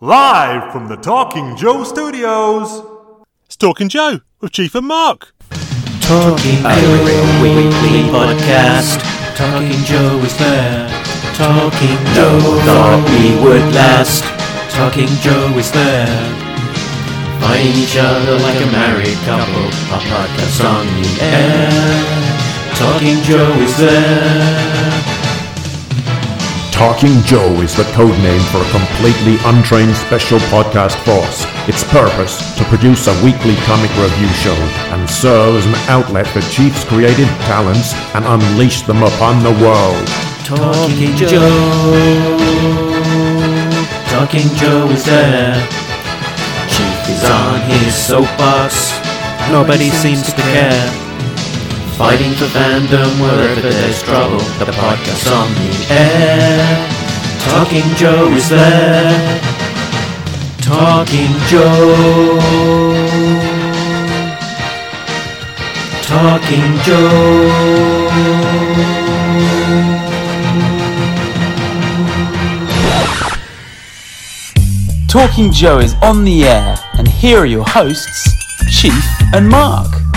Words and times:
Live 0.00 0.70
from 0.70 0.86
the 0.86 0.94
Talking 0.94 1.56
Joe 1.56 1.82
Studios. 1.82 2.86
It's 3.46 3.56
Talking 3.56 3.88
Joe 3.88 4.20
with 4.40 4.52
Chief 4.52 4.72
and 4.76 4.86
Mark. 4.86 5.34
Talking 6.02 6.62
Joe 6.62 7.42
Weekly 7.42 8.06
Podcast. 8.06 9.02
Talking 9.34 9.82
Joe 9.82 10.22
is 10.22 10.38
there. 10.38 10.86
Talking 11.34 11.98
Joe 12.14 12.38
thought 12.62 13.02
we 13.10 13.42
would 13.42 13.74
last. 13.74 14.22
Talking 14.70 15.08
Joe 15.18 15.50
is 15.58 15.72
there. 15.72 16.06
Fighting 17.40 17.74
each 17.74 17.96
other 17.98 18.38
like 18.38 18.62
a 18.62 18.70
married 18.70 19.18
couple. 19.26 19.66
A 19.66 19.98
podcast 19.98 20.62
on 20.62 20.86
the 21.02 21.10
air. 21.26 21.70
Talking 22.76 23.20
Joe 23.24 23.50
is 23.60 23.76
there. 23.78 24.77
Talking 26.78 27.20
Joe 27.24 27.60
is 27.60 27.74
the 27.74 27.82
code 27.90 28.16
name 28.22 28.40
for 28.54 28.62
a 28.62 28.70
completely 28.70 29.34
untrained 29.50 29.96
special 29.96 30.38
podcast 30.46 30.94
force. 31.02 31.44
Its 31.66 31.82
purpose 31.82 32.56
to 32.56 32.62
produce 32.66 33.08
a 33.08 33.24
weekly 33.24 33.56
comic 33.66 33.90
review 33.98 34.28
show 34.38 34.54
and 34.94 35.10
serve 35.10 35.56
as 35.56 35.66
an 35.66 35.74
outlet 35.90 36.28
for 36.28 36.40
Chief's 36.42 36.84
creative 36.84 37.26
talents 37.50 37.94
and 38.14 38.24
unleash 38.24 38.82
them 38.82 39.02
upon 39.02 39.42
the 39.42 39.50
world. 39.58 40.06
Talking 40.46 41.16
Joe. 41.16 41.50
Talking 44.06 44.48
Joe 44.54 44.88
is 44.90 45.04
there. 45.04 45.58
Chief 46.70 47.10
is 47.10 47.24
on 47.24 47.60
his 47.62 47.92
soapbox. 47.92 48.94
Nobody 49.50 49.90
seems 49.90 50.32
to 50.32 50.42
care. 50.42 51.07
Fighting 51.98 52.32
for 52.34 52.44
fandom 52.44 53.20
wherever 53.20 53.60
there's 53.60 54.00
trouble. 54.04 54.38
The 54.38 54.70
podcast 54.70 55.26
on 55.34 55.52
the 55.52 55.86
air. 55.92 56.88
Talking 57.40 57.92
Joe 57.96 58.30
is 58.34 58.48
there. 58.48 59.40
Talking 60.60 61.34
Joe. 61.48 62.38
Talking 66.02 66.78
Joe. 66.84 67.98
Talking 75.08 75.50
Joe 75.50 75.78
is 75.80 75.94
on 76.00 76.24
the 76.24 76.44
air, 76.44 76.76
and 76.96 77.08
here 77.08 77.38
are 77.38 77.46
your 77.46 77.64
hosts, 77.66 78.32
Chief 78.70 79.02
and 79.34 79.48
Mark. 79.48 80.07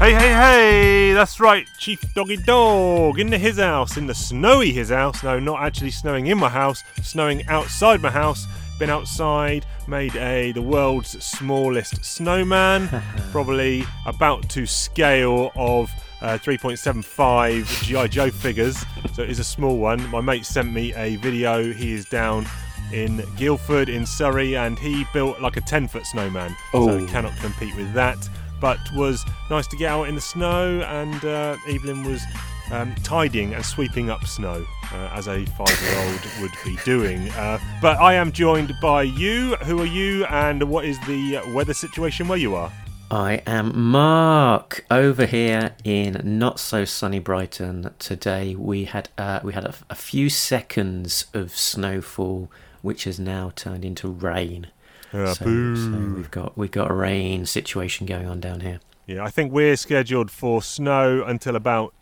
Hey, 0.00 0.14
hey, 0.14 0.32
hey, 0.32 1.12
that's 1.12 1.40
right, 1.40 1.68
Chief 1.76 2.00
Doggy 2.14 2.38
Dog 2.38 3.20
in 3.20 3.28
the 3.28 3.36
his 3.36 3.58
house, 3.58 3.98
in 3.98 4.06
the 4.06 4.14
snowy 4.14 4.72
his 4.72 4.88
house. 4.88 5.22
No, 5.22 5.38
not 5.38 5.62
actually 5.62 5.90
snowing 5.90 6.28
in 6.28 6.38
my 6.38 6.48
house, 6.48 6.82
snowing 7.02 7.46
outside 7.48 8.00
my 8.00 8.08
house. 8.08 8.46
Been 8.78 8.88
outside, 8.88 9.66
made 9.86 10.16
a 10.16 10.52
the 10.52 10.62
world's 10.62 11.22
smallest 11.22 12.02
snowman, 12.02 12.88
probably 13.30 13.84
about 14.06 14.48
to 14.48 14.64
scale 14.64 15.52
of 15.54 15.90
uh, 16.22 16.38
3.75 16.38 17.84
GI 17.84 18.08
Joe 18.08 18.30
figures. 18.30 18.82
So 19.12 19.22
it 19.22 19.28
is 19.28 19.38
a 19.38 19.44
small 19.44 19.76
one. 19.76 20.08
My 20.08 20.22
mate 20.22 20.46
sent 20.46 20.72
me 20.72 20.94
a 20.94 21.16
video. 21.16 21.74
He 21.74 21.92
is 21.92 22.06
down 22.06 22.46
in 22.90 23.22
Guildford 23.36 23.90
in 23.90 24.06
Surrey, 24.06 24.56
and 24.56 24.78
he 24.78 25.04
built 25.12 25.42
like 25.42 25.58
a 25.58 25.60
10 25.60 25.88
foot 25.88 26.06
snowman. 26.06 26.56
So 26.72 27.06
cannot 27.06 27.36
compete 27.36 27.76
with 27.76 27.92
that 27.92 28.16
but 28.60 28.78
was 28.94 29.24
nice 29.50 29.66
to 29.68 29.76
get 29.76 29.90
out 29.90 30.04
in 30.08 30.14
the 30.14 30.20
snow 30.20 30.80
and 30.82 31.24
uh, 31.24 31.56
Evelyn 31.68 32.04
was 32.04 32.22
um, 32.70 32.94
tidying 33.02 33.54
and 33.54 33.64
sweeping 33.64 34.10
up 34.10 34.24
snow 34.24 34.64
uh, 34.92 35.10
as 35.12 35.26
a 35.28 35.44
five-year-old 35.46 36.20
would 36.40 36.52
be 36.64 36.76
doing. 36.84 37.28
Uh, 37.30 37.58
but 37.80 37.98
I 37.98 38.14
am 38.14 38.32
joined 38.32 38.72
by 38.80 39.02
you. 39.02 39.56
Who 39.56 39.80
are 39.80 39.86
you 39.86 40.24
and 40.26 40.62
what 40.64 40.84
is 40.84 40.98
the 41.06 41.42
weather 41.52 41.74
situation 41.74 42.28
where 42.28 42.38
you 42.38 42.54
are? 42.54 42.72
I 43.12 43.42
am 43.44 43.76
Mark 43.76 44.84
over 44.88 45.26
here 45.26 45.74
in 45.82 46.20
not 46.22 46.60
so 46.60 46.84
sunny 46.84 47.18
Brighton. 47.18 47.92
Today 47.98 48.54
we 48.54 48.84
had 48.84 49.08
uh, 49.18 49.40
we 49.42 49.52
had 49.52 49.64
a 49.64 49.96
few 49.96 50.30
seconds 50.30 51.26
of 51.34 51.56
snowfall, 51.56 52.48
which 52.82 53.04
has 53.04 53.18
now 53.18 53.50
turned 53.56 53.84
into 53.84 54.06
rain. 54.06 54.68
Uh, 55.12 55.34
so, 55.34 55.44
boo. 55.44 55.76
so 55.76 56.14
we've 56.16 56.30
got 56.30 56.56
we've 56.56 56.70
got 56.70 56.90
a 56.90 56.94
rain 56.94 57.46
situation 57.46 58.06
going 58.06 58.28
on 58.28 58.40
down 58.40 58.60
here. 58.60 58.80
Yeah, 59.06 59.24
I 59.24 59.30
think 59.30 59.52
we're 59.52 59.76
scheduled 59.76 60.30
for 60.30 60.62
snow 60.62 61.24
until 61.24 61.56
about 61.56 61.92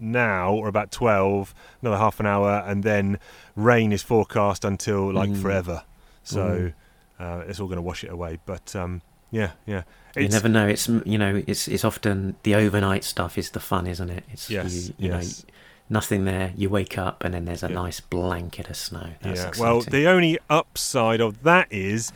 now 0.00 0.52
or 0.54 0.68
about 0.68 0.90
12, 0.92 1.54
another 1.82 1.96
half 1.96 2.18
an 2.20 2.26
hour, 2.26 2.62
and 2.66 2.82
then 2.84 3.18
rain 3.56 3.92
is 3.92 4.02
forecast 4.02 4.64
until 4.64 5.12
like 5.12 5.30
Mm. 5.30 5.40
forever. 5.42 5.82
So 6.24 6.72
uh, 7.18 7.42
it's 7.46 7.58
all 7.60 7.66
going 7.68 7.76
to 7.76 7.82
wash 7.82 8.04
it 8.04 8.10
away. 8.10 8.38
But 8.44 8.74
um, 8.76 9.02
yeah, 9.30 9.52
yeah. 9.66 9.82
you 10.16 10.28
never 10.28 10.48
know. 10.48 10.66
It's 10.66 10.88
you 10.88 11.18
know 11.18 11.42
it's 11.46 11.68
it's 11.68 11.84
often 11.84 12.36
the 12.42 12.54
overnight 12.56 13.04
stuff 13.04 13.38
is 13.38 13.50
the 13.50 13.60
fun, 13.60 13.86
isn't 13.86 14.10
it? 14.10 14.24
It's 14.32 14.50
Yes, 14.50 14.74
you, 14.74 14.94
you 14.98 15.08
yes. 15.10 15.44
know 15.44 15.50
nothing 15.90 16.24
there. 16.24 16.52
You 16.56 16.68
wake 16.70 16.98
up 16.98 17.24
and 17.24 17.32
then 17.32 17.44
there's 17.44 17.62
a 17.62 17.68
Yeah. 17.68 17.74
nice 17.74 18.00
blanket 18.00 18.68
of 18.68 18.76
snow. 18.76 19.10
That's 19.22 19.40
yeah. 19.40 19.48
exciting. 19.48 19.62
Well, 19.74 19.80
the 19.82 20.06
only 20.08 20.38
upside 20.50 21.20
of 21.20 21.42
that 21.44 21.66
is 21.72 22.12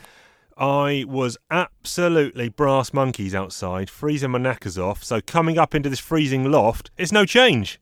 I 0.57 1.05
was 1.07 1.37
absolutely 1.49 2.49
brass 2.49 2.93
monkeys 2.93 3.33
outside, 3.33 3.89
freezing 3.89 4.31
my 4.31 4.39
knackers 4.39 4.77
off. 4.77 5.03
So 5.03 5.21
coming 5.21 5.57
up 5.57 5.73
into 5.73 5.89
this 5.89 5.99
freezing 5.99 6.51
loft, 6.51 6.91
it's 6.97 7.11
no 7.11 7.25
change. 7.25 7.79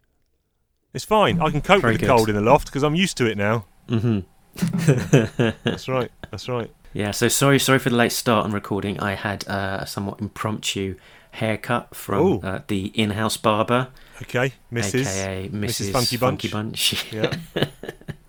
It's 0.93 1.05
fine. 1.05 1.39
I 1.41 1.49
can 1.49 1.61
cope 1.61 1.81
Very 1.81 1.93
with 1.93 2.01
the 2.01 2.07
good. 2.07 2.15
cold 2.15 2.29
in 2.29 2.35
the 2.35 2.41
loft 2.41 2.67
because 2.67 2.83
I'm 2.83 2.95
used 2.95 3.17
to 3.17 3.25
it 3.25 3.37
now. 3.37 3.65
hmm 3.87 4.19
That's 4.55 5.87
right. 5.87 6.11
That's 6.29 6.49
right. 6.49 6.69
Yeah, 6.93 7.11
so 7.11 7.29
sorry, 7.29 7.57
sorry 7.57 7.79
for 7.79 7.89
the 7.89 7.95
late 7.95 8.11
start 8.11 8.43
on 8.45 8.51
recording. 8.51 8.99
I 8.99 9.15
had 9.15 9.47
uh, 9.47 9.79
a 9.81 9.87
somewhat 9.87 10.19
impromptu 10.19 10.95
haircut 11.31 11.95
from 11.95 12.41
uh, 12.43 12.59
the 12.67 12.87
in-house 12.87 13.37
barber, 13.37 13.87
Okay, 14.21 14.53
Mrs. 14.71 15.01
aka 15.07 15.49
Mrs. 15.49 15.91
Funky 15.91 16.17
Bunch. 16.17 16.51
Bunch. 16.51 17.11
Yeah. 17.13 17.33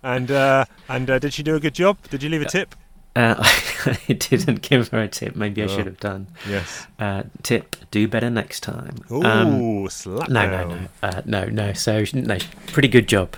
and 0.03 0.31
uh, 0.31 0.65
and 0.89 1.11
uh, 1.11 1.19
did 1.19 1.35
she 1.35 1.43
do 1.43 1.55
a 1.57 1.61
good 1.61 1.75
job? 1.75 1.99
Did 2.09 2.23
you 2.23 2.29
leave 2.31 2.43
a 2.43 2.49
tip? 2.49 2.75
Uh, 3.15 3.34
I 4.09 4.12
didn't 4.15 4.62
give 4.62 4.89
her 4.89 5.03
a 5.03 5.09
tip. 5.09 5.37
Maybe 5.37 5.62
I 5.62 5.67
Oh. 5.67 5.69
should 5.69 5.87
have 5.87 6.00
done. 6.00 6.28
Yes. 6.49 6.87
Uh, 6.99 7.25
tip: 7.43 7.77
do 7.91 8.09
better 8.09 8.31
next 8.31 8.61
time. 8.61 8.97
Ooh, 9.11 9.23
Um, 9.23 9.89
slap 9.91 10.28
no, 10.31 10.50
no, 10.50 10.69
no, 10.69 10.78
uh, 11.03 11.23
no, 11.27 11.45
no. 11.47 11.73
So 11.75 12.05
no, 12.15 12.39
pretty 12.69 12.89
good 12.89 13.06
job. 13.09 13.37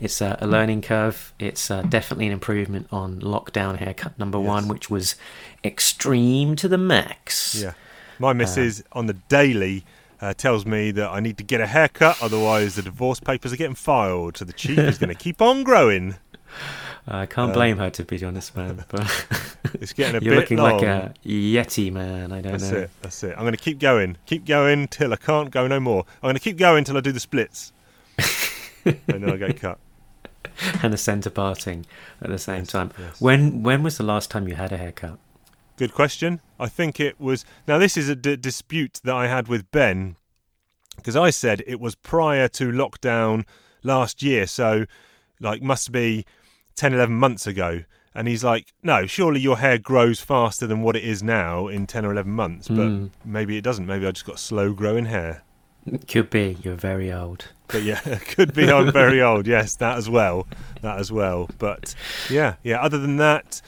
It's 0.00 0.22
uh, 0.22 0.36
a 0.40 0.46
learning 0.46 0.80
curve. 0.80 1.34
It's 1.38 1.70
uh, 1.70 1.82
definitely 1.82 2.26
an 2.28 2.32
improvement 2.32 2.86
on 2.90 3.20
lockdown 3.20 3.76
haircut 3.76 4.18
number 4.18 4.40
one, 4.40 4.66
which 4.68 4.88
was 4.88 5.14
extreme 5.62 6.56
to 6.56 6.68
the 6.68 6.78
max. 6.78 7.60
Yeah. 7.62 7.72
My 8.18 8.32
missus 8.32 8.82
on 8.92 9.06
the 9.06 9.12
daily 9.28 9.84
uh, 10.22 10.32
tells 10.34 10.64
me 10.64 10.90
that 10.92 11.10
I 11.10 11.20
need 11.20 11.36
to 11.38 11.44
get 11.44 11.60
a 11.60 11.66
haircut, 11.66 12.16
otherwise 12.22 12.76
the 12.76 12.82
divorce 12.82 13.20
papers 13.20 13.52
are 13.52 13.56
getting 13.56 13.74
filed. 13.74 14.38
So 14.38 14.46
the 14.46 14.52
chief 14.54 14.78
is 14.78 14.96
going 14.96 15.08
to 15.14 15.14
keep 15.14 15.42
on 15.42 15.62
growing. 15.62 16.16
I 17.08 17.26
can't 17.26 17.52
blame 17.52 17.78
her 17.78 17.90
to 17.90 18.04
be 18.04 18.22
honest, 18.24 18.56
man. 18.56 18.84
But 18.88 19.26
It's 19.74 19.92
getting 19.92 20.16
a 20.16 20.20
you're 20.24 20.34
bit 20.34 20.40
looking 20.40 20.58
long. 20.58 20.78
like 20.78 20.82
a 20.82 21.14
yeti, 21.24 21.92
man. 21.92 22.32
I 22.32 22.40
don't 22.40 22.52
That's 22.52 22.64
know. 22.70 22.80
That's 22.80 22.84
it. 22.84 22.90
That's 23.02 23.22
it. 23.24 23.32
I'm 23.36 23.42
going 23.42 23.52
to 23.52 23.58
keep 23.58 23.78
going. 23.78 24.16
Keep 24.26 24.44
going 24.46 24.88
till 24.88 25.12
I 25.12 25.16
can't 25.16 25.50
go 25.50 25.66
no 25.66 25.80
more. 25.80 26.04
I'm 26.22 26.26
going 26.28 26.34
to 26.34 26.40
keep 26.40 26.56
going 26.56 26.84
till 26.84 26.96
I 26.96 27.00
do 27.00 27.12
the 27.12 27.20
splits. 27.20 27.72
and 28.84 28.98
then 29.06 29.30
I 29.30 29.36
get 29.36 29.60
cut. 29.60 29.78
and 30.82 30.92
a 30.92 30.96
centre 30.96 31.30
parting 31.30 31.86
at 32.20 32.30
the 32.30 32.38
same 32.38 32.64
time. 32.66 32.90
yes. 32.98 33.20
When 33.20 33.62
when 33.62 33.82
was 33.82 33.96
the 33.98 34.04
last 34.04 34.30
time 34.30 34.48
you 34.48 34.54
had 34.54 34.72
a 34.72 34.76
haircut? 34.76 35.18
Good 35.76 35.94
question. 35.94 36.40
I 36.58 36.68
think 36.68 37.00
it 37.00 37.18
was. 37.20 37.44
Now, 37.66 37.78
this 37.78 37.96
is 37.96 38.08
a 38.10 38.16
d- 38.16 38.36
dispute 38.36 39.00
that 39.04 39.14
I 39.14 39.26
had 39.28 39.48
with 39.48 39.70
Ben 39.70 40.16
because 40.96 41.16
I 41.16 41.30
said 41.30 41.62
it 41.66 41.80
was 41.80 41.94
prior 41.94 42.48
to 42.48 42.70
lockdown 42.70 43.46
last 43.82 44.22
year. 44.22 44.46
So, 44.46 44.84
like, 45.40 45.62
must 45.62 45.90
be 45.92 46.26
10, 46.80 46.94
11 46.94 47.14
months 47.14 47.46
ago. 47.46 47.84
And 48.14 48.26
he's 48.26 48.42
like, 48.42 48.72
no, 48.82 49.06
surely 49.06 49.38
your 49.38 49.58
hair 49.58 49.76
grows 49.78 50.18
faster 50.20 50.66
than 50.66 50.80
what 50.82 50.96
it 50.96 51.04
is 51.04 51.22
now 51.22 51.68
in 51.68 51.86
10 51.86 52.04
or 52.06 52.12
11 52.12 52.32
months. 52.32 52.68
But 52.68 52.86
Hmm. 52.88 53.06
maybe 53.24 53.56
it 53.56 53.60
doesn't. 53.62 53.86
Maybe 53.86 54.06
I 54.06 54.10
just 54.12 54.24
got 54.26 54.38
slow 54.38 54.72
growing 54.72 55.04
hair. 55.04 55.42
Could 56.08 56.30
be. 56.30 56.56
You're 56.62 56.74
very 56.74 57.12
old. 57.12 57.44
But 57.68 57.82
yeah, 57.82 58.00
could 58.34 58.52
be 58.54 58.70
I'm 58.70 58.90
very 58.92 59.20
old. 59.30 59.46
Yes, 59.46 59.76
that 59.76 59.96
as 59.98 60.08
well. 60.10 60.46
That 60.82 60.98
as 60.98 61.12
well. 61.12 61.48
But 61.58 61.94
yeah, 62.30 62.54
yeah. 62.64 62.80
Other 62.80 62.98
than 62.98 63.16
that, 63.18 63.60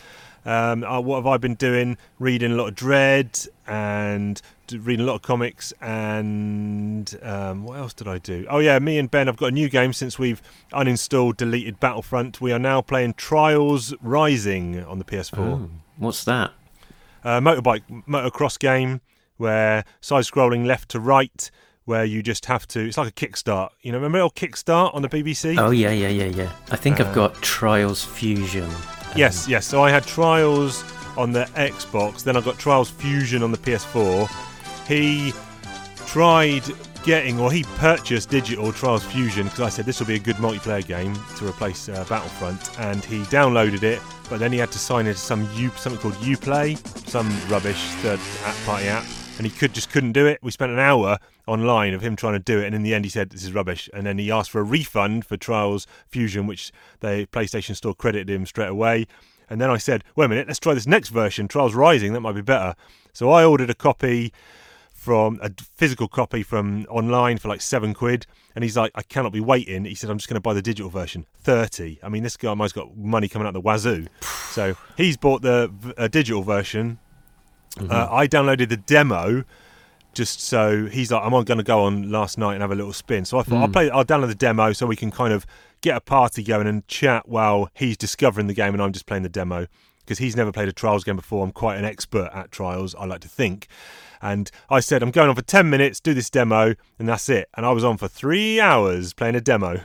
um, 0.45 0.83
uh, 0.85 1.01
what 1.01 1.17
have 1.17 1.27
I 1.27 1.37
been 1.37 1.55
doing? 1.55 1.97
Reading 2.19 2.51
a 2.53 2.55
lot 2.57 2.69
of 2.69 2.75
Dread 2.75 3.39
and 3.67 4.41
reading 4.73 5.05
a 5.05 5.07
lot 5.07 5.17
of 5.17 5.23
comics. 5.23 5.73
And 5.81 7.15
um, 7.23 7.65
what 7.65 7.79
else 7.79 7.93
did 7.95 8.09
I 8.09 8.19
do? 8.19 8.47
Oh 8.49 8.59
yeah, 8.59 8.79
me 8.79 8.99
and 8.99 9.11
Ben 9.11 9.29
I've 9.29 9.37
got 9.37 9.47
a 9.47 9.51
new 9.53 9.69
game 9.69 9.93
since 9.93 10.19
we've 10.19 10.41
uninstalled, 10.73 11.37
deleted 11.37 11.79
Battlefront. 11.81 12.41
We 12.41 12.53
are 12.53 12.59
now 12.59 12.81
playing 12.81 13.15
Trials 13.15 13.95
Rising 14.03 14.83
on 14.85 14.99
the 14.99 15.05
PS4 15.05 15.39
Oh, 15.39 15.71
what's 15.99 16.25
that? 16.25 16.53
uh, 17.25 17.39
motorbike 17.41 17.83
motocross 18.09 18.59
game 18.59 19.01
where 19.37 19.85
side 20.01 20.25
scrolling 20.25 20.67
left 20.67 20.89
to 20.91 20.99
right 21.01 21.51
where 21.85 22.05
you 22.05 22.23
just 22.23 22.47
have 22.47 22.67
to 22.69 22.81
it's 22.87 22.97
like 22.97 23.09
a 23.09 23.13
kickstart 23.13 23.71
you 23.81 23.91
know 23.93 23.99
remember 23.99 24.19
old 24.21 24.35
kickstart 24.35 24.95
on 24.95 25.03
the 25.03 25.09
bbc 25.09 25.57
Oh 25.59 25.71
yeah, 25.71 25.91
yeah, 25.91 26.09
yeah, 26.09 26.27
yeah. 26.27 26.53
I 26.71 26.77
think 26.77 26.99
Uh, 27.01 27.05
I've 27.05 27.15
got 27.15 27.35
Trials 27.43 28.05
Fusion. 28.05 28.69
Yes, 29.15 29.47
yes. 29.49 29.67
So 29.67 29.83
I 29.85 29.91
had 29.91 30.05
Trials 30.05 30.83
on 31.17 31.33
the 31.33 31.45
Xbox, 31.55 32.23
then 32.23 32.37
I 32.37 32.41
got 32.41 32.59
Trials 32.59 32.91
Fusion 32.91 33.43
on 33.43 33.51
the 33.51 33.59
PS4. 33.59 34.29
He 34.87 35.33
tried 36.07 36.63
getting, 37.05 37.41
or 37.41 37.51
he 37.51 37.65
purchased 37.77 38.31
digital 38.31 38.73
Trials 38.73 39.05
Fusion 39.05 39.45
because 39.45 39.61
I 39.61 39.69
said 39.69 39.87
this 39.87 40.01
will 40.01 40.07
be 40.07 40.15
a 40.15 40.21
good 40.21 40.37
multiplayer 40.37 40.87
game 40.87 41.15
to 41.37 41.49
replace 41.49 41.89
uh, 41.89 42.05
Battlefront, 42.09 42.79
and 42.81 43.05
he 43.05 43.21
downloaded 43.23 43.83
it, 43.83 44.01
but 44.31 44.39
then 44.39 44.53
he 44.53 44.59
had 44.59 44.71
to 44.73 44.79
sign 44.79 45.07
into 45.07 45.19
some 45.19 45.49
U, 45.55 45.71
something 45.71 46.01
called 46.01 46.15
UPlay, 46.15 46.77
some 47.09 47.29
rubbish 47.49 47.83
third 48.03 48.21
party 48.65 48.87
app, 48.87 49.05
and 49.39 49.47
he 49.47 49.51
could 49.51 49.73
just 49.73 49.91
couldn't 49.91 50.13
do 50.13 50.27
it. 50.27 50.39
We 50.43 50.51
spent 50.51 50.73
an 50.73 50.79
hour 50.79 51.19
online 51.47 51.95
of 51.95 52.03
him 52.03 52.17
trying 52.17 52.35
to 52.35 52.39
do 52.39 52.61
it, 52.61 52.67
and 52.67 52.75
in 52.75 52.83
the 52.83 52.95
end 52.95 53.05
he 53.05 53.11
said 53.11 53.31
this 53.31 53.45
is 53.45 53.53
rubbish, 53.53 53.91
and 53.93 54.07
then 54.07 54.19
he 54.19 54.31
asked 54.31 54.51
for 54.51 54.61
a 54.61 54.65
refund 54.65 55.27
for 55.27 55.37
Trials 55.37 55.87
Fusion, 56.09 56.47
which 56.47 56.73
the 57.01 57.27
PlayStation 57.33 57.75
Store 57.75 57.95
credited 57.95 58.31
him 58.31 58.47
straight 58.47 58.69
away. 58.69 59.07
And 59.53 59.61
then 59.61 59.69
I 59.69 59.77
said, 59.77 60.03
wait 60.17 60.25
a 60.25 60.29
minute, 60.29 60.49
let's 60.49 60.59
try 60.59 60.73
this 60.73 60.87
next 60.87 61.11
version, 61.11 61.47
Trials 61.47 61.75
Rising, 61.75 62.15
that 62.15 62.21
might 62.21 62.33
be 62.33 62.41
better. 62.41 62.75
So 63.13 63.31
I 63.31 63.45
ordered 63.45 63.69
a 63.69 63.75
copy 63.75 64.33
from 64.95 65.39
a 65.43 65.51
physical 65.77 66.09
copy 66.09 66.43
from 66.43 66.87
online 66.89 67.37
for 67.37 67.49
like 67.49 67.61
seven 67.61 67.93
quid. 67.93 68.27
And 68.55 68.65
he's 68.65 68.79
like, 68.79 68.93
I 68.95 69.03
cannot 69.03 69.31
be 69.33 69.41
waiting. 69.41 69.85
He 69.85 69.95
said, 69.95 70.09
I'm 70.09 70.17
just 70.17 70.29
going 70.29 70.37
to 70.37 70.41
buy 70.41 70.55
the 70.55 70.63
digital 70.63 70.89
version, 70.89 71.27
30. 71.43 71.99
I 72.03 72.09
mean, 72.09 72.23
this 72.23 72.39
guy 72.39 72.55
might's 72.55 72.73
got 72.73 72.97
money 72.97 73.29
coming 73.29 73.47
out 73.47 73.53
the 73.53 73.61
wazoo. 73.61 74.07
so 74.51 74.75
he's 74.97 75.19
bought 75.19 75.43
the 75.43 75.71
uh, 75.99 76.09
digital 76.09 76.43
version. 76.43 76.99
Mm-hmm. 77.77 77.91
Uh, 77.91 78.09
I 78.11 78.27
downloaded 78.27 78.71
the 78.71 78.79
demo 78.79 79.45
just 80.15 80.41
so 80.41 80.87
he's 80.87 81.13
like, 81.13 81.23
I'm 81.23 81.31
going 81.31 81.59
to 81.59 81.63
go 81.63 81.85
on 81.85 82.11
last 82.11 82.39
night 82.39 82.55
and 82.55 82.63
have 82.63 82.71
a 82.71 82.75
little 82.75 82.93
spin. 82.95 83.27
So 83.27 83.39
I 83.39 83.43
thought, 83.43 83.57
mm. 83.57 83.63
I'll 83.63 83.69
play, 83.69 83.91
I'll 83.91 84.05
download 84.05 84.29
the 84.29 84.35
demo 84.35 84.73
so 84.73 84.87
we 84.87 84.97
can 84.97 85.11
kind 85.11 85.33
of 85.33 85.47
get 85.83 85.97
a 85.97 86.01
party 86.01 86.43
going 86.43 86.67
and 86.67 86.87
chat 86.89 87.29
while 87.29 87.69
he's 87.75 87.97
discovering 87.97 88.47
the 88.47 88.55
game 88.55 88.73
and 88.73 88.83
I'm 88.83 88.93
just 88.93 89.07
playing 89.07 89.25
the 89.25 89.29
demo 89.29 89.67
because 90.01 90.19
he's 90.19 90.37
never 90.37 90.51
played 90.51 90.69
a 90.69 90.73
Trials 90.73 91.05
game 91.05 91.17
before. 91.17 91.45
I'm 91.45 91.53
quite 91.53 91.77
an 91.77 91.85
expert 91.85 92.31
at 92.33 92.51
Trials, 92.51 92.95
I 92.95 93.05
like 93.05 93.21
to 93.21 93.29
think. 93.29 93.67
And 94.21 94.51
I 94.71 94.81
said, 94.81 95.03
I'm 95.03 95.11
going 95.11 95.29
on 95.29 95.35
for 95.35 95.43
10 95.43 95.69
minutes, 95.69 96.01
do 96.01 96.15
this 96.15 96.31
demo, 96.31 96.75
and 96.99 97.09
that's 97.09 97.29
it. 97.29 97.49
And 97.57 97.67
I 97.67 97.73
was 97.73 97.85
on 97.85 97.99
for 97.99 98.09
three 98.09 98.61
hours 98.61 99.13
playing 99.13 99.35
a 99.35 99.41
demo. 99.41 99.81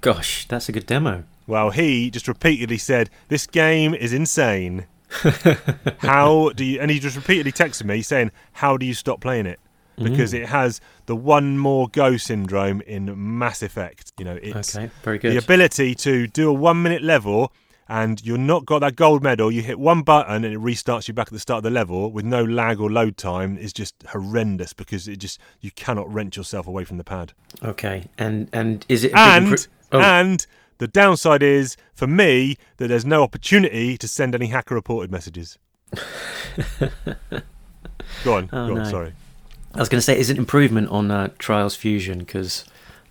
Gosh, 0.00 0.46
that's 0.48 0.68
a 0.68 0.72
good 0.72 0.86
demo. 0.86 1.24
Well, 1.46 1.70
he 1.70 2.10
just 2.10 2.28
repeatedly 2.28 2.78
said, 2.78 3.10
This 3.28 3.46
game 3.46 3.94
is 3.94 4.12
insane. 4.12 4.86
how 5.98 6.50
do 6.54 6.64
you. 6.64 6.80
And 6.80 6.90
he 6.90 6.98
just 6.98 7.16
repeatedly 7.16 7.52
texted 7.52 7.84
me 7.84 8.00
saying, 8.00 8.30
How 8.52 8.76
do 8.76 8.86
you 8.86 8.94
stop 8.94 9.20
playing 9.20 9.46
it? 9.46 9.60
Because 9.96 10.32
mm. 10.32 10.40
it 10.40 10.46
has 10.48 10.80
the 11.06 11.16
one 11.16 11.58
more 11.58 11.88
go 11.88 12.16
syndrome 12.16 12.80
in 12.82 13.38
Mass 13.38 13.62
Effect. 13.62 14.12
You 14.18 14.24
know, 14.24 14.38
it's 14.42 14.74
okay, 14.74 14.90
very 15.02 15.18
good. 15.18 15.32
the 15.32 15.38
ability 15.38 15.94
to 15.96 16.26
do 16.26 16.48
a 16.48 16.52
one 16.52 16.82
minute 16.82 17.02
level 17.02 17.52
and 17.88 18.24
you're 18.24 18.38
not 18.38 18.64
got 18.64 18.78
that 18.78 18.96
gold 18.96 19.22
medal, 19.22 19.52
you 19.52 19.60
hit 19.60 19.78
one 19.78 20.02
button 20.02 20.44
and 20.44 20.54
it 20.54 20.58
restarts 20.58 21.08
you 21.08 21.14
back 21.14 21.26
at 21.26 21.32
the 21.32 21.38
start 21.38 21.58
of 21.58 21.64
the 21.64 21.70
level 21.70 22.10
with 22.10 22.24
no 22.24 22.42
lag 22.42 22.80
or 22.80 22.90
load 22.90 23.18
time 23.18 23.58
is 23.58 23.72
just 23.72 23.94
horrendous 24.08 24.72
because 24.72 25.08
it 25.08 25.16
just 25.16 25.38
you 25.60 25.70
cannot 25.72 26.10
wrench 26.12 26.36
yourself 26.36 26.66
away 26.66 26.84
from 26.84 26.96
the 26.96 27.04
pad. 27.04 27.34
Okay, 27.62 28.08
and 28.16 28.48
and 28.52 28.86
is 28.88 29.04
it 29.04 29.12
and 29.14 29.48
impro- 29.48 29.68
oh. 29.92 30.00
and 30.00 30.46
the 30.78 30.88
downside 30.88 31.42
is 31.42 31.76
for 31.92 32.06
me 32.06 32.56
that 32.78 32.88
there's 32.88 33.04
no 33.04 33.22
opportunity 33.22 33.98
to 33.98 34.08
send 34.08 34.34
any 34.34 34.46
hacker 34.46 34.74
reported 34.74 35.10
messages. 35.10 35.58
go 38.24 38.34
on, 38.34 38.48
oh, 38.52 38.68
go 38.68 38.72
on. 38.72 38.74
No. 38.74 38.84
Sorry. 38.84 39.12
I 39.74 39.78
was 39.78 39.88
going 39.88 39.98
to 39.98 40.02
say, 40.02 40.18
is 40.18 40.28
it 40.28 40.36
improvement 40.36 40.88
on 40.90 41.10
uh, 41.10 41.30
Trials 41.38 41.74
Fusion? 41.74 42.18
Because 42.18 42.64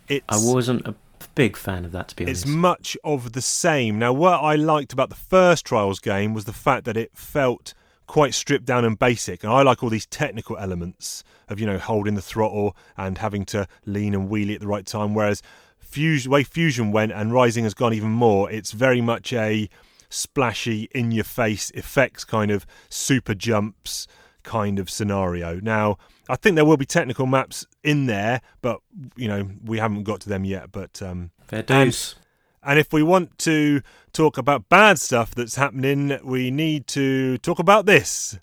I 0.08 0.20
wasn't 0.30 0.86
a 0.86 0.94
big 1.34 1.56
fan 1.56 1.84
of 1.84 1.92
that, 1.92 2.08
to 2.08 2.16
be 2.16 2.24
honest. 2.24 2.44
It's 2.44 2.52
much 2.52 2.96
of 3.02 3.32
the 3.32 3.42
same. 3.42 3.98
Now, 3.98 4.12
what 4.12 4.38
I 4.38 4.54
liked 4.54 4.92
about 4.92 5.08
the 5.08 5.16
first 5.16 5.66
Trials 5.66 5.98
game 5.98 6.34
was 6.34 6.44
the 6.44 6.52
fact 6.52 6.84
that 6.84 6.96
it 6.96 7.10
felt 7.14 7.74
quite 8.06 8.34
stripped 8.34 8.64
down 8.64 8.84
and 8.84 8.98
basic. 8.98 9.42
And 9.42 9.52
I 9.52 9.62
like 9.62 9.82
all 9.82 9.88
these 9.88 10.06
technical 10.06 10.56
elements 10.56 11.24
of, 11.48 11.58
you 11.58 11.66
know, 11.66 11.78
holding 11.78 12.14
the 12.14 12.22
throttle 12.22 12.76
and 12.96 13.18
having 13.18 13.44
to 13.46 13.66
lean 13.84 14.14
and 14.14 14.28
wheelie 14.30 14.54
at 14.54 14.60
the 14.60 14.66
right 14.66 14.86
time. 14.86 15.14
Whereas 15.14 15.42
Fusion, 15.78 16.30
way 16.30 16.44
Fusion 16.44 16.92
went 16.92 17.12
and 17.12 17.32
Rising 17.32 17.64
has 17.64 17.74
gone 17.74 17.92
even 17.92 18.10
more, 18.10 18.50
it's 18.50 18.72
very 18.72 19.00
much 19.00 19.32
a 19.32 19.68
splashy, 20.10 20.88
in 20.94 21.10
your 21.10 21.24
face 21.24 21.70
effects 21.70 22.24
kind 22.24 22.50
of 22.50 22.66
super 22.88 23.34
jumps 23.34 24.06
kind 24.42 24.78
of 24.78 24.90
scenario. 24.90 25.60
Now, 25.60 25.98
I 26.28 26.36
think 26.36 26.56
there 26.56 26.64
will 26.64 26.76
be 26.76 26.86
technical 26.86 27.26
maps 27.26 27.66
in 27.82 28.06
there, 28.06 28.40
but 28.60 28.80
you 29.16 29.28
know 29.28 29.48
we 29.64 29.78
haven't 29.78 30.04
got 30.04 30.20
to 30.20 30.28
them 30.28 30.44
yet. 30.44 30.72
But 30.72 31.02
um, 31.02 31.30
fair 31.46 31.62
dues. 31.62 32.14
And, 32.62 32.70
and 32.70 32.78
if 32.78 32.92
we 32.92 33.02
want 33.02 33.38
to 33.40 33.82
talk 34.12 34.38
about 34.38 34.68
bad 34.68 34.98
stuff 34.98 35.34
that's 35.34 35.56
happening, 35.56 36.18
we 36.22 36.50
need 36.50 36.86
to 36.88 37.38
talk 37.38 37.58
about 37.58 37.86
this. 37.86 38.38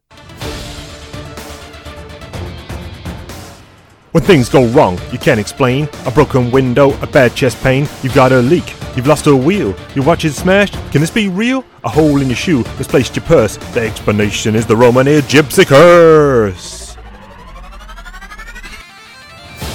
When 4.11 4.23
things 4.23 4.49
go 4.49 4.65
wrong, 4.69 4.99
you 5.11 5.19
can't 5.19 5.39
explain. 5.39 5.87
A 6.07 6.11
broken 6.11 6.49
window, 6.49 6.99
a 7.01 7.05
bad 7.07 7.35
chest 7.35 7.61
pain, 7.61 7.87
you've 8.01 8.15
got 8.15 8.31
a 8.31 8.39
leak, 8.39 8.73
you've 8.95 9.05
lost 9.05 9.27
a 9.27 9.35
wheel, 9.35 9.75
your 9.93 10.03
watch 10.03 10.25
is 10.25 10.35
smashed. 10.35 10.73
Can 10.91 10.99
this 10.99 11.11
be 11.11 11.27
real? 11.27 11.63
A 11.83 11.89
hole 11.89 12.19
in 12.19 12.27
your 12.27 12.35
shoe, 12.35 12.63
misplaced 12.79 13.15
your 13.15 13.25
purse. 13.25 13.57
The 13.73 13.81
explanation 13.81 14.55
is 14.55 14.65
the 14.65 14.75
Roman 14.75 15.07
air 15.07 15.21
gypsy 15.21 15.63
curse. 15.63 16.97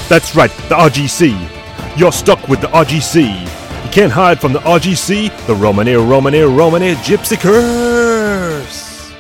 That's 0.09 0.35
right, 0.35 0.51
the 0.69 0.75
RGC. 0.75 1.97
You're 1.97 2.11
stuck 2.11 2.49
with 2.49 2.61
the 2.61 2.67
RGC. 2.69 3.41
You 3.85 3.91
can't 3.91 4.13
hide 4.13 4.41
from 4.41 4.53
the 4.53 4.59
RGC, 4.61 5.47
the 5.47 5.55
Romaneer, 5.55 6.05
Romaneer, 6.05 6.49
Romaneer 6.49 6.97
Gypsy 6.97 7.39
Curse. 7.39 9.13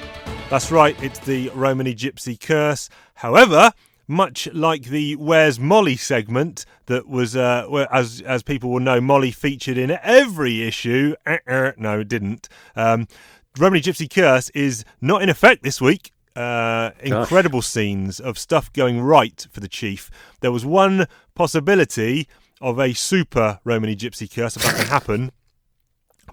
That's 0.50 0.72
right, 0.72 1.00
it's 1.00 1.20
the 1.20 1.50
Romany 1.55 1.94
Gypsy 1.94 2.38
Curse. 2.38 2.88
However, 3.14 3.72
much 4.06 4.49
like 4.53 4.85
the 4.85 5.17
Where's 5.17 5.59
Molly 5.59 5.97
segment 5.97 6.67
that 6.87 7.09
was, 7.09 7.37
uh, 7.37 7.87
as 7.91 8.21
as 8.23 8.43
people 8.43 8.71
will 8.71 8.81
know, 8.81 9.01
Molly 9.01 9.31
featured 9.31 9.79
in 9.79 9.91
every 10.03 10.62
issue. 10.62 11.15
Uh-uh, 11.27 11.73
no, 11.77 12.01
it 12.01 12.09
didn't. 12.09 12.49
Um, 12.77 13.06
Romany 13.59 13.81
Gypsy 13.81 14.12
Curse 14.12 14.51
is 14.51 14.85
not 15.01 15.23
in 15.23 15.29
effect 15.29 15.62
this 15.62 15.81
week 15.81 16.12
uh, 16.37 16.91
incredible 17.01 17.62
scenes 17.62 18.21
of 18.21 18.39
stuff 18.39 18.73
going 18.73 19.01
right 19.01 19.47
for 19.51 19.61
the 19.61 19.69
chief. 19.69 20.11
There 20.41 20.53
was 20.53 20.65
one 20.65 21.07
possibility 21.35 22.29
of 22.61 22.79
a 22.79 22.93
super 22.93 23.61
Romany 23.65 23.97
Gypsy 23.97 24.33
curse 24.33 24.57
about 24.57 24.77
to 24.77 24.87
happen, 24.87 25.33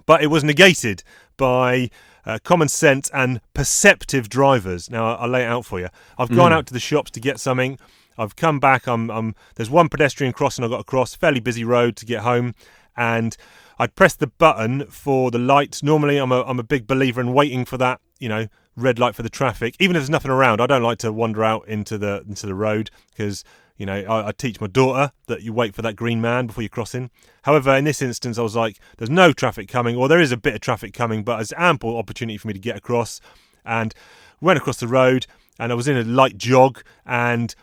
but 0.06 0.22
it 0.22 0.28
was 0.28 0.42
negated 0.42 1.02
by 1.36 1.90
uh, 2.24 2.38
common 2.44 2.68
sense 2.68 3.10
and 3.10 3.40
perceptive 3.54 4.28
drivers. 4.28 4.90
Now 4.90 5.16
I'll 5.16 5.28
lay 5.28 5.42
it 5.42 5.48
out 5.48 5.64
for 5.64 5.80
you. 5.80 5.88
I've 6.18 6.30
gone 6.30 6.52
mm. 6.52 6.54
out 6.54 6.66
to 6.66 6.72
the 6.72 6.80
shops 6.80 7.10
to 7.12 7.20
get 7.20 7.40
something. 7.40 7.78
I've 8.18 8.36
come 8.36 8.60
back. 8.60 8.86
I'm, 8.86 9.10
I'm 9.10 9.34
there's 9.56 9.70
one 9.70 9.88
pedestrian 9.88 10.32
crossing 10.32 10.64
I 10.64 10.68
got 10.68 10.80
across, 10.80 11.14
fairly 11.14 11.40
busy 11.40 11.64
road 11.64 11.96
to 11.96 12.06
get 12.06 12.20
home, 12.20 12.54
and 12.96 13.36
I'd 13.78 13.94
press 13.96 14.14
the 14.14 14.26
button 14.26 14.86
for 14.86 15.30
the 15.30 15.38
lights. 15.38 15.82
Normally, 15.82 16.18
I'm 16.18 16.32
a 16.32 16.42
I'm 16.42 16.58
a 16.58 16.64
big 16.64 16.86
believer 16.86 17.20
in 17.20 17.32
waiting 17.32 17.64
for 17.64 17.78
that. 17.78 18.00
You 18.18 18.28
know, 18.28 18.46
red 18.76 18.98
light 18.98 19.14
for 19.14 19.22
the 19.22 19.30
traffic. 19.30 19.76
Even 19.78 19.96
if 19.96 20.00
there's 20.00 20.10
nothing 20.10 20.30
around, 20.30 20.60
I 20.60 20.66
don't 20.66 20.82
like 20.82 20.98
to 20.98 21.12
wander 21.12 21.42
out 21.44 21.66
into 21.68 21.98
the 21.98 22.24
into 22.28 22.46
the 22.46 22.54
road 22.54 22.90
because 23.10 23.44
you 23.82 23.86
know 23.86 24.00
I, 24.02 24.28
I, 24.28 24.32
teach 24.32 24.60
my 24.60 24.68
daughter 24.68 25.10
that 25.26 25.42
you 25.42 25.52
wait 25.52 25.74
for 25.74 25.82
that 25.82 25.96
green 25.96 26.20
man 26.20 26.46
before 26.46 26.62
you 26.62 26.68
cross 26.68 26.94
in. 26.94 27.10
However, 27.42 27.74
in 27.74 27.82
this 27.82 28.00
instance, 28.00 28.38
I 28.38 28.42
was 28.42 28.54
like, 28.54 28.78
there's 28.96 29.10
no 29.10 29.32
traffic 29.32 29.68
coming, 29.68 29.96
or 29.96 30.06
there 30.06 30.20
is 30.20 30.30
a 30.30 30.36
bit 30.36 30.54
of 30.54 30.60
traffic 30.60 30.94
coming, 30.94 31.24
but 31.24 31.38
there's 31.38 31.52
ample 31.56 31.96
opportunity 31.96 32.38
for 32.38 32.46
me 32.46 32.54
to 32.54 32.60
get 32.60 32.76
across. 32.76 33.20
And 33.64 33.92
went 34.40 34.56
across 34.56 34.76
the 34.76 34.86
road, 34.86 35.26
and 35.58 35.72
I 35.72 35.74
was 35.74 35.88
in 35.88 35.96
a 35.96 36.04
light 36.04 36.38
jog, 36.38 36.84
and 37.04 37.56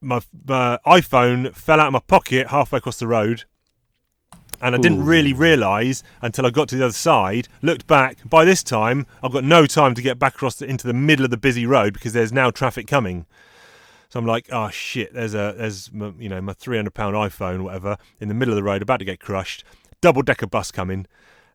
my, 0.00 0.20
my 0.46 0.78
iPhone 0.86 1.52
fell 1.52 1.80
out 1.80 1.88
of 1.88 1.94
my 1.94 2.02
pocket 2.06 2.46
halfway 2.46 2.76
across 2.78 3.00
the 3.00 3.08
road 3.08 3.42
and 4.62 4.74
I 4.74 4.78
didn't 4.78 5.04
really 5.04 5.34
realise 5.34 6.02
until 6.22 6.46
I 6.46 6.50
got 6.50 6.68
to 6.68 6.76
the 6.76 6.84
other 6.84 6.92
side. 6.92 7.46
Looked 7.60 7.86
back. 7.86 8.16
By 8.26 8.46
this 8.46 8.62
time, 8.62 9.06
I've 9.22 9.32
got 9.32 9.44
no 9.44 9.66
time 9.66 9.94
to 9.94 10.00
get 10.00 10.18
back 10.18 10.34
across 10.36 10.56
the, 10.56 10.64
into 10.64 10.86
the 10.86 10.94
middle 10.94 11.26
of 11.26 11.30
the 11.30 11.36
busy 11.36 11.66
road 11.66 11.92
because 11.92 12.14
there's 12.14 12.32
now 12.32 12.50
traffic 12.50 12.86
coming. 12.86 13.26
So 14.08 14.18
I'm 14.18 14.26
like, 14.26 14.48
oh 14.52 14.70
shit! 14.70 15.12
There's 15.12 15.34
a 15.34 15.54
there's 15.56 15.92
my, 15.92 16.12
you 16.18 16.28
know 16.28 16.40
my 16.40 16.52
300 16.52 16.94
pound 16.94 17.14
iPhone, 17.14 17.62
whatever, 17.62 17.96
in 18.20 18.28
the 18.28 18.34
middle 18.34 18.52
of 18.52 18.56
the 18.56 18.62
road, 18.62 18.82
about 18.82 18.98
to 18.98 19.04
get 19.04 19.20
crushed. 19.20 19.64
Double 20.00 20.22
decker 20.22 20.46
bus 20.46 20.70
coming, 20.70 21.06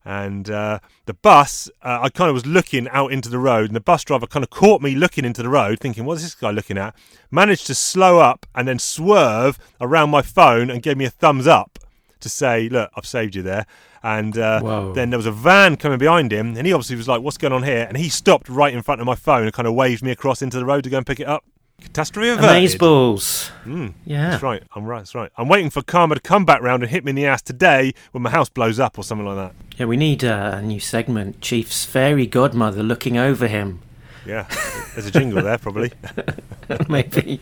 and 0.03 0.50
uh, 0.50 0.79
the 1.05 1.13
bus. 1.13 1.70
Uh, 1.81 2.00
I 2.01 2.10
kind 2.10 2.29
of 2.29 2.34
was 2.34 2.46
looking 2.46 2.88
out 2.89 3.12
into 3.12 3.29
the 3.29 3.39
road, 3.39 3.67
and 3.67 3.75
the 3.75 3.81
bus 3.81 4.03
driver 4.03 4.27
kind 4.27 4.43
of 4.43 4.50
caught 4.50 4.81
me 4.81 4.96
looking 4.96 5.25
into 5.25 5.41
the 5.43 5.50
road, 5.50 5.79
thinking, 5.79 6.05
"What's 6.05 6.24
this 6.24 6.36
guy 6.36 6.51
looking 6.51 6.77
at?" 6.77 6.96
Managed 7.29 7.67
to 7.67 7.75
slow 7.75 8.20
up 8.20 8.46
and 8.53 8.67
then 8.67 8.79
swerve 8.79 9.58
around 9.79 10.10
my 10.10 10.22
phone 10.22 10.70
and 10.70 10.81
gave 10.81 10.98
me 10.98 11.05
a 11.05 11.10
thumbs 11.10 11.48
up 11.48 11.79
to 12.22 12.29
say, 12.29 12.70
look, 12.70 12.91
I've 12.96 13.05
saved 13.05 13.36
you 13.36 13.41
there. 13.41 13.65
And 14.03 14.38
uh, 14.38 14.62
then 14.93 15.10
there 15.12 15.17
was 15.17 15.25
a 15.25 15.31
van 15.31 15.75
coming 15.75 16.00
behind 16.00 16.31
him, 16.31 16.55
and 16.58 16.65
he 16.65 16.74
obviously 16.74 16.96
was 16.96 17.08
like, 17.08 17.22
what's 17.22 17.38
going 17.38 17.53
on 17.53 17.63
here? 17.63 17.86
And 17.88 17.98
he 17.98 18.10
stopped 18.10 18.50
right 18.50 18.74
in 18.74 18.81
front 18.81 19.01
of 19.01 19.05
my 19.05 19.15
phone 19.15 19.43
and 19.43 19.53
kind 19.53 19.67
of 19.67 19.75
waved 19.75 20.03
me 20.03 20.12
across 20.12 20.41
into 20.41 20.58
the 20.58 20.65
road 20.65 20.84
to 20.86 20.89
go 20.89 20.98
and 20.98 21.05
pick 21.05 21.20
it 21.20 21.27
up. 21.27 21.43
Catastrophe 21.82 22.30
averted. 22.30 22.50
Amazeballs. 22.80 23.50
Mm, 23.66 23.94
Yeah. 24.06 24.30
That's 24.32 24.44
right. 24.44 24.64
I'm 24.76 24.86
right. 24.86 25.00
That's 25.00 25.14
right. 25.16 25.32
I'm 25.38 25.48
waiting 25.50 25.70
for 25.70 25.82
Karma 25.82 26.16
to 26.16 26.22
come 26.22 26.46
back 26.46 26.62
round 26.62 26.84
and 26.84 26.90
hit 26.92 27.04
me 27.04 27.10
in 27.10 27.16
the 27.16 27.26
ass 27.26 27.42
today 27.42 27.94
when 28.12 28.22
my 28.24 28.30
house 28.30 28.50
blows 28.50 28.80
up 28.80 28.98
or 28.98 29.04
something 29.04 29.26
like 29.28 29.36
that. 29.36 29.54
Yeah, 29.78 29.86
we 29.88 29.98
need 29.98 30.24
uh, 30.24 30.52
a 30.56 30.62
new 30.62 30.80
segment. 30.80 31.42
Chief's 31.42 31.84
fairy 31.86 32.26
godmother 32.28 32.84
looking 32.84 33.18
over 33.18 33.48
him. 33.48 33.82
Yeah. 34.26 34.46
There's 34.94 35.08
a 35.08 35.12
jingle 35.12 35.42
there, 35.42 35.58
probably. 35.58 35.92
Maybe. 36.90 37.40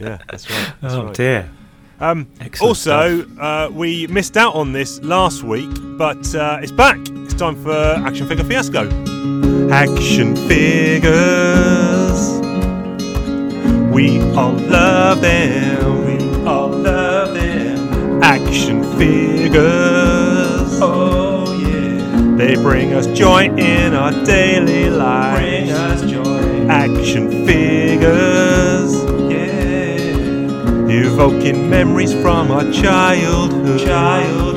Yeah, 0.00 0.18
that's 0.28 0.50
right. 0.50 0.72
That's 0.80 0.94
oh 0.94 1.04
right. 1.06 1.14
dear. 1.14 1.50
Um, 2.00 2.28
also, 2.60 3.24
uh, 3.38 3.70
we 3.72 4.06
missed 4.08 4.36
out 4.36 4.54
on 4.54 4.72
this 4.72 5.00
last 5.02 5.42
week, 5.44 5.70
but 5.96 6.34
uh, 6.34 6.58
it's 6.60 6.72
back. 6.72 6.98
It's 7.08 7.34
time 7.34 7.54
for 7.62 7.72
Action 7.72 8.26
Figure 8.26 8.44
Fiasco. 8.44 8.88
Action 9.70 10.34
figures. 10.48 12.43
We 13.94 14.20
all 14.34 14.54
love 14.54 15.20
them. 15.20 16.04
We 16.04 16.18
all 16.44 16.68
love 16.68 17.32
them. 17.32 18.20
Action 18.24 18.82
figures. 18.98 19.62
Oh 20.82 21.56
yeah. 21.62 22.36
They 22.36 22.56
bring 22.56 22.92
us 22.92 23.06
joy 23.16 23.44
in 23.44 23.94
our 23.94 24.10
daily 24.24 24.90
life. 24.90 25.38
Bring 25.38 25.70
us 25.70 26.02
joy. 26.10 26.66
Action 26.66 27.46
figures. 27.46 28.92
Yeah. 29.30 30.88
Evoking 30.88 31.70
memories 31.70 32.12
from 32.14 32.50
our 32.50 32.68
childhood. 32.72 33.80
Childhood. 33.86 34.53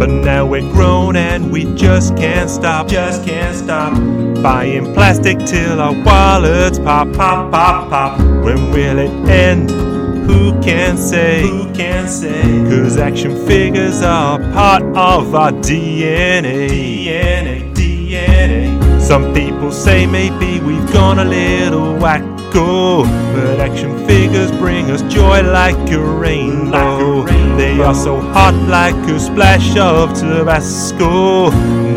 But 0.00 0.08
now 0.08 0.46
we're 0.46 0.62
grown 0.72 1.14
and 1.14 1.52
we 1.52 1.74
just 1.74 2.16
can't 2.16 2.48
stop. 2.48 2.88
Just 2.88 3.22
can't 3.22 3.54
stop. 3.54 3.92
Buying 4.42 4.94
plastic 4.94 5.38
till 5.40 5.78
our 5.78 5.92
wallets 5.92 6.78
pop, 6.78 7.12
pop, 7.12 7.52
pop, 7.52 7.90
pop. 7.90 8.18
When 8.42 8.70
will 8.70 8.98
it 8.98 9.10
end? 9.28 9.70
Who 9.70 10.58
can 10.62 10.96
say? 10.96 11.42
Who 11.42 11.70
can 11.74 12.08
say? 12.08 12.40
Cause 12.70 12.96
action 12.96 13.46
figures 13.46 14.00
are 14.00 14.38
part 14.54 14.82
of 14.84 15.34
our 15.34 15.52
DNA. 15.52 16.70
DNA, 16.70 17.74
DNA. 17.74 19.02
Some 19.02 19.34
people 19.34 19.70
say 19.70 20.06
maybe 20.06 20.60
we've 20.60 20.92
gone 20.94 21.18
a 21.18 21.26
little 21.26 21.94
wacko, 22.50 23.04
but 23.34 23.60
action 23.60 24.06
figures 24.06 24.50
bring 24.52 24.90
us 24.90 25.02
joy 25.12 25.42
like 25.42 25.90
a 25.90 26.00
rainbow. 26.00 27.24
They 27.56 27.80
are 27.80 27.94
so 27.94 28.20
hot 28.20 28.54
like 28.68 28.94
a 29.10 29.20
splash 29.20 29.76
of 29.76 30.14
Tabasco. 30.14 31.50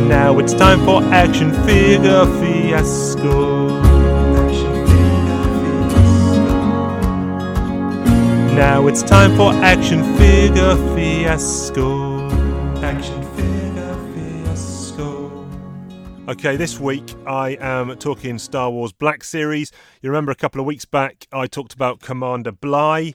Now 0.07 0.39
it's 0.39 0.53
time 0.53 0.83
for 0.85 1.03
action 1.13 1.51
figure 1.65 2.25
fiasco. 2.39 3.79
Action 4.45 4.85
figure 4.87 5.43
fiasco. 5.99 6.55
Now 8.55 8.87
it's 8.87 9.03
time 9.03 9.35
for 9.35 9.53
action 9.63 10.03
figure 10.17 10.75
fiasco. 10.95 12.29
Action 12.81 13.22
Okay, 16.33 16.55
this 16.55 16.79
week 16.79 17.13
I 17.27 17.49
am 17.61 17.95
talking 17.97 18.39
Star 18.39 18.71
Wars 18.71 18.91
Black 18.91 19.23
Series. 19.23 19.71
You 20.01 20.09
remember 20.09 20.31
a 20.31 20.35
couple 20.35 20.59
of 20.59 20.65
weeks 20.65 20.83
back 20.83 21.27
I 21.31 21.45
talked 21.45 21.75
about 21.75 21.99
Commander 21.99 22.51
Bly, 22.51 23.13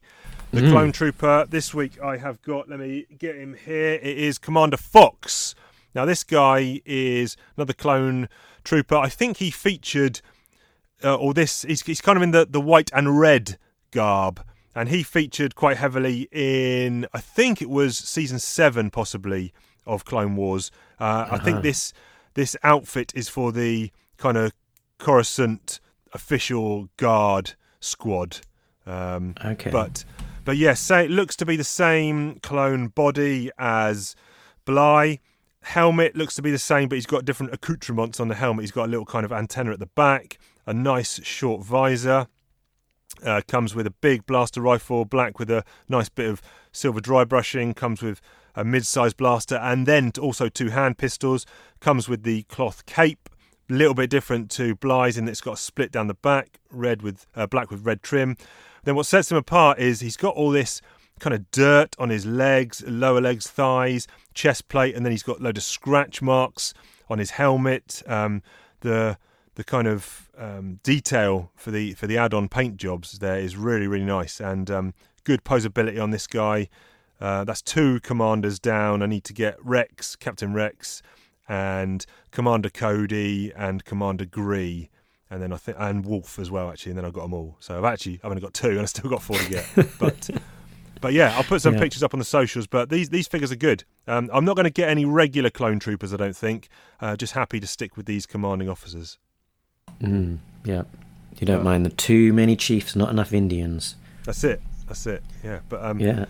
the 0.53 0.61
clone 0.61 0.93
trooper. 0.93 1.45
This 1.51 1.75
week 1.75 2.01
I 2.01 2.19
have 2.19 2.41
got, 2.43 2.69
let 2.69 2.79
me 2.79 3.07
get 3.19 3.35
him 3.35 3.55
here. 3.55 3.95
It 3.95 4.19
is 4.19 4.39
Commander 4.39 4.77
Fox. 4.77 5.57
Now, 5.97 6.05
this 6.05 6.23
guy 6.23 6.81
is 6.85 7.37
another 7.57 7.73
clone 7.73 8.29
trooper. 8.63 8.95
I 8.95 9.09
think 9.09 9.39
he 9.39 9.51
featured, 9.51 10.21
uh, 11.03 11.17
or 11.17 11.35
this, 11.35 11.63
he's, 11.63 11.83
he's 11.83 12.01
kind 12.01 12.17
of 12.17 12.23
in 12.23 12.31
the, 12.31 12.47
the 12.49 12.61
white 12.61 12.93
and 12.95 13.19
red 13.19 13.59
garb. 13.91 14.45
And 14.77 14.91
he 14.91 15.03
featured 15.03 15.57
quite 15.57 15.79
heavily 15.79 16.29
in, 16.31 17.05
I 17.13 17.21
think 17.21 17.61
it 17.61 17.69
was 17.69 17.99
season 17.99 18.39
seven, 18.39 18.91
possibly, 18.91 19.53
of 19.85 20.05
Clone 20.05 20.37
Wars. 20.37 20.71
Uh, 21.01 21.27
I 21.33 21.39
think 21.39 21.63
this 21.63 21.93
this 22.39 22.55
outfit 22.63 23.11
is 23.17 23.29
for 23.29 23.51
the 23.51 23.91
kind 24.17 24.37
of 24.37 24.53
Coruscant 24.99 25.81
official 26.13 26.89
guard 26.97 27.55
squad. 27.81 28.39
Um, 28.87 29.35
Okay. 29.45 29.71
But 29.71 30.05
but 30.45 30.57
yes, 30.57 30.79
say 30.79 31.07
it 31.07 31.11
looks 31.11 31.35
to 31.37 31.45
be 31.45 31.57
the 31.57 31.65
same 31.65 32.39
clone 32.39 32.89
body 32.89 33.51
as 33.59 34.15
Bly. 34.65 35.19
Helmet 35.63 36.15
looks 36.15 36.37
to 36.37 36.43
be 36.43 36.53
the 36.53 36.61
same, 36.61 36.89
but 36.89 36.95
he's 36.95 37.07
got 37.07 37.25
different 37.25 37.53
accoutrements 37.53 38.21
on 38.21 38.29
the 38.29 38.37
helmet. 38.37 38.63
He's 38.63 38.71
got 38.71 38.87
a 38.87 38.91
little 38.93 39.05
kind 39.05 39.25
of 39.25 39.33
antenna 39.33 39.73
at 39.73 39.81
the 39.81 39.87
back, 39.87 40.39
a 40.65 40.73
nice 40.73 41.21
short 41.25 41.65
visor. 41.65 42.29
Uh, 43.25 43.41
comes 43.49 43.75
with 43.75 43.85
a 43.85 43.91
big 43.91 44.27
blaster 44.27 44.61
rifle, 44.61 45.05
black 45.05 45.41
with 45.41 45.51
a 45.51 45.65
nice 45.89 46.09
bit 46.09 46.31
of 46.31 46.41
silver 46.71 47.01
dry 47.01 47.25
brushing. 47.25 47.75
Comes 47.75 48.01
with 48.01 48.21
a 48.59 48.65
mid-sized 48.65 49.17
blaster, 49.17 49.57
and 49.57 49.87
then 49.87 50.13
also 50.21 50.49
two 50.49 50.71
hand 50.71 50.99
pistols. 50.99 51.47
Comes 51.81 52.09
with 52.09 52.25
the 52.25 52.43
cloth 52.45 52.87
cape, 52.87 53.29
a 53.71 53.75
little 53.75 53.95
bit 53.95 54.11
different 54.11 54.51
to 54.53 54.75
Bly's 54.75 55.17
in 55.17 55.27
that 55.27 55.33
it's 55.33 55.41
got 55.41 55.55
a 55.55 55.57
split 55.59 55.93
down 55.93 56.09
the 56.09 56.15
back, 56.15 56.59
red 56.71 57.03
with 57.03 57.27
uh, 57.37 57.47
black 57.47 57.71
with 57.71 57.87
red 57.87 58.03
trim. 58.03 58.37
Then 58.85 58.97
what 58.97 59.07
sets 59.07 59.31
him 59.31 59.37
apart 59.37 59.79
is 59.79 60.01
he's 60.01 60.17
got 60.17 60.35
all 60.35 60.51
this 60.51 60.81
kind 61.21 61.35
of 61.35 61.51
dirt 61.51 61.95
on 61.99 62.11
his 62.11 62.25
legs, 62.27 62.83
lower 62.87 63.21
legs, 63.21 63.47
thighs, 63.47 64.07
chest 64.35 64.69
plate, 64.69 64.95
and 64.95 65.05
then 65.05 65.13
he's 65.13 65.23
got 65.23 65.41
a 65.41 65.43
load 65.43 65.57
of 65.57 65.63
scratch 65.63 66.23
marks 66.23 66.75
on 67.09 67.19
his 67.19 67.33
helmet. 67.33 68.03
Um, 68.07 68.43
the 68.81 69.19
the 69.55 69.65
kind 69.65 69.89
of 69.89 70.31
um, 70.39 70.79
detail 70.83 71.51
for 71.57 71.71
the 71.71 71.95
for 71.95 72.07
the 72.07 72.17
add-on 72.17 72.49
paint 72.49 72.77
jobs 72.77 73.19
there 73.19 73.41
is 73.41 73.57
really 73.57 73.89
really 73.89 74.05
nice 74.05 74.41
and 74.41 74.71
um, 74.71 74.95
good 75.25 75.45
posability 75.45 76.01
on 76.03 76.11
this 76.11 76.27
guy. 76.27 76.69
Uh, 77.21 77.45
that's 77.45 77.63
two 77.63 78.01
commanders 78.01 78.59
down. 78.59 79.03
I 79.03 79.07
need 79.07 79.25
to 79.25 79.33
get 79.33 79.57
Rex, 79.65 80.17
Captain 80.17 80.53
Rex, 80.53 81.03
and 81.49 82.05
Commander 82.31 82.71
Cody 82.71 83.53
and 83.57 83.85
Commander 83.85 84.25
Gree, 84.25 84.89
and 85.31 85.43
then 85.43 85.53
I 85.53 85.57
think 85.57 85.77
and 85.81 86.05
Wolf 86.07 86.39
as 86.39 86.51
well 86.51 86.71
actually. 86.71 86.91
And 86.91 86.99
then 86.99 87.05
I've 87.05 87.13
got 87.13 87.23
them 87.23 87.35
all. 87.35 87.57
So 87.61 87.77
I've 87.79 87.85
actually 87.85 88.21
I've 88.23 88.31
only 88.31 88.41
got 88.43 88.55
two, 88.55 88.71
and 88.71 88.81
I've 88.81 88.89
still 88.91 89.11
got 89.11 89.23
four 89.23 89.37
to 89.39 89.49
get. 89.51 89.67
but 89.99 90.31
but 91.01 91.13
yeah, 91.13 91.35
I'll 91.37 91.45
put 91.45 91.61
some 91.63 91.75
Yeah. 91.75 91.81
pictures 91.81 92.03
up 92.03 92.13
on 92.15 92.19
the 92.19 92.25
socials. 92.25 92.67
But 92.67 92.89
these 92.91 93.09
these 93.09 93.27
figures 93.27 93.51
are 93.51 93.57
good. 93.57 93.85
Um, 94.07 94.31
I'm 94.33 94.45
not 94.45 94.57
going 94.57 94.65
to 94.65 94.71
get 94.71 94.89
any 94.89 95.05
regular 95.05 95.51
clone 95.51 95.79
troopers, 95.81 96.13
I 96.15 96.17
don't 96.19 96.37
think. 96.37 96.69
Uh, 97.01 97.17
just 97.17 97.33
happy 97.35 97.61
to 97.61 97.67
stick 97.67 97.97
with 97.97 98.07
these 98.07 98.27
commanding 98.27 98.69
officers. 98.69 99.19
Mm, 100.01 100.39
yeah. 100.65 100.83
You 101.41 101.47
don't 101.47 101.61
Uh, 101.61 101.65
mind 101.65 101.87
the 101.87 101.91
too 101.91 102.33
many 102.33 102.57
chiefs, 102.57 102.95
not 102.97 103.11
enough 103.11 103.33
Indians. 103.33 103.97
That's 104.25 104.43
it. 104.45 104.61
That's 104.87 105.07
it. 105.07 105.23
Yeah. 105.45 105.61
But 105.69 105.85
um, 105.85 106.01
Yeah. 106.01 106.25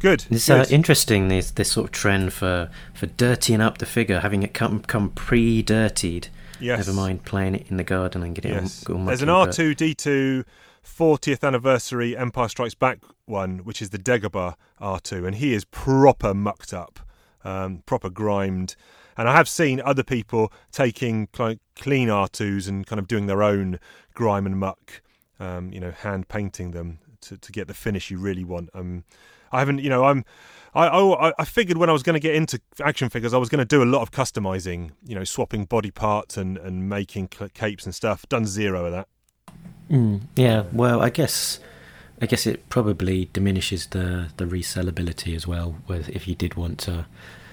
Good. 0.00 0.24
It's 0.30 0.50
uh, 0.50 0.66
interesting 0.70 1.28
this 1.28 1.50
this 1.50 1.70
sort 1.70 1.86
of 1.86 1.92
trend 1.92 2.32
for 2.32 2.70
for 2.94 3.06
dirtying 3.06 3.60
up 3.60 3.78
the 3.78 3.86
figure, 3.86 4.20
having 4.20 4.42
it 4.42 4.52
come 4.54 4.80
come 4.80 5.10
pre-dirtied. 5.10 6.28
yes. 6.58 6.86
Never 6.86 6.92
mind 6.96 7.24
playing 7.24 7.54
it 7.54 7.66
in 7.70 7.76
the 7.76 7.84
garden 7.84 8.22
and 8.22 8.34
getting 8.34 8.52
Yes. 8.52 8.84
all, 8.88 8.96
all 8.96 9.04
There's 9.04 9.22
an 9.22 9.28
R2D2 9.28 10.44
40th 10.84 11.44
anniversary 11.46 12.16
Empire 12.16 12.48
Strikes 12.48 12.74
Back 12.74 12.98
one, 13.26 13.58
which 13.58 13.80
is 13.80 13.90
the 13.90 13.98
Dagobah 13.98 14.54
R2, 14.80 15.26
and 15.26 15.36
he 15.36 15.52
is 15.54 15.64
proper 15.66 16.34
mucked 16.34 16.72
up, 16.72 17.00
um, 17.44 17.82
proper 17.86 18.10
grimed. 18.10 18.76
And 19.16 19.28
I 19.28 19.36
have 19.36 19.48
seen 19.48 19.80
other 19.82 20.02
people 20.02 20.52
taking 20.72 21.28
clean 21.28 22.08
R2s 22.08 22.68
and 22.68 22.86
kind 22.86 22.98
of 22.98 23.06
doing 23.06 23.26
their 23.26 23.42
own 23.42 23.78
grime 24.14 24.46
and 24.46 24.58
muck, 24.58 25.02
um, 25.38 25.72
you 25.72 25.80
know, 25.80 25.90
hand 25.90 26.28
painting 26.28 26.70
them 26.70 26.98
to, 27.22 27.36
to 27.36 27.52
get 27.52 27.68
the 27.68 27.74
finish 27.74 28.10
you 28.10 28.18
really 28.18 28.44
want. 28.44 28.70
Um, 28.72 29.04
I 29.52 29.58
haven't, 29.58 29.80
you 29.80 29.90
know, 29.90 30.04
I'm. 30.04 30.24
I, 30.72 30.86
I 30.86 31.32
I 31.40 31.44
figured 31.44 31.78
when 31.78 31.90
I 31.90 31.92
was 31.92 32.04
going 32.04 32.14
to 32.14 32.20
get 32.20 32.36
into 32.36 32.60
action 32.80 33.08
figures, 33.08 33.34
I 33.34 33.38
was 33.38 33.48
going 33.48 33.58
to 33.58 33.64
do 33.64 33.82
a 33.82 33.84
lot 33.84 34.02
of 34.02 34.12
customizing, 34.12 34.92
you 35.04 35.16
know, 35.16 35.24
swapping 35.24 35.64
body 35.64 35.90
parts 35.90 36.36
and 36.36 36.56
and 36.58 36.88
making 36.88 37.28
capes 37.28 37.84
and 37.84 37.94
stuff. 37.94 38.24
Done 38.28 38.46
zero 38.46 38.84
of 38.84 38.92
that. 38.92 39.08
Mm, 39.90 40.20
yeah, 40.36 40.64
well, 40.72 41.00
I 41.00 41.10
guess, 41.10 41.58
I 42.22 42.26
guess 42.26 42.46
it 42.46 42.68
probably 42.68 43.28
diminishes 43.32 43.86
the 43.86 44.28
the 44.36 44.44
resellability 44.44 45.34
as 45.34 45.46
well. 45.46 45.76
If 45.88 46.28
you 46.28 46.36
did 46.36 46.54
want 46.54 46.78
to 46.80 47.06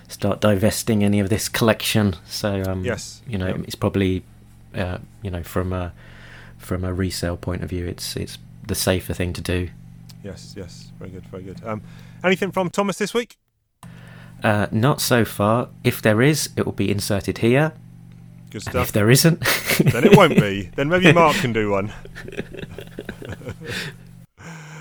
start 0.08 0.40
divesting 0.40 1.04
any 1.04 1.20
of 1.20 1.30
this 1.30 1.50
collection, 1.50 2.16
so 2.28 2.62
um, 2.68 2.86
Yes, 2.86 3.24
you 3.28 3.40
know, 3.40 3.48
yep. 3.48 3.62
it's 3.64 3.76
probably, 3.76 4.24
uh, 4.76 5.00
you 5.24 5.32
know, 5.32 5.42
from 5.42 5.74
a 5.74 5.92
from 6.60 6.84
a 6.84 6.94
resale 6.94 7.38
point 7.38 7.64
of 7.64 7.70
view, 7.70 7.88
it's 7.88 8.16
it's 8.16 8.38
the 8.68 8.76
safer 8.76 9.14
thing 9.16 9.34
to 9.34 9.42
do. 9.42 9.70
Yes, 10.28 10.54
yes, 10.58 10.92
very 11.00 11.12
good, 11.12 11.26
very 11.28 11.44
good. 11.44 11.62
Um, 11.66 11.82
anything 12.24 12.52
from 12.52 12.70
Thomas 12.70 12.98
this 12.98 13.14
week? 13.14 13.38
Uh, 14.44 14.68
not 14.72 15.00
so 15.02 15.24
far. 15.24 15.70
If 15.84 16.02
there 16.02 16.22
is, 16.22 16.50
it 16.58 16.66
will 16.66 16.74
be 16.74 16.92
inserted 16.92 17.38
here. 17.38 17.72
Good 18.52 18.64
And 18.68 18.72
stuff. 18.74 18.88
if 18.88 18.92
there 18.92 19.10
isn't, 19.10 19.40
then 19.94 20.04
it 20.04 20.18
won't 20.18 20.36
be. 20.36 20.70
Then 20.76 20.90
maybe 20.90 21.14
Mark 21.14 21.38
can 21.38 21.54
do 21.54 21.72
one. 21.72 21.94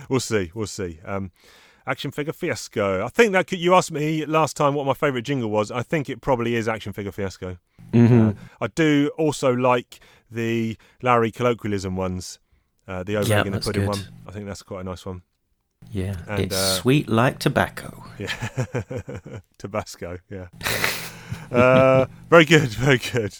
we'll 0.08 0.20
see. 0.20 0.50
We'll 0.54 0.66
see. 0.66 0.98
Um, 1.04 1.30
Action 1.86 2.10
Figure 2.10 2.32
Fiasco. 2.32 3.04
I 3.04 3.08
think 3.08 3.32
that 3.32 3.46
could, 3.46 3.58
you 3.60 3.74
asked 3.74 3.92
me 3.92 4.26
last 4.26 4.56
time 4.56 4.74
what 4.74 4.86
my 4.86 4.94
favourite 4.94 5.24
jingle 5.24 5.50
was. 5.50 5.70
I 5.70 5.82
think 5.82 6.10
it 6.10 6.20
probably 6.20 6.56
is 6.56 6.66
Action 6.68 6.92
Figure 6.92 7.12
Fiasco. 7.12 7.58
hmm 7.92 8.30
I 8.60 8.66
do 8.68 9.10
also 9.16 9.52
like 9.54 10.00
the 10.30 10.76
Larry 11.02 11.30
colloquialism 11.30 11.94
ones, 11.96 12.40
uh, 12.88 13.02
the 13.04 13.16
over 13.16 13.28
Yeah, 13.28 13.40
egg 13.40 13.46
and 13.46 13.54
the 13.54 13.60
pudding 13.60 13.82
good. 13.82 13.88
one. 13.88 14.00
I 14.26 14.32
think 14.32 14.46
that's 14.46 14.62
quite 14.64 14.80
a 14.80 14.84
nice 14.84 15.06
one. 15.06 15.22
Yeah, 15.92 16.16
And, 16.28 16.40
it's 16.40 16.56
uh, 16.56 16.80
sweet 16.80 17.08
like 17.08 17.38
tobacco. 17.38 18.02
Yeah, 18.18 18.30
Tabasco. 19.58 20.18
Yeah, 20.30 20.46
uh, 21.52 22.06
very 22.30 22.46
good, 22.46 22.68
very 22.70 22.96
good. 22.96 23.36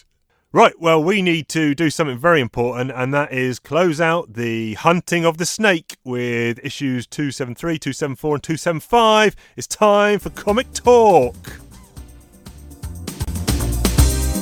Right, 0.53 0.79
well, 0.79 1.03
we 1.03 1.21
need 1.21 1.49
to 1.49 1.75
do 1.75 1.89
something 1.89 2.17
very 2.17 2.41
important, 2.41 2.91
and 2.91 3.13
that 3.13 3.33
is 3.33 3.59
close 3.59 3.99
out 3.99 4.33
the 4.33 4.75
hunting 4.75 5.25
of 5.25 5.37
the 5.37 5.45
snake 5.47 5.97
with 6.05 6.59
issues 6.63 7.05
273, 7.07 7.79
274, 7.79 8.35
and 8.35 8.43
275. 8.43 9.35
It's 9.57 9.67
time 9.67 10.19
for 10.19 10.29
comic 10.29 10.71
talk. 10.73 11.35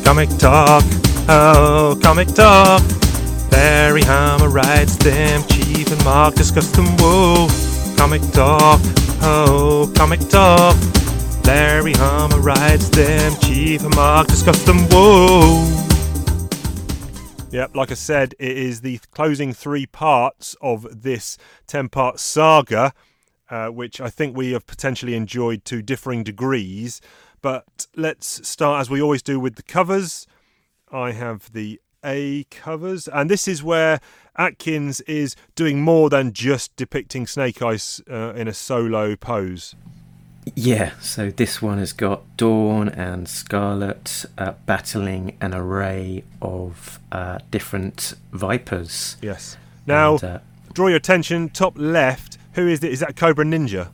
Comic 0.03 0.29
talk, 0.37 0.83
oh, 1.27 1.99
comic 2.03 2.27
talk. 2.27 2.83
Larry 3.51 4.01
Hama 4.03 4.47
writes 4.47 4.97
them, 4.97 5.43
Chief 5.47 5.91
and 5.91 6.03
Mark 6.03 6.35
discuss 6.35 6.69
them. 6.71 6.85
Whoa, 6.97 7.47
comic 7.97 8.21
talk, 8.31 8.79
oh, 9.21 9.91
comic 9.95 10.19
talk. 10.29 10.75
Larry 11.45 11.93
Hama 11.93 12.39
writes 12.39 12.89
them, 12.89 13.33
Chief 13.41 13.83
and 13.83 13.95
Mark 13.95 14.27
discuss 14.27 14.63
them. 14.63 14.79
Whoa. 14.89 15.85
Yep, 17.51 17.75
like 17.75 17.91
I 17.91 17.93
said, 17.93 18.35
it 18.39 18.57
is 18.57 18.81
the 18.81 18.99
closing 19.11 19.53
three 19.53 19.85
parts 19.85 20.55
of 20.61 21.03
this 21.03 21.37
10 21.67 21.89
part 21.89 22.19
saga, 22.19 22.93
uh, 23.49 23.67
which 23.67 24.01
I 24.01 24.09
think 24.09 24.35
we 24.35 24.51
have 24.51 24.65
potentially 24.65 25.15
enjoyed 25.15 25.63
to 25.65 25.81
differing 25.81 26.23
degrees. 26.23 26.99
But 27.41 27.87
let's 27.95 28.47
start, 28.47 28.81
as 28.81 28.89
we 28.89 29.01
always 29.01 29.21
do, 29.21 29.39
with 29.39 29.55
the 29.55 29.63
covers. 29.63 30.27
I 30.91 31.11
have 31.11 31.51
the 31.53 31.79
A 32.05 32.45
covers, 32.51 33.07
and 33.07 33.29
this 33.29 33.47
is 33.47 33.63
where 33.63 33.99
Atkins 34.37 35.01
is 35.01 35.35
doing 35.55 35.81
more 35.81 36.09
than 36.09 36.31
just 36.33 36.75
depicting 36.75 37.25
Snake 37.27 37.61
Eyes 37.61 38.01
uh, 38.09 38.33
in 38.35 38.47
a 38.47 38.53
solo 38.53 39.15
pose. 39.15 39.75
Yeah, 40.55 40.91
so 41.01 41.31
this 41.31 41.59
one 41.61 41.79
has 41.79 41.91
got 41.91 42.21
Dawn 42.37 42.87
and 42.89 43.27
Scarlet 43.27 44.25
uh, 44.37 44.53
battling 44.67 45.35
an 45.41 45.55
array 45.55 46.23
of 46.41 46.99
uh, 47.11 47.39
different 47.49 48.13
vipers. 48.31 49.17
Yes. 49.23 49.57
Now, 49.87 50.13
And, 50.13 50.23
uh, 50.23 50.39
draw 50.73 50.87
your 50.87 50.97
attention, 50.97 51.49
top 51.49 51.73
left. 51.77 52.37
Who 52.53 52.67
is 52.67 52.83
it? 52.83 52.91
Is 52.91 52.99
that 52.99 53.15
Cobra 53.15 53.43
Ninja? 53.45 53.89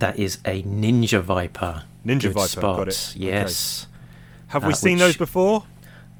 that 0.00 0.18
is 0.18 0.38
a 0.44 0.60
ninja 0.64 1.22
viper. 1.22 1.84
Ninja 2.04 2.22
Good 2.22 2.32
Viper, 2.32 2.48
spot. 2.48 2.76
got 2.78 2.88
it. 2.88 3.12
Okay. 3.16 3.26
Yes. 3.26 3.86
Have 4.48 4.64
we 4.64 4.72
Uh, 4.72 4.76
seen 4.76 4.94
which- 4.94 5.00
those 5.00 5.16
before? 5.16 5.64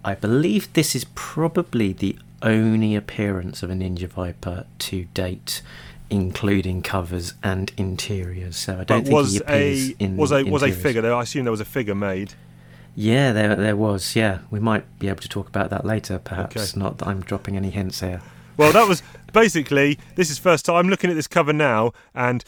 I 0.05 0.15
believe 0.15 0.73
this 0.75 0.95
is 0.95 1.07
probably 1.15 1.93
the 1.93 2.17
only 2.43 2.95
appearance 2.95 3.63
of 3.63 3.71
a 3.71 3.73
Ninja 3.73 4.07
Viper 4.07 4.67
to 4.79 5.05
date, 5.15 5.63
including 6.11 6.83
covers 6.83 7.35
and 7.43 7.73
interiors. 7.77 8.57
So 8.57 8.75
I 8.81 8.85
don't 8.85 8.99
But 8.99 9.05
think 9.05 9.15
was 9.15 9.33
he 9.33 9.39
appears 9.39 9.91
a 9.91 9.97
in 9.99 10.17
was 10.17 10.33
a 10.33 10.43
was 10.45 10.63
a 10.63 10.71
figure 10.73 11.01
there? 11.01 11.15
I 11.15 11.23
assume 11.23 11.45
there 11.45 11.51
was 11.51 11.61
a 11.61 11.65
figure 11.65 11.95
made. 11.95 12.35
Yeah, 12.95 13.33
there 13.33 13.57
there 13.57 13.77
was. 13.77 14.15
Yeah, 14.15 14.41
we 14.51 14.61
might 14.61 14.99
be 14.99 15.09
able 15.09 15.23
to 15.23 15.29
talk 15.29 15.49
about 15.49 15.71
that 15.71 15.85
later, 15.85 16.19
perhaps. 16.19 16.57
Okay. 16.57 16.81
Not 16.81 16.99
that 16.99 17.09
I'm 17.09 17.23
dropping 17.23 17.57
any 17.57 17.71
hints 17.71 18.01
here. 18.01 18.21
Well, 18.57 18.73
that 18.73 18.87
was 18.87 19.03
basically 19.33 19.99
this 20.17 20.31
is 20.31 20.39
first 20.39 20.67
time 20.67 20.77
I'm 20.77 20.89
looking 20.89 21.11
at 21.11 21.17
this 21.17 21.27
cover 21.27 21.53
now, 21.53 21.93
and 22.15 22.45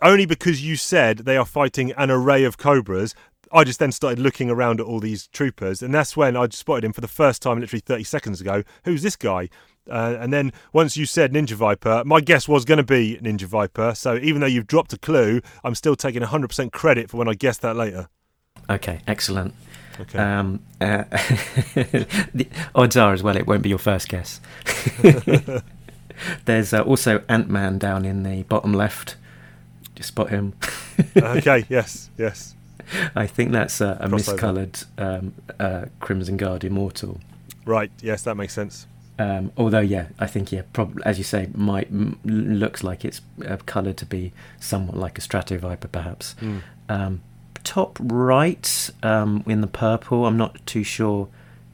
only 0.00 0.24
because 0.24 0.64
you 0.64 0.76
said 0.76 1.18
they 1.18 1.36
are 1.36 1.44
fighting 1.44 1.92
an 1.92 2.10
array 2.10 2.44
of 2.44 2.58
cobras. 2.58 3.14
I 3.52 3.64
just 3.64 3.78
then 3.78 3.92
started 3.92 4.18
looking 4.18 4.50
around 4.50 4.80
at 4.80 4.86
all 4.86 5.00
these 5.00 5.26
troopers, 5.28 5.82
and 5.82 5.94
that's 5.94 6.16
when 6.16 6.36
I 6.36 6.48
spotted 6.50 6.84
him 6.84 6.92
for 6.92 7.00
the 7.00 7.08
first 7.08 7.42
time, 7.42 7.60
literally 7.60 7.80
30 7.80 8.04
seconds 8.04 8.40
ago. 8.40 8.62
Who's 8.84 9.02
this 9.02 9.16
guy? 9.16 9.48
Uh, 9.90 10.16
and 10.20 10.32
then 10.32 10.52
once 10.72 10.96
you 10.96 11.06
said 11.06 11.32
Ninja 11.32 11.52
Viper, 11.52 12.02
my 12.06 12.20
guess 12.20 12.46
was 12.48 12.64
going 12.64 12.78
to 12.78 12.84
be 12.84 13.18
Ninja 13.20 13.42
Viper. 13.42 13.94
So 13.94 14.16
even 14.16 14.40
though 14.40 14.46
you've 14.46 14.66
dropped 14.66 14.92
a 14.92 14.98
clue, 14.98 15.40
I'm 15.64 15.74
still 15.74 15.96
taking 15.96 16.22
100% 16.22 16.72
credit 16.72 17.10
for 17.10 17.16
when 17.16 17.28
I 17.28 17.34
guessed 17.34 17.62
that 17.62 17.76
later. 17.76 18.08
Okay, 18.70 19.00
excellent. 19.06 19.54
Okay. 20.00 20.18
Um, 20.18 20.60
uh, 20.80 21.04
the 22.34 22.48
odds 22.74 22.96
are 22.96 23.12
as 23.12 23.22
well 23.22 23.36
it 23.36 23.46
won't 23.46 23.62
be 23.62 23.68
your 23.68 23.78
first 23.78 24.08
guess. 24.08 24.40
There's 26.44 26.72
uh, 26.72 26.82
also 26.82 27.22
Ant 27.28 27.48
Man 27.48 27.78
down 27.78 28.04
in 28.04 28.22
the 28.22 28.44
bottom 28.44 28.72
left. 28.72 29.16
Just 29.94 30.08
spot 30.08 30.30
him. 30.30 30.54
okay. 31.16 31.66
Yes. 31.68 32.10
Yes. 32.16 32.54
I 33.14 33.26
think 33.26 33.52
that's 33.52 33.80
a 33.80 34.08
miscoloured 34.10 34.78
um, 34.98 35.34
uh, 35.58 35.86
Crimson 36.00 36.36
Guard 36.36 36.64
Immortal. 36.64 37.20
Right. 37.64 37.90
Yes, 38.00 38.22
that 38.22 38.36
makes 38.36 38.52
sense. 38.52 38.86
Um, 39.18 39.52
although, 39.56 39.80
yeah, 39.80 40.06
I 40.18 40.26
think 40.26 40.50
yeah, 40.52 40.62
probably 40.72 41.02
as 41.04 41.18
you 41.18 41.24
say, 41.24 41.48
might 41.54 41.88
m- 41.88 42.18
looks 42.24 42.82
like 42.82 43.04
it's 43.04 43.20
uh, 43.46 43.58
coloured 43.66 43.96
to 43.98 44.06
be 44.06 44.32
somewhat 44.58 44.96
like 44.96 45.18
a 45.18 45.20
Strato 45.20 45.58
Viper, 45.58 45.88
perhaps. 45.88 46.32
Hmm. 46.40 46.58
Um, 46.88 47.20
top 47.62 47.98
right 48.00 48.90
um, 49.02 49.44
in 49.46 49.60
the 49.60 49.66
purple, 49.66 50.26
I'm 50.26 50.36
not 50.36 50.64
too 50.66 50.82
sure 50.82 51.28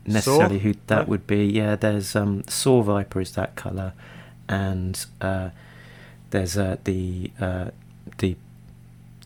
necessarily 0.05 0.59
who 0.59 0.75
that 0.89 1.03
No? 1.07 1.11
would 1.11 1.27
be. 1.27 1.47
Yeah, 1.47 1.77
there's 1.77 2.15
um, 2.17 2.43
Saw 2.49 2.83
Viper 2.83 3.21
is 3.21 3.33
that 3.33 3.55
colour, 3.57 3.93
and 4.49 5.07
uh, 5.21 5.51
there's 6.31 6.59
uh, 6.59 6.77
the 6.85 7.31
uh, 7.41 7.71
the 8.19 8.37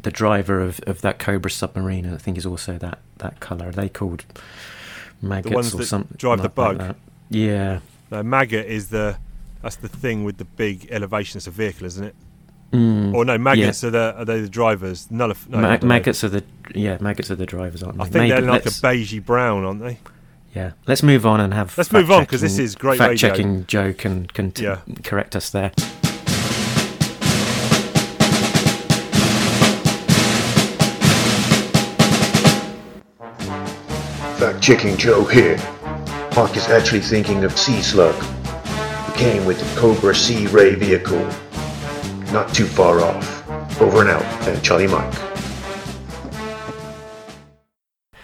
the 0.03 0.11
driver 0.11 0.61
of, 0.61 0.81
of 0.87 1.01
that 1.03 1.19
Cobra 1.19 1.51
submarine. 1.51 2.12
I 2.12 2.17
think 2.17 2.37
is 2.38 2.47
also 2.47 2.79
that 2.79 2.99
that 3.19 3.41
colour. 3.41 3.69
Are 3.69 3.73
they 3.73 3.88
called 3.88 4.25
maggots 5.21 5.75
or 5.75 5.83
something? 5.85 6.17
drive 6.19 6.38
the 6.38 6.45
like- 6.45 6.57
like 6.57 6.79
bug? 6.79 6.79
that? 6.79 6.97
Yeah. 7.31 7.81
No, 8.11 8.23
maggot 8.23 8.67
is 8.67 8.88
the 8.88 9.17
that's 9.62 9.77
the 9.77 9.88
thing 9.88 10.25
with 10.25 10.37
the 10.38 10.45
big 10.45 10.88
elevation. 10.91 11.38
It's 11.38 11.47
a 11.47 11.51
vehicle, 11.51 11.87
isn't 11.87 12.05
it? 12.05 12.15
Mm. 12.73 13.15
Or 13.15 13.25
no, 13.25 13.37
maggots 13.38 13.85
are 13.85 13.91
the 13.91 14.15
are 14.17 14.25
they 14.25 14.41
the 14.41 14.49
drivers? 14.49 15.07
Nullif- 15.09 15.49
no, 15.49 15.59
Ma- 15.59 15.79
maggots 15.83 16.25
are 16.25 16.29
the 16.29 16.43
yeah 16.75 16.97
maggots 17.01 17.31
are 17.31 17.37
the 17.37 17.47
drivers, 17.47 17.83
aren't 17.83 17.99
they? 17.99 18.05
I 18.05 18.09
think 18.09 18.29
they're 18.35 18.41
like 18.43 18.67
a 18.67 18.71
beigey 18.71 19.25
brown, 19.25 19.65
aren't 19.65 19.81
they? 19.81 19.99
Yeah, 20.55 20.73
let's 20.87 21.03
move 21.03 21.25
on 21.25 21.41
and 21.41 21.55
have. 21.55 21.77
Let's 21.79 21.93
move 21.93 22.11
on 22.11 22.25
because 22.25 22.41
this 22.43 22.59
is 22.59 22.75
great 22.75 22.99
radio. 23.01 23.09
Fact-checking 23.09 23.67
Joe 23.67 23.93
can 23.95 24.27
can 24.27 24.53
t- 24.53 24.65
Yeah. 24.65 24.81
correct 25.03 25.35
us 25.37 25.49
there. 25.51 25.73
Fact 34.42 34.61
checking 34.61 34.96
Joe 34.96 35.22
here. 35.24 35.57
Hawk 36.33 36.57
is 36.57 36.66
actually 36.66 36.98
thinking 36.98 37.44
of 37.44 37.57
Sea 37.57 37.81
Slug, 37.81 38.12
who 38.16 39.12
came 39.12 39.44
with 39.44 39.61
the 39.61 39.81
Cobra 39.81 40.12
Sea 40.16 40.48
Ray 40.48 40.74
vehicle. 40.74 41.20
Not 42.33 42.52
too 42.52 42.66
far 42.66 43.00
off. 43.02 43.48
Over 43.81 44.00
and 44.00 44.11
out, 44.11 44.48
and 44.48 44.61
Charlie 44.61 44.88
Mike. 44.88 45.14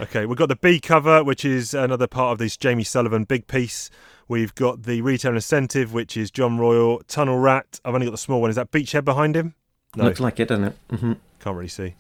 Okay, 0.01 0.27
we've 0.27 0.37
got 0.37 0.49
the 0.49 0.59
B 0.61 0.81
cover, 0.81 1.23
which 1.23 1.45
is 1.45 1.73
another 1.73 2.09
part 2.09 2.33
of 2.33 2.39
this 2.39 2.57
Jamie 2.57 2.83
Sullivan 2.83 3.23
big 3.23 3.47
piece. 3.47 3.89
We've 4.27 4.53
got 4.57 4.83
the 4.83 5.03
retail 5.03 5.37
incentive, 5.37 5.93
which 5.93 6.17
is 6.17 6.33
John 6.33 6.59
Royle, 6.59 7.01
Tunnel 7.07 7.39
Rat. 7.39 7.79
I've 7.85 7.95
only 7.95 8.07
got 8.07 8.11
the 8.13 8.19
small 8.19 8.41
one. 8.41 8.51
Is 8.51 8.57
that 8.57 8.73
Beachhead 8.73 9.05
behind 9.05 9.37
him? 9.37 9.55
No, 9.95 10.03
Looks 10.03 10.19
like 10.19 10.41
it, 10.41 10.49
doesn't 10.49 10.65
it? 10.65 10.77
Mm-hmm. 10.91 11.13
can't 11.39 11.55
really 11.55 11.69
see. 11.69 11.95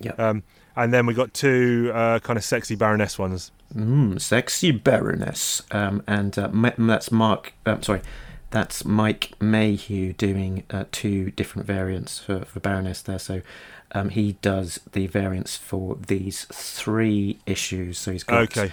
Yeah. 0.00 0.14
Um, 0.18 0.42
and 0.76 0.92
then 0.92 1.06
we've 1.06 1.16
got 1.16 1.34
two 1.34 1.90
uh, 1.94 2.18
kind 2.20 2.36
of 2.36 2.44
sexy 2.44 2.74
Baroness 2.74 3.18
ones. 3.18 3.50
Mm, 3.74 4.20
sexy 4.20 4.70
Baroness, 4.70 5.62
um, 5.70 6.02
and 6.06 6.38
uh, 6.38 6.48
Ma- 6.52 6.70
that's 6.78 7.10
Mark. 7.10 7.52
Um, 7.66 7.82
sorry, 7.82 8.02
that's 8.50 8.84
Mike 8.84 9.32
Mayhew 9.40 10.12
doing 10.12 10.62
uh, 10.70 10.84
two 10.92 11.30
different 11.32 11.66
variants 11.66 12.18
for, 12.20 12.44
for 12.44 12.60
Baroness 12.60 13.02
there. 13.02 13.18
So 13.18 13.42
um, 13.92 14.10
he 14.10 14.32
does 14.42 14.78
the 14.92 15.06
variants 15.08 15.56
for 15.56 15.96
these 16.06 16.44
three 16.52 17.38
issues. 17.46 17.98
So 17.98 18.12
he's 18.12 18.22
got 18.24 18.42
Okay. 18.56 18.70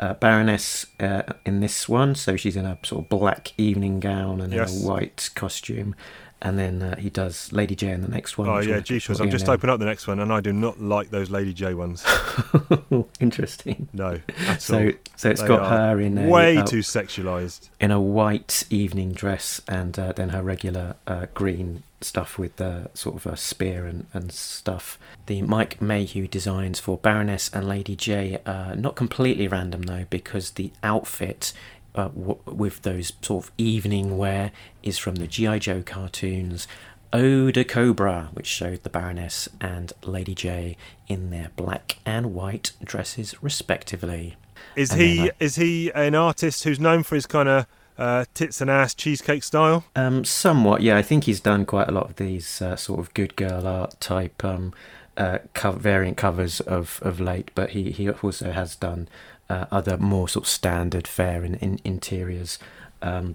uh, 0.00 0.14
Baroness 0.14 0.86
uh, 0.98 1.22
in 1.46 1.60
this 1.60 1.88
one, 1.88 2.14
so 2.16 2.34
she's 2.36 2.56
in 2.56 2.66
a 2.66 2.76
sort 2.82 3.04
of 3.04 3.08
black 3.08 3.52
evening 3.56 4.00
gown 4.00 4.40
and 4.40 4.52
Yes. 4.52 4.74
in 4.76 4.82
a 4.84 4.88
white 4.88 5.30
costume. 5.36 5.94
And 6.42 6.58
then 6.58 6.80
uh, 6.82 6.96
he 6.96 7.10
does 7.10 7.52
Lady 7.52 7.74
J 7.76 7.90
in 7.90 8.00
the 8.00 8.08
next 8.08 8.38
one. 8.38 8.48
Oh 8.48 8.60
yeah, 8.60 8.66
we'll- 8.66 8.76
I've 8.76 8.84
just 9.30 9.44
in 9.44 9.50
opened 9.50 9.70
up 9.70 9.78
the 9.78 9.84
next 9.84 10.06
one, 10.06 10.20
and 10.20 10.32
I 10.32 10.40
do 10.40 10.52
not 10.54 10.80
like 10.80 11.10
those 11.10 11.30
Lady 11.30 11.52
J 11.52 11.74
ones. 11.74 12.04
Interesting. 13.20 13.88
No, 13.92 14.20
So, 14.58 14.84
all. 14.86 14.92
so 15.16 15.30
it's 15.30 15.40
They 15.42 15.46
got 15.48 15.68
her 15.70 16.00
in 16.00 16.16
a 16.18 16.28
way 16.28 16.56
uh, 16.56 16.64
too 16.64 16.78
sexualized. 16.80 17.68
in 17.80 17.90
a 17.90 18.00
white 18.00 18.64
evening 18.70 19.12
dress 19.12 19.60
and 19.68 19.98
uh, 19.98 20.12
then 20.12 20.30
her 20.30 20.42
regular 20.42 20.96
uh, 21.06 21.26
green 21.34 21.82
stuff 22.00 22.38
with 22.38 22.56
the 22.56 22.88
sort 22.94 23.16
of 23.16 23.26
a 23.26 23.36
spear 23.36 23.84
and, 23.86 24.06
and 24.14 24.32
stuff. 24.32 24.98
The 25.26 25.42
Mike 25.42 25.82
Mayhew 25.82 26.26
designs 26.26 26.80
for 26.80 26.96
Baroness 26.96 27.50
and 27.52 27.68
Lady 27.68 27.94
J 27.94 28.38
are 28.46 28.74
not 28.74 28.96
completely 28.96 29.46
random 29.48 29.82
though 29.82 30.06
because 30.08 30.52
the 30.52 30.72
outfit 30.82 31.52
uh, 31.94 32.08
w- 32.08 32.38
with 32.46 32.82
those 32.82 33.12
sort 33.22 33.44
of 33.44 33.52
evening 33.58 34.16
wear 34.16 34.52
is 34.82 34.98
from 34.98 35.16
the 35.16 35.26
G.I. 35.26 35.58
Joe 35.58 35.82
cartoons 35.82 36.66
Eau 37.12 37.50
de 37.50 37.64
Cobra, 37.64 38.30
which 38.34 38.46
showed 38.46 38.82
the 38.82 38.90
Baroness 38.90 39.48
and 39.60 39.92
Lady 40.04 40.34
J 40.34 40.76
in 41.08 41.30
their 41.30 41.50
black 41.56 41.98
and 42.06 42.34
white 42.34 42.72
dresses, 42.84 43.42
respectively. 43.42 44.36
Is 44.76 44.92
And 44.92 45.00
he 45.00 45.16
then 45.16 45.30
is 45.40 45.56
he 45.56 45.90
an 45.92 46.14
artist 46.14 46.64
who's 46.64 46.78
known 46.78 47.02
for 47.02 47.16
his 47.16 47.26
kind 47.26 47.48
of 47.48 47.66
uh, 47.98 48.24
tits 48.32 48.60
and 48.60 48.70
ass 48.70 48.94
cheesecake 48.94 49.42
style? 49.42 49.84
Um, 49.96 50.24
somewhat, 50.24 50.82
yeah. 50.82 50.96
I 50.96 51.02
think 51.02 51.24
he's 51.24 51.40
done 51.40 51.66
quite 51.66 51.88
a 51.88 51.92
lot 51.92 52.08
of 52.08 52.16
these 52.16 52.62
uh, 52.62 52.76
sort 52.76 53.00
of 53.00 53.12
good 53.14 53.34
girl 53.34 53.66
art 53.66 54.00
type 54.00 54.44
um, 54.44 54.72
uh, 55.16 55.38
co- 55.52 55.72
variant 55.72 56.16
covers 56.16 56.60
of, 56.60 57.00
of 57.02 57.20
late, 57.20 57.50
but 57.54 57.70
he, 57.70 57.90
he 57.90 58.08
also 58.08 58.52
has 58.52 58.76
done 58.76 59.08
uh, 59.50 59.66
other 59.70 59.98
more 59.98 60.28
sort 60.28 60.44
of 60.44 60.48
standard 60.48 61.06
fare 61.06 61.44
in, 61.44 61.56
in 61.56 61.80
interiors. 61.84 62.58
Um, 63.02 63.34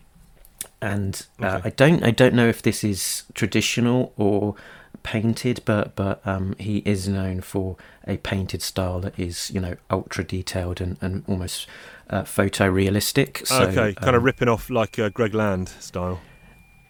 and 0.81 1.25
uh, 1.41 1.57
Okay. 1.57 1.61
I 1.65 1.69
don't 1.71 2.03
I 2.03 2.11
don't 2.11 2.33
know 2.33 2.47
if 2.47 2.61
this 2.61 2.83
is 2.83 3.23
traditional 3.33 4.13
or 4.17 4.55
painted, 5.03 5.61
but 5.65 5.95
but 5.95 6.25
um, 6.25 6.55
he 6.57 6.77
is 6.85 7.07
known 7.07 7.41
for 7.41 7.75
a 8.07 8.17
painted 8.17 8.61
style 8.61 8.99
that 9.01 9.17
is 9.19 9.51
you 9.51 9.59
know 9.59 9.75
ultra 9.89 10.23
detailed 10.23 10.81
and, 10.81 10.97
and 11.01 11.23
almost 11.27 11.67
uh, 12.09 12.23
photorealistic. 12.23 13.45
So, 13.45 13.63
okay, 13.63 13.93
kind 13.93 14.15
of 14.15 14.21
um, 14.21 14.25
ripping 14.25 14.47
off 14.49 14.69
like 14.69 14.97
uh, 14.97 15.09
Greg 15.09 15.33
Land 15.33 15.69
style. 15.69 16.19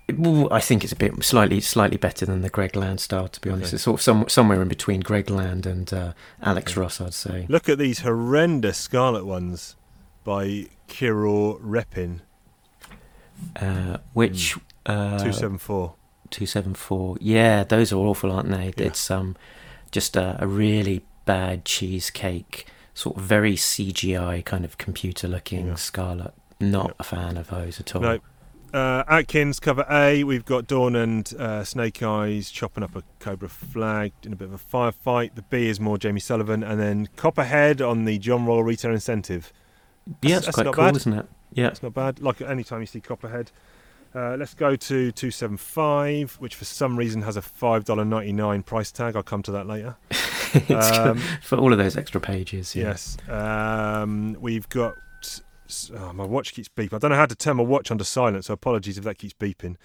I 0.07 0.59
think 0.59 0.83
it's 0.83 0.93
a 0.93 0.95
bit 0.95 1.23
slightly 1.23 1.59
slightly 1.59 1.97
better 1.97 2.25
than 2.27 2.41
the 2.41 2.49
Greg 2.49 2.75
Land 2.75 2.99
style, 2.99 3.27
to 3.27 3.41
be 3.41 3.49
honest. 3.49 3.69
Okay. 3.69 3.75
It's 3.75 3.83
sort 3.83 3.99
of 3.99 4.01
some, 4.03 4.29
somewhere 4.29 4.61
in 4.61 4.67
between 4.67 4.99
Greg 5.01 5.29
Land 5.31 5.65
and 5.65 5.91
uh, 5.91 6.13
Alex 6.43 6.77
Ross, 6.77 7.01
I'd 7.01 7.13
say. 7.15 7.45
Look 7.49 7.67
at 7.69 7.77
these 7.79 7.99
horrendous 8.01 8.77
scarlet 8.77 9.25
ones 9.25 9.75
by 10.23 10.67
Kiro 10.87 11.59
Repin 11.61 12.19
Uh, 13.55 13.97
which 14.13 14.55
uh, 14.85 15.17
two 15.23 15.33
seven 15.33 15.57
four. 15.57 15.95
two 16.29 16.45
seven 16.45 16.73
four? 16.75 17.17
Yeah, 17.19 17.63
those 17.63 17.91
are 17.91 17.97
awful, 17.97 18.31
aren't 18.31 18.49
they? 18.51 18.73
Yeah. 18.77 18.87
It's 18.87 19.09
um 19.09 19.35
just 19.91 20.15
a, 20.15 20.37
a 20.39 20.45
really 20.47 21.03
bad 21.25 21.65
cheesecake, 21.65 22.67
sort 22.93 23.17
of 23.17 23.23
very 23.23 23.55
CGI 23.55 24.45
kind 24.45 24.65
of 24.65 24.77
computer 24.77 25.27
looking 25.27 25.67
Yeah. 25.69 25.75
Scarlet. 25.75 26.33
Not 26.59 26.95
a 26.99 27.03
fan 27.03 27.37
of 27.37 27.47
those 27.49 27.79
at 27.79 27.95
all. 27.95 28.01
No. 28.01 28.19
Uh, 28.75 29.03
Atkins 29.07 29.59
cover 29.61 29.85
A. 29.89 30.23
We've 30.25 30.43
got 30.43 30.67
Dawn 30.67 30.95
and 30.97 31.33
uh, 31.39 31.63
Snake 31.63 32.03
Eyes 32.03 32.51
chopping 32.51 32.83
up 32.83 32.93
a 32.95 33.03
Cobra 33.19 33.47
flag 33.47 34.11
in 34.23 34.33
a 34.33 34.35
bit 34.35 34.49
of 34.49 34.53
a 34.53 34.57
firefight. 34.57 35.35
The 35.35 35.43
B 35.43 35.67
is 35.69 35.79
more 35.79 35.97
Jamie 35.97 36.19
Sullivan, 36.19 36.61
and 36.61 36.79
then 36.79 37.07
Copperhead 37.15 37.81
on 37.81 38.03
the 38.03 38.17
John 38.17 38.45
Royle 38.45 38.63
Retail 38.63 38.91
Incentive. 38.91 39.53
yeah, 40.21 40.35
that's 40.35 40.47
it's 40.49 40.55
quite 40.55 40.65
not 40.65 40.73
cool, 40.75 40.83
bad. 40.85 40.95
isn't 40.97 41.13
it? 41.13 41.25
Yeah. 41.53 41.63
That's 41.67 41.83
not 41.83 41.93
bad. 41.93 42.19
Like 42.19 42.41
any 42.41 42.65
time 42.65 42.81
you 42.81 42.87
see 42.87 42.99
Copperhead. 42.99 43.51
Uh, 44.13 44.35
let's 44.37 44.53
go 44.53 44.75
to 44.75 45.11
275, 45.11 46.33
which 46.39 46.55
for 46.55 46.63
some 46.65 46.97
reason 46.97 47.21
has 47.21 47.35
a 47.37 47.41
$5.99 47.41 48.65
price 48.65 48.91
tag. 48.91 49.15
I'll 49.15 49.23
come 49.23 49.43
to 49.43 49.51
that 49.51 49.67
later. 49.67 49.95
It's 50.57 50.97
Um, 50.97 51.17
for 51.41 51.57
all 51.57 51.73
of 51.73 51.77
those 51.77 51.97
extra 51.97 52.21
pages. 52.21 52.77
Yeah. 52.77 52.83
Yes. 52.95 53.17
Um, 53.29 54.37
we've 54.39 54.69
got. 54.69 54.93
Oh, 55.97 56.13
my 56.13 56.25
watch 56.25 56.53
keeps 56.53 56.69
beeping. 56.69 56.93
I 56.93 56.97
don't 56.99 57.11
know 57.11 57.17
how 57.17 57.25
to 57.25 57.35
turn 57.35 57.57
my 57.57 57.63
watch 57.63 57.91
onto 57.91 58.03
silent, 58.03 58.45
so 58.45 58.53
apologies 58.53 58.97
if 58.97 59.03
that 59.03 59.17
keeps 59.17 59.33
beeping. 59.33 59.77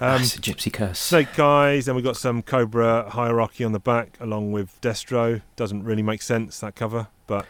Um, 0.00 0.20
it's 0.20 0.36
a 0.36 0.40
gypsy 0.40 0.72
curse. 0.72 0.98
Snake 0.98 1.38
Eyes, 1.38 1.86
then 1.86 1.94
we've 1.94 2.04
got 2.04 2.16
some 2.16 2.42
Cobra 2.42 3.08
hierarchy 3.10 3.64
on 3.64 3.72
the 3.72 3.78
back, 3.78 4.16
along 4.20 4.52
with 4.52 4.78
Destro. 4.80 5.42
Doesn't 5.56 5.84
really 5.84 6.02
make 6.02 6.22
sense 6.22 6.60
that 6.60 6.74
cover, 6.74 7.08
but 7.26 7.46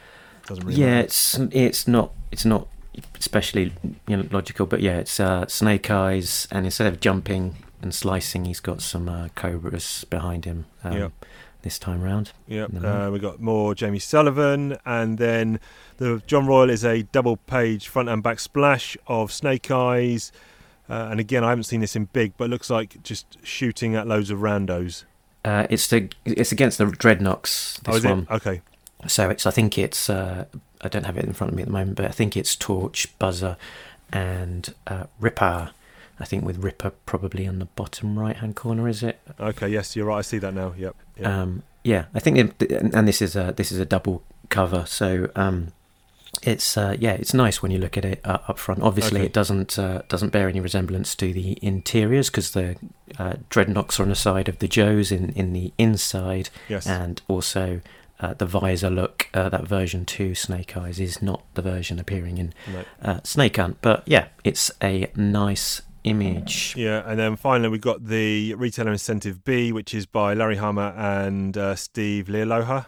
doesn't 0.47 0.65
really. 0.65 0.81
yeah, 0.81 0.87
matter. 0.97 1.05
it's 1.05 1.39
it's 1.39 1.89
not 1.89 2.13
it's 2.31 2.45
not 2.45 2.69
especially 3.19 3.73
you 4.07 4.17
know, 4.17 4.27
logical, 4.31 4.67
but 4.67 4.81
yeah, 4.81 4.99
it's 4.99 5.19
uh, 5.19 5.47
Snake 5.47 5.91
Eyes, 5.91 6.47
and 6.51 6.65
instead 6.67 6.87
of 6.87 7.01
jumping 7.01 7.57
and 7.83 7.95
slicing, 7.95 8.45
he's 8.45 8.61
got 8.61 8.81
some 8.81 9.09
uh, 9.09 9.29
cobras 9.35 10.05
behind 10.09 10.45
him. 10.45 10.67
Um, 10.85 10.93
Yep. 10.93 11.13
This 11.67 11.81
time 11.81 12.01
round. 12.01 12.31
Yep. 12.47 12.71
Mhm. 12.71 12.85
Uh, 12.85 13.11
we've 13.11 13.21
got 13.21 13.41
more 13.41 13.75
Jamie 13.75 13.99
Sullivan, 13.99 14.77
and 14.87 15.19
then 15.19 15.59
the 15.97 16.23
John 16.25 16.47
Royle 16.47 16.71
is 16.71 16.85
a 16.85 17.03
double 17.03 17.39
page 17.39 17.89
front 17.89 18.09
and 18.09 18.23
back 18.23 18.39
splash 18.39 18.97
of 19.09 19.33
Snake 19.33 19.69
Eyes. 19.69 20.31
Uh, 20.89 21.09
and 21.11 21.19
again, 21.19 21.43
I 21.43 21.49
haven't 21.49 21.65
seen 21.65 21.81
this 21.81 21.97
in 21.97 22.05
big, 22.05 22.35
but 22.37 22.45
it 22.45 22.51
looks 22.51 22.71
like 22.71 23.03
just 23.03 23.39
shooting 23.43 23.97
at 23.97 24.07
loads 24.07 24.31
of 24.31 24.39
randos. 24.39 25.07
Uh, 25.45 25.67
it's 25.69 25.89
the 25.89 26.09
it's 26.25 26.53
against 26.53 26.79
the 26.79 26.85
Dreadnoks. 26.85 27.81
This 27.81 28.05
oh, 28.05 28.11
one. 28.11 28.29
it? 28.31 28.31
Okay. 28.31 28.61
So 29.09 29.29
it's 29.29 29.45
I 29.45 29.51
think 29.51 29.77
it's 29.77 30.09
uh, 30.09 30.45
I 30.83 30.87
don't 30.87 31.05
have 31.05 31.19
it 31.19 31.25
in 31.25 31.33
front 31.33 31.51
of 31.53 31.57
me 31.57 31.63
at 31.63 31.67
the 31.67 31.73
moment, 31.73 31.97
but 31.97 32.05
I 32.05 32.13
think 32.13 32.37
it's 32.37 32.55
Torch, 32.55 33.09
Buzzer, 33.19 33.57
and 34.13 34.73
uh, 34.87 35.07
Ripper. 35.19 35.73
I 36.19 36.25
think 36.25 36.45
with 36.45 36.59
Ripper 36.65 36.93
probably 37.05 37.47
on 37.47 37.59
the 37.59 37.67
bottom 37.67 38.19
right 38.19 38.37
hand 38.37 38.57
corner, 38.57 38.89
is 38.89 39.03
it? 39.03 39.19
Okay. 39.39 39.69
Yes, 39.69 39.95
you're 39.97 40.07
right. 40.07 40.19
I 40.19 40.23
see 40.23 40.39
that 40.39 40.55
now. 40.55 40.75
Yep. 40.77 40.97
yep. 41.19 41.27
Um, 41.27 41.63
yeah, 41.85 42.07
I 42.15 42.19
think, 42.21 42.39
it, 42.61 42.73
and 42.73 43.07
this 43.07 43.23
is 43.23 43.37
a 43.37 43.53
this 43.57 43.71
is 43.71 43.79
a 43.79 43.85
double 43.85 44.23
cover, 44.49 44.85
so 44.87 45.31
um, 45.37 45.73
it's 46.43 46.77
uh, 46.77 46.97
yeah, 46.99 47.13
it's 47.13 47.33
nice 47.33 47.63
when 47.63 47.71
you 47.71 47.79
look 47.79 47.97
at 47.97 48.05
it 48.05 48.21
uh, 48.25 48.39
up 48.49 48.59
front. 48.59 48.83
Obviously, 48.83 49.21
Okay. 49.21 49.27
it 49.27 49.33
doesn't 49.33 49.79
uh, 49.79 50.03
doesn't 50.09 50.31
bear 50.31 50.49
any 50.49 50.59
resemblance 50.61 51.15
to 51.17 51.33
the 51.33 51.59
interiors 51.63 52.29
because 52.29 52.51
the 52.53 52.77
uh, 53.19 53.35
Dreadnoks 53.51 54.01
are 54.01 54.03
on 54.05 54.09
the 54.09 54.15
side 54.17 54.49
of 54.49 54.59
the 54.59 54.69
Joes 54.69 55.13
in 55.13 55.31
in 55.31 55.53
the 55.53 55.73
inside, 55.79 56.51
yes. 56.69 56.87
and 56.87 57.21
also. 57.29 57.81
Uh, 58.19 58.33
the 58.33 58.47
visor 58.47 58.89
look, 58.89 59.29
uh, 59.35 59.51
that 59.51 59.69
version 59.69 60.07
2 60.07 60.35
Snake 60.35 60.75
Eyes 60.75 60.99
is 60.99 61.21
not 61.21 61.43
the 61.53 61.61
version 61.61 61.99
appearing 61.99 62.39
in 62.39 62.55
No. 62.73 62.85
uh, 63.03 63.21
Snake 63.25 63.59
Hunt, 63.59 63.77
but 63.83 64.03
yeah, 64.07 64.29
it's 64.43 64.71
a 64.83 65.11
nice 65.17 65.83
image. 66.07 66.75
Yeah, 66.77 67.03
and 67.05 67.19
then 67.19 67.37
finally 67.37 67.69
we've 67.69 67.81
got 67.81 68.07
the 68.07 68.55
retailer 68.55 68.93
incentive 68.93 69.45
B, 69.45 69.73
which 69.73 69.93
is 69.95 70.07
by 70.07 70.35
Larry 70.35 70.57
Hama 70.57 70.95
and 70.97 71.57
uh, 71.57 71.75
Steve 71.75 72.27
Leialoha. 72.27 72.87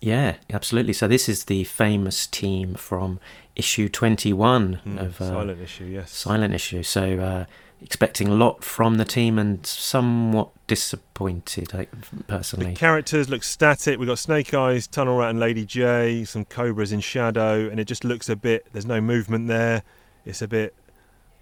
Yeah, 0.00 0.36
absolutely. 0.52 0.92
So 0.92 1.08
this 1.08 1.28
is 1.28 1.44
the 1.44 1.64
famous 1.64 2.26
team 2.26 2.74
from 2.74 3.18
issue 3.56 3.88
21 3.88 4.80
Mm, 4.86 5.00
of 5.00 5.20
uh, 5.20 5.28
silent 5.28 5.60
issue. 5.60 5.84
Yes. 5.86 6.10
Silent 6.12 6.54
Issue. 6.54 6.82
So 6.84 7.18
uh, 7.18 7.44
expecting 7.82 8.28
a 8.28 8.34
lot 8.34 8.62
from 8.62 8.96
the 8.98 9.04
team 9.04 9.38
and 9.38 9.64
somewhat 9.66 10.50
disappointed, 10.68 11.74
I, 11.74 11.86
The 12.28 12.72
characters 12.76 13.28
look 13.28 13.42
static. 13.42 13.98
We've 13.98 14.06
got 14.08 14.18
Snake 14.20 14.54
Eyes, 14.54 14.86
Tunnel 14.86 15.18
Rat, 15.18 15.30
and 15.30 15.40
Lady 15.40 15.64
J. 15.64 16.24
Some 16.24 16.44
cobras 16.44 16.92
in 16.92 17.00
shadow, 17.00 17.68
and 17.68 17.80
it 17.80 17.86
just 17.86 18.04
looks 18.04 18.28
a 18.28 18.36
bit. 18.36 18.66
There's 18.72 18.86
no 18.86 19.00
movement 19.00 19.48
there. 19.48 19.82
It's 20.24 20.42
a 20.42 20.48
bit 20.48 20.74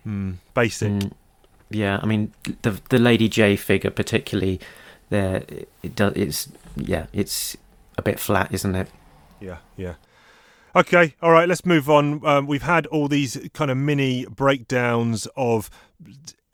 hmm, 0.07 0.33
basic. 0.55 0.93
Mm, 0.93 1.13
yeah, 1.69 1.99
I 2.01 2.07
mean 2.07 2.33
the 2.63 2.81
the 2.91 2.99
Lady 2.99 3.29
J 3.29 3.57
figure 3.57 3.91
particularly 3.91 4.61
there 5.11 5.43
it 5.83 5.97
does 5.97 6.13
it's 6.15 6.49
yeah, 6.77 7.07
it's 7.13 7.57
a 7.99 8.03
bit 8.03 8.21
flat, 8.21 8.55
isn't 8.55 8.75
it? 8.75 8.89
Yeah, 9.41 9.59
yeah. 9.77 9.95
Okay, 10.77 11.15
all 11.23 11.33
right. 11.33 11.49
Let's 11.49 11.65
move 11.65 11.89
on. 11.91 12.25
Um, 12.25 12.47
we've 12.47 12.63
had 12.63 12.87
all 12.87 13.09
these 13.09 13.49
kind 13.55 13.71
of 13.71 13.79
mini 13.79 14.27
breakdowns 14.27 15.27
of 15.35 15.71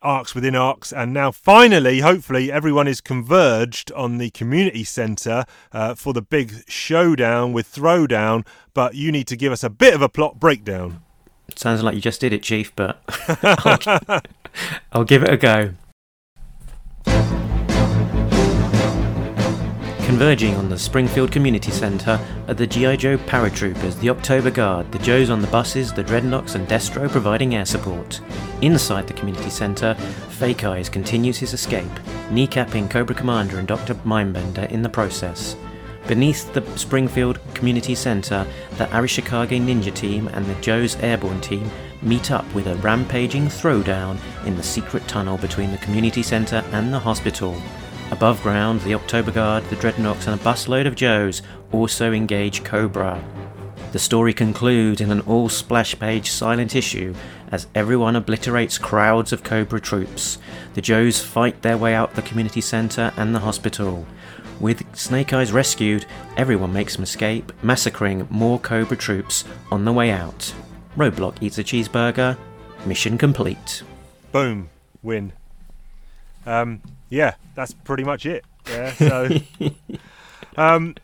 arcs 0.00 0.34
within 0.34 0.54
arcs, 0.54 0.92
and 0.92 1.12
now 1.12 1.30
finally, 1.30 2.00
hopefully, 2.00 2.50
everyone 2.50 2.86
is 2.88 3.00
converged 3.00 3.90
on 3.92 4.18
the 4.18 4.30
community 4.30 4.84
centre 4.84 5.44
uh, 5.72 5.94
for 5.94 6.12
the 6.12 6.22
big 6.22 6.68
showdown 6.68 7.52
with 7.52 7.72
Throwdown. 7.72 8.46
But 8.74 8.94
you 8.94 9.10
need 9.12 9.26
to 9.26 9.36
give 9.36 9.52
us 9.52 9.64
a 9.64 9.70
bit 9.70 9.92
of 9.92 10.00
a 10.00 10.08
plot 10.08 10.38
breakdown. 10.38 11.02
Sounds 11.54 11.82
like 11.82 11.94
you 11.94 12.00
just 12.00 12.20
did 12.20 12.32
it, 12.32 12.42
Chief, 12.42 12.74
but 12.74 13.02
I'll, 13.42 14.20
I'll 14.92 15.04
give 15.04 15.22
it 15.22 15.32
a 15.32 15.36
go. 15.36 15.74
Converging 20.12 20.54
on 20.56 20.68
the 20.68 20.78
Springfield 20.78 21.32
Community 21.32 21.70
Centre 21.70 22.20
are 22.46 22.54
the 22.54 22.66
G.I. 22.66 22.96
Joe 22.96 23.16
paratroopers, 23.16 23.98
the 23.98 24.10
October 24.10 24.50
Guard, 24.50 24.92
the 24.92 24.98
Joes 24.98 25.30
on 25.30 25.40
the 25.40 25.46
buses, 25.46 25.92
the 25.92 26.04
Dreadnoks, 26.04 26.54
and 26.54 26.68
Destro 26.68 27.08
providing 27.10 27.54
air 27.54 27.64
support. 27.64 28.20
Inside 28.60 29.06
the 29.06 29.14
community 29.14 29.48
centre, 29.48 29.94
Fake 30.28 30.64
Eyes 30.64 30.90
continues 30.90 31.38
his 31.38 31.54
escape, 31.54 31.90
kneecapping 32.28 32.90
Cobra 32.90 33.14
Commander 33.14 33.58
and 33.58 33.66
Dr. 33.66 33.94
Mindbender 33.94 34.70
in 34.70 34.82
the 34.82 34.88
process. 34.88 35.56
Beneath 36.08 36.52
the 36.52 36.62
Springfield 36.76 37.38
Community 37.54 37.94
Centre, 37.94 38.44
the 38.76 38.86
Arashikage 38.86 39.60
Ninja 39.60 39.94
Team 39.94 40.28
and 40.28 40.44
the 40.46 40.60
Joe's 40.60 40.96
Airborne 40.96 41.40
Team 41.40 41.70
meet 42.02 42.32
up 42.32 42.44
with 42.54 42.66
a 42.66 42.74
rampaging 42.76 43.46
throwdown 43.46 44.18
in 44.44 44.56
the 44.56 44.62
secret 44.62 45.06
tunnel 45.06 45.38
between 45.38 45.70
the 45.70 45.78
community 45.78 46.22
centre 46.22 46.64
and 46.72 46.92
the 46.92 46.98
hospital. 46.98 47.56
Above 48.10 48.42
ground, 48.42 48.80
the 48.80 48.94
October 48.94 49.30
Guard, 49.30 49.64
the 49.70 49.76
Dreadnoks, 49.76 50.26
and 50.26 50.38
a 50.38 50.44
busload 50.44 50.86
of 50.86 50.96
Joes 50.96 51.40
also 51.70 52.12
engage 52.12 52.64
Cobra. 52.64 53.22
The 53.92 53.98
story 53.98 54.34
concludes 54.34 55.00
in 55.00 55.10
an 55.10 55.20
all 55.20 55.48
splash 55.48 55.98
page 55.98 56.30
silent 56.30 56.74
issue 56.74 57.14
as 57.50 57.68
everyone 57.74 58.16
obliterates 58.16 58.78
crowds 58.78 59.32
of 59.32 59.44
Cobra 59.44 59.80
troops. 59.80 60.38
The 60.74 60.80
Joes 60.80 61.22
fight 61.22 61.62
their 61.62 61.76
way 61.78 61.94
out 61.94 62.14
the 62.14 62.22
community 62.22 62.60
centre 62.60 63.12
and 63.16 63.34
the 63.34 63.40
hospital. 63.40 64.06
With 64.62 64.96
Snake 64.96 65.32
Eyes 65.32 65.50
rescued, 65.50 66.06
everyone 66.36 66.72
makes 66.72 66.94
an 66.94 67.02
escape, 67.02 67.52
massacring 67.64 68.28
more 68.30 68.60
Cobra 68.60 68.96
troops 68.96 69.44
on 69.72 69.84
the 69.84 69.92
way 69.92 70.12
out. 70.12 70.54
Roadblock 70.96 71.42
eats 71.42 71.58
a 71.58 71.64
cheeseburger. 71.64 72.38
Mission 72.86 73.18
complete. 73.18 73.82
Boom, 74.30 74.70
win. 75.02 75.32
um, 76.46 76.80
yeah, 77.10 77.34
that's 77.56 77.74
pretty 77.74 78.04
much 78.04 78.24
it. 78.24 78.44
Yeah. 78.70 78.92
So, 78.98 79.40
um, 80.56 80.94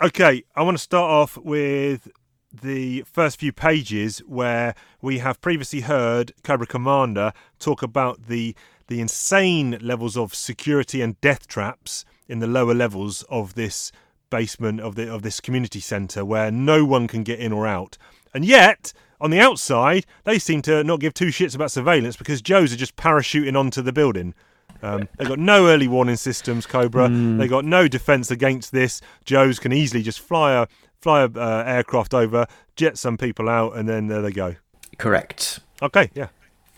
okay, 0.00 0.44
I 0.54 0.62
want 0.62 0.76
to 0.76 0.82
start 0.82 1.10
off 1.10 1.36
with 1.36 2.08
the 2.52 3.02
first 3.12 3.40
few 3.40 3.52
pages 3.52 4.20
where 4.20 4.76
we 5.02 5.18
have 5.18 5.40
previously 5.40 5.80
heard 5.80 6.30
Cobra 6.44 6.66
Commander 6.66 7.32
talk 7.58 7.82
about 7.82 8.28
the 8.28 8.54
the 8.86 9.00
insane 9.00 9.78
levels 9.80 10.16
of 10.16 10.32
security 10.32 11.02
and 11.02 11.20
death 11.20 11.48
traps 11.48 12.04
in 12.30 12.38
the 12.38 12.46
lower 12.46 12.74
levels 12.74 13.24
of 13.28 13.54
this 13.54 13.92
basement 14.30 14.80
of 14.80 14.94
the 14.94 15.12
of 15.12 15.22
this 15.22 15.40
community 15.40 15.80
center 15.80 16.24
where 16.24 16.50
no 16.50 16.84
one 16.84 17.08
can 17.08 17.22
get 17.24 17.38
in 17.40 17.52
or 17.52 17.66
out. 17.66 17.98
And 18.32 18.44
yet, 18.44 18.92
on 19.20 19.30
the 19.30 19.40
outside, 19.40 20.06
they 20.24 20.38
seem 20.38 20.62
to 20.62 20.84
not 20.84 21.00
give 21.00 21.12
two 21.14 21.26
shits 21.26 21.54
about 21.54 21.70
surveillance 21.72 22.16
because 22.16 22.40
Joes 22.40 22.72
are 22.72 22.76
just 22.76 22.94
parachuting 22.96 23.58
onto 23.58 23.82
the 23.82 23.92
building. 23.92 24.34
Um, 24.82 25.08
they've 25.18 25.28
got 25.28 25.38
no 25.40 25.66
early 25.66 25.88
warning 25.88 26.16
systems, 26.16 26.64
Cobra. 26.64 27.08
They've 27.08 27.50
got 27.50 27.64
no 27.66 27.86
defence 27.88 28.30
against 28.30 28.72
this. 28.72 29.02
Joes 29.24 29.58
can 29.58 29.72
easily 29.72 30.02
just 30.02 30.20
fly 30.20 30.52
a 30.54 30.66
fly 31.02 31.22
a 31.22 31.26
uh, 31.28 31.64
aircraft 31.66 32.14
over, 32.14 32.46
jet 32.76 32.96
some 32.96 33.18
people 33.18 33.48
out, 33.48 33.76
and 33.76 33.88
then 33.88 34.06
there 34.06 34.22
they 34.22 34.30
go. 34.32 34.54
Correct. 34.98 35.60
Okay, 35.82 36.10
yeah, 36.14 36.28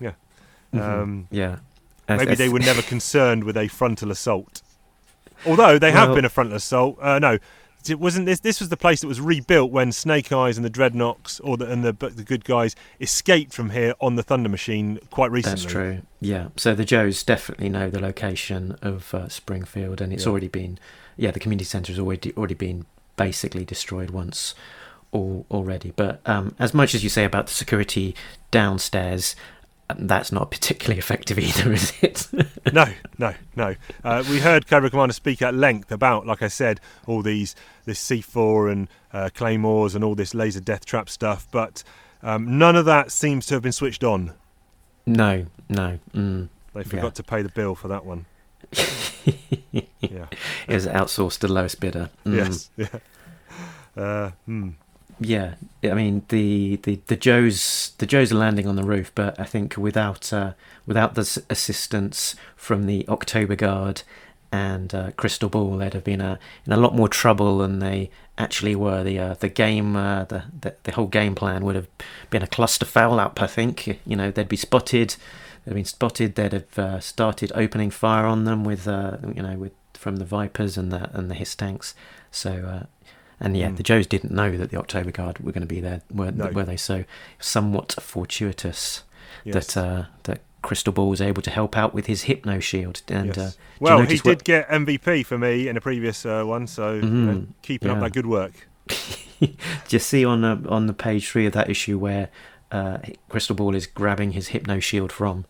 yeah. 0.01 0.13
Um, 0.73 1.29
Yeah. 1.31 1.59
As- 2.09 2.19
maybe 2.19 2.33
as- 2.33 2.39
they 2.39 2.49
were 2.49 2.59
never 2.61 2.83
concerned 2.83 3.45
with 3.45 3.57
a 3.57 3.69
frontal 3.69 4.11
assault. 4.11 4.63
Although 5.47 5.79
they 5.79 5.93
have 5.93 6.09
Well- 6.09 6.17
been 6.17 6.25
a 6.25 6.29
frontless 6.29 6.65
assault. 6.65 6.99
Uh, 7.01 7.19
no, 7.19 7.39
it 7.89 7.99
wasn't 7.99 8.27
this. 8.27 8.39
This 8.41 8.61
was 8.61 8.69
the 8.69 8.77
place 8.77 9.01
that 9.01 9.09
was 9.09 9.21
rebuilt 9.21 9.73
when 9.73 9.91
Snake 9.91 10.31
Eyes 10.33 10.57
and 10.57 10.65
the 10.65 10.71
Dreadnoks, 10.71 11.41
or 11.43 11.57
the 11.57 11.67
and 11.71 11.83
the 11.85 11.93
the 11.93 12.23
good 12.23 12.45
guys, 12.45 12.77
escaped 13.01 13.53
from 13.53 13.71
here 13.71 13.95
on 14.01 14.15
the 14.15 14.23
Thunder 14.23 14.49
Machine 14.49 15.01
quite 15.11 15.31
recently. 15.33 15.61
That's 15.63 15.73
true. 15.73 15.99
Yeah. 16.21 16.49
So 16.57 16.75
the 16.75 16.85
Joes 16.85 17.23
definitely 17.25 17.69
know 17.69 17.91
the 17.91 18.01
location 18.01 18.77
of 18.83 19.13
uh, 19.15 19.29
Springfield, 19.29 20.01
and 20.01 20.13
it's 20.13 20.25
Yeah. 20.25 20.31
already 20.31 20.49
been, 20.49 20.79
yeah, 21.17 21.33
the 21.33 21.41
community 21.41 21.65
centre 21.65 21.93
has 21.93 21.99
already 21.99 22.33
already 22.37 22.55
been 22.55 22.87
basically 23.17 23.65
destroyed 23.65 24.11
once, 24.11 24.55
all 25.11 25.45
already. 25.51 25.93
But 25.97 26.21
um, 26.25 26.55
as 26.61 26.73
much 26.73 26.95
as 26.95 27.03
you 27.03 27.11
say 27.11 27.25
about 27.25 27.49
the 27.49 27.53
security 27.53 28.15
downstairs, 28.53 29.35
that's 29.99 30.33
not 30.33 30.51
particularly 30.51 30.99
effective 30.99 31.39
either, 31.39 31.73
is 31.73 31.93
it? 32.03 32.29
no, 32.73 32.87
no, 33.19 33.35
no. 33.57 33.75
Uh, 34.05 34.23
we 34.29 34.39
heard 34.41 34.67
Cobra 34.67 34.91
Commander 34.91 35.13
speak 35.15 35.43
at 35.43 35.55
length 35.55 35.91
about, 35.93 36.27
like 36.27 36.43
I 36.43 36.49
said, 36.49 36.81
all 37.07 37.23
these 37.23 37.55
this 37.85 38.03
C4 38.05 38.71
and 38.73 38.89
uh, 39.13 39.31
claymores 39.35 39.95
and 39.95 40.05
all 40.05 40.15
this 40.15 40.35
laser 40.35 40.61
death 40.61 40.85
trap 40.85 41.09
stuff, 41.09 41.47
but 41.51 41.83
um, 42.23 42.59
none 42.59 42.77
of 42.77 42.85
that 42.85 43.11
seems 43.13 43.47
to 43.47 43.55
have 43.55 43.63
been 43.63 43.73
switched 43.73 44.05
on. 44.05 44.33
no, 45.07 45.47
no. 45.69 45.99
Mm. 46.15 46.49
They 46.75 46.85
forgot 46.85 47.05
Yeah. 47.05 47.11
to 47.11 47.23
pay 47.23 47.43
the 47.43 47.49
bill 47.51 47.75
for 47.75 47.89
that 47.89 48.05
one. 48.07 48.25
yeah. 50.01 50.27
It 50.69 50.75
was 50.75 50.87
outsourced 50.87 51.41
to 51.41 51.47
the 51.49 51.53
lowest 51.53 51.81
bidder. 51.81 52.11
Mm. 52.25 52.37
Yes. 52.37 52.71
Yeah. 53.97 54.03
Uh, 54.03 54.31
hmm. 54.47 54.71
Yeah, 55.25 55.55
I 55.85 55.95
mean 55.95 56.23
the, 56.29 56.77
the, 56.83 57.01
the 57.07 57.17
Joes 57.17 57.93
the 57.99 58.07
Joes 58.07 58.33
are 58.33 58.37
landing 58.37 58.67
on 58.67 58.77
the 58.77 58.83
roof, 58.83 59.13
but 59.15 59.39
I 59.39 59.45
think 59.45 59.77
without 59.77 60.33
uh, 60.33 60.53
without 60.87 61.15
the 61.15 61.43
assistance 61.49 62.35
from 62.57 62.87
the 62.87 63.07
October 63.09 63.55
Guard 63.55 64.03
and 64.51 64.95
uh, 64.95 65.11
Crystal 65.13 65.49
Ball, 65.49 65.77
they'd 65.79 65.95
have 65.95 66.05
been 66.05 66.21
uh, 66.21 66.37
in 66.67 66.73
a 66.73 66.77
lot 66.77 66.95
more 66.95 67.09
trouble 67.09 67.59
than 67.59 67.79
they 67.79 68.11
actually 68.37 68.75
were. 68.75 69.03
The 69.03 69.19
uh, 69.19 69.35
the 69.35 69.49
game 69.49 69.97
uh, 69.97 70.25
the, 70.25 70.45
the 70.61 70.75
the 70.83 70.93
whole 70.93 71.07
game 71.07 71.35
plan 71.35 71.65
would 71.65 71.77
have 71.77 71.89
been 72.31 72.43
a 72.43 72.49
cluster 72.49 72.85
foul 72.85 73.21
up. 73.21 73.41
I 73.41 73.47
think 73.47 74.01
you 74.07 74.17
know 74.17 74.31
they'd 74.31 74.49
be 74.49 74.57
spotted, 74.57 75.17
they'd 75.65 75.75
been 75.75 75.85
spotted. 75.85 76.35
They'd 76.35 76.53
have 76.53 76.79
uh, 76.79 77.01
started 77.01 77.53
opening 77.55 77.91
fire 77.91 78.27
on 78.27 78.45
them 78.45 78.65
with 78.65 78.89
uh, 78.89 79.19
you 79.35 79.43
know 79.43 79.57
with 79.57 79.73
from 79.95 80.17
the 80.17 80.25
Vipers 80.25 80.77
and 80.77 80.91
the 80.91 81.11
and 81.17 81.31
the 81.31 81.35
Hiss 81.35 81.55
tanks. 81.55 81.95
So. 82.31 82.87
Uh, 83.43 83.47
and 83.47 83.57
yeah, 83.57 83.69
Mm. 83.71 83.77
the 83.77 83.83
Joes 83.83 84.07
didn't 84.07 84.31
know 84.33 84.57
that 84.57 84.71
the 84.71 84.77
October 84.79 85.11
Guard 85.11 85.39
were 85.41 85.53
going 85.53 85.67
to 85.67 85.75
be 85.75 85.81
there, 85.81 86.03
were, 86.13 86.31
No. 86.31 86.47
were 86.49 86.65
they? 86.65 86.77
So 86.77 87.05
somewhat 87.39 87.95
fortuitous 88.01 89.03
Yes. 89.45 89.75
that 89.75 89.77
uh, 89.77 90.05
that 90.25 90.41
Crystal 90.63 90.93
Ball 90.93 91.09
was 91.09 91.21
able 91.21 91.43
to 91.43 91.51
help 91.51 91.77
out 91.77 91.93
with 91.93 92.07
his 92.07 92.23
Hypno 92.23 92.61
Shield. 92.61 93.03
And 93.09 93.27
Yes. 93.29 93.39
uh, 93.39 93.51
well, 93.81 94.01
he 94.03 94.17
did 94.17 94.25
what- 94.25 94.45
get 94.45 94.69
MVP 94.71 95.25
for 95.25 95.37
me 95.39 95.67
in 95.69 95.77
a 95.77 95.81
previous 95.81 96.25
uh, 96.25 96.45
one, 96.45 96.67
so 96.69 96.95
you 96.95 97.03
know, 97.03 97.33
Mhm. 97.35 97.47
keeping 97.63 97.91
up 97.91 98.01
that 98.01 98.13
good 98.13 98.27
work. 98.27 98.53
Do 99.41 99.49
you 99.91 99.99
see 99.99 100.25
on 100.25 100.43
the, 100.43 100.63
on 100.69 100.87
the 100.87 100.93
page 100.93 101.29
three 101.29 101.47
of 101.47 101.53
that 101.55 101.69
issue 101.69 101.99
where 101.99 102.29
uh, 102.71 102.99
Crystal 103.29 103.57
Ball 103.57 103.75
is 103.75 103.87
grabbing 103.87 104.33
his 104.33 104.49
Hypno 104.49 104.79
Shield 104.79 105.11
from? 105.13 105.45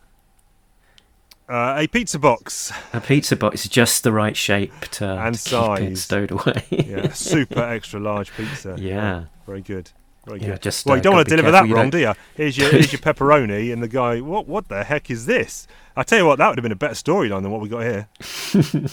Uh, 1.48 1.74
a 1.78 1.86
pizza 1.86 2.18
box, 2.18 2.72
A 2.94 3.00
pizza 3.00 3.36
box 3.36 3.64
is 3.64 3.70
just 3.70 4.04
the 4.04 4.12
right 4.12 4.36
shape 4.36 4.72
to, 4.92 5.06
And 5.06 5.34
to 5.34 5.40
keep 5.50 5.58
it 5.58 5.96
size. 5.96 6.02
stowed 6.04 6.30
away. 6.30 6.64
yeah, 6.70 7.12
super 7.12 7.62
extra 7.62 8.00
large 8.00 8.32
pizza. 8.34 8.76
yeah. 8.78 9.24
very 9.46 9.60
good, 9.60 9.90
very 10.24 10.40
Yeah, 10.40 10.46
good. 10.52 10.62
just, 10.62 10.86
well, 10.86 10.94
uh, 10.94 10.96
you 10.96 11.02
don't 11.02 11.14
want 11.14 11.28
to 11.28 11.30
deliver 11.30 11.50
that 11.50 11.58
careful 11.58 11.68
you 11.68 11.74
wrong, 11.76 11.90
don't- 11.90 12.00
do 12.00 12.06
you? 12.06 12.14
Here's 12.36 12.56
your 12.56 12.70
here's 12.70 12.92
your 12.92 13.00
pepperoni, 13.02 13.72
and 13.72 13.82
the 13.82 13.88
guy, 13.88 14.20
what 14.20 14.46
what 14.48 14.68
the 14.68 14.84
heck 14.84 15.10
is 15.10 15.26
this? 15.26 15.66
I 15.94 16.04
tell 16.04 16.18
you 16.20 16.24
what, 16.26 16.38
that 16.38 16.48
would 16.48 16.56
have 16.58 16.62
been 16.62 16.72
a 16.72 16.76
better 16.76 16.94
storyline 16.94 17.42
than 17.42 17.50
what 17.50 17.60
we 17.60 17.68
got 17.68 17.82
here. 17.82 18.08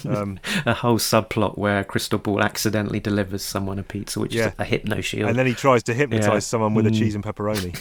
um, 0.14 0.38
A 0.66 0.74
whole 0.74 0.98
subplot 0.98 1.58
where 1.58 1.82
Crystal 1.86 2.20
Ball 2.20 2.44
accidentally 2.44 3.00
delivers 3.00 3.42
someone 3.46 3.80
a 3.80 3.84
pizza, 3.84 4.20
which 4.20 4.34
Yeah. 4.36 4.48
is 4.48 4.54
a 4.60 4.66
Hypno 4.66 5.00
Shield. 5.00 5.30
and 5.30 5.40
then 5.40 5.46
he 5.46 5.54
tries 5.54 5.82
to 5.84 5.94
hypnotise 5.94 6.28
Yeah. 6.28 6.40
someone 6.40 6.74
with 6.74 6.88
a 6.88 6.90
Mm. 6.90 7.00
cheese 7.00 7.16
and 7.16 7.24
pepperoni. 7.24 7.72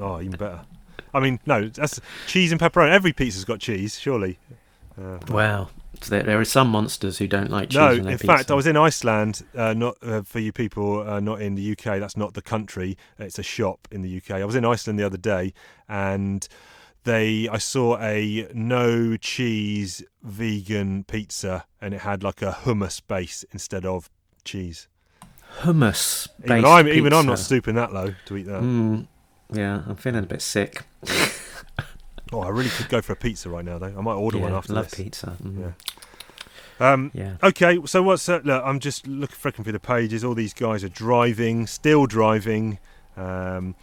oh, 0.00 0.18
even 0.20 0.32
better. 0.32 0.60
I 1.14 1.20
mean, 1.20 1.40
no, 1.46 1.68
that's 1.68 2.00
cheese 2.26 2.52
and 2.52 2.60
pepperoni. 2.60 2.90
Every 2.90 3.12
pizza's 3.12 3.44
got 3.44 3.60
cheese, 3.60 3.98
surely. 3.98 4.38
Uh. 5.00 5.18
So 6.00 6.10
there, 6.10 6.22
there 6.22 6.40
are 6.40 6.44
some 6.44 6.68
monsters 6.68 7.18
who 7.18 7.28
don't 7.28 7.50
like 7.50 7.70
cheese. 7.70 7.76
No, 7.76 7.92
in 7.92 8.04
their 8.04 8.18
fact, 8.18 8.40
pizza. 8.40 8.52
I 8.52 8.56
was 8.56 8.66
in 8.66 8.76
Iceland. 8.76 9.44
Uh, 9.54 9.74
not 9.74 9.96
uh, 10.02 10.22
for 10.22 10.40
you 10.40 10.52
people, 10.52 11.08
uh, 11.08 11.20
not 11.20 11.40
in 11.40 11.54
the 11.54 11.72
UK. 11.72 12.00
That's 12.00 12.16
not 12.16 12.34
the 12.34 12.42
country. 12.42 12.96
It's 13.18 13.38
a 13.38 13.42
shop 13.42 13.88
in 13.90 14.02
the 14.02 14.16
UK. 14.16 14.32
I 14.32 14.44
was 14.44 14.56
in 14.56 14.64
Iceland 14.64 14.98
the 14.98 15.04
other 15.04 15.18
day, 15.18 15.52
and 15.88 16.46
they 17.04 17.48
I 17.48 17.58
saw 17.58 17.98
a 17.98 18.48
no 18.54 19.16
cheese 19.16 20.02
vegan 20.22 21.04
pizza, 21.04 21.66
and 21.80 21.94
it 21.94 22.00
had 22.00 22.22
like 22.22 22.42
a 22.42 22.52
hummus 22.64 23.00
base 23.06 23.44
instead 23.52 23.84
of 23.84 24.10
cheese. 24.44 24.88
hummus. 25.60 26.28
Even 26.44 26.64
I'm 26.64 26.88
even 26.88 27.12
I'm 27.12 27.26
not 27.26 27.38
stooping 27.38 27.74
that 27.74 27.92
low 27.92 28.14
to 28.26 28.36
eat 28.36 28.46
that. 28.46 28.62
Mm, 28.62 29.06
yeah, 29.52 29.82
I'm 29.86 29.96
feeling 29.96 30.24
a 30.24 30.26
bit 30.26 30.42
sick. 30.42 30.82
Oh, 32.34 32.40
I 32.40 32.48
really 32.48 32.70
could 32.70 32.88
go 32.88 33.02
for 33.02 33.12
a 33.12 33.16
pizza 33.16 33.50
right 33.50 33.62
now, 33.64 33.76
though. 33.76 33.94
I 33.94 34.00
might 34.00 34.14
order 34.14 34.38
yeah, 34.38 34.44
one 34.44 34.54
after 34.54 34.72
love 34.72 34.86
this. 34.90 34.94
pizza. 34.98 35.36
Mm. 35.44 35.74
Yeah. 36.80 36.92
Um, 36.92 37.10
Yeah. 37.12 37.36
Okay, 37.42 37.78
so 37.84 38.02
what's 38.02 38.26
uh, 38.26 38.40
look? 38.42 38.62
I'm 38.64 38.80
just 38.80 39.06
looking 39.06 39.36
flicking 39.36 39.64
through 39.64 39.74
the 39.74 39.78
pages. 39.80 40.24
All 40.24 40.32
these 40.34 40.54
guys 40.54 40.82
are 40.82 40.88
driving, 40.88 41.66
still 41.66 42.06
driving. 42.06 42.78
Um, 43.18 43.74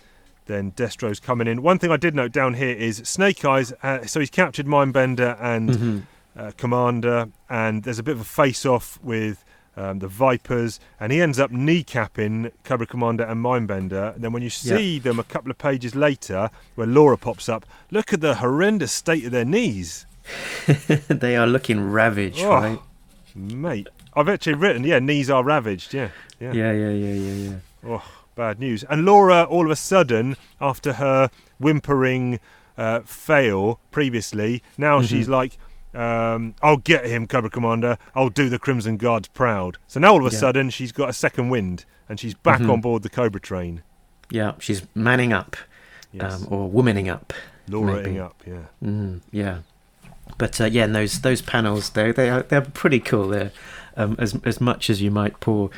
then 0.47 0.71
Destro's 0.71 1.19
coming 1.19 1.45
in. 1.47 1.62
One 1.62 1.77
thing 1.77 1.91
I 1.91 1.97
did 1.97 2.15
note 2.15 2.32
down 2.32 2.55
here 2.55 2.75
is 2.75 2.97
Snake 3.05 3.45
Eyes. 3.45 3.71
Uh, 3.84 4.08
so 4.08 4.19
he's 4.19 4.32
captured 4.32 4.65
Mindbender 4.65 5.38
and 5.39 5.69
Mhm. 5.69 6.01
uh, 6.36 6.51
Commander, 6.58 7.29
and 7.51 7.84
there's 7.84 7.99
a 7.99 8.03
bit 8.03 8.13
of 8.15 8.21
a 8.21 8.25
face-off 8.25 8.97
with 9.03 9.45
um, 9.80 10.00
the 10.00 10.08
Vipers, 10.08 10.80
and 11.00 11.12
he 11.12 11.22
ends 11.22 11.39
up 11.39 11.52
kneecapping 11.52 12.52
Cobra 12.63 12.86
Commander 12.86 13.24
and 13.24 13.44
Mindbender. 13.44 14.13
And 14.15 14.24
then 14.24 14.34
when 14.34 14.44
you 14.44 14.50
see 14.50 15.00
them 15.00 15.18
a 15.20 15.24
couple 15.24 15.50
of 15.50 15.58
pages 15.58 15.96
later, 15.96 16.50
where 16.76 16.86
Laura 16.88 17.18
pops 17.18 17.48
up, 17.48 17.65
look 17.89 18.12
at 18.13 18.20
the 18.22 18.36
horrendous 18.36 18.92
state 18.92 19.24
of 19.26 19.32
their 19.32 19.46
knees. 19.46 20.06
they 21.08 21.36
are 21.38 21.48
looking 21.48 21.80
ravaged, 21.89 22.42
Oh, 22.44 22.52
right? 22.52 22.80
Mate, 23.36 23.88
I've 24.15 24.28
actually 24.30 24.56
written, 24.56 24.84
yeah, 24.84 25.00
knees 25.00 25.30
are 25.30 25.44
ravaged. 25.44 25.94
Yeah, 25.94 26.10
yeah. 26.39 26.52
Yeah, 26.54 26.72
yeah, 26.74 26.89
yeah, 26.89 27.13
yeah, 27.13 27.50
yeah. 27.50 27.56
Oh, 27.88 28.04
bad 28.36 28.60
news. 28.60 28.84
And 28.89 29.06
Laura, 29.06 29.44
all 29.44 29.65
of 29.65 29.72
a 29.72 29.76
sudden, 29.76 30.36
after 30.60 30.94
her 30.94 31.30
whimpering 31.60 32.39
uh, 32.78 33.02
fail 33.02 33.80
previously, 33.92 34.62
now 34.78 35.00
Mhm. 35.00 35.08
she's 35.10 35.28
like, 35.30 35.58
um, 35.93 36.56
I'll 36.62 36.78
get 36.78 37.06
him, 37.06 37.25
Cobra 37.28 37.49
Commander. 37.49 37.97
I'll 38.15 38.30
do 38.30 38.49
the 38.49 38.60
Crimson 38.60 38.97
Guards 38.97 39.28
proud. 39.28 39.78
So 39.88 39.99
now 39.99 40.12
all 40.13 40.25
of 40.25 40.32
a 40.32 40.36
Yeah. 40.36 40.39
sudden, 40.39 40.69
she's 40.69 40.91
got 40.91 41.10
a 41.10 41.13
second 41.13 41.49
wind 41.49 41.86
and 42.08 42.19
she's 42.19 42.34
back 42.34 42.60
Mhm. 42.60 42.69
on 42.73 42.82
board 42.82 43.04
the 43.04 43.10
Cobra 43.10 43.39
train. 43.41 43.82
Yeah, 44.30 44.54
she's 44.60 44.84
manning 44.93 45.34
up, 45.34 45.56
Yes. 46.12 46.41
um, 46.41 46.47
or 46.52 46.69
womaning 46.69 47.12
up. 47.12 47.34
Laura 47.67 48.02
maybe. 48.02 48.19
up, 48.19 48.36
yeah. 48.47 48.65
Mm, 48.84 49.21
yeah, 49.32 49.58
but 50.39 50.60
uh, 50.60 50.65
yeah, 50.65 50.86
and 50.86 50.95
those 50.95 51.21
those 51.21 51.41
panels 51.41 51.91
though 51.91 52.12
they 52.12 52.28
are 52.30 52.41
they're 52.41 52.62
pretty 52.62 52.99
cool. 52.99 53.28
They're 53.28 53.52
um, 53.95 54.15
as 54.17 54.36
as 54.43 54.60
much 54.60 54.89
as 54.89 55.02
you 55.04 55.12
might 55.12 55.39
pour, 55.39 55.69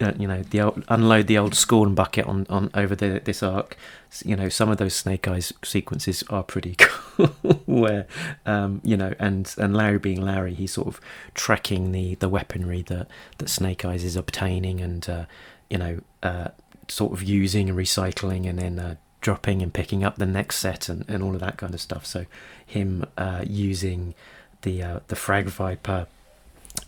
uh, 0.00 0.12
you 0.18 0.26
know, 0.26 0.42
the 0.42 0.60
old, 0.62 0.84
unload 0.88 1.26
the 1.26 1.36
old 1.36 1.54
scorn 1.54 1.94
bucket 1.94 2.26
on 2.26 2.46
on 2.48 2.70
over 2.74 2.94
the, 2.94 3.20
this 3.24 3.42
arc. 3.42 3.76
You 4.24 4.36
know, 4.36 4.48
some 4.48 4.70
of 4.70 4.78
those 4.78 4.94
Snake 4.94 5.28
Eyes 5.28 5.52
sequences 5.62 6.24
are 6.30 6.42
pretty 6.42 6.74
cool. 6.78 7.26
where 7.66 8.06
um, 8.46 8.80
you 8.82 8.96
know, 8.96 9.14
and 9.18 9.54
and 9.58 9.76
Larry 9.76 9.98
being 9.98 10.22
Larry, 10.22 10.54
he's 10.54 10.72
sort 10.72 10.88
of 10.88 11.00
tracking 11.34 11.92
the 11.92 12.14
the 12.16 12.28
weaponry 12.28 12.82
that 12.82 13.08
that 13.38 13.48
Snake 13.48 13.84
Eyes 13.84 14.04
is 14.04 14.16
obtaining, 14.16 14.80
and 14.80 15.08
uh, 15.08 15.24
you 15.68 15.78
know, 15.78 16.00
uh, 16.22 16.48
sort 16.88 17.12
of 17.12 17.22
using 17.22 17.68
and 17.68 17.78
recycling, 17.78 18.48
and 18.48 18.58
then. 18.58 18.78
Uh, 18.78 18.94
dropping 19.22 19.60
and 19.60 19.74
picking 19.74 20.02
up 20.02 20.16
the 20.16 20.24
next 20.24 20.56
set 20.56 20.88
and, 20.88 21.04
and 21.06 21.22
all 21.22 21.34
of 21.34 21.40
that 21.40 21.58
kind 21.58 21.74
of 21.74 21.80
stuff 21.82 22.06
so 22.06 22.24
him 22.64 23.04
uh, 23.18 23.44
using 23.46 24.14
the 24.62 25.02
the 25.08 25.14
frag 25.14 25.44
viper 25.44 26.06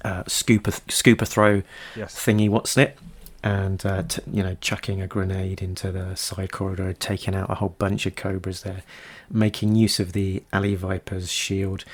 uh, 0.05 0.25
scooper 0.25 0.73
scooper 0.89 1.27
throw 1.27 1.63
Yes. 1.97 2.15
thingy. 2.15 2.49
What's 2.49 2.77
it? 2.77 2.99
And 3.45 3.85
uh, 3.85 4.03
t- 4.05 4.23
you 4.31 4.43
know, 4.43 4.57
chucking 4.61 5.01
a 5.03 5.07
grenade 5.09 5.63
into 5.63 5.91
the 5.91 6.15
side 6.15 6.53
corridor, 6.53 6.93
taking 6.93 7.35
out 7.35 7.51
a 7.51 7.55
whole 7.57 7.71
bunch 7.79 8.07
of 8.07 8.15
cobras 8.15 8.63
there, 8.63 8.83
making 9.31 9.75
use 9.75 9.99
of 9.99 10.13
the 10.13 10.43
alley 10.53 10.77
viper's 10.77 11.31
shield 11.31 11.85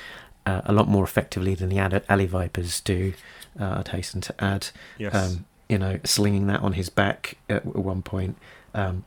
uh, 0.45 0.61
a 0.65 0.73
lot 0.73 0.87
more 0.87 1.03
effectively 1.03 1.55
than 1.55 1.69
the 1.69 1.79
alley 2.07 2.25
vipers 2.27 2.81
do. 2.81 3.13
Uh, 3.59 3.77
I'd 3.79 3.87
hasten 3.87 4.21
to 4.21 4.43
add. 4.43 4.67
Yes. 4.99 5.15
Um, 5.15 5.45
you 5.67 5.77
know, 5.79 5.99
slinging 6.03 6.47
that 6.47 6.61
on 6.61 6.73
his 6.73 6.89
back 6.89 7.35
at 7.49 7.65
one 7.65 8.01
point. 8.03 8.37
Um, 8.73 9.05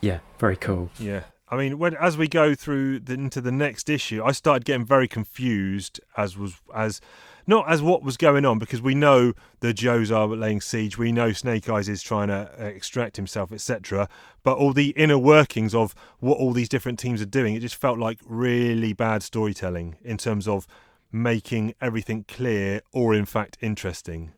yeah, 0.00 0.20
very 0.38 0.56
cool. 0.56 0.90
Yeah. 0.98 1.22
I 1.48 1.56
mean, 1.56 1.78
when 1.78 1.94
as 1.96 2.16
we 2.16 2.28
go 2.28 2.54
through 2.54 3.00
the, 3.00 3.14
into 3.14 3.40
the 3.40 3.52
next 3.52 3.88
issue, 3.90 4.22
I 4.24 4.30
started 4.32 4.64
getting 4.64 4.84
very 4.86 5.08
confused 5.08 6.00
as 6.16 6.36
was 6.36 6.54
as 6.74 7.00
not 7.46 7.68
as 7.68 7.82
what 7.82 8.02
was 8.02 8.16
going 8.16 8.44
on 8.44 8.58
because 8.58 8.80
we 8.82 8.94
know 8.94 9.32
the 9.60 9.72
Joes 9.72 10.10
are 10.10 10.26
laying 10.26 10.60
siege, 10.60 10.96
we 10.98 11.12
know 11.12 11.32
Snake 11.32 11.68
Eyes 11.68 11.88
is 11.88 12.02
trying 12.02 12.28
to 12.28 12.50
uh, 12.58 12.64
extract 12.64 13.16
himself, 13.16 13.52
etc. 13.52 14.08
But 14.42 14.56
all 14.58 14.72
the 14.72 14.90
inner 14.90 15.18
workings 15.18 15.74
of 15.74 15.94
what 16.18 16.38
all 16.38 16.52
these 16.52 16.68
different 16.68 16.98
teams 16.98 17.20
are 17.20 17.26
doing, 17.26 17.54
it 17.54 17.60
just 17.60 17.76
felt 17.76 17.98
like 17.98 18.18
really 18.26 18.92
bad 18.92 19.22
storytelling 19.22 19.96
in 20.02 20.16
terms 20.16 20.46
of 20.48 20.66
making 21.12 21.74
everything 21.80 22.24
clear 22.28 22.80
or 22.92 23.14
in 23.14 23.24
fact 23.26 23.58
interesting. 23.60 24.32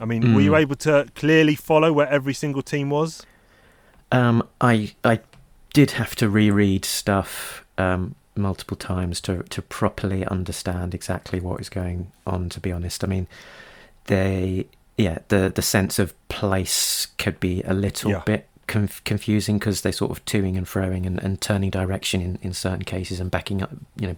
I 0.00 0.04
mean, 0.04 0.34
were 0.34 0.40
you 0.40 0.52
Mm. 0.52 0.60
able 0.60 0.76
to 0.76 1.08
clearly 1.14 1.54
follow 1.56 1.92
where 1.92 2.08
every 2.08 2.32
single 2.34 2.62
team 2.62 2.88
was? 2.90 3.26
Um, 4.12 4.42
I 4.60 4.94
I 5.04 5.20
did 5.74 5.90
have 5.92 6.14
to 6.16 6.28
reread 6.30 6.84
stuff 6.84 7.64
um, 7.76 8.14
multiple 8.38 8.76
times 8.76 9.20
to 9.22 9.42
to 9.42 9.60
properly 9.62 10.24
understand 10.26 10.94
exactly 10.94 11.40
what 11.40 11.60
is 11.60 11.68
going 11.68 12.10
on. 12.26 12.48
To 12.50 12.60
be 12.60 12.72
honest, 12.72 13.04
I 13.04 13.06
mean, 13.06 13.26
they 14.06 14.66
yeah 14.96 15.18
the 15.28 15.50
the 15.54 15.62
sense 15.62 15.98
of 15.98 16.14
place 16.28 17.06
could 17.18 17.38
be 17.40 17.62
a 17.62 17.74
little 17.74 18.10
Yeah. 18.10 18.22
bit 18.24 18.46
conf- 18.66 19.02
confusing 19.04 19.58
because 19.58 19.80
they're 19.82 19.92
sort 19.92 20.10
of 20.10 20.24
toing 20.24 20.56
and 20.56 20.66
froing 20.66 21.06
and, 21.06 21.22
and 21.22 21.40
turning 21.40 21.70
direction 21.70 22.20
in, 22.20 22.38
in 22.42 22.52
certain 22.52 22.84
cases 22.84 23.18
and 23.20 23.30
backing 23.30 23.62
up, 23.62 23.70
you 23.96 24.06
know, 24.08 24.16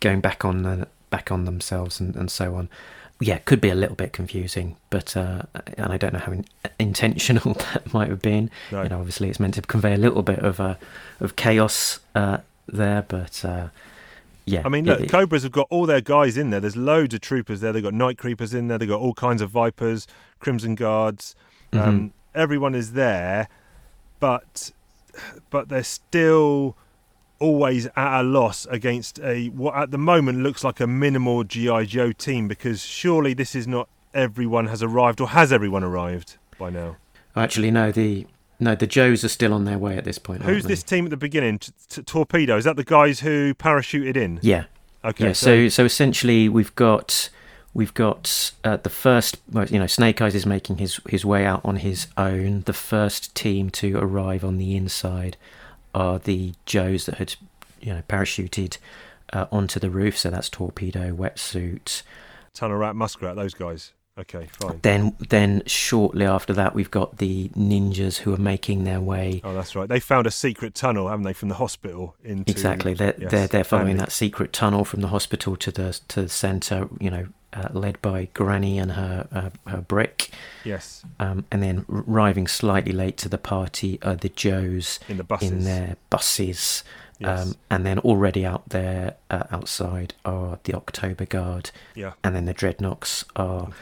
going 0.00 0.20
back 0.20 0.44
on 0.44 0.62
the, 0.62 0.86
back 1.10 1.32
on 1.32 1.44
themselves 1.46 1.98
and, 2.00 2.14
and 2.16 2.30
so 2.30 2.54
on. 2.54 2.68
Yeah, 3.18 3.38
could 3.38 3.62
be 3.62 3.70
a 3.70 3.74
little 3.74 3.96
bit 3.96 4.12
confusing, 4.12 4.76
but 4.90 5.16
uh, 5.16 5.42
and 5.78 5.90
I 5.90 5.96
don't 5.96 6.12
know 6.12 6.18
how 6.18 6.32
in- 6.32 6.44
intentional 6.78 7.54
that 7.72 7.94
might 7.94 8.10
have 8.10 8.20
been. 8.20 8.50
No. 8.70 8.82
You 8.82 8.90
know, 8.90 8.98
obviously 8.98 9.30
it's 9.30 9.40
meant 9.40 9.54
to 9.54 9.62
convey 9.62 9.94
a 9.94 9.98
little 9.98 10.22
bit 10.22 10.40
of 10.40 10.60
uh, 10.60 10.74
of 11.20 11.34
chaos 11.36 12.00
uh, 12.14 12.38
there, 12.66 13.02
but 13.02 13.44
uh, 13.44 13.68
yeah. 14.44 14.62
I 14.64 14.68
mean, 14.68 14.84
look, 14.84 15.00
it- 15.00 15.10
Cobras 15.10 15.42
have 15.42 15.52
got 15.52 15.66
all 15.70 15.86
their 15.86 16.00
guys 16.00 16.36
in 16.36 16.50
there. 16.50 16.60
There's 16.60 16.76
loads 16.76 17.14
of 17.14 17.20
troopers 17.20 17.60
there. 17.60 17.72
They've 17.72 17.82
got 17.82 17.94
night 17.94 18.18
creepers 18.18 18.54
in 18.54 18.68
there. 18.68 18.78
They've 18.78 18.88
got 18.88 19.00
all 19.00 19.14
kinds 19.14 19.42
of 19.42 19.50
vipers, 19.50 20.06
crimson 20.38 20.74
guards. 20.74 21.34
Mm-hmm. 21.72 21.88
Um, 21.88 22.12
everyone 22.34 22.74
is 22.74 22.92
there, 22.92 23.48
but 24.20 24.70
but 25.50 25.68
they're 25.68 25.82
still 25.82 26.76
always 27.38 27.86
at 27.96 28.20
a 28.20 28.22
loss 28.22 28.66
against 28.66 29.18
a 29.20 29.48
what 29.48 29.74
at 29.74 29.90
the 29.90 29.98
moment 29.98 30.38
looks 30.38 30.64
like 30.64 30.80
a 30.80 30.86
minimal 30.86 31.44
GI 31.44 31.86
Joe 31.86 32.12
team 32.12 32.48
because 32.48 32.82
surely 32.82 33.34
this 33.34 33.54
is 33.54 33.66
not 33.66 33.88
everyone 34.14 34.66
has 34.68 34.82
arrived 34.82 35.20
or 35.20 35.28
has 35.28 35.52
everyone 35.52 35.84
arrived 35.84 36.38
by 36.58 36.70
now. 36.70 36.96
actually 37.34 37.70
no 37.70 37.92
the 37.92 38.26
no 38.58 38.74
the 38.74 38.86
Joes 38.86 39.24
are 39.24 39.28
still 39.28 39.52
on 39.52 39.64
their 39.64 39.78
way 39.78 39.96
at 39.96 40.04
this 40.04 40.18
point. 40.18 40.42
Who's 40.42 40.64
this 40.64 40.82
team 40.82 41.04
at 41.04 41.10
the 41.10 41.16
beginning? 41.16 41.58
T- 41.58 41.72
t- 41.88 42.02
Torpedo 42.02 42.56
is 42.56 42.64
that 42.64 42.76
the 42.76 42.84
guys 42.84 43.20
who 43.20 43.54
parachuted 43.54 44.16
in? 44.16 44.38
Yeah, 44.42 44.64
Okay, 45.06 45.26
yeah. 45.28 45.32
So 45.32 45.68
so 45.68 45.84
essentially 45.84 46.48
we've 46.48 46.74
got 46.74 47.28
we've 47.72 47.94
got 47.94 48.52
uh, 48.64 48.78
the 48.78 48.90
first 48.90 49.36
well, 49.52 49.66
you 49.66 49.78
know 49.78 49.86
Snake 49.86 50.20
Eyes 50.20 50.34
is 50.34 50.44
making 50.44 50.78
his 50.78 51.00
his 51.08 51.24
way 51.24 51.46
out 51.46 51.60
on 51.64 51.76
his 51.76 52.08
own. 52.16 52.62
The 52.62 52.72
first 52.72 53.34
team 53.34 53.70
to 53.70 53.96
arrive 53.98 54.44
on 54.44 54.58
the 54.58 54.74
inside 54.76 55.36
are 55.94 56.18
the 56.18 56.54
Joes 56.64 57.06
that 57.06 57.16
had 57.16 57.36
you 57.80 57.94
know 57.94 58.02
parachuted 58.08 58.78
uh, 59.32 59.46
onto 59.52 59.78
the 59.78 59.90
roof. 59.90 60.18
So 60.18 60.30
that's 60.30 60.48
torpedo, 60.48 61.14
wetsuit. 61.14 62.02
Tunnel 62.52 62.78
Rat, 62.78 62.96
Muskrat, 62.96 63.36
those 63.36 63.54
guys. 63.54 63.92
Okay, 64.18 64.48
fine. 64.60 64.78
Then 64.82 65.14
then 65.28 65.62
shortly 65.66 66.24
after 66.24 66.52
that 66.54 66.74
we've 66.74 66.90
got 66.90 67.18
the 67.18 67.50
ninjas 67.50 68.18
who 68.18 68.32
are 68.32 68.38
making 68.38 68.84
their 68.84 69.00
way. 69.00 69.40
Oh, 69.44 69.52
that's 69.54 69.76
right. 69.76 69.88
They 69.88 70.00
found 70.00 70.26
a 70.26 70.30
secret 70.30 70.74
tunnel, 70.74 71.08
haven't 71.08 71.24
they, 71.24 71.34
from 71.34 71.50
the 71.50 71.56
hospital 71.56 72.16
into 72.24 72.50
Exactly, 72.50 72.94
they're 72.94 73.14
yes, 73.18 73.30
they're 73.30 73.46
they're 73.46 73.64
following 73.64 73.90
Andy. 73.90 74.00
that 74.00 74.12
secret 74.12 74.52
tunnel 74.54 74.84
from 74.86 75.00
the 75.02 75.08
hospital 75.08 75.54
to 75.56 75.70
the 75.70 75.98
to 76.08 76.22
the 76.22 76.28
centre. 76.30 76.88
You 76.98 77.10
know, 77.10 77.26
uh, 77.52 77.68
led 77.72 78.00
by 78.00 78.28
Granny 78.32 78.78
and 78.78 78.92
her 78.92 79.28
uh, 79.32 79.70
her 79.70 79.82
brick. 79.82 80.30
Yes, 80.64 81.04
Um, 81.20 81.44
and 81.52 81.62
then 81.62 81.84
arriving 81.88 82.48
slightly 82.48 82.92
late 82.92 83.18
to 83.18 83.28
the 83.28 83.38
party 83.38 83.98
are 84.02 84.16
the 84.16 84.28
Joes 84.30 84.98
in 85.08 85.18
the 85.18 85.24
buses. 85.24 85.50
in 85.52 85.64
their 85.64 85.96
buses. 86.10 86.82
Yes. 87.18 87.46
Um, 87.46 87.54
and 87.70 87.86
then 87.86 87.98
already 88.00 88.44
out 88.44 88.68
there 88.68 89.14
uh, 89.30 89.44
outside 89.50 90.12
are 90.24 90.58
the 90.64 90.74
October 90.74 91.24
Guard, 91.24 91.70
yeah. 91.94 92.12
and 92.22 92.36
then 92.36 92.44
the 92.44 92.52
Dreadnoks 92.54 93.24
are, 93.34 93.62
Okay. 93.68 93.72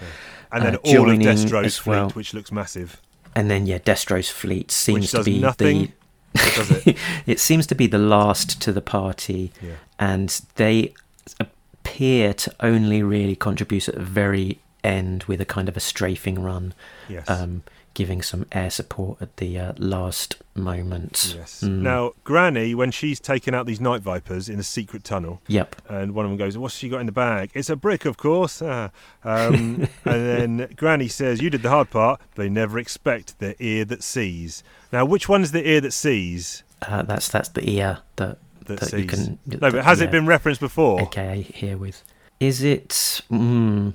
And 0.52 0.64
then 0.64 0.76
uh, 0.76 0.78
all 1.00 1.10
of 1.10 1.18
Destro's 1.20 1.76
fleet, 1.78 1.90
well. 1.96 2.10
which 2.10 2.32
looks 2.32 2.52
massive. 2.52 3.00
and 3.34 3.50
then 3.50 3.66
yeah, 3.66 3.78
Destro's 3.78 4.30
fleet 4.30 4.70
seems 4.70 5.10
to 5.10 5.24
be 5.24 5.40
nothing, 5.40 5.92
does 6.34 6.68
the. 6.68 6.90
it? 6.90 6.96
it 7.26 7.40
seems 7.40 7.66
to 7.66 7.74
be 7.74 7.88
the 7.88 7.98
last 7.98 8.60
to 8.62 8.72
the 8.72 8.80
party, 8.80 9.50
Yeah. 9.60 9.72
and 9.98 10.28
they 10.54 10.94
appear 11.40 12.34
to 12.34 12.54
only 12.60 13.02
really 13.02 13.34
contribute 13.36 13.88
at 13.88 13.94
the 13.96 14.00
very 14.00 14.60
end 14.82 15.24
with 15.24 15.40
a 15.40 15.44
kind 15.44 15.68
of 15.68 15.76
a 15.76 15.80
strafing 15.80 16.40
run. 16.42 16.72
Yes. 17.08 17.28
um, 17.28 17.62
giving 17.94 18.20
some 18.22 18.44
air 18.52 18.70
support 18.70 19.22
at 19.22 19.36
the 19.38 19.58
uh, 19.58 19.72
last 19.78 20.36
moment. 20.56 21.34
yes. 21.36 21.62
Mm. 21.62 21.78
Now, 21.82 22.12
Granny, 22.24 22.74
when 22.74 22.90
she's 22.90 23.18
taken 23.20 23.54
out 23.54 23.66
these 23.66 23.80
night 23.80 24.02
vipers 24.02 24.48
in 24.48 24.58
a 24.58 24.62
secret 24.64 25.04
tunnel, 25.04 25.40
Yep. 25.48 25.76
and 25.88 26.14
one 26.14 26.24
of 26.24 26.30
them 26.30 26.36
goes, 26.38 26.58
"What's 26.58 26.74
she 26.76 26.88
got 26.88 27.00
in 27.00 27.06
the 27.06 27.12
bag?" 27.12 27.50
It's 27.54 27.70
a 27.70 27.76
brick, 27.76 28.04
of 28.04 28.16
course. 28.16 28.60
Ah. 28.60 28.90
Um, 29.24 29.88
and 30.04 30.58
then 30.58 30.68
Granny 30.76 31.08
says, 31.08 31.40
"You 31.40 31.50
did 31.50 31.62
the 31.62 31.70
hard 31.70 31.90
part. 31.90 32.20
They 32.34 32.48
never 32.48 32.78
expect 32.78 33.38
the 33.38 33.54
ear 33.64 33.84
that 33.86 34.02
sees." 34.02 34.62
Now, 34.92 35.04
which 35.04 35.28
one's 35.28 35.52
the 35.52 35.66
ear 35.68 35.80
that 35.80 35.92
sees? 35.92 36.62
Uh, 36.82 37.02
that's 37.02 37.28
that's 37.28 37.48
the 37.50 37.68
ear 37.68 37.98
that 38.16 38.38
That, 38.66 38.80
that 38.80 38.88
sees. 38.90 39.00
you 39.00 39.06
can. 39.06 39.38
no, 39.46 39.56
that- 39.58 39.72
but 39.72 39.84
has 39.84 40.00
yeah, 40.00 40.06
it 40.06 40.10
been 40.10 40.26
referenced 40.26 40.60
before? 40.60 41.00
AKA 41.00 41.42
herewith. 41.42 42.02
Is 42.40 42.62
it? 42.62 42.88
Mm, 43.30 43.94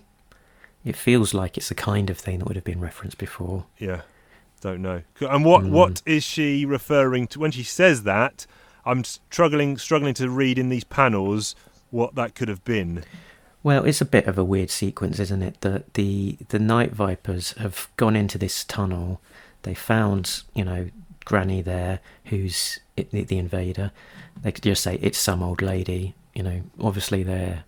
it 0.85 0.95
feels 0.95 1.33
like 1.33 1.57
it's 1.57 1.69
the 1.69 1.75
kind 1.75 2.09
of 2.09 2.17
thing 2.17 2.39
that 2.39 2.47
would 2.47 2.55
have 2.55 2.63
been 2.65 2.79
referenced 2.79 3.17
before. 3.17 3.65
Yeah, 3.77 4.01
don't 4.61 4.81
know. 4.81 5.01
And 5.21 5.43
what 5.45 5.63
Hmm. 5.63 5.71
what 5.71 6.01
is 6.05 6.23
she 6.23 6.65
referring 6.65 7.27
to 7.27 7.39
when 7.39 7.51
she 7.51 7.63
says 7.63 8.03
that? 8.03 8.45
I'm 8.85 9.03
struggling 9.03 9.77
struggling 9.77 10.13
to 10.15 10.29
read 10.29 10.57
in 10.57 10.69
these 10.69 10.83
panels 10.85 11.55
what 11.91 12.15
that 12.15 12.35
could 12.35 12.47
have 12.47 12.63
been. 12.63 13.03
Well, 13.61 13.83
it's 13.83 13.99
a 13.99 14.05
bit 14.05 14.25
of 14.25 14.37
a 14.37 14.43
weird 14.43 14.69
sequence, 14.69 15.19
isn't 15.19 15.43
it? 15.43 15.61
That 15.61 15.93
the 15.95 16.37
the 16.47 16.59
night 16.59 16.91
vipers 16.93 17.51
have 17.57 17.89
gone 17.97 18.15
into 18.15 18.37
this 18.37 18.63
tunnel. 18.63 19.19
They 19.63 19.73
found, 19.73 20.43
you 20.53 20.63
know, 20.63 20.89
Granny 21.25 21.61
there, 21.61 21.99
who's 22.25 22.79
the, 22.95 23.23
the 23.23 23.37
invader. 23.37 23.91
They 24.41 24.53
could 24.53 24.63
just 24.63 24.81
say 24.81 24.97
it's 25.01 25.17
some 25.17 25.43
old 25.43 25.61
lady. 25.61 26.15
You 26.33 26.43
know, 26.43 26.61
obviously 26.79 27.21
they're, 27.23 27.65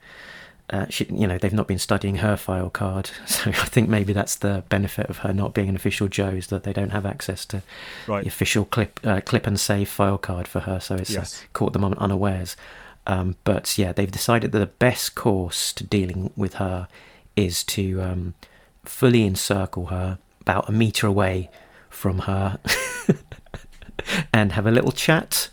uh, 0.72 0.86
she, 0.90 1.06
you 1.06 1.28
know, 1.28 1.38
they've 1.38 1.52
not 1.54 1.68
been 1.68 1.78
studying 1.80 2.18
her 2.18 2.38
file 2.38 2.70
card. 2.70 3.10
So 3.28 3.50
I 3.50 3.54
think 3.54 3.90
maybe 3.90 4.14
that's 4.14 4.36
the 4.36 4.64
benefit 4.70 5.08
of 5.10 5.18
her 5.20 5.34
not 5.34 5.54
being 5.54 5.68
an 5.70 5.76
official 5.76 6.08
Joe 6.08 6.30
is 6.30 6.48
that 6.48 6.64
they 6.64 6.74
don't 6.74 6.92
have 6.92 7.06
access 7.06 7.46
to 7.48 7.62
Right. 8.08 8.24
the 8.24 8.30
official 8.30 8.66
clip 8.66 9.00
uh, 9.04 9.22
clip 9.22 9.46
and 9.48 9.60
save 9.60 9.90
file 9.90 10.18
card 10.18 10.48
for 10.48 10.62
her. 10.62 10.80
So 10.80 10.96
it's 10.96 11.12
uh, 11.12 11.20
Yes. 11.20 11.44
caught 11.54 11.74
them 11.74 11.84
un- 11.84 11.98
unawares. 11.98 12.56
Um, 13.08 13.36
but 13.44 13.78
yeah, 13.78 13.92
they've 13.92 14.12
decided 14.12 14.52
that 14.52 14.60
the 14.60 14.66
best 14.68 15.16
course 15.16 15.74
to 15.74 15.84
dealing 15.84 16.32
with 16.38 16.54
her 16.56 16.88
is 17.36 17.64
to 17.64 18.02
um, 18.02 18.34
fully 18.86 19.26
encircle 19.26 19.88
her 19.88 20.20
about 20.42 20.70
a 20.70 20.72
meter 20.72 21.06
away 21.08 21.50
from 21.90 22.20
her 22.20 22.60
and 24.34 24.52
have 24.54 24.66
a 24.66 24.72
little 24.72 24.92
chat. 24.92 25.50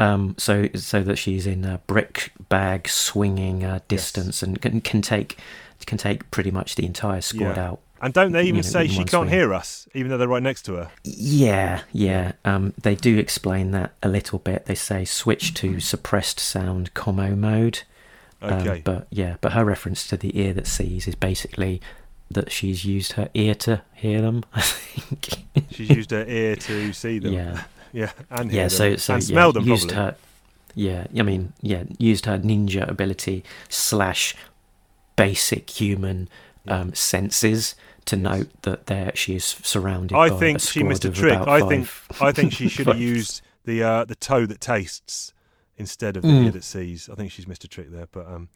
Um, 0.00 0.34
so 0.38 0.68
so 0.74 1.02
that 1.02 1.16
she's 1.18 1.46
in 1.46 1.64
a 1.64 1.78
brick 1.86 2.32
bag 2.48 2.88
swinging 2.88 3.62
uh, 3.64 3.78
distance 3.86 4.42
and 4.42 4.60
can, 4.60 4.80
can 4.80 5.02
take 5.02 5.38
can 5.86 5.98
take 5.98 6.30
pretty 6.30 6.50
much 6.50 6.74
the 6.76 6.84
entire 6.86 7.20
squad 7.20 7.56
Yeah. 7.56 7.68
out. 7.70 7.80
And 8.02 8.12
don't 8.12 8.32
they 8.32 8.42
even 8.42 8.56
you 8.56 8.62
know, 8.62 8.68
say 8.68 8.86
she 8.86 8.96
can't 8.98 9.08
swing. 9.10 9.28
hear 9.28 9.54
us, 9.54 9.86
even 9.94 10.10
though 10.10 10.18
they're 10.18 10.28
right 10.28 10.42
next 10.42 10.62
to 10.62 10.74
her? 10.74 10.90
Yeah, 11.04 11.82
yeah. 11.92 12.32
Um, 12.44 12.74
they 12.82 12.94
do 12.94 13.16
explain 13.18 13.70
that 13.70 13.92
a 14.02 14.08
little 14.08 14.38
bit. 14.40 14.66
They 14.66 14.74
say 14.74 15.04
switch 15.04 15.54
to 15.54 15.78
suppressed 15.92 16.38
sound 16.40 16.92
commo 16.94 17.36
mode. 17.36 17.82
Um, 18.42 18.52
Okay. 18.60 18.82
but 18.84 19.06
yeah, 19.10 19.36
but 19.40 19.52
her 19.52 19.64
reference 19.64 20.06
to 20.08 20.16
the 20.18 20.38
ear 20.38 20.52
that 20.54 20.66
sees 20.66 21.06
is 21.06 21.14
basically 21.14 21.80
that 22.30 22.50
she's 22.50 22.84
used 22.84 23.12
her 23.12 23.28
ear 23.32 23.54
to 23.56 23.82
hear 23.94 24.20
them. 24.22 24.44
I 24.54 24.60
think. 24.62 25.44
She's 25.70 25.88
used 25.90 26.10
her 26.10 26.24
ear 26.26 26.56
to 26.56 26.92
see 26.92 27.18
them. 27.20 27.32
yeah, 27.32 27.62
Yeah, 27.94 28.10
and 28.30 28.50
yeah. 28.52 28.68
So 28.68 28.96
so 28.96 29.14
and 29.14 29.28
yeah, 29.28 29.50
them 29.52 29.64
used 29.64 29.88
probably. 29.90 29.94
her. 30.12 30.16
Yeah, 30.74 31.06
I 31.16 31.22
mean, 31.22 31.52
yeah, 31.62 31.84
used 31.98 32.26
her 32.26 32.38
ninja 32.38 32.86
ability 32.88 33.44
slash 33.68 34.34
basic 35.16 35.70
human 35.70 36.28
um, 36.66 36.92
senses 36.94 37.76
to 38.06 38.16
note 38.16 38.48
that 38.62 38.86
there 38.86 39.12
she 39.14 39.36
is 39.36 39.44
surrounded. 39.62 40.16
I 40.16 40.28
think 40.30 40.60
she 40.60 40.82
missed 40.82 41.04
a 41.04 41.10
trick. 41.10 41.38
I 41.38 41.60
five- 41.60 41.68
think 41.68 41.88
I 42.20 42.32
think 42.32 42.52
she 42.52 42.68
should 42.74 42.86
have 42.88 43.00
used 43.00 43.40
the 43.64 43.82
uh, 43.82 44.04
the 44.04 44.16
toe 44.16 44.44
that 44.46 44.60
tastes 44.60 45.32
instead 45.76 46.16
of 46.16 46.22
the 46.22 46.28
Mm. 46.28 46.44
ear 46.46 46.50
that 46.52 46.64
sees. 46.64 47.08
I 47.08 47.14
think 47.14 47.30
she's 47.32 47.46
missed 47.46 47.64
a 47.64 47.68
trick 47.68 47.90
there. 47.90 48.08
But 48.10 48.26
um, 48.26 48.48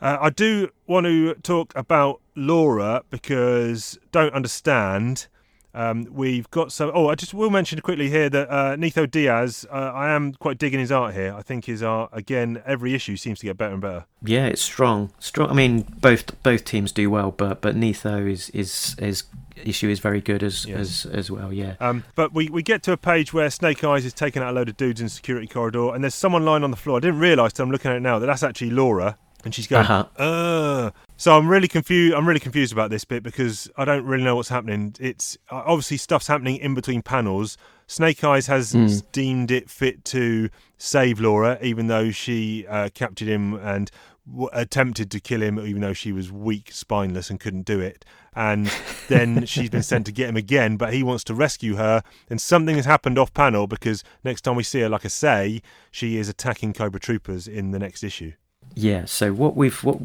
uh, 0.00 0.18
I 0.20 0.30
do 0.30 0.70
want 0.86 1.06
to 1.06 1.34
talk 1.42 1.72
about 1.76 2.20
Laura 2.34 3.02
because 3.10 3.98
don't 4.12 4.34
understand. 4.34 5.28
Um, 5.72 6.06
we've 6.10 6.50
got 6.50 6.72
some. 6.72 6.90
Oh, 6.94 7.08
I 7.08 7.14
just 7.14 7.32
will 7.32 7.50
mention 7.50 7.80
quickly 7.80 8.10
here 8.10 8.28
that 8.28 8.50
uh, 8.50 8.76
Netho 8.76 9.08
Diaz. 9.08 9.64
Uh, 9.70 9.74
I 9.94 10.10
am 10.10 10.32
quite 10.34 10.58
digging 10.58 10.80
his 10.80 10.90
art 10.90 11.14
here. 11.14 11.32
I 11.36 11.42
think 11.42 11.66
his 11.66 11.82
art 11.82 12.10
again 12.12 12.60
every 12.66 12.92
issue 12.94 13.16
seems 13.16 13.38
to 13.40 13.46
get 13.46 13.56
better 13.56 13.72
and 13.74 13.80
better. 13.80 14.04
Yeah, 14.22 14.46
it's 14.46 14.62
strong. 14.62 15.12
Strong. 15.20 15.50
I 15.50 15.54
mean, 15.54 15.82
both 16.00 16.42
both 16.42 16.64
teams 16.64 16.90
do 16.92 17.08
well, 17.10 17.30
but 17.30 17.60
but 17.60 17.76
Netho 17.76 18.28
is 18.30 18.50
is 18.50 18.96
his 18.98 19.24
issue 19.64 19.88
is 19.88 20.00
very 20.00 20.20
good 20.20 20.42
as 20.42 20.64
Yes. 20.66 21.04
as 21.04 21.06
as 21.12 21.30
well. 21.30 21.52
Yeah. 21.52 21.74
Um, 21.80 22.02
but 22.16 22.32
we, 22.34 22.48
we 22.48 22.62
get 22.62 22.82
to 22.84 22.92
a 22.92 22.96
page 22.96 23.32
where 23.32 23.48
Snake 23.50 23.84
Eyes 23.84 24.04
is 24.04 24.12
taking 24.12 24.42
out 24.42 24.50
a 24.50 24.52
load 24.52 24.68
of 24.68 24.76
dudes 24.76 25.00
in 25.00 25.08
security 25.08 25.46
corridor, 25.46 25.94
and 25.94 26.02
there's 26.02 26.14
someone 26.16 26.44
lying 26.44 26.64
on 26.64 26.70
the 26.72 26.76
floor. 26.76 26.96
I 26.96 27.00
didn't 27.00 27.20
realise 27.20 27.52
till 27.52 27.64
I'm 27.64 27.70
looking 27.70 27.90
at 27.92 27.96
it 27.98 28.00
now 28.00 28.18
that 28.18 28.26
that's 28.26 28.42
actually 28.42 28.70
Laura, 28.70 29.16
and 29.44 29.54
she's 29.54 29.66
going, 29.68 29.86
Uh-huh. 29.86 30.04
"Uh." 30.20 30.90
So 31.20 31.36
I'm 31.36 31.48
really 31.48 31.68
confused. 31.68 32.14
I'm 32.14 32.26
really 32.26 32.40
confused 32.40 32.72
about 32.72 32.88
this 32.88 33.04
bit 33.04 33.22
because 33.22 33.70
I 33.76 33.84
don't 33.84 34.06
really 34.06 34.24
know 34.24 34.36
what's 34.36 34.48
happening. 34.48 34.94
It's 34.98 35.36
uh, 35.50 35.62
obviously 35.66 35.98
stuff's 35.98 36.28
happening 36.28 36.56
in 36.56 36.72
between 36.74 37.02
panels. 37.02 37.58
Snake 37.86 38.24
Eyes 38.24 38.46
has 38.46 38.72
Mm. 38.72 39.02
deemed 39.12 39.50
it 39.50 39.68
fit 39.68 40.02
to 40.06 40.48
save 40.78 41.20
Laura, 41.20 41.58
even 41.60 41.88
though 41.88 42.10
she 42.10 42.66
uh, 42.66 42.88
captured 42.94 43.28
him 43.28 43.52
and 43.56 43.90
w- 44.26 44.48
attempted 44.54 45.10
to 45.10 45.20
kill 45.20 45.42
him, 45.42 45.58
even 45.58 45.82
though 45.82 45.92
she 45.92 46.10
was 46.10 46.32
weak, 46.32 46.72
spineless, 46.72 47.28
and 47.28 47.38
couldn't 47.38 47.66
do 47.66 47.80
it. 47.80 48.02
And 48.34 48.72
then 49.08 49.44
she's 49.52 49.68
been 49.68 49.82
sent 49.82 50.06
to 50.06 50.12
get 50.12 50.30
him 50.30 50.36
again, 50.38 50.78
but 50.78 50.94
he 50.94 51.02
wants 51.02 51.22
to 51.24 51.34
rescue 51.34 51.76
her. 51.76 52.02
And 52.30 52.40
something 52.40 52.76
has 52.76 52.86
happened 52.86 53.18
off 53.18 53.34
panel 53.34 53.66
because 53.66 54.02
next 54.24 54.40
time 54.40 54.56
we 54.56 54.62
see 54.62 54.80
her, 54.80 54.88
like 54.88 55.04
I 55.04 55.08
say, 55.08 55.60
she 55.90 56.16
is 56.16 56.30
attacking 56.30 56.72
Cobra 56.72 56.98
Troopers 56.98 57.46
in 57.46 57.72
the 57.72 57.78
next 57.78 58.02
issue. 58.02 58.32
Yeah. 58.74 59.04
So 59.04 59.32
what 59.32 59.56
we've 59.56 59.82
what 59.84 59.98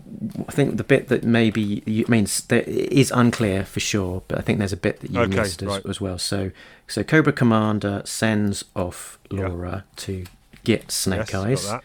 I 0.47 0.51
think 0.51 0.78
the 0.78 0.84
bit 0.84 1.07
that 1.09 1.24
maybe 1.24 1.84
you 1.86 2.05
I 2.07 2.11
mean 2.11 2.26
that 2.49 2.68
is 2.68 3.11
unclear 3.11 3.63
for 3.66 3.80
sure, 3.80 4.24
but 4.28 4.38
I 4.38 4.41
think 4.41 4.59
there's 4.59 4.74
a 4.74 4.78
bit 4.78 4.99
that 5.01 5.11
you 5.11 5.20
Okay, 5.22 5.38
missed 5.38 5.61
as, 5.61 5.68
right. 5.68 5.86
as 5.86 6.01
well. 6.01 6.18
So 6.18 6.51
so 6.88 7.03
Cobra 7.03 7.34
Commander 7.34 8.01
sends 8.05 8.66
off 8.76 9.18
Yeah. 9.32 9.47
Laura 9.47 9.86
to 9.97 10.26
get 10.63 10.91
Snake 10.91 11.20
yes, 11.20 11.32
got 11.32 11.47
Eyes. 11.47 11.68
that. 11.70 11.84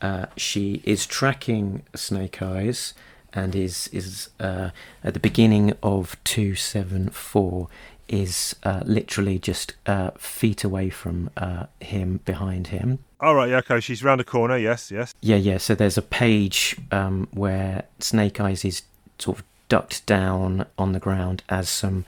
Uh, 0.00 0.26
she 0.36 0.80
is 0.84 1.06
tracking 1.06 1.82
Snake 1.94 2.40
Eyes 2.42 2.94
and 3.32 3.54
is 3.56 3.88
is 3.92 4.28
uh, 4.38 4.70
at 5.02 5.14
the 5.14 5.20
beginning 5.20 5.72
of 5.82 6.16
two 6.24 6.54
seven 6.54 7.08
four 7.10 7.68
is 8.08 8.54
uh, 8.64 8.82
literally 8.86 9.38
just 9.38 9.74
uh, 9.86 10.10
feet 10.18 10.64
away 10.64 10.88
from 10.88 11.28
uh, 11.36 11.66
him 11.80 12.20
behind 12.24 12.68
him. 12.68 12.98
All 13.20 13.34
right, 13.34 13.50
yeah, 13.50 13.56
okay. 13.58 13.80
She's 13.80 14.02
round 14.04 14.20
the 14.20 14.24
corner. 14.24 14.56
Yes, 14.56 14.90
yes. 14.90 15.12
Yeah, 15.20 15.36
yeah. 15.36 15.58
So 15.58 15.74
there's 15.74 15.98
a 15.98 16.02
page 16.02 16.76
um, 16.92 17.26
where 17.32 17.84
Snake 17.98 18.40
Eyes 18.40 18.64
is 18.64 18.82
sort 19.18 19.38
of 19.38 19.44
ducked 19.68 20.06
down 20.06 20.66
on 20.78 20.92
the 20.92 21.00
ground 21.00 21.42
as 21.48 21.68
some 21.68 22.04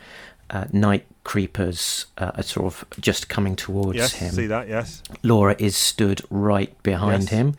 uh, 0.51 0.67
night 0.73 1.07
creepers 1.25 2.07
uh, 2.19 2.31
are 2.37 2.43
sort 2.43 2.67
of 2.67 2.85
just 3.01 3.29
coming 3.29 3.57
towards 3.57 3.97
yes, 3.99 4.13
him. 4.15 4.33
see 4.33 4.47
that. 4.47 4.69
Yes, 4.69 5.03
Laura 5.23 5.57
is 5.59 5.77
stood 5.77 6.23
right 6.31 6.81
behind 6.85 7.23
Yes. 7.25 7.31
him. 7.31 7.55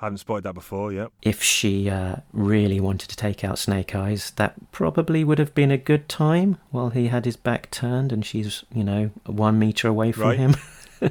hadn't 0.00 0.18
spotted 0.18 0.44
that 0.44 0.54
before. 0.54 0.90
Yep. 0.92 1.12
If 1.22 1.42
she 1.42 1.88
uh, 1.90 2.16
really 2.32 2.80
wanted 2.80 3.08
to 3.10 3.16
take 3.16 3.44
out 3.44 3.58
Snake 3.58 3.94
Eyes, 3.94 4.32
that 4.36 4.54
probably 4.72 5.22
would 5.22 5.38
have 5.38 5.54
been 5.54 5.70
a 5.70 5.78
good 5.78 6.08
time 6.08 6.56
while 6.70 6.90
he 6.90 7.08
had 7.08 7.24
his 7.26 7.36
back 7.36 7.70
turned 7.70 8.10
and 8.12 8.24
she's, 8.24 8.64
you 8.74 8.84
know, 8.84 9.10
one 9.26 9.58
meter 9.58 9.86
away 9.86 10.12
from 10.12 10.22
Right. 10.24 10.38
him. 10.38 10.54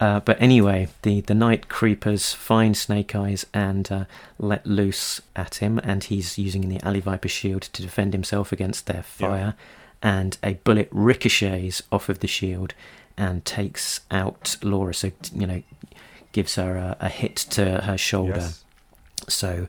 Uh, 0.00 0.20
but 0.20 0.40
anyway, 0.40 0.88
the, 1.02 1.20
the 1.22 1.34
night 1.34 1.68
creepers 1.68 2.32
find 2.32 2.76
Snake 2.76 3.14
Eyes 3.16 3.46
and 3.52 3.90
uh, 3.90 4.04
let 4.38 4.64
loose 4.64 5.20
at 5.34 5.56
him, 5.56 5.80
and 5.82 6.04
he's 6.04 6.38
using 6.38 6.68
the 6.68 6.80
Alley 6.84 7.00
Viper 7.00 7.28
shield 7.28 7.62
to 7.62 7.82
defend 7.82 8.12
himself 8.12 8.52
against 8.52 8.86
their 8.86 9.02
fire. 9.02 9.54
And 10.00 10.38
a 10.44 10.54
bullet 10.54 10.88
ricochets 10.92 11.82
off 11.90 12.08
of 12.08 12.20
the 12.20 12.28
shield 12.28 12.74
and 13.16 13.44
takes 13.44 14.00
out 14.12 14.56
Laura. 14.62 14.94
So 14.94 15.10
you 15.34 15.46
know, 15.46 15.62
gives 16.30 16.54
her 16.54 16.76
a, 16.76 16.96
a 17.00 17.08
hit 17.08 17.34
to 17.36 17.80
her 17.80 17.98
shoulder. 17.98 18.36
Yes. 18.36 18.64
So 19.28 19.66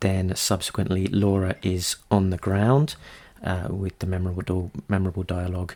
then 0.00 0.34
subsequently, 0.34 1.06
Laura 1.08 1.56
is 1.62 1.96
on 2.10 2.30
the 2.30 2.38
ground 2.38 2.96
uh, 3.44 3.68
with 3.68 3.98
the 3.98 4.06
memorable 4.06 4.70
memorable 4.88 5.22
dialogue. 5.22 5.74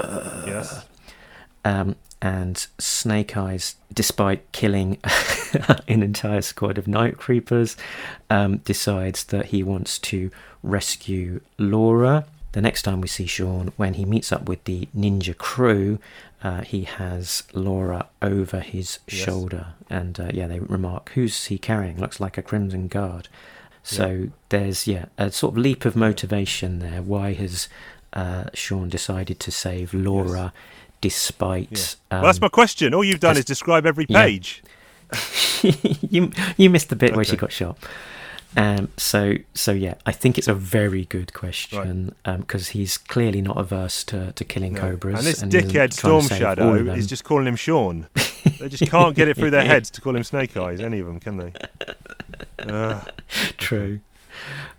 yes. 0.00 0.86
Um, 1.66 1.96
and 2.24 2.66
Snake 2.78 3.36
Eyes, 3.36 3.76
despite 3.92 4.50
killing 4.52 4.96
an 5.86 6.02
entire 6.02 6.40
squad 6.40 6.78
of 6.78 6.88
night 6.88 7.18
creepers, 7.18 7.76
um, 8.30 8.56
decides 8.58 9.24
that 9.24 9.46
he 9.46 9.62
wants 9.62 9.98
to 9.98 10.30
rescue 10.62 11.42
Laura. 11.58 12.24
The 12.52 12.62
next 12.62 12.80
time 12.82 13.02
we 13.02 13.08
see 13.08 13.26
Sean, 13.26 13.72
when 13.76 13.94
he 13.94 14.06
meets 14.06 14.32
up 14.32 14.48
with 14.48 14.64
the 14.64 14.88
ninja 14.96 15.36
crew, 15.36 15.98
uh, 16.42 16.62
he 16.62 16.84
has 16.84 17.42
Laura 17.52 18.06
over 18.22 18.60
his 18.60 19.00
Yes. 19.06 19.22
shoulder. 19.24 19.66
And 19.90 20.18
uh, 20.18 20.30
yeah, 20.32 20.46
they 20.46 20.60
remark, 20.60 21.10
Who's 21.10 21.44
he 21.46 21.58
carrying? 21.58 22.00
Looks 22.00 22.20
like 22.20 22.38
a 22.38 22.42
Crimson 22.42 22.88
Guard. 22.88 23.28
So 23.82 24.28
there's, 24.48 24.86
yeah, 24.86 25.06
a 25.18 25.30
sort 25.30 25.52
of 25.52 25.58
leap 25.58 25.84
of 25.84 25.94
motivation 25.94 26.78
there. 26.78 27.02
Why 27.02 27.34
has 27.34 27.68
uh, 28.14 28.44
Sean 28.54 28.88
decided 28.88 29.38
to 29.40 29.50
save 29.50 29.92
Laura 29.92 30.54
despite. 31.04 31.98
Yeah. 32.10 32.16
Um, 32.16 32.22
well, 32.22 32.28
that's 32.30 32.40
my 32.40 32.48
question. 32.48 32.94
All 32.94 33.04
you've 33.04 33.20
done 33.20 33.36
is 33.36 33.44
describe 33.44 33.84
every 33.84 34.06
Yeah. 34.08 34.22
page. 34.24 34.62
you 36.10 36.32
you 36.56 36.70
missed 36.70 36.88
the 36.88 36.96
bit 36.96 37.14
where 37.14 37.24
she 37.26 37.36
got 37.36 37.52
shot. 37.52 37.76
Um, 38.56 38.88
so 38.96 39.34
so 39.52 39.72
yeah, 39.72 39.94
I 40.06 40.12
think 40.12 40.38
it's 40.38 40.48
a 40.48 40.54
very 40.54 41.04
good 41.04 41.34
question 41.34 42.14
because 42.24 42.68
he's 42.68 42.96
clearly 42.96 43.42
not 43.42 43.58
averse 43.58 44.02
to, 44.04 44.32
to 44.32 44.44
killing 44.44 44.72
No. 44.72 44.80
cobras. 44.80 45.18
And 45.18 45.26
this 45.26 45.42
he's 45.42 45.52
dickhead 45.52 45.92
Storm 45.92 46.26
Shadow 46.26 46.72
is 46.94 47.06
just 47.06 47.24
calling 47.24 47.46
him 47.46 47.56
Sean. 47.56 48.06
they 48.58 48.68
just 48.68 48.90
can't 48.90 49.14
get 49.14 49.28
it 49.28 49.36
through 49.36 49.50
their 49.50 49.66
heads 49.66 49.90
to 49.90 50.00
call 50.00 50.16
him 50.16 50.24
Snake 50.24 50.56
Eyes, 50.56 50.80
any 50.80 51.00
of 51.00 51.06
them, 51.06 51.20
can 51.20 51.36
they? 51.36 51.52
Ugh. 52.60 53.10
true. 53.58 54.00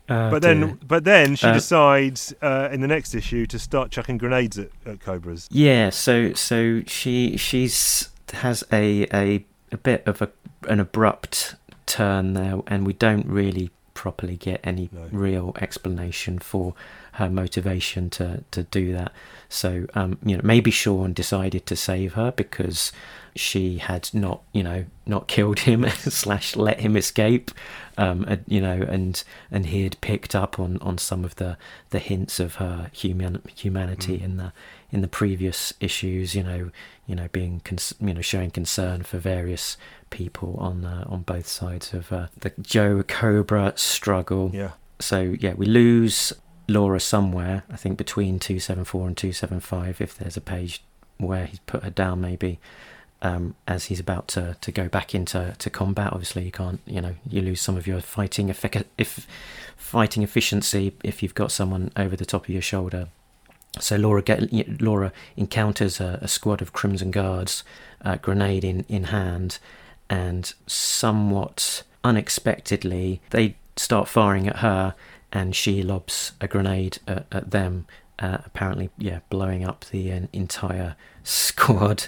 Oh, 0.09 0.29
but 0.29 0.41
then, 0.41 0.59
dear. 0.61 0.77
but 0.87 1.03
then 1.03 1.35
she 1.35 1.47
Uh, 1.47 1.53
decides 1.53 2.33
uh, 2.41 2.69
in 2.71 2.81
the 2.81 2.87
next 2.87 3.15
issue 3.15 3.45
to 3.47 3.57
start 3.57 3.91
chucking 3.91 4.17
grenades 4.19 4.57
at, 4.59 4.69
at 4.85 4.99
cobras. 4.99 5.47
Yeah, 5.51 5.89
so 5.89 6.33
so 6.33 6.83
she 6.85 7.37
she's 7.37 8.09
has 8.33 8.63
a 8.71 9.07
a, 9.13 9.45
a 9.71 9.77
bit 9.77 10.03
of 10.07 10.21
a 10.21 10.29
an 10.67 10.79
abrupt 10.79 11.55
turn 11.85 12.33
there, 12.33 12.59
and 12.67 12.85
we 12.85 12.93
don't 12.93 13.25
really 13.27 13.71
properly 13.93 14.35
get 14.35 14.59
any 14.63 14.89
No. 14.91 15.07
real 15.11 15.53
explanation 15.61 16.37
for 16.39 16.73
her 17.13 17.29
motivation 17.29 18.09
to 18.11 18.43
to 18.51 18.63
do 18.63 18.91
that. 18.93 19.11
So 19.49 19.85
um, 19.95 20.17
you 20.25 20.35
know, 20.35 20.41
maybe 20.43 20.69
Sean 20.71 21.13
decided 21.13 21.65
to 21.67 21.75
save 21.75 22.13
her 22.13 22.31
because 22.31 22.91
she 23.35 23.77
had 23.79 24.09
not 24.13 24.41
you 24.53 24.63
know 24.63 24.85
not 25.05 25.27
killed 25.27 25.59
him 25.59 25.87
slash 25.97 26.55
let 26.55 26.79
him 26.81 26.95
escape. 26.97 27.51
Um, 27.97 28.25
and, 28.27 28.43
you 28.47 28.59
know, 28.59 28.81
and 28.81 29.23
and 29.49 29.67
he 29.67 29.83
had 29.83 29.99
picked 30.01 30.35
up 30.35 30.59
on, 30.59 30.77
on 30.81 30.97
some 30.97 31.23
of 31.23 31.35
the, 31.35 31.57
the 31.91 31.99
hints 31.99 32.39
of 32.39 32.55
her 32.55 32.89
human 32.91 33.41
humanity 33.55 34.21
in 34.21 34.37
the 34.37 34.51
in 34.91 35.01
the 35.01 35.07
previous 35.07 35.73
issues. 35.79 36.35
You 36.35 36.43
know, 36.43 36.71
you 37.07 37.15
know, 37.15 37.29
being 37.31 37.61
cons- 37.63 37.95
you 38.01 38.13
know 38.13 38.21
showing 38.21 38.51
concern 38.51 39.03
for 39.03 39.17
various 39.17 39.77
people 40.09 40.57
on 40.59 40.85
uh, 40.85 41.05
on 41.07 41.21
both 41.21 41.47
sides 41.47 41.93
of 41.93 42.11
uh, 42.11 42.27
the 42.37 42.51
Joe 42.61 43.03
Cobra 43.03 43.73
struggle. 43.75 44.51
Yeah. 44.53 44.71
So 44.99 45.35
yeah, 45.39 45.53
we 45.53 45.65
lose 45.65 46.33
Laura 46.67 46.99
somewhere. 46.99 47.63
I 47.71 47.77
think 47.77 47.97
between 47.97 48.39
two 48.39 48.59
seven 48.59 48.83
four 48.83 49.07
and 49.07 49.15
two 49.15 49.31
seven 49.31 49.59
five. 49.59 50.01
If 50.01 50.17
there's 50.17 50.37
a 50.37 50.41
page 50.41 50.83
where 51.17 51.45
he's 51.45 51.59
put 51.59 51.83
her 51.83 51.89
down, 51.89 52.21
maybe 52.21 52.59
um, 53.25 53.55
as 53.67 53.85
he's 53.85 53.99
about 53.99 54.27
to, 54.27 54.55
to 54.61 54.71
go 54.71 54.87
back 54.87 55.15
into 55.15 55.55
to 55.57 55.69
combat. 55.71 56.13
Obviously, 56.13 56.43
you 56.43 56.51
can't, 56.51 56.79
you 56.85 57.01
know, 57.01 57.15
you 57.27 57.41
lose 57.41 57.59
some 57.59 57.75
of 57.75 57.87
your 57.87 57.99
fighting 57.99 58.49
effic- 58.49 58.85
if 58.99 59.25
fighting 59.75 60.21
efficiency 60.21 60.93
if 61.03 61.23
you've 61.23 61.33
got 61.33 61.51
someone 61.51 61.91
over 61.97 62.15
the 62.15 62.25
top 62.25 62.43
of 62.43 62.49
your 62.49 62.61
shoulder. 62.61 63.07
So 63.79 63.95
Laura 63.95 64.21
get 64.21 64.79
Laura 64.79 65.11
encounters 65.35 65.99
a, 65.99 66.19
a 66.21 66.27
squad 66.27 66.61
of 66.61 66.71
Crimson 66.71 67.09
Guards, 67.09 67.63
uh, 68.03 68.17
grenade 68.17 68.63
in, 68.63 68.85
in 68.87 69.05
hand, 69.05 69.57
and 70.07 70.53
somewhat 70.67 71.81
unexpectedly 72.03 73.21
they 73.31 73.55
start 73.75 74.07
firing 74.07 74.47
at 74.47 74.57
her, 74.57 74.93
and 75.33 75.55
she 75.55 75.81
lobs 75.81 76.33
a 76.39 76.47
grenade 76.47 76.99
at, 77.07 77.25
at 77.31 77.49
them. 77.49 77.87
Uh, 78.19 78.37
apparently, 78.45 78.89
yeah, 78.97 79.19
blowing 79.29 79.65
up 79.65 79.85
the 79.91 80.11
uh, 80.11 80.19
entire 80.31 80.95
squad 81.23 82.05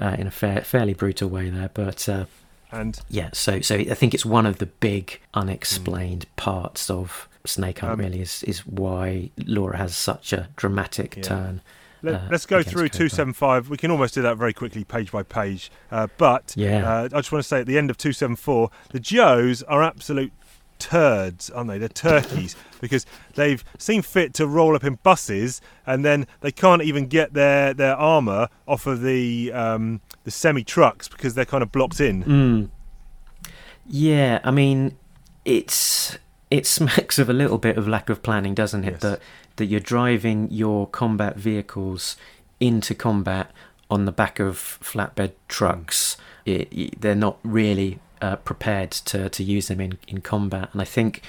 uh, 0.00 0.16
in 0.18 0.26
a 0.26 0.30
fair, 0.30 0.62
fairly 0.62 0.94
brutal 0.94 1.28
way 1.28 1.50
there. 1.50 1.70
But 1.74 2.08
uh, 2.08 2.24
And 2.72 2.98
Yeah, 3.08 3.30
so 3.32 3.60
so 3.60 3.74
I 3.76 3.94
think 3.94 4.14
it's 4.14 4.24
one 4.24 4.46
of 4.46 4.58
the 4.58 4.66
big 4.66 5.20
unexplained 5.34 6.26
parts 6.36 6.88
of 6.88 7.28
Snake 7.44 7.82
Eye. 7.84 7.90
Um, 7.90 7.98
really, 8.00 8.20
is 8.20 8.42
is 8.44 8.66
why 8.66 9.30
Laura 9.46 9.76
has 9.76 9.94
such 9.94 10.32
a 10.32 10.48
dramatic 10.56 11.16
Yeah. 11.16 11.22
turn. 11.22 11.60
Let, 12.02 12.14
uh, 12.14 12.34
us 12.34 12.46
go 12.46 12.62
through 12.62 12.88
Cobra. 12.88 13.08
275. 13.10 13.68
We 13.68 13.76
can 13.76 13.90
almost 13.90 14.14
do 14.14 14.22
that 14.22 14.38
very 14.38 14.54
quickly, 14.54 14.84
page 14.84 15.12
by 15.12 15.22
page. 15.22 15.70
Uh, 15.92 16.06
but 16.16 16.54
Yeah. 16.56 16.90
uh, 16.90 17.04
I 17.04 17.08
just 17.18 17.30
want 17.30 17.42
to 17.44 17.48
say 17.48 17.60
at 17.60 17.66
the 17.66 17.76
end 17.76 17.90
of 17.90 17.98
274, 17.98 18.70
the 18.92 19.00
Joes 19.00 19.62
are 19.64 19.82
absolute 19.82 20.32
turds, 20.80 21.48
aren't 21.50 21.68
they? 21.70 21.78
They're 21.78 21.88
turkeys 21.88 22.56
because 22.80 23.06
they've 23.36 23.62
seen 23.78 24.02
fit 24.02 24.34
to 24.34 24.46
roll 24.48 24.74
up 24.74 24.82
in 24.82 24.94
buses 25.02 25.60
and 25.86 26.04
then 26.04 26.26
they 26.40 26.50
can't 26.50 26.82
even 26.82 27.06
get 27.06 27.34
their, 27.34 27.72
their 27.74 27.94
armour 27.94 28.48
off 28.66 28.86
of 28.86 29.02
the 29.02 29.52
um, 29.52 30.00
the 30.24 30.30
semi 30.32 30.64
trucks 30.64 31.06
because 31.08 31.34
they're 31.34 31.44
kind 31.44 31.62
of 31.62 31.70
blocked 31.70 32.00
in. 32.00 32.24
Mm. 32.24 32.70
Yeah, 33.86 34.40
I 34.44 34.50
mean, 34.50 34.96
it's 35.44 36.18
it 36.50 36.66
smacks 36.66 37.18
of 37.18 37.28
a 37.28 37.32
little 37.32 37.58
bit 37.58 37.76
of 37.76 37.86
lack 37.88 38.08
of 38.08 38.22
planning, 38.22 38.54
doesn't 38.54 38.84
it? 38.84 38.92
Yes. 38.92 39.02
That 39.02 39.20
that 39.56 39.66
you're 39.66 39.80
driving 39.80 40.48
your 40.50 40.86
combat 40.86 41.36
vehicles 41.36 42.16
into 42.60 42.94
combat 42.94 43.50
on 43.90 44.04
the 44.04 44.12
back 44.12 44.38
of 44.38 44.56
flatbed 44.82 45.32
trucks. 45.48 46.16
It, 46.44 46.68
it- 46.72 47.00
they're 47.00 47.14
not 47.14 47.38
really 47.42 47.98
uh, 48.20 48.36
prepared 48.36 48.90
to, 48.90 49.28
to 49.28 49.42
use 49.42 49.68
them 49.68 49.80
in, 49.80 49.98
in 50.08 50.20
combat, 50.20 50.68
and 50.72 50.80
I 50.80 50.84
think 50.84 51.22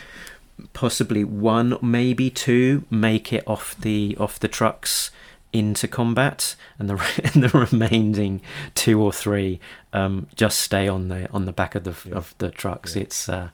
possibly 0.74 1.24
one, 1.24 1.78
maybe 1.82 2.30
two, 2.30 2.84
make 2.90 3.34
it 3.34 3.44
off 3.48 3.76
the 3.80 4.16
off 4.20 4.40
the 4.40 4.48
trucks 4.48 5.12
into 5.54 5.88
combat, 5.88 6.56
and 6.80 6.90
the 6.90 6.96
and 7.34 7.44
the 7.44 7.50
remaining 7.72 8.42
two 8.76 9.02
or 9.02 9.12
three 9.12 9.60
um, 9.94 10.28
just 10.36 10.60
stay 10.60 10.88
on 10.88 11.08
the 11.10 11.30
on 11.32 11.46
the 11.46 11.52
back 11.52 11.76
of 11.76 11.84
the 11.84 11.96
Yeah. 12.08 12.16
of 12.16 12.36
the 12.38 12.50
trucks. 12.52 12.96
Yeah. 12.96 13.02
It's 13.04 13.28
uh, 13.30 13.50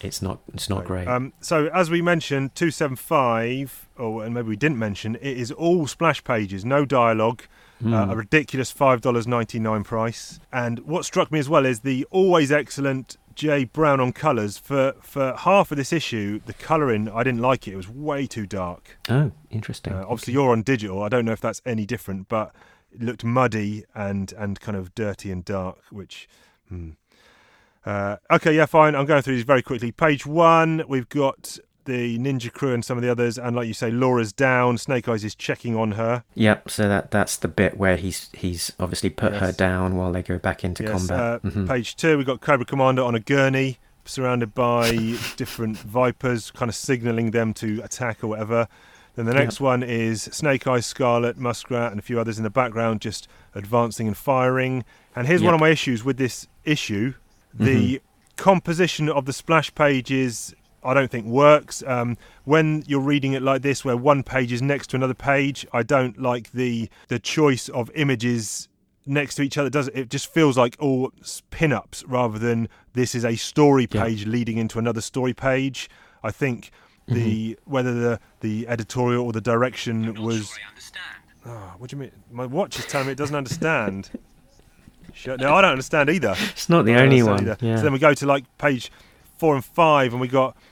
it's 0.00 0.20
not 0.20 0.40
it's 0.52 0.68
not 0.68 0.84
great. 0.84 1.06
Um, 1.08 1.32
so 1.40 1.68
as 1.68 1.88
we 1.90 2.02
mentioned, 2.02 2.54
275, 2.54 3.88
or 3.98 4.24
and 4.24 4.34
maybe 4.34 4.48
we 4.48 4.56
didn't 4.56 4.78
mention, 4.78 5.16
it 5.16 5.36
is 5.38 5.50
all 5.52 5.86
splash 5.86 6.22
pages, 6.24 6.64
no 6.64 6.84
dialogue. 6.84 7.42
Hmm. 7.82 7.92
Uh, 7.92 8.12
a 8.12 8.16
ridiculous 8.16 8.70
five 8.70 9.00
dollars 9.00 9.26
ninety 9.26 9.58
nine 9.58 9.82
price. 9.82 10.38
And 10.52 10.78
what 10.80 11.04
struck 11.04 11.32
me 11.32 11.38
as 11.40 11.48
well 11.48 11.66
is 11.66 11.80
the 11.80 12.06
always 12.10 12.52
excellent 12.52 13.16
J 13.34 13.64
Brown 13.64 13.98
on 13.98 14.12
colours. 14.12 14.56
For 14.56 14.94
for 15.00 15.34
half 15.36 15.72
of 15.72 15.76
this 15.76 15.92
issue, 15.92 16.40
the 16.46 16.52
colouring 16.52 17.08
I 17.08 17.24
didn't 17.24 17.40
like 17.40 17.66
it. 17.66 17.72
It 17.72 17.76
was 17.76 17.88
way 17.88 18.26
too 18.26 18.46
dark. 18.46 18.98
oh, 19.08 19.32
interesting. 19.50 19.92
Uh, 19.94 20.04
obviously, 20.08 20.34
you're 20.34 20.52
on 20.52 20.62
digital. 20.62 21.02
I 21.02 21.08
don't 21.08 21.24
know 21.24 21.32
if 21.32 21.40
that's 21.40 21.60
any 21.66 21.84
different, 21.84 22.28
but 22.28 22.54
it 22.92 23.02
looked 23.02 23.24
muddy 23.24 23.84
and 23.94 24.32
and 24.38 24.60
kind 24.60 24.76
of 24.76 24.94
dirty 24.94 25.32
and 25.32 25.44
dark, 25.44 25.78
which. 25.90 26.28
Hmm. 26.68 26.90
Uh, 27.84 28.16
okay, 28.30 28.54
yeah, 28.54 28.66
fine. 28.66 28.94
I'm 28.94 29.06
going 29.06 29.22
through 29.22 29.34
these 29.34 29.44
very 29.44 29.60
quickly. 29.60 29.90
Page 29.90 30.24
one, 30.24 30.84
we've 30.86 31.08
got 31.08 31.58
the 31.84 32.18
Ninja 32.18 32.52
Crew 32.52 32.72
and 32.74 32.84
some 32.84 32.96
of 32.96 33.02
the 33.02 33.10
others, 33.10 33.38
and 33.38 33.56
like 33.56 33.66
you 33.66 33.74
say, 33.74 33.90
Laura's 33.90 34.32
down. 34.32 34.78
Snake 34.78 35.08
Eyes 35.08 35.24
is 35.24 35.34
checking 35.34 35.76
on 35.76 35.92
her. 35.92 36.24
Yep. 36.34 36.70
So 36.70 36.88
that 36.88 37.10
that's 37.10 37.36
the 37.36 37.48
bit 37.48 37.76
where 37.76 37.96
he's 37.96 38.30
he's 38.34 38.72
obviously 38.78 39.10
put 39.10 39.34
her 39.34 39.52
down 39.52 39.96
while 39.96 40.12
they 40.12 40.22
go 40.22 40.38
back 40.38 40.64
into 40.64 40.82
Yes, 40.84 40.92
combat. 41.06 41.20
uh, 41.44 41.48
Mhm. 41.48 41.68
Page 41.68 41.96
two, 41.96 42.16
we've 42.16 42.26
got 42.26 42.40
Cobra 42.40 42.64
Commander 42.66 43.02
on 43.02 43.14
a 43.14 43.20
gurney, 43.20 43.78
surrounded 44.04 44.54
by 44.54 44.90
different 45.36 45.78
Vipers, 45.78 46.50
kind 46.50 46.68
of 46.68 46.74
signalling 46.74 47.30
them 47.32 47.52
to 47.54 47.80
attack 47.82 48.22
or 48.22 48.28
whatever. 48.28 48.68
Then 49.14 49.26
the 49.26 49.34
next 49.34 49.60
one 49.60 49.82
is 49.82 50.22
Snake 50.22 50.66
Eyes, 50.66 50.86
Scarlet, 50.86 51.36
Muskrat, 51.36 51.90
and 51.90 51.98
a 51.98 52.02
few 52.02 52.18
others 52.18 52.38
in 52.38 52.44
the 52.44 52.50
background, 52.50 53.02
just 53.02 53.28
advancing 53.54 54.06
and 54.06 54.16
firing. 54.16 54.84
And 55.14 55.26
here's 55.26 55.42
one 55.42 55.52
of 55.52 55.60
my 55.60 55.68
issues 55.68 56.02
with 56.02 56.16
this 56.16 56.48
issue: 56.64 57.12
the 57.52 58.00
composition 58.36 59.08
of 59.08 59.26
the 59.26 59.32
splash 59.32 59.74
pages. 59.74 60.54
I 60.84 60.94
don't 60.94 61.10
think 61.10 61.26
works. 61.26 61.82
Um, 61.86 62.16
when 62.44 62.82
you're 62.86 63.00
reading 63.00 63.32
it 63.34 63.42
like 63.42 63.62
this, 63.62 63.84
where 63.84 63.96
one 63.96 64.22
page 64.22 64.52
is 64.52 64.60
next 64.62 64.88
to 64.88 64.96
another 64.96 65.14
page, 65.14 65.66
I 65.72 65.82
don't 65.82 66.20
like 66.20 66.50
the 66.52 66.88
the 67.08 67.18
choice 67.18 67.68
of 67.68 67.90
images 67.94 68.68
next 69.06 69.34
to 69.36 69.42
each 69.42 69.58
other. 69.58 69.68
Does 69.70 69.88
it 69.88 70.10
just 70.10 70.26
feels 70.32 70.56
like 70.58 70.76
all 70.78 71.12
s- 71.20 71.42
pin-ups 71.50 72.04
rather 72.06 72.38
than 72.38 72.68
this 72.94 73.14
is 73.14 73.24
a 73.24 73.36
story 73.36 73.86
Yeah. 73.90 74.04
page 74.04 74.26
leading 74.26 74.58
into 74.58 74.78
another 74.78 75.00
story 75.00 75.34
page. 75.34 75.88
I 76.22 76.30
think 76.30 76.70
the 77.08 77.58
whether 77.64 77.92
the 77.94 78.20
the 78.40 78.66
editorial 78.68 79.24
or 79.26 79.32
the 79.32 79.40
direction 79.40 80.14
was. 80.22 80.56
Oh, 81.44 81.74
what 81.78 81.90
do 81.90 81.96
you 81.96 82.00
mean? 82.02 82.12
My 82.30 82.46
watch 82.46 82.78
is 82.78 82.86
telling 82.86 83.06
me 83.08 83.12
it 83.12 83.18
doesn't 83.18 83.34
understand. 83.34 84.10
Shut- 85.12 85.40
no, 85.40 85.54
I 85.54 85.60
don't 85.62 85.72
understand 85.72 86.08
either. 86.10 86.34
It's 86.52 86.68
not 86.68 86.84
the 86.84 86.94
only 86.94 87.22
one. 87.22 87.44
Yeah. 87.60 87.76
So 87.76 87.82
then 87.82 87.92
we 87.92 87.98
go 87.98 88.14
to 88.14 88.26
like 88.26 88.44
page 88.58 88.90
four 89.36 89.54
and 89.56 89.64
five, 89.64 90.12
and 90.12 90.20
we 90.20 90.28
got 90.28 90.56
s- 90.56 90.62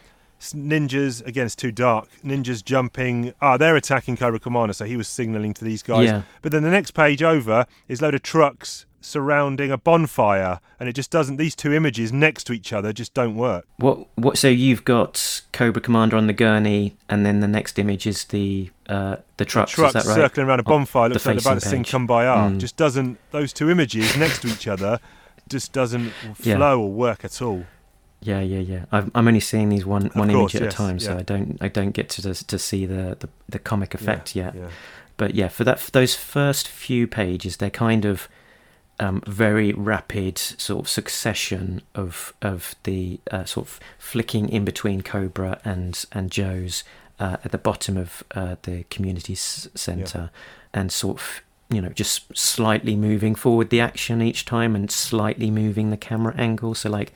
ninjas. 0.40 1.24
Again, 1.26 1.46
it's 1.46 1.56
too 1.56 1.72
dark. 1.72 2.08
Ninjas 2.24 2.64
jumping. 2.64 3.34
Ah, 3.40 3.56
they're 3.56 3.76
attacking 3.76 4.16
Cobra 4.16 4.40
Commander, 4.40 4.72
so 4.72 4.84
he 4.84 4.96
was 4.96 5.08
signalling 5.08 5.54
to 5.54 5.64
these 5.64 5.82
guys. 5.82 6.06
Yeah. 6.06 6.22
But 6.42 6.52
then 6.52 6.62
the 6.62 6.70
next 6.70 6.92
page 6.92 7.22
over 7.22 7.66
is 7.88 8.00
a 8.00 8.04
load 8.04 8.14
of 8.14 8.22
trucks 8.22 8.86
surrounding 9.02 9.70
a 9.70 9.78
bonfire, 9.78 10.60
and 10.78 10.88
it 10.88 10.92
just 10.92 11.10
doesn't. 11.10 11.36
These 11.36 11.54
two 11.56 11.72
images 11.72 12.12
next 12.12 12.44
to 12.44 12.52
each 12.52 12.72
other 12.72 12.92
just 12.92 13.14
don't 13.14 13.34
work. 13.36 13.66
What 13.76 14.06
what? 14.16 14.38
So 14.38 14.48
you've 14.48 14.84
got 14.84 15.42
Cobra 15.52 15.80
Commander 15.80 16.16
on 16.16 16.26
the 16.26 16.32
gurney, 16.32 16.96
and 17.08 17.24
then 17.24 17.40
the 17.40 17.48
next 17.48 17.78
image 17.78 18.06
is 18.06 18.24
the 18.24 18.70
uh, 18.88 19.16
the 19.36 19.44
trucks. 19.44 19.72
trucks 19.72 19.94
is 19.94 20.04
that 20.04 20.08
right? 20.08 20.16
circling 20.16 20.46
around 20.46 20.60
a 20.60 20.64
bonfire 20.64 21.08
the 21.08 21.14
looks 21.14 21.26
like 21.26 21.38
they're 21.38 21.52
about 21.52 21.62
to 21.62 21.68
sing 21.68 21.84
page. 21.84 21.92
Kumbaya. 21.92 22.50
Mm. 22.50 22.58
Just 22.58 22.76
doesn't. 22.76 23.18
Those 23.30 23.52
two 23.52 23.70
images 23.70 24.16
next 24.16 24.42
to 24.42 24.48
each 24.48 24.66
other 24.68 25.00
just 25.48 25.72
doesn't 25.72 26.12
Yeah. 26.42 26.56
flow 26.56 26.80
or 26.80 26.92
work 26.92 27.24
at 27.24 27.42
all. 27.42 27.64
Yeah, 28.22 28.40
yeah, 28.40 28.58
yeah. 28.58 28.84
I'm, 28.92 29.10
I'm 29.14 29.26
only 29.26 29.40
seeing 29.40 29.70
these 29.70 29.86
one 29.86 30.10
one 30.12 30.30
course, 30.30 30.54
image 30.54 30.56
at 30.56 30.62
yes, 30.62 30.74
a 30.74 30.76
time, 30.76 31.00
so. 31.00 31.16
I 31.16 31.22
don't 31.22 31.58
I 31.60 31.68
don't 31.68 31.92
get 31.92 32.08
to 32.10 32.34
to 32.34 32.58
see 32.58 32.86
the 32.86 33.16
the, 33.18 33.28
the 33.48 33.58
comic 33.58 33.94
effect 33.94 34.36
yeah, 34.36 34.44
yet. 34.46 34.54
Yeah. 34.54 34.68
But 35.16 35.34
yeah, 35.34 35.48
for 35.48 35.64
that 35.64 35.80
for 35.80 35.90
those 35.90 36.14
first 36.14 36.68
few 36.68 37.06
pages, 37.06 37.56
they're 37.56 37.70
kind 37.70 38.04
of 38.04 38.28
um, 38.98 39.22
very 39.26 39.72
rapid 39.72 40.36
sort 40.36 40.84
of 40.84 40.88
succession 40.88 41.82
of 41.94 42.34
of 42.42 42.74
the 42.82 43.20
uh, 43.30 43.44
sort 43.44 43.66
of 43.66 43.80
flicking 43.98 44.48
in 44.48 44.64
between 44.64 45.00
Cobra 45.00 45.58
and 45.64 46.04
and 46.12 46.30
Joe's 46.30 46.84
uh, 47.18 47.38
at 47.42 47.52
the 47.52 47.58
bottom 47.58 47.96
of 47.96 48.22
uh, 48.34 48.56
the 48.62 48.84
community 48.90 49.32
s- 49.32 49.68
center, 49.74 50.30
and 50.74 50.92
sort 50.92 51.18
of 51.18 51.40
you 51.70 51.80
know 51.80 51.88
just 51.90 52.36
slightly 52.36 52.96
moving 52.96 53.34
forward 53.34 53.70
the 53.70 53.80
action 53.80 54.20
each 54.20 54.44
time 54.44 54.76
and 54.76 54.90
slightly 54.90 55.50
moving 55.50 55.88
the 55.90 55.96
camera 55.96 56.34
angle. 56.36 56.74
So 56.74 56.90
like 56.90 57.14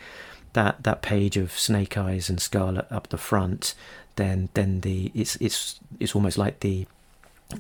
that 0.54 0.82
that 0.82 1.02
page 1.02 1.36
of 1.36 1.52
Snake 1.52 1.96
Eyes 1.96 2.28
and 2.28 2.40
Scarlet 2.40 2.86
up 2.90 3.08
the 3.08 3.18
front, 3.18 3.74
then 4.16 4.48
then 4.54 4.80
the 4.80 5.12
it's 5.14 5.36
it's 5.36 5.78
it's 6.00 6.14
almost 6.14 6.38
like 6.38 6.60
the 6.60 6.86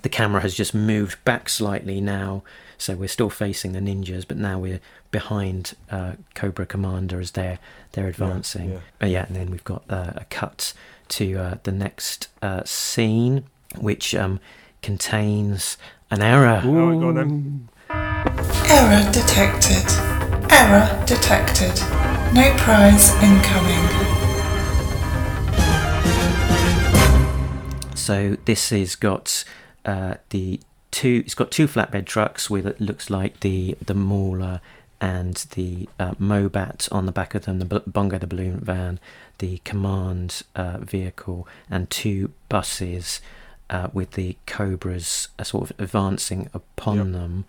the 0.02 0.08
camera 0.08 0.40
has 0.40 0.54
just 0.54 0.74
moved 0.74 1.22
back 1.24 1.48
slightly 1.48 2.00
now, 2.00 2.42
so 2.78 2.96
we're 2.96 3.08
still 3.08 3.30
facing 3.30 3.72
the 3.72 3.80
ninjas, 3.80 4.26
but 4.26 4.36
now 4.36 4.58
we're 4.58 4.80
behind 5.10 5.74
uh, 5.90 6.12
Cobra 6.34 6.66
Commander 6.66 7.20
as 7.20 7.32
they're 7.32 7.58
they're 7.92 8.08
advancing. 8.08 8.70
yeah. 8.72 8.78
Uh, 9.02 9.06
yeah, 9.06 9.26
and 9.26 9.36
then 9.36 9.50
we've 9.50 9.64
got 9.64 9.84
uh, 9.88 10.12
a 10.16 10.24
cut 10.30 10.72
to 11.10 11.36
uh, 11.36 11.54
the 11.64 11.72
next 11.72 12.28
uh, 12.42 12.62
scene, 12.64 13.44
which 13.76 14.14
um, 14.14 14.40
contains 14.82 15.76
an 16.10 16.22
error. 16.22 16.62
All 16.64 16.72
right, 16.72 17.00
go 17.00 17.08
on 17.08 17.14
then. 17.14 17.68
Error 18.70 19.12
detected. 19.12 19.84
Error 20.50 21.04
detected. 21.06 21.78
No 22.34 22.52
prize 22.58 23.10
incoming. 23.22 23.84
So 27.96 28.36
this 28.44 28.70
has 28.70 28.96
got 28.96 29.44
uh, 29.84 30.14
the 30.30 30.60
two. 30.90 31.22
It's 31.24 31.34
got 31.34 31.50
two 31.50 31.66
flatbed 31.68 32.06
trucks 32.06 32.50
with 32.50 32.66
it 32.66 32.80
looks 32.80 33.08
like 33.08 33.40
the 33.40 33.76
the 33.84 33.94
Mauler 33.94 34.60
and 35.00 35.36
the 35.54 35.88
uh, 36.00 36.14
Mobat 36.14 36.88
on 36.92 37.06
the 37.06 37.12
back 37.12 37.34
of 37.34 37.44
them, 37.44 37.60
the 37.60 37.64
B- 37.66 37.80
Bongo 37.86 38.18
the 38.18 38.26
balloon 38.26 38.58
van, 38.60 38.98
the 39.38 39.58
command 39.64 40.42
uh, 40.56 40.78
vehicle, 40.78 41.46
and 41.70 41.88
two 41.88 42.32
buses 42.48 43.20
uh, 43.70 43.88
with 43.92 44.12
the 44.12 44.36
Cobras 44.46 45.28
uh, 45.38 45.44
sort 45.44 45.70
of 45.70 45.78
advancing 45.80 46.48
upon 46.52 46.96
Yep. 46.96 47.06
them. 47.12 47.44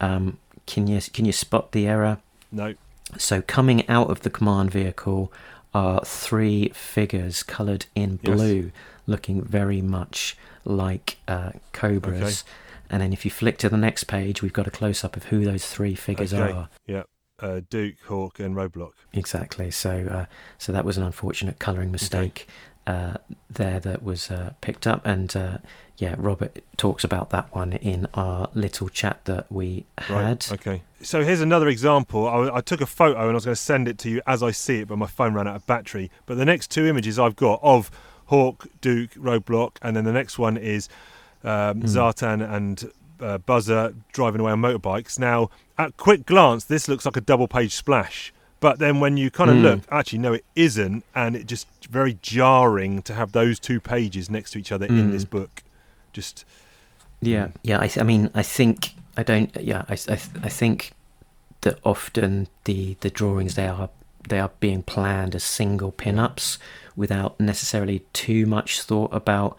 Um, 0.00 0.38
can 0.66 0.86
you 0.86 1.00
can 1.12 1.24
you 1.24 1.32
spot 1.32 1.72
the 1.72 1.86
error? 1.88 2.18
No. 2.52 2.74
So 3.16 3.42
coming 3.42 3.88
out 3.88 4.10
of 4.10 4.20
the 4.20 4.30
command 4.30 4.70
vehicle 4.70 5.32
are 5.74 6.04
three 6.04 6.70
figures 6.70 7.42
coloured 7.42 7.86
in 7.94 8.18
Yes. 8.22 8.36
blue, 8.36 8.72
looking 9.06 9.42
very 9.42 9.80
much 9.80 10.36
like 10.64 11.18
uh, 11.26 11.52
cobras. 11.72 12.42
Okay. 12.42 12.52
And 12.90 13.02
then 13.02 13.12
if 13.12 13.24
you 13.24 13.30
flick 13.30 13.58
to 13.58 13.68
the 13.68 13.76
next 13.76 14.04
page, 14.04 14.42
we've 14.42 14.52
got 14.52 14.66
a 14.66 14.70
close 14.70 15.04
up 15.04 15.16
of 15.16 15.24
who 15.24 15.44
those 15.44 15.66
three 15.66 15.94
figures 15.94 16.32
Okay. 16.32 16.52
are. 16.52 16.68
Yeah. 16.86 17.02
Uh, 17.40 17.60
Duke, 17.70 17.96
Hawk, 18.06 18.40
and 18.40 18.56
Roadblock. 18.56 18.92
Exactly. 19.12 19.70
So, 19.70 20.08
uh, 20.10 20.26
so 20.58 20.72
that 20.72 20.84
was 20.84 20.96
an 20.96 21.04
unfortunate 21.04 21.58
colouring 21.58 21.92
mistake. 21.92 22.48
Uh, 22.88 23.18
there 23.50 23.78
that 23.80 24.02
was 24.02 24.30
uh, 24.30 24.54
picked 24.62 24.86
up, 24.86 25.06
and 25.06 25.36
uh, 25.36 25.58
yeah, 25.98 26.14
Robert 26.16 26.64
talks 26.76 27.04
about 27.04 27.30
that 27.30 27.54
one 27.54 27.74
in 27.74 28.08
our 28.14 28.48
little 28.54 28.88
chat 28.88 29.24
that 29.26 29.50
we 29.52 29.84
had. 29.98 30.10
Right. 30.10 30.52
Okay. 30.52 30.82
So 31.02 31.22
here's 31.22 31.40
another 31.40 31.68
example. 31.68 32.26
I, 32.26 32.56
I 32.56 32.60
took 32.60 32.80
a 32.80 32.86
photo 32.86 33.20
and 33.20 33.30
I 33.30 33.34
was 33.34 33.44
going 33.44 33.54
to 33.54 33.60
send 33.60 33.88
it 33.88 33.98
to 33.98 34.10
you 34.10 34.22
as 34.26 34.42
I 34.42 34.52
see 34.52 34.80
it, 34.80 34.88
but 34.88 34.96
my 34.96 35.06
phone 35.06 35.34
ran 35.34 35.46
out 35.46 35.56
of 35.56 35.66
battery. 35.66 36.10
But 36.24 36.38
the 36.38 36.44
next 36.44 36.70
two 36.70 36.86
images 36.86 37.18
I've 37.18 37.36
got 37.36 37.60
of 37.62 37.90
Hawk, 38.26 38.68
Duke, 38.80 39.10
Roadblock, 39.14 39.76
and 39.82 39.96
then 39.96 40.04
the 40.04 40.12
next 40.12 40.38
one 40.38 40.56
is 40.56 40.88
um, 41.44 41.82
Zartan 41.82 42.48
and 42.48 42.90
uh, 43.20 43.38
Buzzer 43.38 43.94
driving 44.12 44.40
away 44.40 44.52
on 44.52 44.60
motorbikes. 44.60 45.18
Now, 45.18 45.50
at 45.76 45.96
quick 45.96 46.26
glance, 46.26 46.64
this 46.64 46.88
looks 46.88 47.04
like 47.04 47.16
a 47.16 47.20
double 47.20 47.48
page 47.48 47.74
splash. 47.74 48.32
But 48.60 48.78
then 48.80 48.98
when 49.00 49.16
you 49.16 49.30
kind 49.30 49.50
of 49.50 49.56
Mm. 49.56 49.62
look, 49.62 49.80
actually, 49.90 50.18
no, 50.18 50.32
it 50.32 50.44
isn't. 50.56 51.04
And 51.14 51.36
it 51.36 51.46
just 51.46 51.68
very 51.90 52.18
jarring 52.22 53.02
to 53.02 53.14
have 53.14 53.32
those 53.32 53.58
two 53.60 53.80
pages 53.80 54.28
next 54.28 54.50
to 54.52 54.58
each 54.58 54.72
other 54.72 54.86
in 54.86 55.08
Mm. 55.08 55.12
this 55.12 55.24
book. 55.24 55.62
Just, 56.12 56.44
Yeah, 57.20 57.48
yeah. 57.62 57.78
I, 57.78 57.86
th- 57.88 57.98
I 57.98 58.02
mean, 58.02 58.30
I 58.34 58.42
think 58.42 58.94
I 59.16 59.22
don't. 59.24 59.50
Yeah, 59.60 59.82
I, 59.88 59.92
I, 59.94 59.96
th- 59.96 60.30
I 60.42 60.48
think 60.48 60.92
that 61.62 61.78
often 61.84 62.46
the 62.64 62.96
the 63.00 63.10
drawings 63.10 63.54
they 63.56 63.66
are 63.66 63.90
they 64.28 64.38
are 64.38 64.50
being 64.60 64.82
planned 64.82 65.34
as 65.34 65.42
single 65.42 65.90
pin-ups 65.90 66.58
without 66.96 67.38
necessarily 67.40 68.00
too 68.12 68.46
much 68.46 68.80
thought 68.82 69.12
about 69.14 69.56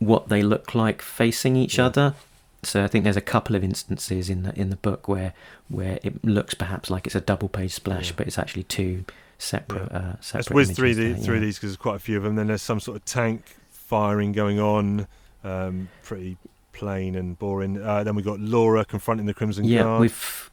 what 0.00 0.28
they 0.28 0.42
look 0.42 0.74
like 0.74 1.02
facing 1.02 1.54
each 1.56 1.78
Yeah. 1.78 1.86
other. 1.86 2.14
So 2.62 2.82
I 2.82 2.88
think 2.88 3.04
there's 3.04 3.16
a 3.16 3.20
couple 3.20 3.54
of 3.54 3.62
instances 3.62 4.28
in 4.28 4.42
the 4.42 4.58
in 4.58 4.70
the 4.70 4.76
book 4.76 5.06
where 5.08 5.32
where 5.68 5.98
it 6.02 6.24
looks 6.24 6.54
perhaps 6.54 6.90
like 6.90 7.06
it's 7.06 7.14
a 7.14 7.20
double 7.20 7.48
page 7.48 7.72
splash, 7.72 8.08
Yeah. 8.08 8.14
but 8.16 8.26
it's 8.26 8.38
actually 8.38 8.64
two 8.64 9.04
separate. 9.38 9.90
Uh, 9.92 10.20
separate 10.20 10.34
let's 10.56 10.68
whiz 10.68 10.70
through, 10.76 10.94
the, 10.94 11.14
through 11.14 11.40
these 11.40 11.56
because 11.56 11.70
there's 11.70 11.76
quite 11.76 11.96
a 11.96 12.00
few 12.00 12.16
of 12.16 12.24
them. 12.24 12.34
Then 12.34 12.48
there's 12.48 12.62
some 12.62 12.80
sort 12.80 12.96
of 12.96 13.04
tank 13.04 13.44
firing 13.70 14.32
going 14.32 14.58
on, 14.58 15.06
um, 15.44 15.88
pretty 16.02 16.36
plain 16.72 17.14
and 17.14 17.38
boring. 17.38 17.80
Uh, 17.80 18.02
then 18.04 18.14
we've 18.16 18.24
got 18.24 18.40
Laura 18.40 18.84
confronting 18.84 19.26
the 19.26 19.34
Crimson 19.34 19.64
yeah, 19.64 19.82
Guard. 19.84 20.00
we've 20.00 20.50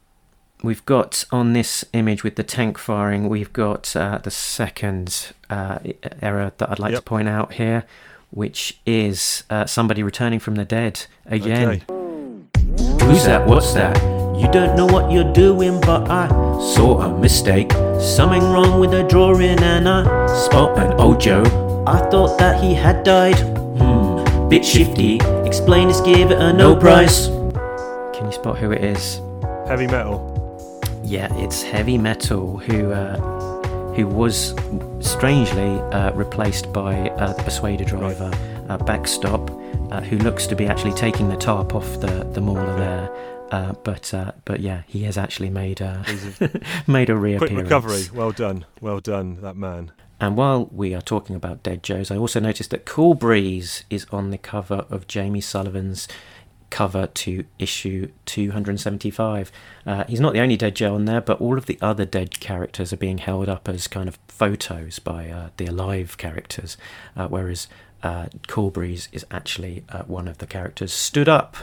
we've 0.64 0.86
got 0.86 1.26
on 1.32 1.54
this 1.54 1.84
image 1.94 2.24
with 2.24 2.36
the 2.36 2.44
tank 2.44 2.78
firing. 2.78 3.28
We've 3.30 3.52
got 3.52 3.96
uh, 3.96 4.20
the 4.20 4.32
second 4.32 5.34
uh, 5.50 5.80
error 6.22 6.52
that 6.58 6.70
I'd 6.70 6.80
like 6.80 6.92
Yep. 6.92 7.00
to 7.00 7.04
point 7.06 7.28
out 7.28 7.54
here, 7.54 7.84
which 8.30 8.80
is 8.86 9.44
uh, 9.50 9.66
somebody 9.66 10.04
returning 10.04 10.40
from 10.40 10.54
the 10.56 10.66
dead 10.66 11.08
again. 11.26 11.68
Okay. 11.70 11.95
Who's 13.06 13.26
that? 13.26 13.46
What's 13.48 13.74
that? 13.74 13.96
You 14.36 14.52
don't 14.52 14.76
know 14.76 14.86
what 14.86 15.12
you're 15.12 15.32
doing, 15.32 15.80
but 15.82 16.10
I 16.10 16.28
saw 16.76 17.02
a 17.02 17.20
mistake. 17.20 17.72
Something 18.00 18.44
wrong 18.44 18.80
with 18.80 18.92
the 18.92 19.04
drawing, 19.04 19.60
and 19.60 19.88
I 19.88 20.04
spot 20.36 20.78
an 20.78 21.00
Ojo. 21.00 21.44
I 21.86 22.00
thought 22.10 22.38
that 22.40 22.62
he 22.64 22.74
had 22.74 23.04
died. 23.04 23.40
Hmm, 23.78 24.50
bit 24.50 24.66
shifty. 24.66 25.20
Explain 25.46 25.88
this, 25.88 26.02
give 26.02 26.32
it 26.32 26.40
a 26.40 26.52
no 26.52 26.76
price. 26.76 27.28
Can 28.16 28.26
you 28.26 28.32
spot 28.32 28.58
who 28.58 28.72
it 28.72 28.84
is? 28.84 29.22
Heavy 29.68 29.88
metal. 29.88 30.32
Yeah, 31.04 31.28
it's 31.36 31.62
Heavy 31.62 32.00
Metal, 32.00 32.58
who 32.58 32.92
uh, 32.92 33.18
who 33.94 34.08
was 34.08 34.56
strangely 35.00 35.80
uh, 35.94 36.12
replaced 36.14 36.74
by 36.74 37.10
uh, 37.12 37.34
the 37.34 37.44
Persuader 37.44 37.86
driver, 37.86 38.32
uh, 38.70 38.78
Backstop, 38.80 39.52
uh, 39.96 40.02
who 40.02 40.18
looks 40.18 40.46
to 40.48 40.56
be 40.56 40.68
actually 40.68 40.94
taking 40.94 41.30
the 41.30 41.38
tarp 41.38 41.74
off 41.74 42.00
the 42.02 42.28
the 42.34 42.42
mauler 42.42 42.76
there. 42.76 43.10
Uh, 43.52 43.74
but 43.84 44.14
uh, 44.14 44.32
but 44.44 44.60
yeah, 44.60 44.82
he 44.88 45.04
has 45.04 45.18
actually 45.18 45.50
made 45.50 45.80
a 45.80 46.04
made 46.88 47.10
a 47.10 47.38
quick 47.38 47.52
recovery. 47.52 48.04
Well 48.14 48.32
done. 48.32 48.66
Well 48.82 49.00
done, 49.00 49.42
that 49.42 49.56
man. 49.56 49.92
And 50.20 50.36
while 50.36 50.70
we 50.72 50.94
are 50.94 51.02
talking 51.02 51.36
about 51.36 51.64
Dead 51.64 51.84
Joes, 51.84 52.10
I 52.10 52.18
also 52.18 52.40
noticed 52.40 52.72
that 52.72 52.86
Cool 52.86 53.14
Breeze 53.14 53.84
is 53.90 54.06
on 54.12 54.32
the 54.32 54.38
cover 54.38 54.86
of 54.90 55.08
Jamie 55.08 55.42
Sullivan's 55.42 56.08
cover 56.70 57.08
to 57.08 57.46
issue 57.60 58.12
275. 58.26 59.52
Uh, 59.86 60.04
he's 60.06 60.20
not 60.20 60.34
the 60.34 60.40
only 60.40 60.58
Dead 60.58 60.76
Joe 60.76 60.96
on 60.96 61.06
there, 61.06 61.22
but 61.22 61.40
all 61.40 61.58
of 61.58 61.68
the 61.68 61.78
other 61.82 62.06
dead 62.06 62.40
characters 62.40 62.92
are 62.92 62.98
being 62.98 63.20
held 63.20 63.48
up 63.48 63.70
as 63.70 63.88
kind 63.88 64.08
of 64.08 64.18
photos 64.28 65.00
by 65.00 65.30
uh, 65.30 65.50
the 65.58 65.66
alive 65.66 66.18
characters, 66.18 66.78
uh, 67.16 67.28
whereas 67.28 67.68
uh, 68.04 68.28
is 68.58 69.26
actually 69.32 69.84
uh, 69.90 70.04
one 70.04 70.28
of 70.28 70.38
the 70.40 70.48
characters 70.48 70.94
stood 70.94 71.30
up. 71.30 71.56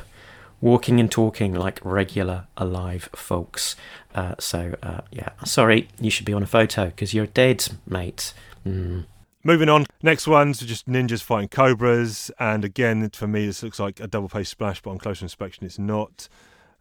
Walking 0.61 1.01
and 1.01 1.11
talking 1.11 1.53
like 1.53 1.81
regular 1.83 2.47
alive 2.57 3.09
folks. 3.17 3.75
Uh, 4.15 4.37
so, 4.39 4.77
uh, 4.81 5.01
yeah, 5.11 5.31
sorry, 5.45 5.89
you 6.01 6.09
should 6.09 6.25
be 6.25 6.33
on 6.33 6.45
a 6.45 6.47
photo 6.47 6.87
because 6.87 7.13
you're 7.13 7.27
dead, 7.27 7.67
mate. 7.85 8.33
Mm. 8.65 9.07
Moving 9.45 9.69
on. 9.69 9.87
Next 10.05 10.29
one's 10.29 10.63
are 10.63 10.67
just 10.67 10.87
ninjas 10.87 11.21
fighting 11.21 11.49
cobras, 11.49 12.31
and 12.39 12.65
again, 12.65 13.11
for 13.11 13.27
me, 13.27 13.47
this 13.47 13.65
looks 13.65 13.81
like 13.81 13.99
a 13.99 14.07
double 14.07 14.29
page 14.29 14.47
splash, 14.47 14.81
but 14.81 14.91
on 14.91 14.99
closer 14.99 15.25
inspection, 15.25 15.67
it's 15.67 15.81
not. 15.81 16.29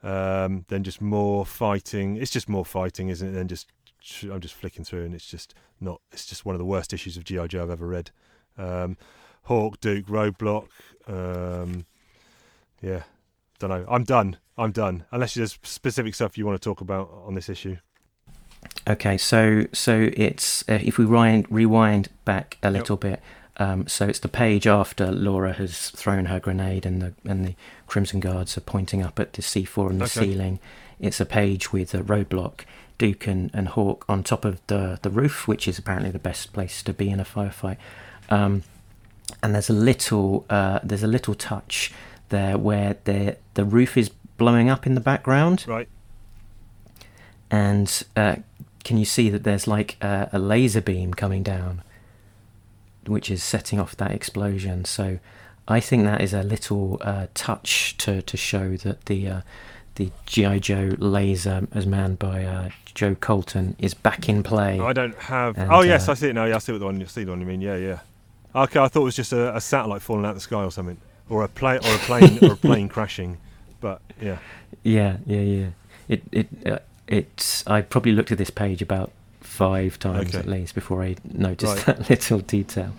Um, 0.04 0.66
then 0.68 0.84
just 0.84 1.02
more 1.02 1.44
fighting. 1.44 2.18
It's 2.18 2.32
just 2.32 2.48
more 2.48 2.66
fighting, 2.66 3.10
isn't 3.10 3.28
it? 3.28 3.32
Then 3.32 3.48
just 3.48 3.68
I'm 4.24 4.42
just 4.42 4.54
flicking 4.54 4.84
through, 4.84 5.06
and 5.06 5.16
it's 5.16 5.26
just 5.26 5.56
not. 5.80 6.02
It's 6.12 6.26
just 6.26 6.46
one 6.46 6.54
of 6.54 6.60
the 6.60 6.66
worst 6.66 6.94
issues 6.94 7.18
of 7.18 7.24
GI 7.24 7.48
Joe 7.48 7.64
I've 7.64 7.72
ever 7.72 7.88
read. 7.88 8.12
Um, 8.58 8.96
Hawk, 9.44 9.80
Duke, 9.82 10.06
Roadblock. 10.08 10.68
Um, 11.08 11.86
yeah, 12.82 13.04
don't 13.60 13.70
know. 13.70 13.86
I'm 13.90 14.04
done. 14.04 14.38
I'm 14.58 14.72
done. 14.72 15.06
Unless 15.12 15.36
there's 15.36 15.58
specific 15.64 16.16
stuff 16.16 16.38
you 16.38 16.46
want 16.46 16.62
to 16.62 16.64
talk 16.64 16.82
about 16.82 17.10
on 17.26 17.36
this 17.36 17.50
issue. 17.50 17.78
Okay, 18.88 19.18
so 19.18 19.66
so 19.74 20.10
it's 20.14 20.64
uh, 20.70 20.80
if 20.82 20.98
we 20.98 21.06
rewind 21.06 21.48
rewind 21.50 22.10
back 22.26 22.58
a 22.64 22.70
little 22.72 22.98
bit. 22.98 23.22
Um, 23.58 23.88
so 23.88 24.08
it's 24.08 24.20
the 24.20 24.30
page 24.30 24.66
after 24.66 25.12
Laura 25.12 25.54
has 25.54 25.90
thrown 25.92 26.26
her 26.26 26.40
grenade 26.40 26.86
and 26.86 27.02
the 27.02 27.14
and 27.26 27.46
the 27.46 27.56
Crimson 27.88 28.20
Guards 28.20 28.58
are 28.58 28.62
pointing 28.62 29.04
up 29.04 29.20
at 29.20 29.34
the 29.34 29.42
C4 29.42 29.90
on 29.90 29.98
the 29.98 30.06
Okay. 30.06 30.26
ceiling. 30.26 30.60
It's 31.00 31.20
a 31.20 31.26
page 31.26 31.74
with 31.74 31.94
a 31.94 32.00
roadblock, 32.00 32.62
Duke 32.98 33.28
and, 33.28 33.52
and 33.54 33.68
Hawk 33.70 34.06
on 34.08 34.24
top 34.24 34.46
of 34.46 34.66
the 34.68 35.00
the 35.02 35.10
roof, 35.10 35.48
which 35.48 35.68
is 35.68 35.78
apparently 35.78 36.12
the 36.12 36.20
best 36.20 36.54
place 36.54 36.82
to 36.84 36.94
be 36.94 37.10
in 37.10 37.20
a 37.20 37.26
firefight. 37.26 37.78
Um, 38.30 38.64
and 39.42 39.54
there's 39.56 39.70
a 39.70 39.74
little 39.74 40.46
uh, 40.50 40.80
there's 40.84 41.04
a 41.04 41.08
little 41.08 41.34
touch 41.36 41.92
there 42.30 42.58
where 42.58 42.98
the 43.06 43.38
the 43.56 43.66
roof 43.66 43.98
is 43.98 44.10
blowing 44.38 44.70
up 44.70 44.86
in 44.88 44.96
the 44.96 45.02
background 45.02 45.66
Right. 45.68 45.88
and 47.50 48.04
uh, 48.16 48.36
can 48.84 48.98
you 48.98 49.06
see 49.06 49.30
that 49.30 49.44
there's 49.44 49.68
like 49.68 49.98
a, 50.02 50.30
a 50.34 50.40
laser 50.40 50.82
beam 50.82 51.14
coming 51.14 51.44
down, 51.44 51.84
which 53.06 53.30
is 53.30 53.44
setting 53.44 53.80
off 53.80 53.96
that 53.98 54.12
explosion? 54.12 54.86
So 54.86 55.20
I 55.68 55.80
think 55.80 56.04
that 56.06 56.22
is 56.22 56.34
a 56.34 56.44
little 56.44 56.98
uh, 57.02 57.28
touch 57.34 57.96
to, 57.98 58.22
to 58.24 58.38
show 58.38 58.76
that 58.78 59.06
the 59.06 59.28
uh, 59.28 59.42
the 59.96 60.10
GI 60.26 60.62
Joe 60.62 60.96
laser, 60.98 61.68
as 61.74 61.86
manned 61.86 62.18
by 62.18 62.46
uh, 62.46 62.70
Joe 62.94 63.14
Colton, 63.14 63.76
is 63.78 63.94
back 63.94 64.30
in 64.30 64.42
play. 64.42 64.80
I 64.80 64.94
don't 64.94 65.16
have. 65.16 65.58
And, 65.58 65.70
oh 65.72 65.82
yes, 65.82 66.08
uh, 66.08 66.14
I 66.14 66.16
see 66.16 66.30
it 66.30 66.34
now. 66.34 66.46
Yeah, 66.46 66.56
I 66.56 66.60
see 66.60 66.72
what 66.72 66.80
the 66.80 66.86
one. 66.86 67.00
You 67.00 67.06
see 67.08 67.26
the 67.26 67.32
one 67.32 67.42
you 67.42 67.46
mean? 67.46 67.62
Yeah, 67.62 67.76
yeah. 67.76 68.00
Okay, 68.56 68.80
I 68.80 68.88
thought 68.88 69.02
it 69.02 69.06
was 69.06 69.16
just 69.16 69.32
a, 69.34 69.56
a 69.56 69.62
satellite 69.62 70.02
falling 70.02 70.26
out 70.26 70.30
of 70.30 70.36
the 70.36 70.42
sky 70.42 70.64
or 70.64 70.72
something, 70.72 70.98
or 71.30 71.44
a 71.44 71.48
plane, 71.48 71.80
or 71.84 71.96
a 71.96 72.00
plane, 72.00 72.40
or 72.42 72.54
a 72.54 72.58
plane 72.68 72.90
crashing. 72.90 73.38
But 73.80 74.02
yeah, 74.22 74.38
Yeah, 74.84 75.18
yeah, 75.26 75.42
yeah. 75.42 75.68
It 76.10 76.24
it 76.32 76.48
uh, 76.66 76.80
it's. 77.08 77.66
I 77.68 77.82
probably 77.82 78.12
looked 78.12 78.32
at 78.32 78.38
this 78.38 78.50
page 78.50 78.82
about 78.82 79.12
five 79.40 79.98
times 80.00 80.30
Okay. 80.30 80.40
at 80.40 80.48
least 80.48 80.76
before 80.76 81.04
I 81.04 81.16
noticed 81.24 81.76
Right. 81.76 81.86
that 81.98 82.10
little 82.10 82.40
detail, 82.40 82.94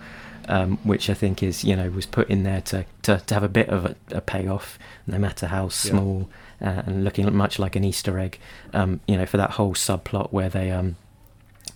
um, 0.47 0.77
which 0.83 1.09
I 1.09 1.13
think 1.13 1.43
is 1.43 1.63
you 1.63 1.75
know 1.75 1.89
was 1.89 2.05
put 2.05 2.29
in 2.29 2.43
there 2.43 2.61
to 2.61 2.85
to, 3.03 3.19
to 3.27 3.33
have 3.33 3.43
a 3.43 3.49
bit 3.49 3.69
of 3.69 3.85
a, 3.85 3.95
a 4.11 4.21
payoff, 4.21 4.79
no 5.05 5.19
matter 5.19 5.47
how 5.47 5.69
small, 5.69 6.29
uh, 6.61 6.81
and 6.87 7.03
looking 7.03 7.31
much 7.35 7.59
like 7.59 7.75
an 7.75 7.83
Easter 7.83 8.17
egg. 8.17 8.39
Um, 8.73 8.99
you 9.07 9.17
know, 9.17 9.25
for 9.27 9.37
that 9.37 9.51
whole 9.51 9.73
subplot 9.75 10.31
where 10.31 10.49
they 10.49 10.71
um 10.71 10.95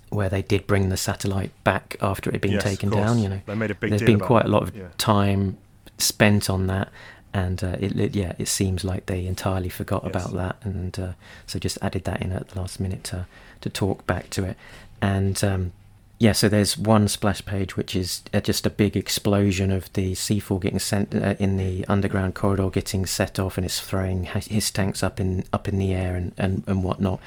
where 0.10 0.30
they 0.30 0.42
did 0.42 0.66
bring 0.68 0.90
the 0.90 0.98
satellite 0.98 1.52
back 1.64 1.96
after 2.02 2.30
it 2.30 2.34
had 2.34 2.42
been 2.42 2.52
yes, 2.54 2.64
taken 2.64 2.90
down. 2.90 3.20
You 3.20 3.30
know, 3.30 3.42
they 3.46 3.56
made 3.56 3.72
a 3.72 3.76
big 3.76 3.90
there's 3.92 4.02
been 4.04 4.20
quite 4.20 4.46
a 4.46 4.50
lot 4.50 4.64
of 4.64 4.76
Yeah. 4.76 4.88
time 4.98 5.58
spent 5.98 6.50
on 6.50 6.68
that 6.68 6.90
and 7.34 7.64
uh, 7.64 7.76
it, 7.80 8.00
it 8.00 8.16
yeah 8.16 8.34
it 8.38 8.48
seems 8.48 8.84
like 8.86 9.08
they 9.08 9.26
entirely 9.26 9.68
forgot 9.70 10.04
Yes. 10.06 10.12
about 10.12 10.34
that 10.36 10.56
and 10.64 10.98
uh, 11.00 11.12
so 11.46 11.60
just 11.60 11.78
added 11.82 12.04
that 12.06 12.22
in 12.22 12.32
at 12.32 12.50
the 12.50 12.60
last 12.60 12.80
minute 12.80 13.04
to 13.06 13.26
to 13.62 13.70
talk 13.70 14.06
back 14.08 14.30
to 14.30 14.44
it 14.46 14.56
and 15.02 15.44
um, 15.44 15.74
yeah 16.20 16.32
so 16.32 16.48
there's 16.48 16.78
one 16.78 17.08
splash 17.08 17.44
page 17.46 17.76
which 17.76 17.96
is 17.96 18.22
uh, 18.34 18.40
just 18.40 18.66
a 18.66 18.70
big 18.70 18.96
explosion 18.96 19.72
of 19.72 19.92
the 19.94 20.14
C4 20.14 20.62
getting 20.62 20.80
sent 20.80 21.14
uh, 21.16 21.36
in 21.40 21.58
the 21.58 21.84
underground 21.88 22.34
corridor 22.36 22.70
getting 22.70 23.06
set 23.06 23.40
off 23.40 23.58
and 23.58 23.66
it's 23.66 23.80
throwing 23.82 24.26
his 24.26 24.46
his 24.48 24.72
tanks 24.72 25.02
up 25.04 25.20
in 25.20 25.44
up 25.52 25.68
in 25.68 25.80
the 25.80 25.94
air 25.94 26.16
and 26.16 26.32
and, 26.38 26.64
and 26.68 26.84
whatnot 26.84 27.20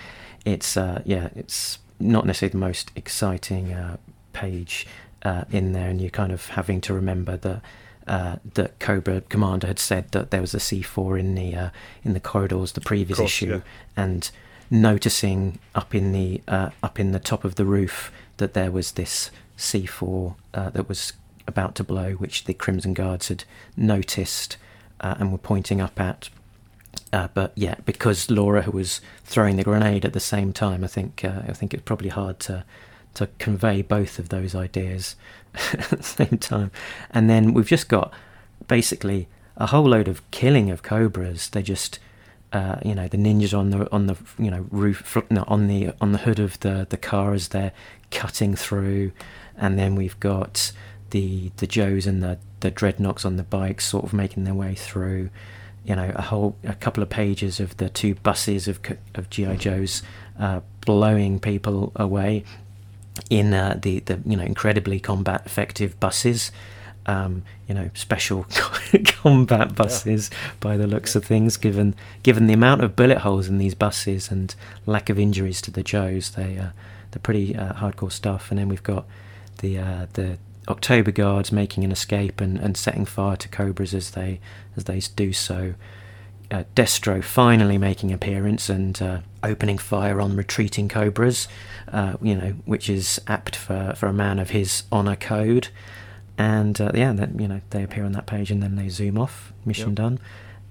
it's 0.47 0.77
uh, 0.77 1.03
yeah 1.05 1.29
it's 1.37 1.79
not 2.01 2.27
necessarily 2.27 2.53
the 2.53 2.59
most 2.59 2.91
exciting 2.97 3.73
uh, 3.73 3.97
page 4.33 4.87
uh, 5.23 5.45
in 5.51 5.73
there, 5.73 5.89
and 5.89 6.01
you're 6.01 6.11
kind 6.11 6.33
of 6.33 6.47
having 6.49 6.81
to 6.83 6.95
remember 6.95 7.37
that 7.37 7.63
uh, 8.07 8.37
that 8.55 8.79
Cobra 8.81 9.21
Commander 9.23 9.67
had 9.67 9.79
said 9.79 10.11
that 10.13 10.31
there 10.31 10.41
was 10.41 10.55
a 10.55 10.59
C4 10.59 11.21
in 11.21 11.35
the 11.35 11.55
uh, 11.55 11.71
in 12.03 12.13
the 12.13 12.21
corridors 12.21 12.73
the 12.73 12.81
previous 12.81 13.19
course, 13.19 13.31
issue, 13.31 13.55
yeah. 13.55 13.61
and 14.03 14.31
noticing 14.71 15.59
up 15.75 15.95
in 15.95 16.13
the 16.13 16.43
uh, 16.49 16.71
up 16.83 16.99
in 16.99 17.13
the 17.13 17.19
top 17.19 17.45
of 17.45 17.57
the 17.57 17.65
roof 17.65 18.11
that 18.39 18.55
there 18.55 18.71
was 18.71 18.93
this 18.93 19.31
C4 19.59 20.35
uh, 20.55 20.71
that 20.71 20.89
was 20.89 21.13
about 21.47 21.75
to 21.77 21.85
blow, 21.85 22.13
which 22.13 22.45
the 22.45 22.55
Crimson 22.55 22.95
Guards 22.95 23.29
had 23.29 23.45
noticed 23.77 24.57
uh, 25.01 25.17
and 25.19 25.31
were 25.33 25.39
pointing 25.39 25.81
up 25.81 26.01
at. 26.01 26.31
Uh, 27.13 27.29
but 27.35 27.53
yeah, 27.57 27.75
because 27.85 28.31
Laura 28.31 28.71
was 28.71 29.01
throwing 29.25 29.57
the 29.57 29.65
grenade 29.65 30.05
at 30.05 30.13
the 30.13 30.21
same 30.21 30.53
time, 30.53 30.85
I 30.85 30.87
think 30.87 31.25
uh, 31.25 31.43
I 31.49 31.53
think 31.53 31.75
it's 31.75 31.83
probably 31.83 32.09
hard 32.09 32.39
to 32.41 32.65
to 33.15 33.29
convey 33.39 33.83
both 33.83 34.19
of 34.19 34.29
those 34.29 34.55
ideas 34.55 35.17
at 35.73 35.91
the 35.91 36.03
same 36.03 36.39
time. 36.39 36.71
And 37.11 37.29
then 37.29 37.53
we've 37.53 37.67
just 37.67 37.89
got 37.89 38.13
basically 38.69 39.27
a 39.57 39.67
whole 39.67 39.85
load 39.85 40.07
of 40.07 40.29
killing 40.31 40.71
of 40.71 40.83
cobras. 40.83 41.49
They 41.51 41.63
just 41.63 41.99
uh, 42.53 42.77
you 42.85 42.95
know 42.95 43.09
the 43.09 43.17
ninjas 43.17 43.57
on 43.57 43.71
the 43.71 43.91
on 43.93 44.07
the 44.07 44.17
you 44.39 44.51
know 44.51 44.67
roof 44.71 45.17
no, 45.31 45.45
on 45.47 45.67
the 45.67 45.93
on 46.01 46.13
the 46.13 46.19
hood 46.19 46.39
of 46.39 46.59
the 46.61 46.87
the 46.89 46.97
car 46.97 47.35
as 47.35 47.49
they're 47.49 47.73
cutting 48.11 48.55
through, 48.55 49.13
and 49.57 49.79
then 49.79 49.95
we've 49.95 50.19
got 50.21 50.73
the 51.11 51.51
the 51.57 51.67
Joes 51.67 52.07
and 52.07 52.23
the 52.23 52.39
the 52.61 52.71
dreadnoks 52.71 53.25
on 53.25 53.37
the 53.37 53.43
bikes 53.43 53.87
sort 53.87 54.05
of 54.05 54.13
making 54.13 54.45
their 54.45 54.55
way 54.55 54.75
through. 54.75 55.31
You 55.91 55.97
know, 55.97 56.13
a 56.15 56.23
whole 56.23 56.57
a 56.63 56.75
couple 56.75 57.03
of 57.03 57.11
pages 57.11 57.59
of 57.59 57.77
the 57.79 57.89
two 57.89 58.15
buses 58.15 58.69
of 58.69 58.79
of 59.15 59.29
GI 59.29 59.57
Joes 59.57 60.03
uh, 60.39 60.61
blowing 60.87 61.41
people 61.41 61.91
away 61.97 62.45
in 63.29 63.53
uh, 63.53 63.79
the 63.83 63.99
the 64.01 64.21
you 64.25 64.37
know 64.37 64.45
incredibly 64.45 65.01
combat 65.01 65.43
effective 65.45 65.99
buses 65.99 66.53
um, 67.07 67.43
you 67.69 67.75
know, 67.75 67.91
special 67.95 68.47
combat 69.05 69.75
buses 69.75 70.31
yeah. 70.31 70.51
by 70.61 70.77
the 70.77 70.87
looks 70.87 71.15
of 71.17 71.25
things. 71.25 71.57
Given 71.57 71.95
given 72.23 72.47
the 72.47 72.55
amount 72.55 72.83
of 72.83 72.97
bullet 72.97 73.19
holes 73.19 73.49
in 73.49 73.59
these 73.59 73.75
buses 73.75 74.31
and 74.31 74.55
lack 74.87 75.09
of 75.11 75.19
injuries 75.19 75.61
to 75.63 75.71
the 75.71 75.83
Joes, 75.83 76.31
they 76.31 76.59
uh, 76.59 76.71
they're 77.11 77.21
pretty 77.23 77.57
uh, 77.57 77.75
hardcore 77.75 78.13
stuff. 78.13 78.51
And 78.51 78.59
then 78.59 78.69
we've 78.69 78.83
got 78.83 79.07
the 79.59 79.79
uh, 79.79 80.07
the 80.13 80.39
October 80.71 81.11
Guards 81.11 81.53
making 81.53 81.85
an 81.85 81.93
escape 81.93 82.41
and, 82.41 82.59
and 82.59 82.77
setting 82.77 83.05
fire 83.05 83.37
to 83.37 83.49
Cobras 83.49 83.95
as 83.95 84.13
they 84.13 84.41
as 84.77 84.85
they 84.85 85.01
do 85.17 85.33
so. 85.33 85.75
Uh, 86.51 86.65
Destro 86.75 87.23
finally 87.23 87.79
making 87.79 88.13
appearance 88.13 88.69
and 88.69 89.01
uh, 89.01 89.21
opening 89.45 89.79
fire 89.79 90.21
on 90.21 90.35
retreating 90.35 90.89
Cobras, 90.89 91.47
uh, 91.93 92.17
you 92.21 92.35
know, 92.35 92.55
which 92.65 92.91
is 92.91 93.21
apt 93.29 93.55
for, 93.55 93.95
for 93.97 94.09
a 94.09 94.13
man 94.13 94.41
of 94.41 94.51
his 94.51 94.83
honor 94.91 95.15
code 95.15 95.69
and 96.41 96.81
uh, 96.81 96.91
yeah, 96.95 97.13
then 97.13 97.37
you 97.39 97.47
know 97.47 97.61
they 97.69 97.83
appear 97.83 98.05
on 98.05 98.13
that 98.13 98.27
page, 98.27 98.51
and 98.51 98.63
then 98.63 98.77
they 98.77 98.89
zoom 98.89 99.19
off. 99.19 99.53
Mission 99.67 99.91
yep. 99.91 99.97
done, 99.97 100.21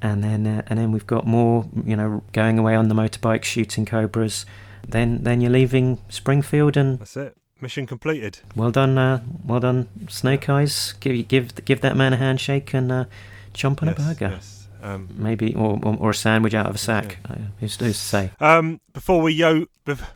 and 0.02 0.24
then 0.24 0.47
uh, 0.47 0.64
and 0.66 0.80
then 0.80 0.91
we've 0.91 1.06
got 1.06 1.28
more, 1.28 1.68
you 1.86 1.95
know, 1.95 2.24
going 2.34 2.58
away 2.58 2.74
on 2.74 2.88
the 2.88 2.95
motorbike, 2.95 3.43
shooting 3.43 3.86
cobras. 3.86 4.47
Then 4.88 5.22
then 5.22 5.41
you're 5.41 5.52
leaving 5.52 6.00
Springfield, 6.10 6.76
and 6.76 7.00
that's 7.00 7.16
it. 7.16 7.38
Mission 7.62 7.86
completed. 7.86 8.39
Well 8.55 8.72
done, 8.72 8.97
uh, 8.97 9.22
well 9.45 9.60
done, 9.60 9.88
Snake 10.07 10.49
Eyes. 10.49 10.93
Give 10.99 11.28
give 11.28 11.66
give 11.66 11.82
that 11.82 11.95
man 11.97 12.14
a 12.14 12.18
handshake 12.18 12.74
and 12.74 12.91
uh, 12.91 13.05
jump 13.53 13.82
on 13.82 13.89
yes, 13.89 13.97
a 13.97 14.01
burger. 14.01 14.30
Yes. 14.36 14.68
Um, 14.82 15.10
Maybe 15.18 15.53
or, 15.55 15.78
or, 15.84 15.97
or 15.97 16.10
a 16.12 16.14
sandwich 16.14 16.53
out 16.53 16.68
of 16.68 16.76
a 16.76 16.78
sack. 16.78 17.18
Yeah. 17.26 17.36
Uh, 17.36 17.39
who's, 17.60 17.76
who's 17.76 17.97
to 17.97 18.05
say? 18.05 18.32
Um, 18.39 18.80
before 18.93 19.22
we 19.22 19.34
yo 19.34 19.66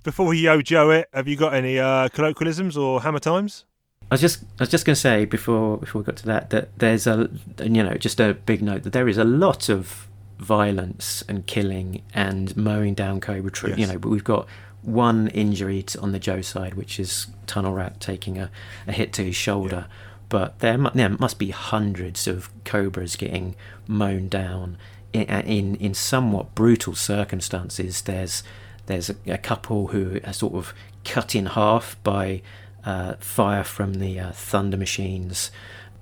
before 0.04 0.26
we 0.26 0.40
yo 0.40 0.62
Joe 0.62 0.92
it, 0.92 1.10
have 1.14 1.28
you 1.28 1.36
got 1.36 1.54
any 1.54 1.80
uh, 1.80 2.10
colloquialisms 2.10 2.78
or 2.78 3.02
hammer 3.02 3.20
times? 3.20 3.66
I 4.10 4.16
was 4.16 4.22
just 4.22 4.44
I 4.44 4.64
was 4.64 4.70
just 4.70 4.86
going 4.86 4.96
to 4.96 5.02
say 5.02 5.26
before 5.26 5.78
before 5.78 6.02
we 6.02 6.06
got 6.06 6.18
to 6.18 6.26
that 6.28 6.50
that 6.52 6.78
there's 6.80 7.08
a 7.08 7.30
you 7.60 7.84
know 7.84 7.96
just 7.96 8.20
a 8.20 8.34
big 8.34 8.62
note 8.62 8.84
that 8.84 8.94
there 8.94 9.08
is 9.08 9.18
a 9.18 9.24
lot 9.24 9.70
of 9.70 10.08
violence 10.40 11.24
and 11.28 11.46
killing 11.48 12.04
and 12.14 12.56
mowing 12.56 12.94
down 12.94 13.20
Cobra 13.20 13.52
Tree. 13.52 13.72
Yes. 13.72 13.80
You 13.80 13.88
know, 13.88 13.98
but 13.98 14.10
we've 14.10 14.24
got 14.24 14.48
one 14.84 15.28
injury 15.30 15.86
on 16.00 16.12
the 16.12 16.20
Joe 16.20 16.42
side, 16.42 16.76
which 16.76 17.00
is 17.00 17.28
Tunnel 17.48 17.74
Rat 17.74 18.00
taking 18.00 18.38
a, 18.38 18.52
a 18.88 18.92
hit 18.92 19.14
to 19.14 19.24
his 19.24 19.36
shoulder. 19.36 19.86
Yeah. 19.88 19.96
But 20.30 20.60
there, 20.60 20.78
there 20.78 21.10
must 21.10 21.38
be 21.38 21.52
hundreds 21.52 22.28
of 22.28 22.50
cobras 22.66 23.16
getting 23.16 23.56
mown 23.88 24.30
down 24.30 24.78
in, 25.12 25.24
in, 25.24 25.76
in 25.76 25.94
somewhat 25.94 26.56
brutal 26.56 26.96
circumstances. 26.96 28.02
There's 28.02 28.44
there's 28.86 29.10
a, 29.10 29.16
a 29.28 29.38
couple 29.38 29.88
who 29.88 30.20
are 30.26 30.34
sort 30.34 30.56
of 30.56 30.74
cut 31.06 31.36
in 31.36 31.46
half 31.46 31.96
by 32.04 32.42
uh, 32.84 33.14
fire 33.20 33.64
from 33.64 33.96
the 33.96 34.20
uh, 34.20 34.32
Thunder 34.32 34.76
Machines, 34.76 35.52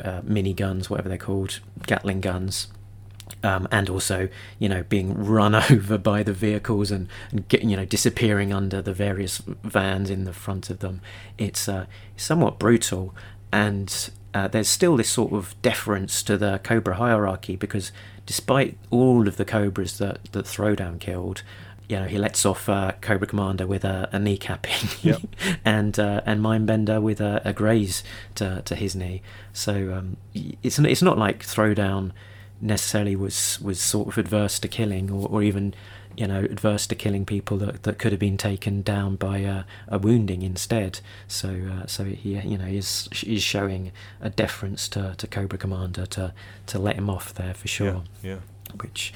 uh, 0.03 0.21
mini 0.23 0.53
guns, 0.53 0.89
whatever 0.89 1.09
they're 1.09 1.17
called, 1.17 1.59
Gatling 1.85 2.21
guns. 2.21 2.67
Um, 3.43 3.67
and 3.71 3.89
also, 3.89 4.29
you 4.59 4.69
know, 4.69 4.83
being 4.83 5.13
run 5.15 5.55
over 5.71 5.97
by 5.97 6.23
the 6.23 6.33
vehicles 6.33 6.91
and, 6.91 7.07
and 7.31 7.45
you 7.51 7.75
know, 7.75 7.85
disappearing 7.85 8.53
under 8.53 8.81
the 8.81 8.93
various 8.93 9.41
vans 9.63 10.09
in 10.09 10.25
the 10.25 10.33
front 10.33 10.69
of 10.69 10.79
them. 10.79 11.01
It's 11.37 11.67
uh, 11.67 11.85
somewhat 12.15 12.59
brutal, 12.59 13.15
and 13.51 14.11
uh, 14.33 14.47
there's 14.47 14.67
still 14.67 14.97
this 14.97 15.09
sort 15.09 15.33
of 15.33 15.59
deference 15.61 16.23
to 16.23 16.37
the 16.37 16.59
Cobra 16.63 16.95
hierarchy 16.95 17.55
because 17.55 17.91
despite 18.25 18.77
all 18.89 19.27
of 19.27 19.37
the 19.37 19.45
Cobras 19.45 19.97
that, 19.97 20.31
that 20.31 20.45
Throwdown 20.45 20.99
killed, 20.99 21.43
you 21.91 21.99
know, 21.99 22.05
he 22.05 22.17
lets 22.17 22.45
off 22.45 22.69
uh, 22.69 22.93
Cobra 23.01 23.27
Commander 23.27 23.67
with 23.67 23.83
a, 23.83 24.07
a 24.13 24.17
kneecapping, 24.17 25.03
yep. 25.03 25.21
and 25.65 25.99
uh, 25.99 26.21
and 26.25 26.41
Mindbender 26.41 27.01
with 27.01 27.19
a, 27.19 27.41
a, 27.43 27.51
graze 27.51 28.01
to, 28.35 28.61
to 28.63 28.75
his 28.75 28.95
knee. 28.95 29.21
So 29.51 29.93
um, 29.93 30.15
it's 30.33 30.79
it's 30.79 31.01
not 31.01 31.17
like 31.17 31.43
Throwdown 31.43 32.13
necessarily 32.61 33.15
was 33.15 33.59
was 33.61 33.79
sort 33.79 34.07
of 34.07 34.17
adverse 34.17 34.59
to 34.59 34.67
killing, 34.67 35.11
or, 35.11 35.27
or 35.27 35.43
even 35.43 35.73
you 36.15 36.27
know 36.27 36.43
adverse 36.43 36.87
to 36.87 36.95
killing 36.95 37.25
people 37.25 37.57
that, 37.57 37.83
that 37.83 37.97
could 37.97 38.11
have 38.11 38.19
been 38.19 38.37
taken 38.37 38.81
down 38.81 39.15
by 39.15 39.39
a, 39.39 39.63
a 39.87 39.97
wounding 39.97 40.41
instead. 40.41 40.99
So 41.27 41.49
uh, 41.49 41.87
so 41.87 42.05
he 42.05 42.39
you 42.39 42.57
know 42.57 42.65
is 42.65 43.09
is 43.25 43.43
showing 43.43 43.91
a 44.21 44.29
deference 44.29 44.87
to, 44.89 45.15
to 45.17 45.27
Cobra 45.27 45.57
Commander 45.57 46.05
to 46.07 46.33
to 46.67 46.79
let 46.79 46.95
him 46.95 47.09
off 47.09 47.33
there 47.33 47.53
for 47.53 47.67
sure. 47.67 48.03
Yeah. 48.21 48.29
yeah. 48.31 48.37
Which 48.79 49.13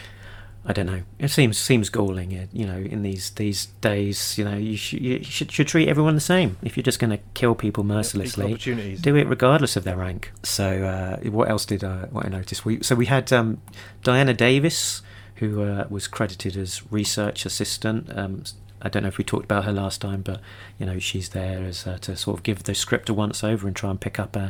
I 0.67 0.73
don't 0.73 0.87
know. 0.87 1.03
It 1.19 1.27
seems 1.27 1.59
seems 1.59 1.89
galling. 1.89 2.31
You 2.51 2.65
know, 2.65 2.77
in 2.77 3.03
these 3.03 3.29
these 3.31 3.67
days, 3.81 4.37
you 4.37 4.45
know, 4.45 4.57
you 4.57 4.75
should 4.75 4.99
you 4.99 5.23
should, 5.23 5.51
should 5.51 5.67
treat 5.67 5.87
everyone 5.87 6.15
the 6.15 6.21
same. 6.21 6.57
If 6.63 6.75
you're 6.75 6.83
just 6.83 6.99
going 6.99 7.11
to 7.11 7.19
kill 7.35 7.53
people 7.53 7.83
mercilessly, 7.83 8.55
do 8.95 9.15
it 9.15 9.27
regardless 9.27 9.75
of 9.75 9.83
their 9.83 9.97
rank. 9.97 10.31
So, 10.41 10.83
uh, 10.83 11.29
what 11.29 11.49
else 11.49 11.65
did 11.65 11.83
I 11.83 12.05
what 12.05 12.25
I 12.25 12.29
noticed? 12.29 12.65
We 12.65 12.81
so 12.81 12.95
we 12.95 13.05
had 13.05 13.31
um, 13.31 13.61
Diana 14.03 14.33
Davis, 14.33 15.03
who 15.35 15.61
uh, 15.61 15.85
was 15.89 16.07
credited 16.07 16.57
as 16.57 16.81
research 16.91 17.45
assistant. 17.45 18.09
Um, 18.17 18.43
I 18.81 18.89
don't 18.89 19.03
know 19.03 19.09
if 19.09 19.17
we 19.17 19.23
talked 19.23 19.45
about 19.45 19.65
her 19.65 19.71
last 19.71 20.01
time, 20.01 20.21
but 20.21 20.41
you 20.79 20.87
know 20.87 20.97
she's 20.97 21.29
there 21.29 21.63
as 21.63 21.85
uh, 21.85 21.99
to 21.99 22.15
sort 22.15 22.39
of 22.39 22.43
give 22.43 22.63
the 22.63 22.73
script 22.73 23.07
a 23.09 23.13
once 23.13 23.43
over 23.43 23.67
and 23.67 23.75
try 23.75 23.91
and 23.91 24.01
pick 24.01 24.19
up 24.19 24.35
uh, 24.35 24.49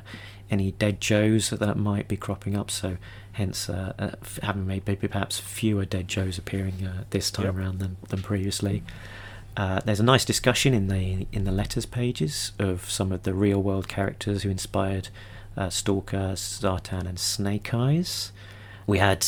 any 0.49 0.71
dead 0.71 1.01
Joes 1.01 1.49
that 1.49 1.77
might 1.77 2.07
be 2.07 2.17
cropping 2.17 2.55
up. 2.55 2.71
So 2.71 2.97
hence 3.35 3.69
uh, 3.69 3.93
uh, 3.99 4.11
having 4.43 4.65
made 4.65 4.87
maybe 4.87 5.07
perhaps 5.07 5.39
fewer 5.39 5.85
dead 5.85 6.07
Joes 6.07 6.37
appearing 6.37 6.85
uh, 6.85 7.03
this 7.09 7.29
time 7.29 7.45
yep. 7.45 7.55
around 7.55 7.79
than, 7.79 7.97
than 8.07 8.21
previously. 8.21 8.83
Uh, 9.57 9.79
there's 9.85 9.99
a 9.99 10.03
nice 10.03 10.25
discussion 10.25 10.73
in 10.73 10.87
the 10.87 11.27
in 11.31 11.45
the 11.45 11.51
letters 11.51 11.85
pages 11.85 12.51
of 12.59 12.89
some 12.89 13.11
of 13.11 13.23
the 13.23 13.33
real 13.33 13.61
world 13.61 13.87
characters 13.87 14.43
who 14.43 14.49
inspired 14.49 15.09
uh, 15.55 15.69
Stalker, 15.69 16.33
Zartan, 16.35 17.07
and 17.07 17.19
Snake 17.19 17.73
Eyes. 17.73 18.31
We 18.85 18.99
had 18.99 19.25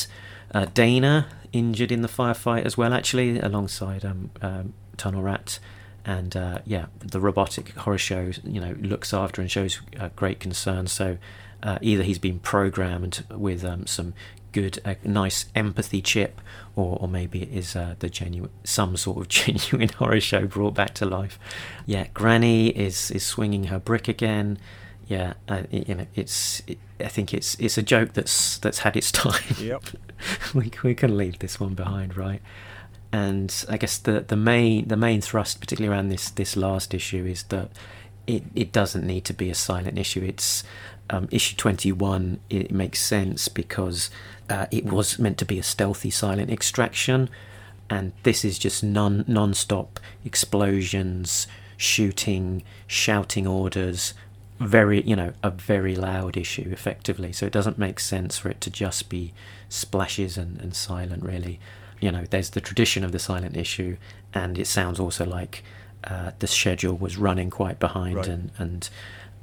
uh, 0.53 0.65
Dana 0.73 1.27
injured 1.53 1.91
in 1.91 2.01
the 2.01 2.09
firefight 2.09 2.65
as 2.65 2.77
well, 2.77 2.93
actually, 2.93 3.39
alongside 3.39 4.03
um, 4.03 4.31
um, 4.41 4.73
Tunnel 4.97 5.21
Rat 5.21 5.59
and 6.07 6.37
uh, 6.37 6.59
yeah, 6.65 6.85
the 6.99 7.19
robotic 7.19 7.71
horror 7.75 7.97
show 7.97 8.31
you 8.43 8.61
know 8.61 8.75
looks 8.79 9.13
after 9.13 9.41
and 9.41 9.51
shows 9.51 9.81
uh, 9.99 10.09
great 10.15 10.39
concern. 10.39 10.87
So 10.87 11.17
uh, 11.67 11.77
either 11.81 12.01
he's 12.01 12.17
been 12.17 12.39
programmed 12.39 13.25
with 13.29 13.65
um, 13.65 13.85
some 13.85 14.13
good, 14.53 14.79
uh, 14.85 14.95
nice 15.03 15.47
empathy 15.53 16.01
chip, 16.01 16.39
or, 16.77 16.97
or 17.01 17.09
maybe 17.09 17.43
it 17.43 17.49
is 17.49 17.75
uh, 17.75 17.95
the 17.99 18.09
genuine, 18.09 18.49
some 18.63 18.95
sort 18.95 19.17
of 19.17 19.27
genuine 19.27 19.89
horror 19.89 20.21
show 20.21 20.47
brought 20.47 20.73
back 20.73 20.93
to 20.93 21.05
life. 21.05 21.37
Yeah, 21.85 22.07
Granny 22.13 22.69
is 22.69 23.11
is 23.11 23.25
swinging 23.25 23.65
her 23.65 23.79
brick 23.79 24.07
again. 24.07 24.57
Yeah, 25.07 25.33
uh, 25.49 25.63
you 25.69 25.93
know, 25.93 26.07
it's. 26.15 26.63
It, 26.67 26.79
I 26.99 27.09
think 27.09 27.33
it's 27.33 27.55
it's 27.55 27.77
a 27.77 27.83
joke 27.83 28.13
that's 28.13 28.57
that's 28.59 28.79
had 28.79 28.95
its 28.95 29.11
time. 29.23 29.43
Yep. 29.59 29.83
we 30.53 30.71
we 30.83 30.95
can 30.95 31.17
leave 31.17 31.39
this 31.39 31.59
one 31.59 31.73
behind, 31.73 32.15
right? 32.15 32.41
and 33.11 33.65
I 33.69 33.77
guess 33.77 33.97
the 33.97 34.21
the 34.21 34.35
main 34.35 34.87
the 34.87 34.97
main 34.97 35.21
thrust, 35.21 35.59
particularly 35.59 35.95
around 35.95 36.09
this 36.09 36.29
this 36.29 36.55
last 36.55 36.93
issue, 36.93 37.25
is 37.25 37.43
that 37.43 37.71
it, 38.27 38.43
it 38.53 38.71
doesn't 38.73 39.05
need 39.05 39.23
to 39.25 39.33
be 39.33 39.49
a 39.49 39.55
silent 39.55 39.97
issue. 39.97 40.21
It's 40.21 40.63
um, 41.09 41.27
issue 41.31 41.55
twenty 41.55 41.91
one. 41.91 42.39
It 42.49 42.71
makes 42.71 43.01
sense 43.01 43.47
because 43.47 44.09
uh, 44.49 44.67
it 44.71 44.85
was 44.85 45.19
meant 45.19 45.37
to 45.39 45.45
be 45.45 45.59
a 45.59 45.63
stealthy 45.63 46.09
silent 46.09 46.51
extraction, 46.51 47.29
and 47.89 48.13
this 48.23 48.43
is 48.45 48.59
just 48.59 48.83
non 48.83 49.25
non-stop 49.27 49.99
explosions, 50.25 51.47
shooting, 51.77 52.63
shouting 52.87 53.47
orders. 53.47 54.13
Very, 54.59 55.03
you 55.03 55.15
know, 55.15 55.33
a 55.43 55.51
very 55.51 55.95
loud 55.95 56.35
issue, 56.35 56.69
effectively. 56.71 57.31
So 57.31 57.45
it 57.45 57.53
doesn't 57.53 57.77
make 57.77 57.99
sense 57.99 58.39
for 58.39 58.49
it 58.49 58.59
to 58.61 58.71
just 58.71 59.07
be 59.07 59.31
splashes 59.69 60.35
and, 60.35 60.59
and 60.59 60.75
silent, 60.75 61.21
really 61.21 61.59
you 61.99 62.11
know, 62.11 62.25
there's 62.29 62.51
the 62.51 62.61
tradition 62.61 63.03
of 63.03 63.11
the 63.11 63.19
silent 63.19 63.57
issue, 63.57 63.97
and 64.33 64.57
it 64.57 64.67
sounds 64.67 64.99
also 64.99 65.25
like 65.25 65.63
uh, 66.03 66.31
the 66.39 66.47
schedule 66.47 66.95
was 66.95 67.17
running 67.17 67.49
quite 67.49 67.79
behind, 67.79 68.17
right. 68.17 68.27
and 68.27 68.51
and 68.57 68.89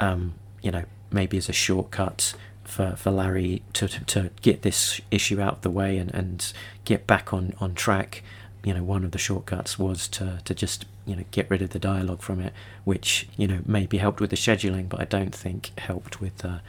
um, 0.00 0.34
you 0.62 0.70
know, 0.70 0.84
maybe 1.14 1.36
as 1.38 1.48
a 1.48 1.52
shortcut 1.52 2.34
for, 2.64 2.94
for 2.96 3.10
Larry 3.10 3.62
to, 3.74 3.86
to, 3.88 4.04
to 4.04 4.30
get 4.42 4.62
this 4.62 5.00
issue 5.10 5.40
out 5.40 5.54
of 5.54 5.60
the 5.62 5.70
way 5.70 5.96
and, 5.98 6.12
and 6.14 6.52
get 6.84 7.06
back 7.06 7.32
on, 7.32 7.54
on 7.60 7.74
track. 7.74 8.22
You 8.64 8.74
know, 8.74 8.82
one 8.82 9.04
of 9.04 9.10
the 9.12 9.18
shortcuts 9.18 9.78
was 9.78 10.08
to, 10.08 10.40
to 10.44 10.54
just 10.54 10.86
you 11.06 11.14
know 11.16 11.24
get 11.30 11.50
rid 11.50 11.60
of 11.60 11.70
the 11.70 11.78
dialogue 11.78 12.22
from 12.22 12.40
it, 12.40 12.52
which 12.84 13.28
you 13.36 13.46
know 13.46 13.60
maybe 13.66 13.98
helped 13.98 14.20
with 14.20 14.30
the 14.30 14.36
scheduling, 14.36 14.88
but 14.88 15.00
I 15.00 15.04
don't 15.04 15.34
think 15.34 15.78
helped 15.78 16.20
with 16.22 16.42
uh, 16.42 16.60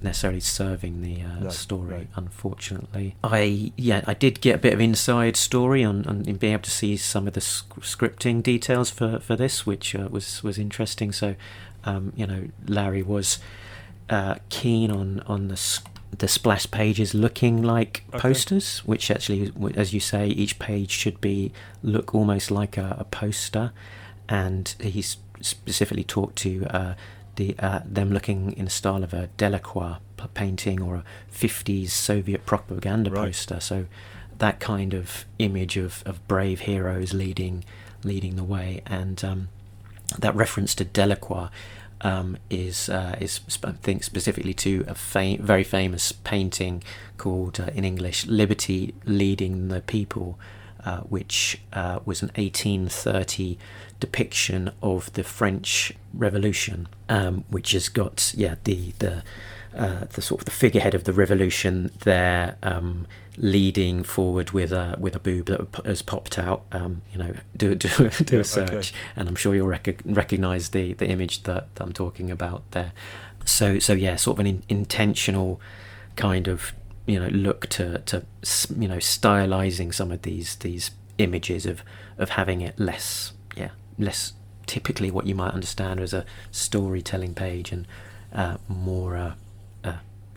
necessarily 0.00 0.40
serving 0.40 1.02
the 1.02 1.20
uh, 1.22 1.40
No, 1.40 1.48
story. 1.50 1.94
right. 1.94 2.08
Unfortunately, 2.16 3.14
I 3.22 3.72
yeah 3.76 4.02
I 4.06 4.14
did 4.14 4.40
get 4.40 4.54
a 4.54 4.58
bit 4.58 4.72
of 4.72 4.80
inside 4.80 5.36
story 5.36 5.84
on, 5.84 6.06
on 6.06 6.24
in 6.26 6.36
being 6.36 6.54
able 6.54 6.62
to 6.62 6.70
see 6.70 6.96
some 6.96 7.26
of 7.28 7.34
the 7.34 7.42
sc- 7.42 7.80
scripting 7.80 8.42
details 8.42 8.88
for, 8.90 9.18
for 9.20 9.36
this, 9.36 9.66
which 9.66 9.94
uh, 9.94 10.08
was 10.10 10.42
was 10.42 10.58
interesting. 10.58 11.12
So, 11.12 11.34
um, 11.84 12.14
you 12.16 12.26
know, 12.26 12.48
Larry 12.66 13.02
was 13.02 13.38
uh, 14.10 14.36
keen 14.48 14.90
on 14.90 15.20
on 15.26 15.48
the 15.48 15.80
the 16.18 16.28
splash 16.28 16.70
pages 16.70 17.12
looking 17.14 17.60
like 17.62 18.04
Okay. 18.10 18.20
posters, 18.20 18.78
which 18.86 19.10
actually, 19.10 19.52
as 19.74 19.92
you 19.92 19.98
say, 20.00 20.28
each 20.28 20.58
page 20.60 20.90
should 20.92 21.20
be 21.20 21.52
look 21.82 22.14
almost 22.14 22.50
like 22.52 22.76
a, 22.76 22.96
a 23.00 23.04
poster. 23.04 23.72
And 24.28 24.72
he's 24.80 25.16
specifically 25.40 26.04
talked 26.04 26.36
to 26.36 26.64
uh, 26.70 26.94
the 27.36 27.56
uh, 27.58 27.80
them 27.84 28.10
looking 28.12 28.52
in 28.52 28.66
the 28.66 28.70
style 28.70 29.02
of 29.02 29.12
a 29.12 29.28
Delacroix 29.36 29.96
painting 30.32 30.80
or 30.80 30.94
a 30.96 31.04
50s 31.32 31.90
Soviet 31.90 32.46
propaganda 32.46 33.10
Right. 33.10 33.26
poster. 33.26 33.60
So 33.60 33.86
that 34.38 34.58
kind 34.60 34.94
of 34.94 35.26
image 35.38 35.76
of, 35.76 36.02
of 36.06 36.26
brave 36.28 36.60
heroes 36.60 37.12
leading 37.12 37.64
leading 38.04 38.36
the 38.36 38.44
way, 38.44 38.82
and 38.86 39.22
um, 39.24 39.48
that 40.18 40.34
reference 40.34 40.74
to 40.76 40.84
Delacroix 40.84 41.48
um, 42.00 42.36
is 42.50 42.88
uh, 42.88 43.16
is 43.20 43.40
I 43.62 43.72
think 43.72 44.04
specifically 44.04 44.54
to 44.54 44.84
a 44.86 44.94
fa- 44.94 45.38
very 45.40 45.64
famous 45.64 46.12
painting 46.12 46.82
called 47.16 47.60
uh, 47.60 47.70
in 47.74 47.84
English 47.84 48.26
"Liberty 48.26 48.94
Leading 49.04 49.68
the 49.68 49.80
People," 49.80 50.38
uh, 50.84 51.00
which 51.00 51.60
uh, 51.72 52.00
was 52.04 52.22
an 52.22 52.30
1830 52.36 53.58
depiction 54.00 54.70
of 54.82 55.12
the 55.14 55.24
French 55.24 55.92
Revolution, 56.12 56.88
um, 57.08 57.44
which 57.48 57.72
has 57.72 57.88
got 57.88 58.32
yeah 58.36 58.56
the 58.64 58.92
the 58.98 59.22
uh, 59.76 60.04
the 60.12 60.22
sort 60.22 60.40
of 60.40 60.44
the 60.44 60.50
figurehead 60.50 60.94
of 60.94 61.04
the 61.04 61.12
revolution 61.12 61.90
there, 62.04 62.56
um, 62.62 63.06
leading 63.36 64.02
forward 64.04 64.52
with 64.52 64.72
a 64.72 64.96
with 64.98 65.16
a 65.16 65.18
boob 65.18 65.46
that 65.46 65.84
has 65.84 66.02
popped 66.02 66.38
out. 66.38 66.64
Um, 66.72 67.02
you 67.12 67.18
know, 67.18 67.34
do 67.56 67.74
do, 67.74 68.08
do 68.10 68.40
a 68.40 68.44
search, 68.44 68.70
okay. 68.70 68.88
and 69.16 69.28
I'm 69.28 69.34
sure 69.34 69.54
you'll 69.54 69.66
rec- 69.66 70.02
recognize 70.04 70.70
the 70.70 70.94
the 70.94 71.08
image 71.08 71.42
that, 71.44 71.74
that 71.74 71.84
I'm 71.84 71.92
talking 71.92 72.30
about 72.30 72.70
there. 72.70 72.92
So 73.44 73.78
so 73.78 73.92
yeah, 73.92 74.16
sort 74.16 74.36
of 74.36 74.40
an 74.40 74.46
in- 74.46 74.62
intentional 74.68 75.60
kind 76.16 76.48
of 76.48 76.72
you 77.06 77.18
know 77.18 77.28
look 77.28 77.66
to 77.68 77.98
to 78.00 78.24
you 78.78 78.88
know 78.88 78.98
stylizing 78.98 79.92
some 79.92 80.10
of 80.10 80.22
these 80.22 80.56
these 80.56 80.90
images 81.18 81.66
of 81.66 81.82
of 82.18 82.30
having 82.30 82.60
it 82.60 82.78
less 82.78 83.32
yeah 83.56 83.70
less 83.98 84.32
typically 84.66 85.10
what 85.10 85.26
you 85.26 85.34
might 85.34 85.52
understand 85.52 86.00
as 86.00 86.12
a 86.12 86.24
storytelling 86.50 87.34
page 87.34 87.70
and 87.70 87.86
uh, 88.32 88.56
more 88.68 89.16
uh, 89.16 89.20
uh, 89.28 89.34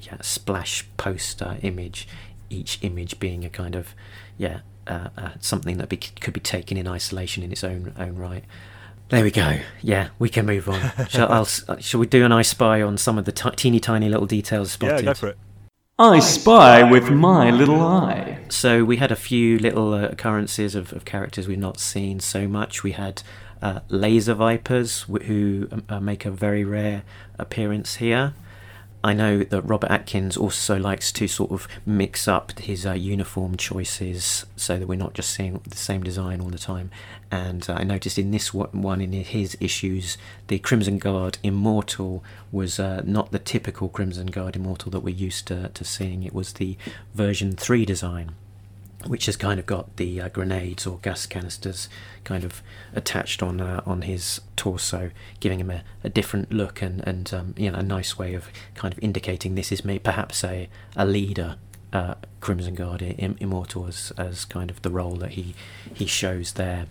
yeah 0.07 0.17
splash 0.21 0.85
poster 0.97 1.57
image 1.61 2.07
each 2.49 2.79
image 2.81 3.19
being 3.19 3.45
a 3.45 3.49
kind 3.49 3.75
of 3.75 3.93
yeah 4.37 4.61
uh, 4.87 5.09
uh, 5.17 5.29
something 5.41 5.77
that 5.77 5.89
be, 5.89 5.97
could 5.97 6.33
be 6.33 6.39
taken 6.39 6.77
in 6.77 6.87
isolation 6.87 7.43
in 7.43 7.51
its 7.51 7.63
own 7.63 7.93
own 7.97 8.15
right 8.15 8.43
there 9.09 9.23
we 9.23 9.31
go. 9.31 9.59
Yeah, 9.81 10.09
we 10.19 10.27
can 10.27 10.45
move 10.45 10.67
on. 10.67 10.91
shall, 11.09 11.31
I'll, 11.31 11.47
uh, 11.69 11.77
shall 11.77 12.01
we 12.01 12.07
do 12.07 12.25
an 12.25 12.33
I 12.33 12.41
spy 12.41 12.81
on 12.81 12.97
some 12.97 13.17
of 13.17 13.23
the 13.23 13.31
ti 13.31 13.51
teeny 13.51 13.79
tiny 13.79 14.09
little 14.09 14.25
details 14.25 14.73
spotted? 14.73 14.99
Yeah, 14.99 15.01
go 15.01 15.13
for 15.13 15.27
it. 15.29 15.37
I 15.99 16.19
spy 16.19 16.83
with 16.83 17.09
my 17.09 17.49
little 17.49 17.81
eye. 17.81 18.39
So 18.49 18.83
we 18.83 18.97
had 18.97 19.11
a 19.11 19.15
few 19.15 19.57
little 19.57 19.93
uh, 19.93 20.09
occurrences 20.09 20.75
of, 20.75 20.93
of 20.93 21.05
characters 21.05 21.47
we've 21.47 21.57
not 21.57 21.79
seen 21.79 22.19
so 22.19 22.47
much. 22.47 22.83
We 22.83 22.91
had 22.91 23.23
uh, 23.63 23.79
laser 23.87 24.35
vipers 24.35 25.03
wh- 25.03 25.23
who 25.23 25.67
um, 25.71 25.83
uh, 25.89 25.99
make 25.99 26.23
a 26.25 26.29
very 26.29 26.63
rare 26.63 27.01
appearance 27.39 27.95
here. 27.95 28.33
I 29.07 29.13
know 29.13 29.41
that 29.41 29.61
Robert 29.61 29.89
Atkins 29.89 30.35
also 30.35 30.77
likes 30.77 31.13
to 31.13 31.29
sort 31.29 31.51
of 31.51 31.65
mix 31.85 32.27
up 32.27 32.59
his 32.59 32.85
uh, 32.85 32.91
uniform 32.91 33.55
choices 33.55 34.45
so 34.57 34.77
that 34.77 34.85
we're 34.85 34.95
not 34.95 35.13
just 35.13 35.29
seeing 35.29 35.61
the 35.65 35.77
same 35.77 36.03
design 36.03 36.41
all 36.41 36.49
the 36.49 36.57
time. 36.57 36.91
And 37.31 37.69
uh, 37.69 37.75
I 37.75 37.85
noticed 37.85 38.19
in 38.19 38.31
this 38.31 38.53
one, 38.53 38.99
in 38.99 39.13
his 39.13 39.55
issues, 39.61 40.17
the 40.47 40.59
Crimson 40.59 40.97
Guard 40.97 41.37
Immortal 41.41 42.21
was 42.51 42.81
uh, 42.81 43.01
not 43.05 43.31
the 43.31 43.39
typical 43.39 43.87
Crimson 43.87 44.27
Guard 44.27 44.57
Immortal 44.57 44.91
that 44.91 44.99
we're 44.99 45.15
used 45.15 45.47
to, 45.47 45.69
to 45.69 45.85
seeing. 45.85 46.23
It 46.23 46.33
was 46.33 46.51
the 46.51 46.77
version 47.13 47.53
3 47.53 47.85
design 47.85 48.35
which 49.07 49.25
has 49.25 49.37
kind 49.37 49.59
of 49.59 49.65
got 49.65 49.95
the 49.97 50.21
uh, 50.21 50.29
grenades 50.29 50.85
or 50.85 50.99
gas 50.99 51.25
canisters 51.25 51.89
kind 52.23 52.43
of 52.43 52.61
attached 52.93 53.41
on 53.41 53.61
uh, 53.61 53.81
on 53.85 54.03
his 54.03 54.41
torso, 54.55 55.11
giving 55.39 55.59
him 55.59 55.71
a, 55.71 55.83
a 56.03 56.09
different 56.09 56.51
look 56.51 56.81
and 56.81 57.05
and 57.07 57.33
um, 57.33 57.53
you 57.57 57.71
know 57.71 57.79
a 57.79 57.83
nice 57.83 58.17
way 58.17 58.33
of 58.33 58.49
kind 58.75 58.93
of 58.93 58.99
indicating 59.01 59.55
this 59.55 59.71
is 59.71 59.85
me 59.85 59.99
perhaps 59.99 60.43
a 60.43 60.69
a 60.95 61.05
leader. 61.05 61.55
Uh, 61.93 62.15
Crimson 62.41 62.75
Guard 62.75 63.01
Im- 63.01 63.37
Immortal 63.39 63.87
as, 63.87 64.11
as 64.17 64.43
kind 64.43 64.69
of 64.69 64.81
the 64.81 64.89
role 64.89 65.15
that 65.15 65.31
he 65.31 65.55
he 65.93 66.05
shows 66.05 66.53
there. 66.53 66.87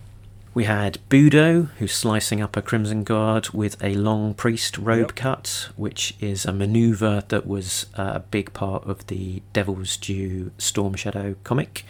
We 0.57 0.65
had 0.65 0.97
Budo, 1.11 1.69
who's 1.79 1.93
slicing 1.93 2.41
up 2.41 2.57
a 2.57 2.63
Crimson 2.63 3.05
Guard 3.05 3.51
with 3.51 3.77
a 3.85 3.95
long 3.95 4.33
priest 4.33 4.79
robe 4.79 5.09
Yep. 5.09 5.15
cut, 5.15 5.69
which 5.77 6.15
is 6.19 6.47
a 6.47 6.53
maneuver 6.55 7.23
that 7.29 7.47
was 7.47 7.85
uh, 7.99 8.13
a 8.15 8.21
big 8.21 8.55
part 8.55 8.83
of 8.87 9.07
the 9.09 9.43
Devil's 9.53 9.99
Due 9.99 10.53
Storm 10.57 10.95
Shadow 10.95 11.35
comic. 11.45 11.85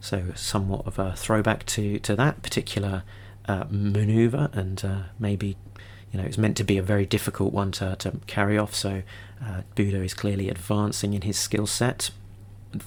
So, 0.00 0.32
somewhat 0.34 0.86
of 0.86 0.98
a 0.98 1.12
throwback 1.14 1.66
to, 1.66 1.98
to 1.98 2.16
that 2.16 2.42
particular 2.42 3.02
uh, 3.46 3.64
maneuver, 3.68 4.48
and 4.54 4.82
uh, 4.82 5.02
maybe 5.18 5.58
you 6.10 6.18
know 6.18 6.24
it's 6.24 6.38
meant 6.38 6.56
to 6.56 6.64
be 6.64 6.78
a 6.78 6.82
very 6.82 7.04
difficult 7.04 7.52
one 7.52 7.72
to, 7.72 7.94
to 7.96 8.12
carry 8.26 8.56
off. 8.56 8.74
So, 8.74 9.02
uh, 9.44 9.64
Budo 9.76 10.02
is 10.02 10.14
clearly 10.14 10.48
advancing 10.48 11.12
in 11.12 11.20
his 11.20 11.36
skill 11.36 11.66
set 11.66 12.10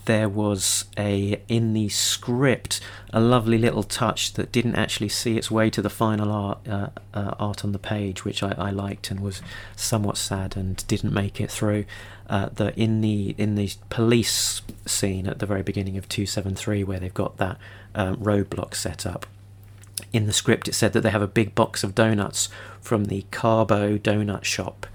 there 0.05 0.27
was 0.27 0.86
a 0.97 1.41
in 1.47 1.73
the 1.73 1.89
script 1.89 2.81
a 3.13 3.19
lovely 3.19 3.57
little 3.57 3.83
touch 3.83 4.33
that 4.33 4.51
didn't 4.51 4.75
actually 4.75 5.09
see 5.09 5.38
its 5.38 5.49
way 5.49 5.69
to 5.69 5.81
the 5.81 5.89
final 5.89 6.31
art 6.31 6.57
uh, 6.67 6.89
uh, 7.13 7.33
art 7.39 7.63
on 7.63 7.71
the 7.71 7.79
page, 7.79 8.25
which 8.25 8.43
I, 8.43 8.53
I 8.57 8.69
liked 8.71 9.11
and 9.11 9.19
was 9.19 9.41
somewhat 9.75 10.17
sad 10.17 10.57
and 10.57 10.86
didn't 10.88 11.13
make 11.13 11.39
it 11.39 11.51
through. 11.51 11.86
Uh, 12.27 12.49
that 12.55 12.75
in 12.77 13.01
the 13.01 13.36
in 13.38 13.55
the 13.55 13.71
police 13.89 14.61
scene 14.86 15.27
at 15.27 15.39
the 15.39 15.45
very 15.45 15.61
beginning 15.61 15.97
of 15.97 16.09
two 16.09 16.25
seven 16.25 16.55
three, 16.55 16.83
where 16.83 16.99
they've 16.99 17.13
got 17.13 17.38
that 17.38 17.57
um, 17.93 18.17
roadblock 18.17 18.73
set 18.73 19.05
up. 19.05 19.25
In 20.11 20.25
the 20.25 20.33
script, 20.33 20.67
it 20.67 20.73
said 20.73 20.93
that 20.93 21.01
they 21.01 21.09
have 21.09 21.21
a 21.21 21.27
big 21.27 21.55
box 21.55 21.83
of 21.83 21.95
donuts 21.95 22.49
from 22.81 23.05
the 23.05 23.25
Carbo 23.31 23.97
Donut 23.97 24.43
Shop. 24.43 24.88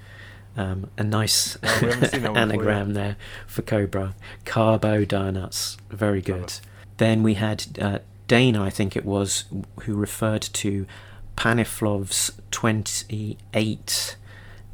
Um, 0.61 0.91
a 0.99 1.03
nice 1.03 1.57
Oh, 1.63 1.79
we 1.81 1.89
haven't 1.89 2.11
seen 2.11 2.23
that 2.23 2.33
one 2.33 2.49
before, 2.49 2.71
anagram 2.71 2.93
there 2.93 3.17
for 3.47 3.63
Cobra. 3.63 4.15
Carbo 4.45 5.07
donuts, 5.07 5.79
very 5.89 6.21
good. 6.21 6.53
Then 6.99 7.23
we 7.23 7.35
had 7.35 7.79
uh, 7.81 8.01
Dana, 8.29 8.63
I 8.63 8.69
think 8.69 8.95
it 8.95 9.07
was, 9.07 9.45
who 9.85 9.95
referred 9.95 10.43
to 10.43 10.87
Panfilov's 11.35 12.33
28, 12.51 14.17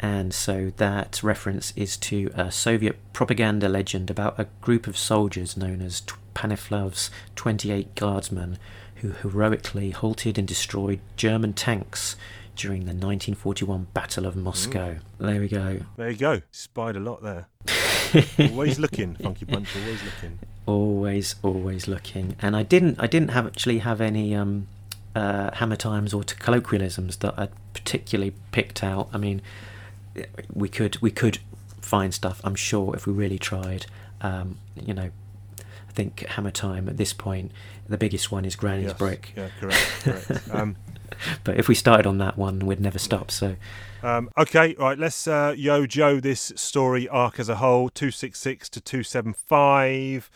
and 0.01 0.35
so 0.35 0.73
that 0.77 1.23
reference 1.23 1.73
is 1.77 1.97
to 1.99 2.33
a 2.35 2.51
Soviet 2.51 2.99
propaganda 3.13 3.69
legend 3.69 4.11
about 4.11 4.41
a 4.41 4.49
group 4.61 4.89
of 4.89 4.99
soldiers 4.99 5.57
known 5.57 5.81
as 5.81 6.01
T- 6.01 6.15
Panfilov's 6.35 7.11
28 7.37 7.95
Guardsmen 7.95 8.59
who 8.97 9.13
heroically 9.13 9.91
halted 9.93 10.37
and 10.37 10.49
destroyed 10.49 10.99
German 11.17 11.53
tanks 11.53 12.17
during 12.57 12.81
the 12.81 12.93
1941 12.93 13.87
Battle 13.95 14.27
of 14.27 14.35
Moscow. 14.37 14.97
There 15.19 15.41
we 15.41 15.49
go. 15.49 15.81
There 15.97 16.11
you 16.11 16.17
go. 16.17 16.43
Spied 16.51 16.97
a 16.97 17.01
lot 17.01 17.23
there. 17.23 17.47
always 18.51 18.79
looking, 18.79 19.15
Funky 19.17 19.45
Punch. 19.45 19.69
Always 19.77 20.03
looking. 20.03 20.39
always 20.67 21.37
always 21.45 21.87
looking 21.87 22.35
and 22.43 22.57
i 22.57 22.63
didn't 22.65 22.97
i 23.01 23.07
didn't 23.07 23.29
have 23.29 23.47
actually 23.47 23.79
have 23.79 24.01
any 24.01 24.35
um 24.35 24.67
uh 25.15 25.49
hammer 25.55 25.77
times 25.77 26.13
or 26.13 26.25
colloquialisms 26.25 27.19
that 27.19 27.33
i 27.39 27.47
particularly 27.73 28.33
picked 28.51 28.83
out 28.83 29.09
i 29.13 29.17
mean 29.17 29.41
we 30.53 30.69
could 30.69 31.01
we 31.01 31.09
could 31.11 31.39
find 31.81 32.13
stuff 32.13 32.41
i'm 32.43 32.57
sure 32.57 32.97
if 32.97 33.07
we 33.07 33.13
really 33.13 33.39
tried 33.39 33.87
um 34.23 34.59
you 34.75 34.93
know 34.93 35.11
i 35.89 35.93
think 35.93 36.27
hammer 36.27 36.51
time 36.51 36.89
at 36.89 36.97
this 36.97 37.13
point 37.13 37.53
the 37.89 37.97
biggest 37.99 38.33
one 38.33 38.45
is 38.45 38.57
granny's 38.57 38.89
Yes. 38.89 38.99
brick 38.99 39.33
Yeah, 39.37 39.49
correct. 39.61 39.87
correct. 40.03 40.49
Um, 40.53 40.75
but 41.45 41.59
if 41.59 41.69
we 41.69 41.75
started 41.75 42.07
on 42.07 42.19
that 42.19 42.37
one 42.37 42.61
we'd 42.61 42.81
never 42.81 42.99
stop 42.99 43.31
so 43.31 43.57
Um, 44.03 44.31
okay, 44.39 44.75
right. 44.79 44.99
Let's 44.99 45.27
uh, 45.27 45.55
yo 45.57 45.87
Joe 45.87 46.21
this 46.21 46.53
story 46.55 47.09
arc 47.09 47.41
as 47.41 47.49
a 47.49 47.57
whole. 47.57 47.89
Two 47.89 48.11
six 48.11 48.39
six 48.39 48.69
to 48.69 48.81
two 48.81 49.03
seven 49.03 49.33
five. 49.33 50.31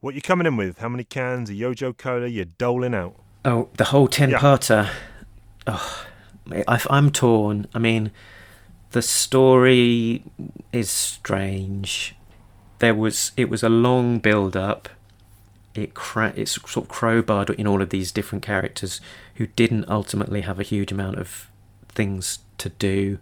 What 0.00 0.14
you 0.14 0.20
coming 0.20 0.46
in 0.46 0.56
with? 0.56 0.78
How 0.78 0.88
many 0.88 1.04
cans 1.04 1.48
of 1.48 1.56
Yojo 1.56 1.96
Cola 1.96 2.26
you're 2.26 2.44
doling 2.44 2.94
out? 2.94 3.14
Oh, 3.44 3.68
the 3.76 3.84
whole 3.84 4.08
ten 4.08 4.32
parter. 4.32 4.90
Oh, 5.66 6.06
I, 6.50 6.80
I'm 6.90 7.10
torn. 7.10 7.68
I 7.72 7.78
mean, 7.78 8.10
the 8.90 9.00
story 9.00 10.22
is 10.72 10.90
strange. 10.90 12.16
There 12.80 12.94
was 12.94 13.32
it 13.36 13.48
was 13.48 13.62
a 13.62 13.68
long 13.68 14.18
build 14.18 14.56
up. 14.56 14.88
It 15.74 15.94
cra- 15.94 16.34
it's 16.36 16.52
sort 16.52 16.84
of 16.84 16.88
crowbarred 16.88 17.54
in 17.54 17.66
all 17.66 17.80
of 17.80 17.90
these 17.90 18.12
different 18.12 18.44
characters 18.44 19.00
who 19.36 19.46
didn't 19.46 19.88
ultimately 19.88 20.42
have 20.42 20.60
a 20.60 20.64
huge 20.64 20.92
amount 20.92 21.18
of 21.18 21.50
things 21.88 22.40
to 22.58 22.68
do. 22.68 23.18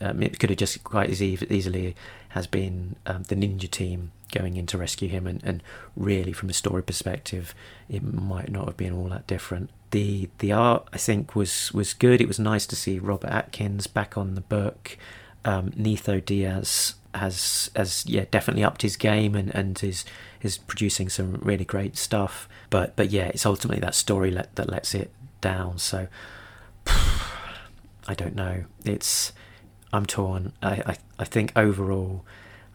Um, 0.00 0.22
it 0.22 0.38
could 0.38 0.50
have 0.50 0.58
just 0.58 0.84
quite 0.84 1.10
as 1.10 1.22
easily 1.22 1.96
has 2.30 2.46
been 2.46 2.96
um, 3.06 3.22
the 3.24 3.34
ninja 3.34 3.70
team 3.70 4.12
going 4.32 4.56
in 4.56 4.66
to 4.66 4.78
rescue 4.78 5.08
him, 5.08 5.26
and, 5.26 5.42
and 5.44 5.62
really 5.96 6.32
from 6.32 6.50
a 6.50 6.52
story 6.52 6.82
perspective, 6.82 7.54
it 7.88 8.02
might 8.02 8.50
not 8.50 8.66
have 8.66 8.76
been 8.76 8.92
all 8.92 9.08
that 9.08 9.26
different. 9.26 9.70
The 9.90 10.28
the 10.38 10.52
art 10.52 10.86
I 10.92 10.98
think 10.98 11.34
was 11.34 11.72
was 11.72 11.94
good. 11.94 12.20
It 12.20 12.28
was 12.28 12.38
nice 12.38 12.66
to 12.66 12.76
see 12.76 12.98
Robert 12.98 13.30
Atkins 13.30 13.86
back 13.86 14.18
on 14.18 14.34
the 14.34 14.40
book. 14.42 14.98
Um, 15.44 15.70
Netho 15.70 16.22
Diaz 16.24 16.94
has 17.14 17.70
has 17.74 18.04
yeah 18.06 18.26
definitely 18.30 18.64
upped 18.64 18.82
his 18.82 18.96
game 18.96 19.34
and, 19.34 19.54
and 19.54 19.82
is 19.82 20.04
is 20.42 20.58
producing 20.58 21.08
some 21.08 21.34
really 21.42 21.64
great 21.64 21.96
stuff. 21.96 22.48
But 22.68 22.96
but 22.96 23.10
yeah, 23.10 23.28
it's 23.28 23.46
ultimately 23.46 23.80
that 23.80 23.94
story 23.94 24.30
let, 24.30 24.54
that 24.56 24.68
lets 24.68 24.94
it 24.94 25.10
down. 25.46 25.78
So 25.78 26.08
I 26.86 28.14
don't 28.14 28.34
know. 28.34 28.64
It's 28.84 29.32
I'm 29.92 30.06
torn. 30.06 30.52
I 30.62 30.72
I, 30.92 30.96
I 31.18 31.24
think 31.24 31.52
overall. 31.56 32.24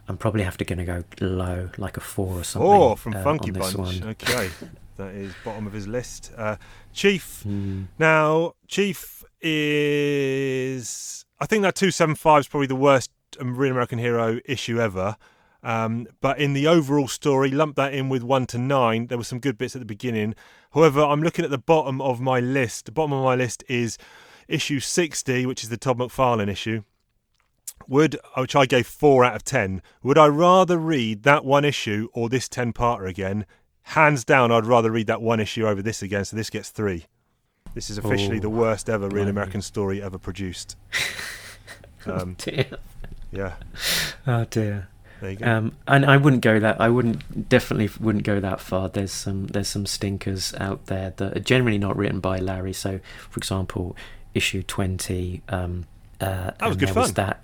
I'm 0.08 0.16
probably 0.16 0.42
have 0.42 0.56
to 0.58 0.64
gonna 0.64 0.84
go 0.84 1.04
low, 1.20 1.70
like 1.78 1.96
a 1.96 2.00
four 2.00 2.40
or 2.40 2.44
something. 2.44 2.68
Four 2.68 2.96
from 2.96 3.14
uh, 3.14 3.22
Funky 3.22 3.52
Bunch. 3.52 3.76
one. 3.76 4.02
Okay, 4.02 4.50
that 4.96 5.14
is 5.14 5.32
bottom 5.44 5.66
of 5.66 5.72
his 5.72 5.86
list. 5.86 6.32
Uh, 6.36 6.56
Chief. 6.92 7.44
Mm. 7.46 7.86
Now, 7.98 8.54
Chief 8.66 9.22
is. 9.40 11.24
I 11.38 11.46
think 11.46 11.62
that 11.62 11.76
275 11.76 12.40
is 12.40 12.48
probably 12.48 12.66
the 12.66 12.74
worst 12.74 13.10
Real 13.40 13.70
American 13.70 13.98
Hero 13.98 14.40
issue 14.44 14.80
ever. 14.80 15.16
Um, 15.62 16.08
but 16.20 16.38
in 16.38 16.54
the 16.54 16.66
overall 16.66 17.06
story, 17.08 17.50
lump 17.50 17.76
that 17.76 17.94
in 17.94 18.08
with 18.08 18.22
1 18.22 18.46
to 18.46 18.58
9. 18.58 19.06
There 19.06 19.18
were 19.18 19.22
some 19.24 19.38
good 19.38 19.56
bits 19.58 19.76
at 19.76 19.80
the 19.80 19.86
beginning. 19.86 20.34
However, 20.74 21.02
I'm 21.02 21.22
looking 21.22 21.44
at 21.44 21.50
the 21.52 21.58
bottom 21.58 22.00
of 22.00 22.20
my 22.20 22.40
list. 22.40 22.86
The 22.86 22.92
bottom 22.92 23.12
of 23.12 23.22
my 23.22 23.34
list 23.36 23.62
is 23.68 23.96
issue 24.48 24.80
60, 24.80 25.46
which 25.46 25.62
is 25.62 25.68
the 25.68 25.76
Todd 25.76 25.98
McFarlane 25.98 26.48
issue. 26.50 26.82
Would 27.88 28.16
I, 28.36 28.40
which 28.42 28.54
I 28.56 28.66
gave 28.66 28.86
four 28.86 29.24
out 29.24 29.34
of 29.34 29.42
ten. 29.42 29.82
Would 30.04 30.16
I 30.18 30.26
rather 30.26 30.78
read 30.78 31.24
that 31.24 31.44
one 31.44 31.64
issue 31.64 32.08
or 32.12 32.28
this 32.28 32.48
ten 32.48 32.72
parter 32.72 33.08
again? 33.08 33.44
Hands 33.82 34.24
down, 34.24 34.52
I'd 34.52 34.66
rather 34.66 34.90
read 34.92 35.08
that 35.08 35.20
one 35.20 35.40
issue 35.40 35.66
over 35.66 35.82
this 35.82 36.00
again. 36.00 36.24
So 36.24 36.36
this 36.36 36.48
gets 36.50 36.68
three. 36.70 37.06
This 37.74 37.90
is 37.90 37.98
officially 37.98 38.36
Oh, 38.36 38.40
the 38.40 38.50
worst 38.50 38.88
ever 38.88 39.08
real. 39.08 39.26
American 39.26 39.62
story 39.62 40.00
ever 40.02 40.18
produced. 40.18 40.76
Um, 42.04 42.34
Dear. 42.38 42.66
yeah, 43.30 43.52
Oh 44.26 44.44
dear. 44.44 44.88
There 45.22 45.30
you 45.30 45.36
go. 45.36 45.46
Um, 45.46 45.76
and 45.86 46.04
I 46.04 46.16
wouldn't 46.16 46.42
go 46.42 46.58
that. 46.60 46.80
I 46.80 46.88
wouldn't 46.88 47.48
definitely 47.48 47.88
wouldn't 48.04 48.24
go 48.24 48.40
that 48.40 48.60
far. 48.60 48.88
There's 48.88 49.12
some 49.12 49.46
there's 49.46 49.68
some 49.68 49.86
stinkers 49.86 50.52
out 50.58 50.86
there 50.86 51.14
that 51.16 51.36
are 51.36 51.40
generally 51.40 51.78
not 51.78 51.96
written 51.96 52.20
by 52.20 52.38
Larry. 52.38 52.72
So, 52.72 52.98
for 53.30 53.38
example, 53.38 53.96
issue 54.34 54.62
twenty. 54.62 55.42
Um, 55.48 55.86
uh, 56.20 56.50
That 56.58 56.68
was 56.68 56.76
good 56.76 56.88
there 56.88 56.94
fun. 56.94 57.02
Was 57.02 57.14
that 57.14 57.42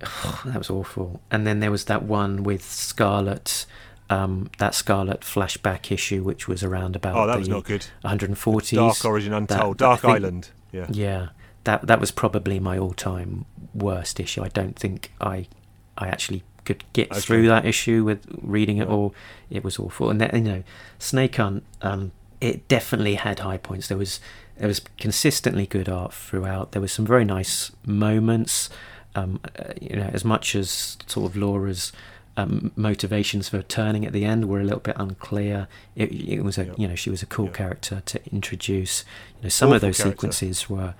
that 0.44 0.58
was 0.58 0.70
awful. 0.70 1.20
And 1.30 1.46
then 1.46 1.60
there 1.60 1.70
was 1.70 1.86
that 1.86 2.02
one 2.02 2.42
with 2.44 2.62
Scarlet. 2.62 3.66
Um, 4.10 4.50
that 4.58 4.74
Scarlet 4.74 5.22
flashback 5.22 5.90
issue, 5.90 6.22
which 6.22 6.46
was 6.46 6.62
around 6.62 6.94
about 6.94 7.16
oh, 7.16 7.26
that 7.26 7.38
was 7.38 7.48
not 7.48 7.64
good. 7.64 7.86
140s. 8.04 8.74
Dark 8.76 9.02
Origin 9.06 9.32
Untold, 9.32 9.78
that- 9.78 9.84
Dark 9.84 10.00
think- 10.00 10.14
Island. 10.16 10.50
Yeah, 10.72 10.86
Yeah, 10.90 11.28
that 11.64 11.86
that 11.86 12.00
was 12.00 12.10
probably 12.10 12.60
my 12.60 12.76
all-time 12.76 13.46
worst 13.72 14.20
issue. 14.20 14.42
I 14.42 14.48
don't 14.48 14.78
think 14.78 15.10
I 15.22 15.46
I 15.96 16.08
actually 16.08 16.42
could 16.64 16.84
get 16.92 17.10
Okay. 17.10 17.20
through 17.20 17.46
that 17.48 17.64
issue 17.66 18.04
with 18.04 18.26
reading 18.42 18.78
it 18.78 18.88
all. 18.88 19.14
It 19.50 19.62
was 19.64 19.78
awful, 19.78 20.10
and 20.10 20.20
then, 20.20 20.30
you 20.34 20.52
know, 20.52 20.62
Snake 20.98 21.36
Hunt. 21.36 21.62
Um, 21.82 22.12
it 22.40 22.66
definitely 22.68 23.14
had 23.14 23.38
high 23.38 23.56
points. 23.58 23.88
There 23.88 23.96
was 23.98 24.20
there 24.58 24.68
was 24.68 24.80
consistently 24.98 25.66
good 25.66 25.88
art 25.88 26.12
throughout. 26.14 26.72
There 26.72 26.82
was 26.82 26.92
some 26.92 27.04
very 27.06 27.24
nice 27.24 27.72
moments. 27.86 28.70
Um, 29.16 29.40
uh, 29.58 29.72
you 29.80 29.96
know, 29.96 30.10
as 30.12 30.24
much 30.24 30.54
as 30.54 30.96
sort 31.06 31.30
of 31.30 31.36
Laura's 31.36 31.92
um, 32.36 32.72
motivations 32.76 33.48
for 33.48 33.62
turning 33.62 34.04
at 34.04 34.12
the 34.12 34.24
end 34.24 34.48
were 34.48 34.60
a 34.60 34.64
little 34.64 34.80
bit 34.80 34.96
unclear. 34.98 35.68
It, 35.94 36.10
it 36.12 36.42
was 36.42 36.58
a 36.58 36.64
Yeah. 36.66 36.72
you 36.76 36.88
know 36.88 36.94
she 36.96 37.10
was 37.10 37.22
a 37.22 37.26
cool 37.26 37.46
Yeah. 37.46 37.52
character 37.52 38.02
to 38.06 38.20
introduce. 38.32 39.04
You 39.38 39.44
know, 39.44 39.48
some 39.50 39.72
of 39.72 39.80
those 39.80 39.98
character. 39.98 40.16
sequences 40.16 40.68
were. 40.68 40.94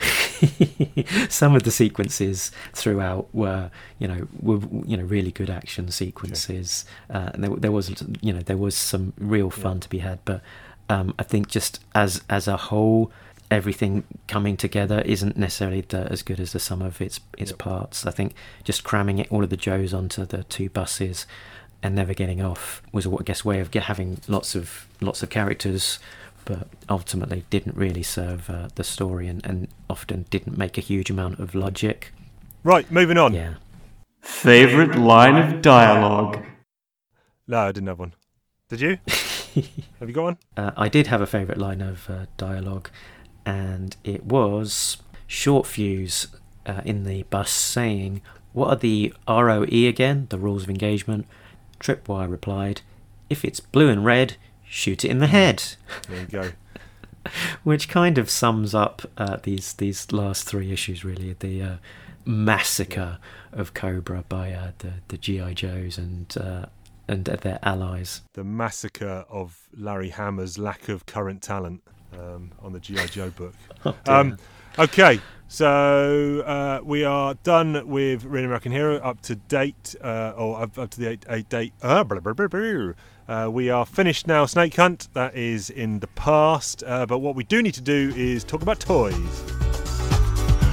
some 1.28 1.54
of 1.54 1.62
the 1.64 1.70
sequences 1.70 2.50
throughout 2.72 3.28
were 3.34 3.70
you 3.98 4.08
know 4.08 4.28
were 4.40 4.60
you 4.86 4.96
know 4.96 5.04
really 5.04 5.30
good 5.32 5.50
action 5.50 5.90
sequences. 5.90 6.84
Uh, 7.10 7.30
and 7.34 7.44
there, 7.44 7.50
there 7.56 7.72
was 7.72 8.02
you 8.20 8.32
know 8.32 8.40
there 8.40 8.56
was 8.56 8.76
some 8.76 9.12
real 9.18 9.50
fun 9.50 9.80
to 9.80 9.88
be 9.88 9.98
had 9.98 10.18
but 10.24 10.40
um, 10.88 11.14
I 11.18 11.22
think 11.22 11.48
just 11.48 11.80
as 11.94 12.22
as 12.30 12.48
a 12.48 12.56
whole 12.56 13.10
everything 13.50 14.04
coming 14.26 14.56
together 14.58 15.00
isn't 15.06 15.36
necessarily 15.36 15.80
the, 15.80 16.00
as 16.12 16.22
good 16.22 16.38
as 16.38 16.52
the 16.52 16.58
sum 16.60 16.82
of 16.82 17.00
its 17.00 17.20
its 17.38 17.50
Yep. 17.50 17.58
parts. 17.58 18.06
I 18.06 18.10
think 18.10 18.34
just 18.64 18.84
cramming 18.84 19.18
it 19.18 19.30
all 19.32 19.42
of 19.42 19.50
the 19.50 19.56
Joes 19.56 19.94
onto 19.94 20.24
the 20.24 20.44
two 20.44 20.68
buses 20.68 21.26
and 21.82 21.94
never 21.94 22.12
getting 22.12 22.42
off 22.42 22.82
was 22.92 23.06
I 23.06 23.22
guess 23.24 23.44
way 23.44 23.60
of 23.60 23.72
having 23.72 24.20
lots 24.28 24.54
of 24.54 24.86
lots 25.00 25.22
of 25.22 25.30
characters 25.30 25.98
but 26.48 26.66
ultimately 26.88 27.44
didn't 27.50 27.76
really 27.76 28.02
serve 28.02 28.48
uh, 28.48 28.68
the 28.74 28.82
story 28.82 29.28
and, 29.28 29.44
and 29.44 29.68
often 29.90 30.24
didn't 30.30 30.56
make 30.56 30.78
a 30.78 30.80
huge 30.80 31.10
amount 31.10 31.38
of 31.38 31.54
logic. 31.54 32.10
right. 32.64 32.90
Moving 32.90 33.18
on. 33.18 33.34
Yeah. 33.34 33.54
Favorite 34.22 34.96
line 34.96 35.36
of 35.36 35.60
dialogue? 35.60 36.42
No, 37.46 37.58
I 37.58 37.72
didn't 37.72 37.88
have 37.88 37.98
one. 37.98 38.14
Did 38.70 38.80
you? 38.80 38.98
have 40.00 40.08
you 40.08 40.12
got 40.12 40.22
one? 40.22 40.38
Uh, 40.56 40.70
I 40.74 40.88
did 40.88 41.08
have 41.08 41.20
a 41.20 41.26
favourite 41.26 41.58
line 41.58 41.82
of 41.82 42.08
uh, 42.08 42.24
dialogue, 42.38 42.88
and 43.44 43.94
it 44.02 44.24
was 44.24 44.96
Short 45.26 45.66
Fuse 45.66 46.28
uh, 46.64 46.80
in 46.86 47.04
the 47.04 47.24
bus 47.24 47.50
saying, 47.50 48.22
What 48.54 48.68
are 48.68 48.76
the 48.76 49.12
ROE 49.28 49.64
again? 49.64 50.28
The 50.30 50.38
rules 50.38 50.62
of 50.62 50.70
engagement. 50.70 51.26
Tripwire 51.78 52.30
replied, 52.30 52.80
If 53.28 53.44
it's 53.44 53.60
blue 53.60 53.90
and 53.90 54.02
red, 54.02 54.36
shoot 54.68 55.04
it 55.04 55.10
in 55.10 55.18
the 55.18 55.26
head. 55.26 55.62
There 56.08 56.20
you 56.20 56.26
go. 56.26 56.50
which 57.64 57.88
kind 57.88 58.18
of 58.18 58.30
sums 58.30 58.74
up 58.74 59.02
uh, 59.16 59.36
these 59.42 59.74
these 59.74 60.10
last 60.12 60.44
three 60.44 60.72
issues 60.72 61.04
really 61.04 61.34
the 61.40 61.62
uh, 61.62 61.76
massacre 62.24 63.18
of 63.52 63.74
Cobra 63.74 64.24
by 64.28 64.52
uh, 64.52 64.72
the 64.78 64.92
the 65.08 65.18
GI 65.18 65.54
Joes 65.54 65.98
and 65.98 66.34
uh, 66.38 66.66
and 67.06 67.24
their 67.24 67.58
allies. 67.62 68.22
The 68.34 68.44
massacre 68.44 69.24
of 69.30 69.68
Larry 69.76 70.10
Hama's 70.10 70.58
lack 70.58 70.88
of 70.88 71.06
current 71.06 71.42
talent 71.42 71.82
um, 72.12 72.52
on 72.62 72.72
the 72.72 72.80
GI 72.80 73.06
Joe 73.06 73.30
book. 73.30 73.54
Oh. 73.84 73.94
Um, 74.06 74.36
okay, 74.76 75.20
so 75.46 76.40
uh, 76.40 76.80
we 76.84 77.04
are 77.04 77.34
done 77.44 77.86
with 77.88 78.24
Real 78.24 78.44
American 78.44 78.72
Hero 78.72 78.96
up 78.96 79.20
to 79.22 79.36
date, 79.36 79.94
uh, 80.02 80.34
or 80.36 80.60
up, 80.62 80.76
up 80.76 80.90
to 80.90 81.00
the 81.00 81.10
eight, 81.10 81.24
eight 81.28 81.48
date. 81.48 81.72
Uh, 81.80 82.02
blah, 82.02 82.18
blah, 82.18 82.32
blah, 82.32 82.48
blah. 82.48 82.92
Uh, 83.28 83.46
we 83.52 83.68
are 83.68 83.84
finished 83.84 84.26
now. 84.26 84.46
Snake 84.46 84.74
Hunt 84.76 85.08
that 85.12 85.36
is 85.36 85.68
in 85.68 86.00
the 86.00 86.06
past, 86.08 86.82
uh, 86.86 87.04
but 87.04 87.18
what 87.18 87.34
we 87.34 87.44
do 87.44 87.62
need 87.62 87.74
to 87.74 87.82
do 87.82 88.10
is 88.16 88.42
talk 88.42 88.62
about 88.62 88.80
toys. 88.80 89.14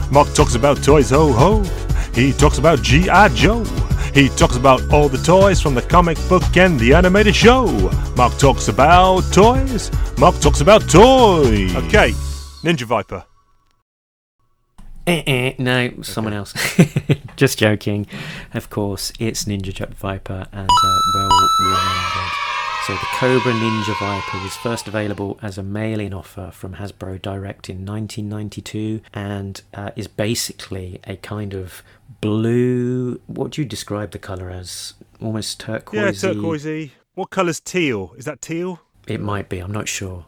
Mark 0.10 0.34
talks 0.34 0.56
about 0.56 0.82
toys, 0.82 1.10
ho 1.10 1.34
ho. 1.34 1.64
He 2.14 2.32
talks 2.32 2.58
about 2.58 2.82
G.I. 2.82 3.28
Joe. 3.30 3.66
He 4.14 4.30
talks 4.30 4.56
about 4.56 4.82
all 4.93 5.10
the 5.10 5.18
toys 5.18 5.60
from 5.60 5.76
the 5.76 5.82
comic 5.82 6.18
book 6.30 6.56
and 6.56 6.80
the 6.80 6.93
animated 6.93 7.36
show. 7.36 7.66
Mark 8.16 8.38
talks 8.38 8.70
about 8.70 9.22
toys. 9.34 9.91
Mark 10.18 10.39
talks 10.39 10.62
about 10.62 10.89
toys. 10.89 11.76
Okay, 11.76 12.12
Ninja 12.64 12.84
Viper. 12.84 13.26
Eh, 15.08 15.24
eh, 15.28 15.53
no, 15.60 16.01
someone 16.03 16.34
else. 16.34 16.53
Just 17.36 17.60
joking. 17.60 18.08
Of 18.53 18.70
course, 18.70 19.12
it's 19.20 19.43
Ninja 19.43 19.74
Jet 19.74 19.93
Viper 19.93 20.47
and 20.53 20.70
uh, 20.70 20.99
well 21.14 21.30
remembered. 21.60 22.45
So 22.86 22.93
the 22.93 23.07
Cobra 23.15 23.51
Ninja 23.51 23.97
Viper 23.99 24.43
was 24.43 24.55
first 24.57 24.88
available 24.88 25.39
as 25.41 25.57
a 25.57 25.63
mail-in 25.63 26.13
offer 26.13 26.51
from 26.53 26.75
Hasbro 26.75 27.19
Direct 27.19 27.67
in 27.67 27.83
1992 27.83 29.01
and 29.11 29.59
uh, 29.73 29.89
is 29.95 30.07
basically 30.07 30.99
a 31.05 31.15
kind 31.15 31.55
of 31.55 31.81
blue. 32.21 33.19
What 33.25 33.53
do 33.53 33.61
you 33.63 33.67
describe 33.67 34.11
the 34.11 34.19
color 34.19 34.51
as? 34.51 34.93
Almost 35.19 35.59
turquoise. 35.61 36.21
Yeah, 36.23 36.33
turquoisey. 36.33 36.91
What 37.15 37.31
colour's 37.31 37.59
teal? 37.59 38.13
Is 38.17 38.25
that 38.25 38.39
teal? 38.39 38.81
It 39.07 39.19
might 39.19 39.49
be. 39.49 39.57
I'm 39.57 39.71
not 39.71 39.88
sure. 39.88 40.25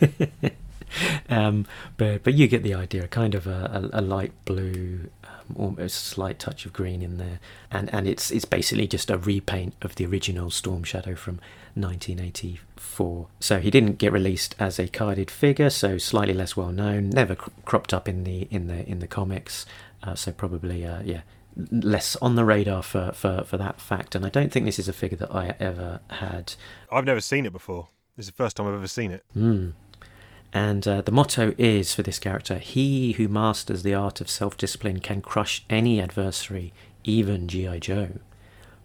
um, 1.28 1.64
but 1.96 2.24
but 2.24 2.34
you 2.34 2.48
get 2.48 2.64
the 2.64 2.74
idea. 2.74 3.06
Kind 3.06 3.36
of 3.36 3.46
a, 3.46 3.90
a, 3.92 4.00
a 4.00 4.02
light 4.02 4.32
blue, 4.44 5.10
um, 5.22 5.56
almost 5.56 6.04
slight 6.04 6.40
touch 6.40 6.66
of 6.66 6.72
green 6.72 7.02
in 7.02 7.18
there, 7.18 7.38
and 7.70 7.92
and 7.94 8.08
it's 8.08 8.32
it's 8.32 8.44
basically 8.44 8.88
just 8.88 9.10
a 9.10 9.18
repaint 9.18 9.74
of 9.82 9.94
the 9.94 10.06
original 10.06 10.50
Storm 10.50 10.82
Shadow 10.82 11.14
from 11.14 11.38
1984. 11.74 13.28
So 13.40 13.58
he 13.58 13.70
didn't 13.70 13.98
get 13.98 14.12
released 14.12 14.54
as 14.58 14.78
a 14.78 14.88
carded 14.88 15.30
figure, 15.30 15.70
so 15.70 15.98
slightly 15.98 16.34
less 16.34 16.56
well 16.56 16.72
known. 16.72 17.10
Never 17.10 17.34
cr- 17.34 17.50
cropped 17.64 17.92
up 17.92 18.08
in 18.08 18.24
the 18.24 18.48
in 18.50 18.66
the 18.66 18.88
in 18.88 19.00
the 19.00 19.06
comics, 19.06 19.66
uh, 20.02 20.14
so 20.14 20.32
probably 20.32 20.86
uh, 20.86 21.02
yeah 21.02 21.22
less 21.70 22.16
on 22.16 22.34
the 22.34 22.44
radar 22.44 22.82
for, 22.82 23.12
for, 23.12 23.44
for 23.44 23.56
that 23.56 23.80
fact. 23.80 24.14
And 24.14 24.24
I 24.24 24.28
don't 24.28 24.52
think 24.52 24.66
this 24.66 24.78
is 24.78 24.88
a 24.88 24.92
figure 24.92 25.18
that 25.18 25.34
I 25.34 25.54
ever 25.60 26.00
had. 26.10 26.54
I've 26.90 27.04
never 27.04 27.20
seen 27.20 27.46
it 27.46 27.52
before. 27.52 27.88
This 28.16 28.26
is 28.26 28.30
the 28.30 28.36
first 28.36 28.56
time 28.56 28.66
I've 28.66 28.74
ever 28.74 28.88
seen 28.88 29.10
it. 29.12 29.24
Mm. 29.36 29.72
And 30.52 30.86
uh, 30.86 31.00
the 31.02 31.12
motto 31.12 31.54
is 31.58 31.94
for 31.94 32.02
this 32.02 32.20
character 32.20 32.58
He 32.58 33.12
who 33.12 33.26
masters 33.26 33.82
the 33.82 33.94
art 33.94 34.20
of 34.20 34.30
self 34.30 34.56
discipline 34.56 35.00
can 35.00 35.20
crush 35.20 35.64
any 35.68 36.00
adversary, 36.00 36.72
even 37.02 37.48
G.I. 37.48 37.80
Joe. 37.80 38.18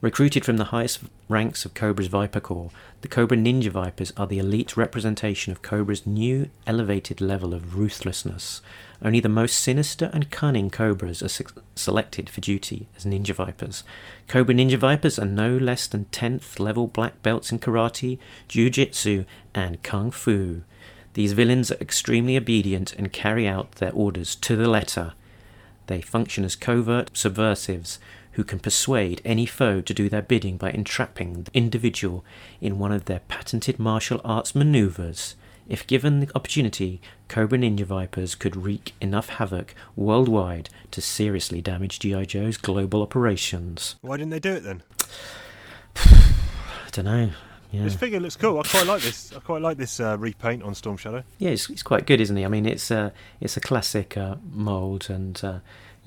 Recruited 0.01 0.45
from 0.45 0.57
the 0.57 0.65
highest 0.65 1.01
ranks 1.29 1.63
of 1.63 1.75
Cobra's 1.75 2.07
Viper 2.07 2.39
Corps, 2.39 2.71
the 3.01 3.07
Cobra 3.07 3.37
Ninja 3.37 3.69
Vipers 3.69 4.11
are 4.17 4.25
the 4.25 4.39
elite 4.39 4.75
representation 4.75 5.51
of 5.51 5.61
Cobra's 5.61 6.05
new 6.05 6.49
elevated 6.65 7.21
level 7.21 7.53
of 7.53 7.77
ruthlessness. 7.77 8.61
Only 9.01 9.19
the 9.19 9.29
most 9.29 9.59
sinister 9.59 10.09
and 10.11 10.31
cunning 10.31 10.71
Cobras 10.71 11.21
are 11.21 11.29
se- 11.29 11.45
selected 11.75 12.29
for 12.29 12.41
duty 12.41 12.87
as 12.97 13.05
Ninja 13.05 13.33
Vipers. 13.33 13.83
Cobra 14.27 14.55
Ninja 14.55 14.77
Vipers 14.77 15.19
are 15.19 15.25
no 15.25 15.55
less 15.55 15.85
than 15.85 16.05
10th 16.05 16.59
level 16.59 16.87
black 16.87 17.21
belts 17.21 17.51
in 17.51 17.59
karate, 17.59 18.17
jiu 18.47 18.69
jitsu, 18.71 19.23
and 19.53 19.81
kung 19.83 20.09
fu. 20.09 20.63
These 21.13 21.33
villains 21.33 21.71
are 21.71 21.79
extremely 21.79 22.37
obedient 22.37 22.93
and 22.93 23.13
carry 23.13 23.47
out 23.47 23.73
their 23.73 23.93
orders 23.93 24.35
to 24.37 24.55
the 24.55 24.67
letter. 24.67 25.13
They 25.87 26.01
function 26.01 26.43
as 26.43 26.55
covert 26.55 27.15
subversives 27.15 27.99
who 28.39 28.43
can 28.45 28.57
persuade 28.57 29.21
any 29.25 29.45
foe 29.45 29.81
to 29.81 29.93
do 29.93 30.07
their 30.07 30.21
bidding 30.21 30.55
by 30.55 30.71
entrapping 30.71 31.43
the 31.43 31.51
individual 31.53 32.23
in 32.61 32.79
one 32.79 32.93
of 32.93 33.03
their 33.03 33.19
patented 33.27 33.77
martial 33.77 34.21
arts 34.23 34.55
maneuvers. 34.55 35.35
If 35.67 35.85
given 35.85 36.21
the 36.21 36.31
opportunity, 36.33 37.01
Cobra 37.27 37.57
Ninja 37.57 37.83
Vipers 37.83 38.35
could 38.35 38.55
wreak 38.55 38.93
enough 39.01 39.27
havoc 39.27 39.75
worldwide 39.97 40.69
to 40.91 41.01
seriously 41.01 41.59
damage 41.59 41.99
G.I. 41.99 42.23
Joe's 42.23 42.55
global 42.55 43.01
operations. 43.01 43.97
Why 43.99 44.15
didn't 44.15 44.31
they 44.31 44.39
do 44.39 44.53
it 44.53 44.63
then? 44.63 44.83
I 45.97 46.89
don't 46.93 47.03
know. 47.03 47.31
Yeah. 47.71 47.83
This 47.83 47.95
figure 47.95 48.21
looks 48.21 48.37
cool. 48.37 48.57
I 48.57 48.63
quite 48.63 48.87
like 48.87 49.01
this. 49.01 49.33
I 49.35 49.39
quite 49.41 49.61
like 49.61 49.75
this 49.75 49.99
uh, 49.99 50.17
repaint 50.17 50.63
on 50.63 50.73
Storm 50.75 50.95
Shadow. 50.95 51.23
Yeah, 51.39 51.49
it's, 51.49 51.69
it's 51.69 51.83
quite 51.83 52.07
good, 52.07 52.21
isn't 52.21 52.37
he? 52.37 52.45
I 52.45 52.47
mean, 52.47 52.65
it's 52.65 52.89
a 52.89 53.11
it's 53.41 53.57
a 53.57 53.59
classic 53.59 54.15
uh, 54.15 54.37
mold, 54.49 55.07
and 55.09 55.43
uh, 55.43 55.59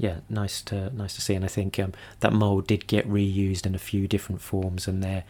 yeah, 0.02 0.16
nice 0.28 0.60
to 0.62 0.90
nice 0.90 1.14
to 1.14 1.20
see. 1.20 1.34
And 1.34 1.44
I 1.44 1.48
think 1.48 1.78
um, 1.78 1.92
that 2.20 2.32
mold 2.32 2.66
did 2.66 2.88
get 2.88 3.08
reused 3.08 3.64
in 3.64 3.76
a 3.76 3.78
few 3.78 4.08
different 4.08 4.40
forms, 4.40 4.88
and 4.88 5.00
there, 5.00 5.22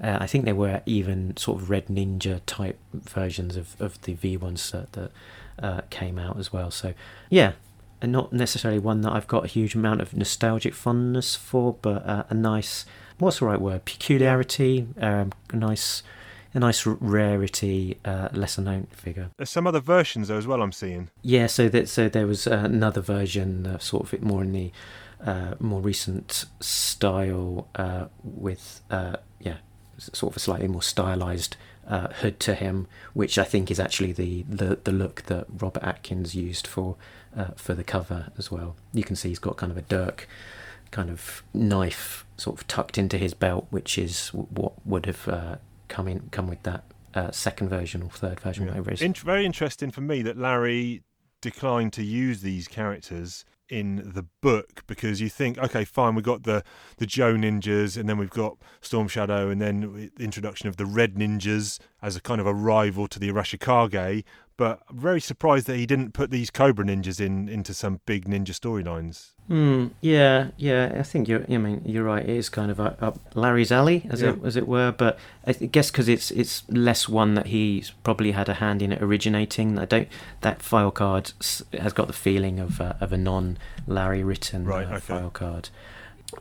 uh, 0.00 0.18
I 0.20 0.28
think 0.28 0.44
there 0.44 0.54
were 0.54 0.82
even 0.86 1.36
sort 1.36 1.60
of 1.60 1.68
Red 1.68 1.88
Ninja 1.88 2.40
type 2.46 2.78
versions 2.94 3.56
of, 3.56 3.74
of 3.80 4.00
the 4.02 4.14
V 4.14 4.36
ones 4.36 4.70
that, 4.70 4.92
that 4.92 5.10
uh, 5.60 5.80
came 5.90 6.16
out 6.16 6.38
as 6.38 6.52
well. 6.52 6.70
So 6.70 6.94
yeah, 7.28 7.54
and 8.00 8.12
not 8.12 8.32
necessarily 8.32 8.78
one 8.78 9.00
that 9.00 9.12
I've 9.12 9.26
got 9.26 9.46
a 9.46 9.48
huge 9.48 9.74
amount 9.74 10.00
of 10.00 10.16
nostalgic 10.16 10.74
fondness 10.74 11.34
for, 11.34 11.74
but 11.82 12.06
uh, 12.06 12.22
a 12.30 12.34
nice 12.34 12.86
what's 13.18 13.40
the 13.40 13.46
right 13.46 13.60
word? 13.60 13.84
Peculiarity, 13.84 14.86
um, 15.00 15.32
nice. 15.52 16.04
A 16.52 16.58
nice 16.58 16.84
rarity, 16.84 17.98
uh, 18.04 18.28
lesser 18.32 18.62
known 18.62 18.88
figure. 18.92 19.30
There's 19.36 19.50
some 19.50 19.66
other 19.66 19.80
versions 19.80 20.28
though 20.28 20.38
as 20.38 20.46
well. 20.46 20.62
I'm 20.62 20.72
seeing. 20.72 21.10
Yeah, 21.22 21.46
so 21.46 21.68
that 21.68 21.88
so 21.88 22.08
there 22.08 22.26
was 22.26 22.46
uh, 22.46 22.62
another 22.64 23.00
version, 23.00 23.66
uh, 23.66 23.78
sort 23.78 24.04
of 24.04 24.14
it 24.14 24.22
more 24.22 24.42
in 24.42 24.52
the 24.52 24.72
uh, 25.24 25.54
more 25.60 25.80
recent 25.80 26.46
style, 26.58 27.68
uh, 27.76 28.06
with 28.24 28.80
uh, 28.90 29.16
yeah, 29.38 29.58
sort 29.98 30.32
of 30.32 30.36
a 30.36 30.40
slightly 30.40 30.66
more 30.66 30.82
stylized 30.82 31.56
uh, 31.86 32.08
hood 32.08 32.40
to 32.40 32.54
him, 32.54 32.86
which 33.14 33.38
I 33.38 33.44
think 33.44 33.70
is 33.70 33.80
actually 33.80 34.12
the, 34.12 34.44
the, 34.48 34.78
the 34.82 34.92
look 34.92 35.22
that 35.26 35.46
Robert 35.48 35.82
Atkins 35.82 36.34
used 36.34 36.66
for 36.66 36.96
uh, 37.36 37.52
for 37.56 37.74
the 37.74 37.84
cover 37.84 38.32
as 38.38 38.50
well. 38.50 38.76
You 38.92 39.04
can 39.04 39.16
see 39.16 39.28
he's 39.28 39.38
got 39.38 39.56
kind 39.56 39.70
of 39.70 39.78
a 39.78 39.82
dirk 39.82 40.28
kind 40.90 41.10
of 41.10 41.42
knife 41.54 42.24
sort 42.36 42.60
of 42.60 42.66
tucked 42.66 42.98
into 42.98 43.18
his 43.18 43.34
belt, 43.34 43.66
which 43.70 43.96
is 43.98 44.28
what 44.28 44.72
would 44.84 45.06
have 45.06 45.28
uh, 45.28 45.56
come 45.90 46.08
in 46.08 46.28
come 46.30 46.46
with 46.48 46.62
that 46.62 46.84
uh, 47.12 47.30
second 47.32 47.68
version 47.68 48.02
or 48.02 48.08
third 48.10 48.40
version, 48.40 48.64
Yeah. 48.64 48.70
whatever 48.70 48.90
it 48.90 48.94
is. 48.94 49.02
Int- 49.02 49.18
very 49.18 49.44
interesting 49.44 49.90
for 49.90 50.00
me 50.00 50.22
that 50.22 50.38
Larry 50.38 51.02
declined 51.42 51.92
to 51.94 52.02
use 52.02 52.40
these 52.42 52.68
characters 52.68 53.44
in 53.68 53.96
the 54.14 54.26
book 54.42 54.82
because 54.88 55.20
you 55.20 55.28
think, 55.28 55.56
okay, 55.56 55.84
fine, 55.84 56.14
we've 56.16 56.24
got 56.24 56.42
the 56.42 56.62
the 56.98 57.06
Joe 57.06 57.34
ninjas, 57.34 57.96
and 57.96 58.08
then 58.08 58.18
we've 58.18 58.30
got 58.30 58.56
Storm 58.80 59.06
Shadow, 59.08 59.48
and 59.48 59.60
then 59.60 60.10
the 60.16 60.24
introduction 60.24 60.68
of 60.68 60.76
the 60.76 60.86
Red 60.86 61.14
Ninjas 61.14 61.78
as 62.02 62.16
a 62.16 62.20
kind 62.20 62.40
of 62.40 62.46
a 62.46 62.54
rival 62.54 63.06
to 63.08 63.18
the 63.18 63.28
Arashikage. 63.30 64.24
But 64.60 64.82
I'm 64.90 64.98
very 64.98 65.22
surprised 65.22 65.66
that 65.68 65.76
he 65.78 65.86
didn't 65.86 66.12
put 66.12 66.30
these 66.30 66.50
Cobra 66.50 66.84
ninjas 66.84 67.18
in 67.18 67.48
into 67.48 67.72
some 67.72 68.00
big 68.04 68.26
ninja 68.26 68.50
storylines. 68.52 69.30
Hmm. 69.48 69.86
Yeah. 70.02 70.48
Yeah. 70.58 70.92
I 70.98 71.02
think 71.02 71.28
you're. 71.28 71.44
I 71.50 71.56
mean, 71.56 71.80
you're 71.86 72.04
right. 72.04 72.22
It 72.22 72.36
is 72.36 72.50
kind 72.50 72.70
of 72.70 72.78
up 72.78 73.18
Larry's 73.34 73.72
alley, 73.72 74.06
as 74.10 74.20
Yeah. 74.20 74.32
it 74.32 74.44
as 74.44 74.56
it 74.56 74.68
were. 74.68 74.92
But 74.92 75.18
I 75.46 75.54
guess 75.54 75.90
because 75.90 76.08
it's 76.10 76.30
it's 76.30 76.62
less 76.68 77.08
one 77.08 77.32
that 77.36 77.46
he's 77.46 77.92
probably 78.04 78.32
had 78.32 78.50
a 78.50 78.54
hand 78.64 78.82
in 78.82 78.92
originating. 78.92 79.78
I 79.78 79.86
don't. 79.86 80.08
That 80.42 80.60
file 80.60 80.90
card 80.90 81.32
has 81.72 81.94
got 81.94 82.06
the 82.06 82.12
feeling 82.12 82.60
of 82.60 82.82
uh, 82.82 82.92
of 83.00 83.14
a 83.14 83.16
non 83.16 83.56
Larry 83.86 84.22
written 84.22 84.66
Right, 84.66 84.86
uh, 84.86 84.96
okay. 84.96 85.00
file 85.00 85.30
card. 85.30 85.70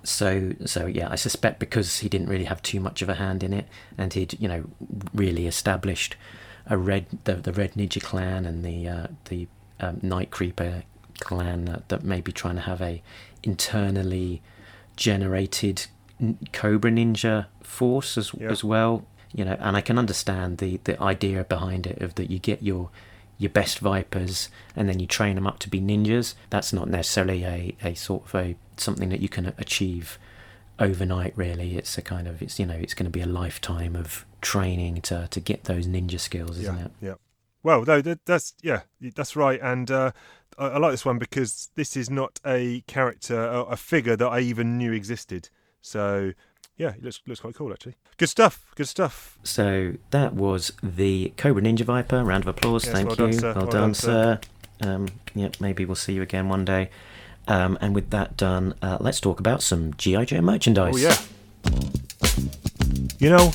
So 0.03 0.51
so 0.65 0.87
yeah, 0.87 1.07
I 1.09 1.15
suspect 1.15 1.59
because 1.59 1.99
he 1.99 2.09
didn't 2.09 2.27
really 2.27 2.45
have 2.51 2.61
too 2.61 2.81
much 2.81 3.01
of 3.01 3.07
a 3.07 3.15
hand 3.15 3.43
in 3.43 3.53
it, 3.53 3.65
and 3.97 4.13
he'd 4.13 4.37
you 4.41 4.49
know 4.49 4.65
really 5.13 5.47
established 5.47 6.17
a 6.69 6.77
red 6.77 7.05
the 7.25 7.35
the 7.35 7.51
Red 7.53 7.73
Ninja 7.73 8.01
clan 8.01 8.45
and 8.45 8.63
the 8.63 8.87
uh, 8.87 9.07
the 9.25 9.47
um, 9.79 9.99
Night 10.01 10.29
Creeper 10.31 10.83
clan 11.19 11.65
that, 11.65 11.89
that 11.89 12.03
may 12.03 12.21
be 12.21 12.31
trying 12.31 12.55
to 12.55 12.61
have 12.61 12.81
a 12.81 13.01
internally 13.43 14.41
generated 14.95 15.87
n- 16.21 16.37
Cobra 16.53 16.91
Ninja 16.91 17.47
force 17.61 18.17
as 18.17 18.31
Yeah. 18.37 18.49
as 18.49 18.63
well. 18.63 19.05
You 19.33 19.45
know, 19.45 19.57
and 19.59 19.77
I 19.77 19.81
can 19.81 19.97
understand 19.99 20.57
the 20.57 20.79
the 20.83 21.01
idea 21.01 21.43
behind 21.43 21.85
it 21.87 22.01
of 22.01 22.15
that 22.15 22.31
you 22.31 22.39
get 22.39 22.63
your 22.63 22.89
your 23.37 23.49
best 23.51 23.79
vipers 23.79 24.49
and 24.75 24.89
then 24.89 24.99
you 24.99 25.07
train 25.07 25.35
them 25.35 25.47
up 25.47 25.59
to 25.59 25.69
be 25.69 25.79
ninjas. 25.79 26.33
That's 26.49 26.73
not 26.73 26.89
necessarily 26.89 27.43
a, 27.45 27.75
a 27.83 27.93
sort 27.95 28.25
of 28.25 28.35
a 28.35 28.55
something 28.75 29.09
that 29.09 29.21
you 29.21 29.29
can 29.29 29.53
achieve 29.57 30.17
overnight 30.79 31.33
really 31.35 31.77
it's 31.77 31.97
a 31.97 32.01
kind 32.01 32.27
of 32.27 32.41
it's 32.41 32.59
you 32.59 32.65
know 32.65 32.73
it's 32.73 32.93
going 32.93 33.05
to 33.05 33.11
be 33.11 33.21
a 33.21 33.25
lifetime 33.25 33.95
of 33.95 34.25
training 34.41 35.01
to 35.01 35.27
to 35.29 35.39
get 35.39 35.65
those 35.65 35.87
ninja 35.87 36.19
skills 36.19 36.57
isn't 36.57 36.77
yeah, 36.77 36.85
it 36.85 36.91
yeah. 37.01 37.13
Well, 37.61 37.83
no, 37.83 38.01
that, 38.01 38.25
that's 38.25 38.53
yeah, 38.61 38.81
that's 39.01 39.35
right, 39.35 39.59
and 39.61 39.91
uh, 39.91 40.11
I, 40.57 40.67
I 40.67 40.77
like 40.77 40.91
this 40.91 41.05
one 41.05 41.17
because 41.17 41.69
this 41.75 41.97
is 41.97 42.09
not 42.09 42.39
a 42.45 42.81
character, 42.87 43.37
a, 43.37 43.61
a 43.63 43.77
figure 43.77 44.15
that 44.15 44.27
I 44.27 44.39
even 44.39 44.77
knew 44.77 44.93
existed. 44.93 45.49
So 45.81 46.31
yeah, 46.77 46.91
it 46.91 47.03
looks 47.03 47.21
looks 47.27 47.41
quite 47.41 47.55
cool 47.55 47.73
actually. 47.73 47.95
Good 48.17 48.29
stuff. 48.29 48.65
Good 48.75 48.87
stuff. 48.87 49.37
So 49.43 49.93
that 50.11 50.33
was 50.33 50.71
the 50.81 51.33
Cobra 51.35 51.61
Ninja 51.61 51.81
Viper. 51.81 52.23
Round 52.23 52.43
of 52.43 52.47
applause. 52.47 52.85
Yes, 52.85 52.93
Thank 52.93 53.17
well 53.17 53.29
you. 53.29 53.39
done. 53.39 53.43
Well, 53.43 53.53
Well 53.55 53.71
done, 53.71 53.81
done, 53.81 53.93
sir. 53.93 54.39
Um, 54.81 55.07
yep, 55.35 55.57
maybe 55.59 55.83
we'll 55.83 55.95
see 55.95 56.13
you 56.13 56.21
again 56.21 56.47
one 56.47 56.63
day. 56.63 56.89
Um, 57.47 57.77
and 57.81 57.95
with 57.95 58.09
that 58.11 58.37
done, 58.37 58.75
uh, 58.81 58.97
let's 58.99 59.19
talk 59.19 59.39
about 59.39 59.63
some 59.63 59.93
GI 59.95 60.25
Joe 60.25 60.41
merchandise. 60.41 60.93
Oh 60.95 60.97
yeah. 60.97 61.15
You 63.19 63.29
know, 63.29 63.51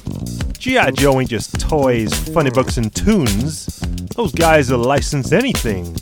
GI 0.59 0.93
Joe 0.93 1.21
ain't 1.21 1.31
just 1.31 1.59
toys, 1.61 2.13
funny 2.31 2.51
books, 2.51 2.77
and 2.77 2.95
tunes. 2.95 3.67
Those 4.17 4.33
guys 4.33 4.71
will 4.71 4.79
license 4.79 5.33
anything. 5.33 5.97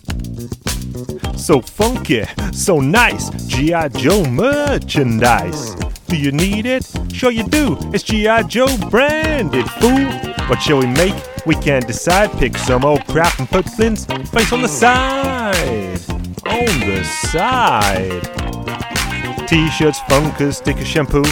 So 1.36 1.60
funky, 1.60 2.24
so 2.52 2.80
nice, 2.80 3.30
GI 3.46 3.88
Joe 3.96 4.24
merchandise. 4.24 5.74
Do 6.06 6.16
you 6.16 6.30
need 6.32 6.66
it? 6.66 6.90
Sure 7.12 7.30
you 7.30 7.44
do. 7.44 7.78
It's 7.92 8.04
GI 8.04 8.44
Joe 8.48 8.68
branded, 8.90 9.68
fool. 9.70 10.06
What 10.48 10.60
shall 10.60 10.78
we 10.78 10.86
make? 10.86 11.14
We 11.46 11.54
can't 11.54 11.86
decide. 11.86 12.32
Pick 12.32 12.58
some 12.58 12.84
old 12.84 13.06
crap 13.06 13.38
and 13.38 13.48
put 13.48 13.64
Flint's 13.70 14.04
face 14.04 14.52
on 14.52 14.62
the 14.62 14.68
side. 14.68 16.00
On 16.62 16.80
the 16.86 17.02
side. 17.02 18.22
T-shirts, 19.48 19.98
funkers, 20.02 20.54
sticker 20.54 20.84
shampoo, 20.84 21.24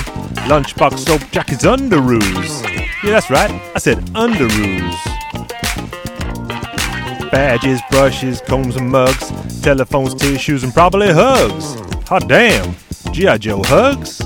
lunchbox 0.50 0.98
soap, 0.98 1.22
jackets, 1.30 1.64
underoos. 1.64 2.64
Yeah, 3.04 3.12
that's 3.12 3.30
right. 3.30 3.48
I 3.76 3.78
said 3.78 3.98
underoos. 4.16 4.92
Badges, 7.30 7.80
brushes, 7.92 8.40
combs 8.40 8.74
and 8.74 8.90
mugs, 8.90 9.30
telephones, 9.60 10.16
tissues, 10.16 10.64
and 10.64 10.74
probably 10.74 11.12
hugs. 11.12 11.76
Hot 12.08 12.26
damn. 12.26 12.74
G.I. 13.12 13.38
Joe 13.38 13.62
hugs? 13.64 14.20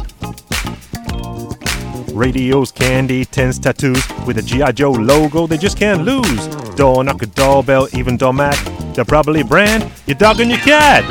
Radios, 2.15 2.70
candy, 2.70 3.24
tens, 3.24 3.59
tattoos. 3.59 4.01
With 4.24 4.39
a 4.39 4.43
G.I. 4.43 4.70
Joe 4.73 4.93
logo, 4.93 5.49
they 5.49 5.59
just 5.59 5.77
can't 5.77 6.05
lose. 6.05 6.47
Door 6.77 7.05
knocker, 7.05 7.27
doorbell, 7.27 7.89
even 7.93 8.16
doormat. 8.16 8.57
They're 8.95 9.05
probably 9.05 9.41
a 9.41 9.45
brand 9.45 9.91
your 10.07 10.16
dog 10.16 10.39
and 10.41 10.51
your 10.51 10.61
cat. 10.61 11.03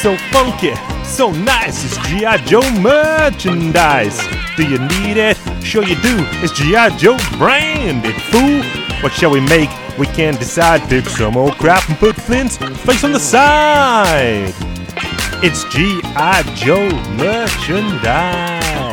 So 0.00 0.16
funky, 0.30 0.74
so 1.04 1.30
nice, 1.30 1.84
it's 1.84 1.96
G.I. 2.08 2.36
Joe 2.44 2.70
merchandise. 2.80 4.20
Do 4.56 4.64
you 4.64 4.78
need 4.78 5.16
it? 5.16 5.38
Sure 5.62 5.82
you 5.82 5.94
do. 5.96 6.16
It's 6.42 6.52
G.I. 6.52 6.98
Joe 6.98 7.16
branded, 7.38 8.14
fool. 8.22 8.62
What 9.02 9.12
shall 9.12 9.30
we 9.30 9.40
make? 9.40 9.70
We 9.98 10.06
can't 10.06 10.38
decide. 10.38 10.82
Pick 10.88 11.06
some 11.06 11.36
old 11.36 11.54
crap 11.54 11.88
and 11.88 11.98
put 11.98 12.14
Flint's 12.14 12.58
face 12.58 13.04
on 13.04 13.12
the 13.12 13.20
side. 13.20 14.52
It's 15.42 15.64
G.I. 15.72 16.42
Joe 16.56 16.90
merchandise. 17.16 18.91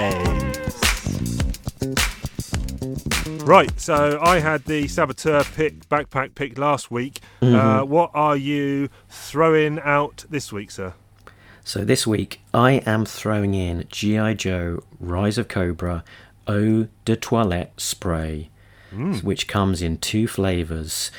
Right, 3.50 3.80
so 3.80 4.20
I 4.22 4.42
had 4.42 4.66
the 4.66 4.88
Saboteur 4.88 5.44
pick, 5.44 5.90
backpack 5.90 6.36
pick 6.36 6.60
last 6.60 6.92
week. 6.92 7.20
Uh, 7.42 7.82
what 7.82 8.12
are 8.14 8.38
you 8.38 8.90
throwing 9.10 9.80
out 9.80 10.24
this 10.30 10.54
week, 10.54 10.70
sir? 10.70 10.94
So 11.64 11.84
this 11.84 12.06
week 12.06 12.42
I 12.54 12.74
am 12.86 13.06
throwing 13.06 13.56
in 13.56 13.86
G.I. 13.90 14.36
Joe 14.36 14.84
Rise 15.00 15.40
of 15.40 15.48
Cobra 15.48 16.04
Eau 16.48 16.90
de 17.06 17.16
Toilette 17.16 17.74
Spray, 17.82 18.52
which 19.24 19.48
comes 19.48 19.82
in 19.82 19.98
two 19.98 20.28
flavours 20.28 21.10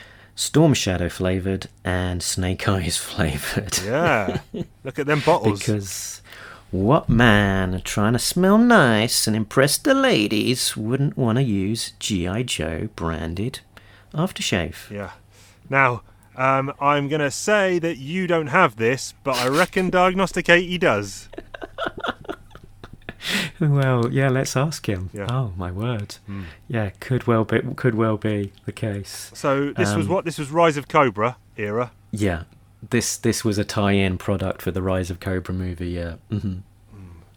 Storm 0.40 0.72
Shadow 0.72 1.10
flavoured 1.10 1.66
and 1.84 2.22
Snake 2.22 2.66
Eyes 2.66 2.96
flavoured. 3.08 3.78
Yeah, 3.84 4.40
look 4.84 4.98
at 4.98 5.06
them 5.06 5.20
bottles. 5.26 5.58
because 5.58 6.19
what 6.70 7.08
man 7.08 7.80
trying 7.84 8.12
to 8.12 8.18
smell 8.18 8.58
nice 8.58 9.26
and 9.26 9.34
impress 9.36 9.76
the 9.78 9.94
ladies 9.94 10.76
wouldn't 10.76 11.16
want 11.16 11.36
to 11.38 11.42
use 11.44 11.92
G.I. 11.98 12.42
Joe 12.44 12.88
branded 12.96 13.60
aftershave? 14.14 14.90
Yeah. 14.90 15.10
Now, 15.68 16.02
um, 16.36 16.72
I'm 16.80 17.08
going 17.08 17.20
to 17.20 17.30
say 17.30 17.78
that 17.80 17.98
you 17.98 18.26
don't 18.26 18.48
have 18.48 18.76
this, 18.76 19.14
but 19.24 19.36
I 19.36 19.48
reckon 19.48 19.90
Diagnostic 20.00 20.48
80 20.48 20.78
does. 20.78 21.28
Well, 23.60 24.10
yeah, 24.10 24.30
let's 24.30 24.56
ask 24.56 24.88
him. 24.88 25.10
Yeah. 25.12 25.26
Oh 25.30 25.52
my 25.56 25.70
word. 25.70 26.16
Yeah, 26.68 26.90
could 27.00 27.26
well 27.26 27.44
be 27.44 27.60
could 27.76 27.94
well 27.94 28.16
be 28.16 28.52
the 28.64 28.72
case. 28.72 29.30
So 29.34 29.72
this 29.76 29.94
was 29.94 30.06
Um, 30.06 30.12
what? 30.12 30.24
This 30.24 30.38
was 30.38 30.50
Rise 30.50 30.78
of 30.78 30.88
Cobra 30.88 31.36
era. 31.58 31.92
Yeah. 32.10 32.44
This 32.88 33.16
this 33.18 33.44
was 33.44 33.58
a 33.58 33.64
tie-in 33.64 34.16
product 34.18 34.62
for 34.62 34.70
the 34.70 34.82
Rise 34.82 35.10
of 35.10 35.20
Cobra 35.20 35.54
movie. 35.54 35.90
Yeah. 35.90 36.14
hmm 36.30 36.58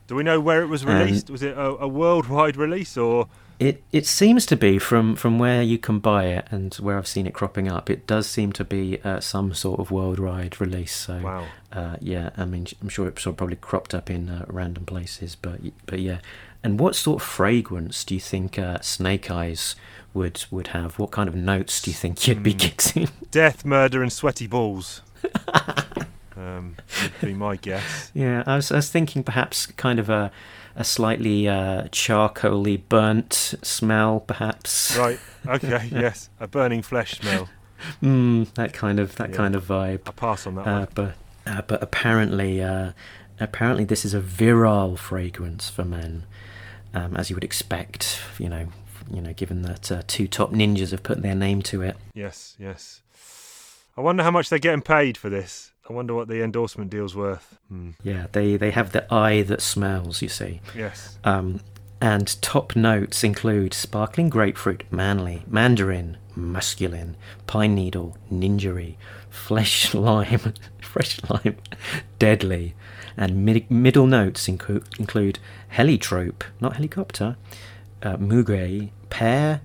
Do 0.08 0.16
we 0.16 0.24
know 0.24 0.40
where 0.40 0.62
it 0.62 0.68
was 0.68 0.84
Um, 0.86 0.90
released? 0.98 1.30
was 1.30 1.44
it 1.44 1.58
a, 1.58 1.78
a 1.80 1.88
worldwide 1.88 2.56
release 2.58 2.98
or? 2.98 3.28
It 3.60 3.84
it 3.92 4.06
seems 4.06 4.46
to 4.48 4.56
be 4.56 4.80
from 4.80 5.16
from 5.16 5.38
where 5.40 5.62
you 5.62 5.78
can 5.78 6.00
buy 6.00 6.26
it 6.26 6.48
and 6.50 6.74
where 6.76 6.98
I've 6.98 7.08
seen 7.08 7.28
it 7.28 7.34
cropping 7.34 7.68
up. 7.68 7.90
It 7.90 8.08
does 8.08 8.26
seem 8.28 8.52
to 8.54 8.64
be 8.64 9.00
uh, 9.04 9.20
some 9.20 9.54
sort 9.54 9.80
of 9.80 9.92
worldwide 9.92 10.60
release. 10.60 10.94
So 10.96 11.20
Wow. 11.20 11.46
uh, 11.72 11.98
yeah, 12.02 12.32
I 12.36 12.46
mean 12.46 12.66
I'm 12.82 12.90
sure 12.90 13.08
it's 13.08 13.22
sort 13.22 13.34
of 13.34 13.38
probably 13.38 13.56
cropped 13.58 13.94
up 13.94 14.10
in 14.10 14.30
uh, 14.30 14.46
random 14.48 14.86
places, 14.86 15.36
but 15.36 15.60
but 15.86 16.00
yeah. 16.00 16.18
And 16.64 16.80
what 16.80 16.96
sort 16.96 17.22
of 17.22 17.28
fragrance 17.28 18.04
do 18.06 18.14
you 18.14 18.20
think 18.22 18.58
uh, 18.58 18.80
Snake 18.82 19.30
Eyes 19.30 19.76
would 20.14 20.46
would 20.52 20.68
have? 20.68 20.98
What 21.00 21.12
kind 21.12 21.28
of 21.28 21.36
notes 21.36 21.82
do 21.82 21.92
you 21.92 21.96
think 21.96 22.26
you'd 22.28 22.38
Hmm. 22.38 22.44
be 22.44 22.54
getting? 22.54 23.10
Death, 23.32 23.66
murder, 23.66 24.02
and 24.02 24.12
sweaty 24.14 24.48
balls. 24.48 25.02
um, 26.38 26.76
would 27.02 27.22
be 27.22 27.34
my 27.34 27.56
guess. 27.56 28.12
Yeah, 28.14 28.44
I 28.46 28.56
was, 28.58 28.72
I 28.72 28.78
was 28.78 28.90
thinking 28.90 29.24
perhaps 29.24 29.66
kind 29.66 30.00
of 30.00 30.10
a 30.10 30.32
a 30.76 30.84
slightly 30.84 31.48
uh, 31.48 31.84
charcoaly 31.90 32.82
burnt 32.90 33.54
smell, 33.62 34.20
perhaps. 34.22 34.98
Right. 34.98 35.20
Okay. 35.46 35.90
yes. 35.92 36.30
A 36.40 36.48
burning 36.48 36.82
flesh 36.82 37.20
smell. 37.20 37.50
Mm, 38.02 38.52
that 38.54 38.72
kind 38.72 38.98
of 38.98 39.18
that 39.18 39.32
Yeah. 39.32 39.36
kind 39.36 39.56
of 39.56 39.66
vibe. 39.68 40.00
I 40.08 40.12
pass 40.12 40.48
on 40.48 40.56
that 40.56 40.66
Uh, 40.68 40.80
one. 40.80 40.88
but 40.96 41.16
uh, 41.46 41.62
but 41.68 41.84
apparently, 41.84 42.64
uh, 42.64 42.94
apparently 43.42 43.84
this 43.84 44.06
is 44.06 44.14
a 44.14 44.22
virile 44.22 44.96
fragrance 44.96 45.70
for 45.70 45.84
men, 45.84 46.24
um, 46.94 47.16
as 47.16 47.30
you 47.30 47.36
would 47.36 47.44
expect. 47.44 48.20
You 48.40 48.50
know, 48.50 48.68
you 49.12 49.22
know, 49.22 49.34
given 49.34 49.62
that 49.64 49.92
uh, 49.92 50.04
two 50.08 50.28
top 50.28 50.52
ninjas 50.52 50.92
have 50.92 51.04
put 51.04 51.22
their 51.22 51.36
name 51.36 51.62
to 51.64 51.82
it. 51.82 51.98
Yes. 52.14 52.56
Yes. 52.60 53.02
I 53.96 54.02
wonder 54.02 54.24
how 54.24 54.32
much 54.32 54.50
they're 54.50 54.60
getting 54.60 54.82
paid 54.82 55.18
for 55.18 55.30
this. 55.30 55.72
I 55.90 55.94
wonder 55.94 56.14
what 56.14 56.28
the 56.28 56.42
endorsement 56.42 56.90
deal's 56.90 57.16
worth. 57.16 57.58
Hmm. 57.68 57.92
Yeah, 58.04 58.28
they 58.32 58.58
they 58.58 58.72
have 58.72 58.92
the 58.92 59.12
eye 59.14 59.42
that 59.44 59.62
smells. 59.62 60.22
You 60.22 60.30
see. 60.30 60.62
Yes. 60.76 61.18
Um, 61.24 61.60
and 62.02 62.42
top 62.42 62.76
notes 62.76 63.24
include 63.24 63.74
sparkling 63.74 64.30
grapefruit, 64.30 64.84
manly, 64.92 65.44
mandarin, 65.48 66.18
masculine, 66.36 67.16
pine 67.48 67.76
needle, 67.76 68.18
ninjery, 68.30 68.96
flesh 69.30 69.94
lime, 69.94 70.54
fresh 70.82 71.22
lime, 71.30 71.56
deadly, 72.20 72.76
and 73.18 73.46
mid- 73.46 73.70
middle 73.72 74.08
notes 74.08 74.48
include 74.48 74.84
include 75.00 75.40
heliotrope, 75.70 76.44
not 76.60 76.76
helicopter, 76.76 77.38
uh, 78.02 78.18
pear, 79.10 79.62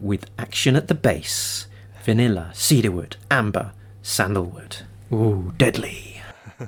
with 0.00 0.26
action 0.38 0.76
at 0.76 0.88
the 0.88 0.94
base, 0.94 1.66
vanilla, 2.04 2.50
cedarwood, 2.54 3.16
amber, 3.30 3.72
sandalwood. 4.02 4.78
Ooh, 5.12 5.52
deadly. 5.58 6.20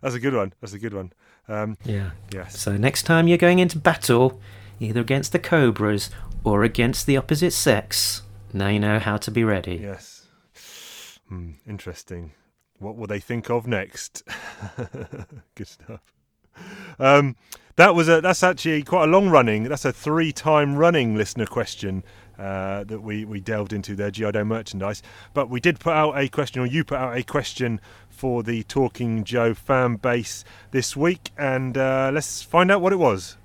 That's 0.00 0.14
a 0.14 0.20
good 0.20 0.34
one. 0.34 0.52
That's 0.60 0.72
a 0.72 0.78
good 0.78 0.94
one. 0.94 1.12
Um, 1.48 1.76
Yeah. 1.84 2.10
yes. 2.32 2.58
So 2.58 2.76
next 2.76 3.02
time 3.04 3.28
you're 3.28 3.38
going 3.38 3.58
into 3.58 3.78
battle, 3.78 4.40
either 4.80 5.00
against 5.00 5.32
the 5.32 5.38
cobras 5.38 6.10
or 6.44 6.62
against 6.64 7.06
the 7.06 7.16
opposite 7.16 7.52
sex, 7.52 8.22
now 8.52 8.68
you 8.68 8.78
know 8.80 8.98
how 8.98 9.16
to 9.18 9.30
be 9.30 9.44
ready. 9.44 9.76
Yes. 9.76 10.26
Hmm, 11.28 11.52
interesting. 11.66 12.32
What 12.82 12.96
will 12.96 13.06
they 13.06 13.20
think 13.20 13.48
of 13.48 13.66
next? 13.66 14.22
Good 15.54 15.68
stuff. 15.68 16.00
Um, 16.98 17.36
that 17.76 17.94
was 17.94 18.08
a. 18.08 18.20
That's 18.20 18.42
actually 18.42 18.82
quite 18.82 19.04
a 19.04 19.06
long 19.06 19.30
running. 19.30 19.64
That's 19.64 19.84
a 19.84 19.92
three-time 19.92 20.76
running 20.76 21.16
listener 21.16 21.46
question 21.46 22.04
uh, 22.38 22.84
that 22.84 23.00
we 23.00 23.24
we 23.24 23.40
delved 23.40 23.72
into 23.72 23.94
there. 23.94 24.10
GI 24.10 24.32
Joe 24.32 24.44
merchandise, 24.44 25.02
but 25.32 25.48
we 25.48 25.60
did 25.60 25.80
put 25.80 25.92
out 25.92 26.18
a 26.18 26.28
question, 26.28 26.60
or 26.60 26.66
you 26.66 26.84
put 26.84 26.98
out 26.98 27.16
a 27.16 27.22
question 27.22 27.80
for 28.08 28.42
the 28.42 28.62
Talking 28.64 29.24
Joe 29.24 29.54
fan 29.54 29.96
base 29.96 30.44
this 30.70 30.96
week, 30.96 31.30
and 31.38 31.78
uh, 31.78 32.10
let's 32.12 32.42
find 32.42 32.70
out 32.70 32.82
what 32.82 32.92
it 32.92 32.98
was. 32.98 33.36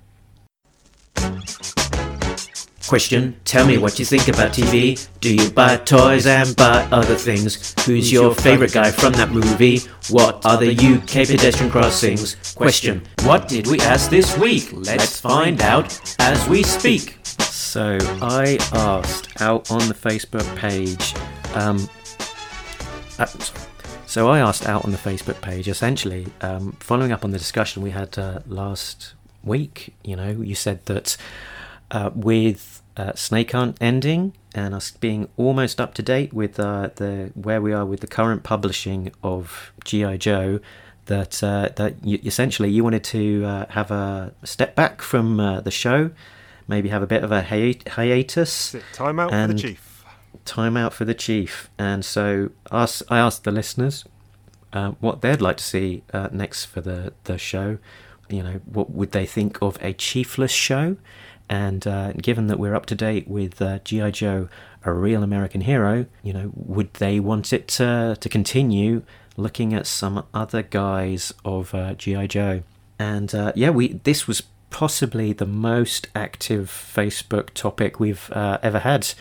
Question 2.88 3.36
Tell 3.44 3.66
me 3.66 3.76
what 3.76 3.98
you 3.98 4.06
think 4.06 4.28
about 4.28 4.52
TV. 4.52 5.06
Do 5.20 5.34
you 5.34 5.50
buy 5.50 5.76
toys 5.76 6.26
and 6.26 6.56
buy 6.56 6.88
other 6.90 7.16
things? 7.16 7.74
Who's 7.84 8.10
your 8.10 8.34
favourite 8.34 8.72
guy 8.72 8.90
from 8.90 9.12
that 9.12 9.30
movie? 9.30 9.80
What 10.08 10.46
are 10.46 10.56
the 10.56 10.72
UK 10.72 11.28
pedestrian 11.28 11.70
crossings? 11.70 12.54
Question 12.54 13.06
What 13.24 13.46
did 13.46 13.66
we 13.66 13.78
ask 13.80 14.08
this 14.08 14.38
week? 14.38 14.70
Let's 14.72 15.20
find 15.20 15.60
out 15.60 16.00
as 16.18 16.48
we 16.48 16.62
speak. 16.62 17.18
So 17.42 17.98
I 18.22 18.56
asked 18.72 19.42
out 19.42 19.70
on 19.70 19.86
the 19.86 19.94
Facebook 19.94 20.56
page. 20.56 21.14
Um, 21.54 21.90
uh, 23.18 23.26
so 24.06 24.30
I 24.30 24.38
asked 24.38 24.66
out 24.66 24.86
on 24.86 24.92
the 24.92 24.96
Facebook 24.96 25.42
page, 25.42 25.68
essentially, 25.68 26.28
um, 26.40 26.72
following 26.80 27.12
up 27.12 27.22
on 27.22 27.32
the 27.32 27.38
discussion 27.38 27.82
we 27.82 27.90
had 27.90 28.18
uh, 28.18 28.38
last 28.46 29.12
week. 29.44 29.92
You 30.02 30.16
know, 30.16 30.30
you 30.30 30.54
said 30.54 30.86
that 30.86 31.18
uh, 31.90 32.10
with 32.14 32.77
uh, 32.98 33.14
Snake 33.14 33.52
Hunt 33.52 33.76
ending 33.80 34.34
and 34.54 34.74
us 34.74 34.90
being 34.90 35.28
almost 35.36 35.80
up 35.80 35.94
to 35.94 36.02
date 36.02 36.32
with 36.32 36.58
uh, 36.58 36.90
the 36.96 37.30
where 37.34 37.62
we 37.62 37.72
are 37.72 37.86
with 37.86 38.00
the 38.00 38.06
current 38.06 38.42
publishing 38.42 39.12
of 39.22 39.72
GI 39.84 40.18
Joe, 40.18 40.60
that 41.06 41.42
uh, 41.42 41.70
that 41.76 42.04
you, 42.04 42.18
essentially 42.24 42.70
you 42.70 42.82
wanted 42.84 43.04
to 43.04 43.44
uh, 43.44 43.66
have 43.70 43.90
a 43.90 44.32
step 44.44 44.74
back 44.74 45.00
from 45.00 45.38
uh, 45.40 45.60
the 45.60 45.70
show, 45.70 46.10
maybe 46.66 46.88
have 46.88 47.02
a 47.02 47.06
bit 47.06 47.22
of 47.22 47.30
a 47.32 47.42
hi- 47.42 47.80
hiatus 47.88 48.74
Time 48.92 49.18
out 49.20 49.30
for 49.30 49.46
the 49.46 49.54
chief. 49.54 50.04
time 50.44 50.76
out 50.76 50.92
for 50.92 51.04
the 51.04 51.14
chief. 51.14 51.70
And 51.78 52.04
so 52.04 52.50
us, 52.70 53.02
I 53.08 53.18
asked 53.18 53.44
the 53.44 53.52
listeners 53.52 54.04
uh, 54.72 54.92
what 55.00 55.20
they'd 55.22 55.40
like 55.40 55.56
to 55.58 55.64
see 55.64 56.02
uh, 56.12 56.28
next 56.32 56.66
for 56.66 56.80
the, 56.80 57.12
the 57.24 57.38
show. 57.38 57.78
You 58.28 58.42
know, 58.42 58.60
what 58.66 58.90
would 58.90 59.12
they 59.12 59.24
think 59.24 59.62
of 59.62 59.78
a 59.80 59.94
chiefless 59.94 60.50
show? 60.50 60.96
And 61.48 61.86
uh, 61.86 62.12
given 62.12 62.46
that 62.48 62.58
we're 62.58 62.74
up 62.74 62.86
to 62.86 62.94
date 62.94 63.28
with 63.28 63.60
uh, 63.62 63.78
G.I. 63.80 64.10
Joe, 64.10 64.48
a 64.84 64.92
real 64.92 65.22
American 65.22 65.62
hero, 65.62 66.06
you 66.22 66.32
know, 66.32 66.52
would 66.54 66.94
they 66.94 67.20
want 67.20 67.52
it 67.52 67.68
to, 67.68 68.16
to 68.20 68.28
continue 68.28 69.02
looking 69.36 69.72
at 69.72 69.86
some 69.86 70.24
other 70.34 70.62
guys 70.62 71.32
of 71.44 71.74
uh, 71.74 71.94
G.I. 71.94 72.26
Joe? 72.26 72.62
And 72.98 73.34
uh, 73.34 73.52
yeah, 73.54 73.70
we 73.70 73.94
this 74.04 74.26
was 74.26 74.42
possibly 74.70 75.32
the 75.32 75.46
most 75.46 76.08
active 76.14 76.68
Facebook 76.68 77.50
topic 77.50 77.98
we've 77.98 78.30
uh, 78.32 78.58
ever 78.62 78.80
had 78.80 79.14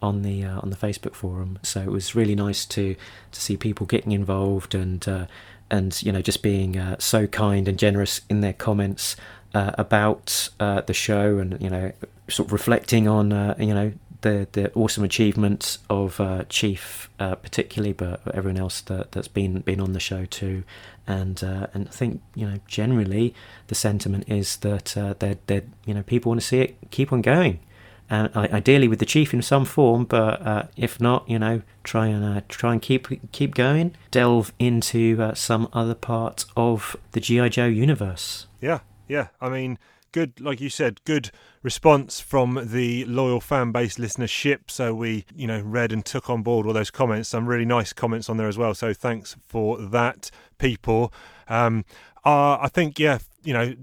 on 0.00 0.22
the 0.22 0.44
uh, 0.44 0.60
on 0.60 0.70
the 0.70 0.76
Facebook 0.76 1.14
forum. 1.14 1.58
So 1.62 1.80
it 1.80 1.90
was 1.90 2.14
really 2.14 2.34
nice 2.34 2.64
to 2.66 2.94
to 3.32 3.40
see 3.40 3.56
people 3.56 3.86
getting 3.86 4.12
involved 4.12 4.74
and 4.74 5.28
and 5.72 6.00
you 6.02 6.12
know 6.12 6.22
just 6.22 6.42
being 6.42 6.78
uh, 6.78 6.96
so 7.00 7.26
kind 7.26 7.66
and 7.66 7.78
generous 7.78 8.20
in 8.28 8.42
their 8.42 8.52
comments. 8.52 9.16
Uh, 9.54 9.72
about 9.78 10.48
uh, 10.60 10.80
the 10.82 10.94
show 10.94 11.38
and 11.38 11.60
you 11.60 11.70
know 11.70 11.92
sort 12.28 12.48
of 12.48 12.52
reflecting 12.52 13.08
on 13.08 13.32
uh, 13.32 13.54
you 13.58 13.74
know 13.74 13.92
the 14.22 14.48
the 14.52 14.72
awesome 14.74 15.04
achievements 15.04 15.78
of 15.90 16.20
uh, 16.20 16.44
Chief 16.48 17.10
uh, 17.18 17.34
particularly, 17.34 17.92
but 17.92 18.20
everyone 18.34 18.58
else 18.58 18.80
that 18.82 19.12
that's 19.12 19.28
been 19.28 19.60
been 19.60 19.80
on 19.80 19.92
the 19.92 20.00
show 20.00 20.24
too, 20.24 20.64
and 21.06 21.42
uh, 21.44 21.66
and 21.74 21.88
I 21.88 21.90
think 21.90 22.22
you 22.34 22.46
know 22.48 22.58
generally 22.66 23.34
the 23.66 23.74
sentiment 23.74 24.24
is 24.28 24.56
that 24.58 24.96
uh, 24.96 25.14
that 25.18 25.46
that 25.48 25.64
you 25.84 25.94
know 25.94 26.02
people 26.02 26.30
want 26.30 26.40
to 26.40 26.46
see 26.46 26.60
it 26.60 26.76
keep 26.90 27.12
on 27.12 27.20
going, 27.20 27.60
and 28.08 28.34
ideally 28.36 28.88
with 28.88 29.00
the 29.00 29.06
Chief 29.06 29.34
in 29.34 29.42
some 29.42 29.64
form, 29.64 30.04
but 30.04 30.70
if 30.76 31.00
not, 31.00 31.28
you 31.28 31.38
know 31.38 31.62
try 31.84 32.06
and 32.06 32.48
try 32.48 32.72
and 32.72 32.80
keep 32.80 33.08
keep 33.32 33.54
going, 33.54 33.94
delve 34.10 34.52
into 34.58 35.32
some 35.34 35.68
other 35.72 35.94
part 35.94 36.44
of 36.56 36.96
the 37.10 37.20
GI 37.20 37.50
Joe 37.50 37.66
universe. 37.66 38.46
Yeah, 38.60 38.80
yeah. 39.12 39.28
I 39.42 39.50
mean, 39.50 39.78
good, 40.12 40.40
like 40.40 40.60
you 40.60 40.70
said, 40.70 41.04
good 41.04 41.30
response 41.62 42.18
from 42.18 42.68
the 42.72 43.04
loyal 43.04 43.40
fan 43.40 43.70
base 43.70 43.96
listenership. 43.96 44.70
So 44.70 44.94
we, 44.94 45.26
you 45.36 45.46
know, 45.46 45.60
read 45.60 45.92
and 45.92 46.04
took 46.04 46.30
on 46.30 46.42
board 46.42 46.66
all 46.66 46.72
those 46.72 46.90
comments. 46.90 47.28
Some 47.28 47.46
really 47.46 47.66
nice 47.66 47.92
comments 47.92 48.30
on 48.30 48.38
there 48.38 48.48
as 48.48 48.56
well. 48.56 48.74
So 48.74 48.94
thanks 48.94 49.36
for 49.46 49.78
that, 49.78 50.30
people. 50.58 51.12
Um, 51.46 51.84
uh, 52.24 52.56
I 52.60 52.68
think, 52.72 52.98
yeah, 52.98 53.18
you 53.44 53.52
know, 53.52 53.74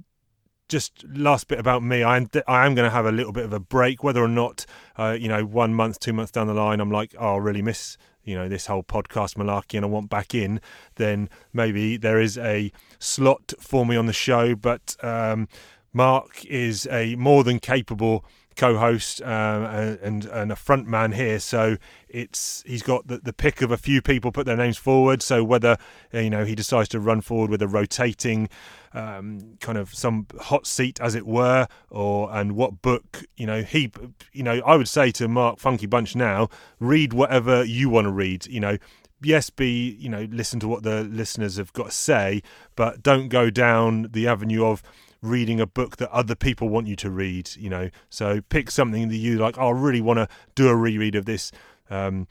just 0.67 1.03
last 1.07 1.47
bit 1.47 1.59
about 1.59 1.83
me. 1.83 2.01
I 2.01 2.17
am, 2.17 2.27
I 2.47 2.65
am 2.65 2.73
going 2.73 2.89
to 2.89 2.95
have 2.95 3.05
a 3.05 3.11
little 3.11 3.31
bit 3.31 3.45
of 3.45 3.53
a 3.53 3.59
break, 3.59 4.03
whether 4.03 4.23
or 4.23 4.27
not, 4.27 4.65
uh, 4.97 5.15
you 5.19 5.27
know, 5.27 5.45
one 5.45 5.75
month, 5.75 5.99
two 5.99 6.13
months 6.13 6.31
down 6.31 6.47
the 6.47 6.53
line, 6.53 6.79
I'm 6.79 6.91
like, 6.91 7.13
oh, 7.19 7.35
I 7.35 7.37
really 7.37 7.61
miss 7.61 7.97
you 8.29 8.35
know 8.35 8.47
this 8.47 8.67
whole 8.67 8.83
podcast 8.83 9.35
malarkey 9.35 9.75
and 9.75 9.83
I 9.83 9.89
want 9.89 10.09
back 10.09 10.35
in, 10.35 10.61
then 10.95 11.29
maybe 11.51 11.97
there 11.97 12.21
is 12.21 12.37
a 12.37 12.71
slot 12.99 13.53
for 13.59 13.85
me 13.85 13.95
on 13.95 14.05
the 14.05 14.13
show. 14.13 14.55
But 14.55 14.95
um, 15.01 15.47
Mark 15.91 16.45
is 16.45 16.87
a 16.91 17.15
more 17.15 17.43
than 17.43 17.59
capable 17.59 18.23
co-host 18.59 19.21
um, 19.21 19.63
and 19.63 20.25
and 20.25 20.51
a 20.51 20.55
front 20.55 20.85
man 20.85 21.13
here. 21.13 21.39
So 21.39 21.77
it's 22.09 22.61
he's 22.67 22.83
got 22.83 23.07
the, 23.07 23.19
the 23.19 23.31
pick 23.31 23.61
of 23.61 23.71
a 23.71 23.77
few 23.77 24.01
people 24.01 24.31
put 24.33 24.45
their 24.45 24.57
names 24.57 24.77
forward. 24.77 25.21
So 25.21 25.43
whether 25.43 25.77
you 26.11 26.29
know 26.29 26.43
he 26.43 26.55
decides 26.55 26.89
to 26.89 26.99
run 26.99 27.21
forward 27.21 27.49
with 27.49 27.61
a 27.61 27.67
rotating 27.67 28.49
um, 28.93 29.57
kind 29.61 29.77
of 29.77 29.93
some 29.93 30.27
hot 30.41 30.67
seat 30.67 30.99
as 30.99 31.15
it 31.15 31.25
were 31.25 31.67
or 31.89 32.35
and 32.35 32.53
what 32.53 32.81
book 32.81 33.23
you 33.37 33.45
know 33.45 33.61
he 33.61 33.91
you 34.33 34.43
know 34.43 34.61
I 34.65 34.75
would 34.75 34.89
say 34.89 35.11
to 35.11 35.27
Mark 35.29 35.59
Funky 35.59 35.85
Bunch 35.85 36.15
now 36.15 36.49
read 36.79 37.13
whatever 37.13 37.63
you 37.63 37.89
want 37.89 38.05
to 38.05 38.11
read. 38.11 38.45
You 38.47 38.59
know 38.59 38.77
yes, 39.21 39.49
be 39.49 39.95
you 39.99 40.09
know 40.09 40.27
listen 40.31 40.59
to 40.59 40.67
what 40.67 40.83
the 40.83 41.03
listeners 41.03 41.55
have 41.55 41.71
got 41.71 41.87
to 41.87 41.91
say, 41.91 42.41
but 42.75 43.01
don't 43.01 43.29
go 43.29 43.49
down 43.49 44.09
the 44.11 44.27
avenue 44.27 44.65
of 44.65 44.83
reading 45.21 45.59
a 45.59 45.67
book 45.67 45.97
that 45.97 46.11
other 46.11 46.35
people 46.35 46.69
want 46.69 46.87
you 46.87 46.95
to 46.97 47.09
read. 47.09 47.49
You 47.57 47.69
know, 47.69 47.89
so 48.09 48.41
pick 48.49 48.71
something 48.71 49.09
that 49.09 49.17
you 49.17 49.37
like. 49.37 49.57
Oh, 49.57 49.69
I 49.69 49.71
really 49.71 50.01
want 50.01 50.17
to 50.17 50.27
do 50.55 50.67
a 50.67 50.75
reread 50.75 51.15
of 51.15 51.25
this. 51.25 51.51
Um, 51.89 52.27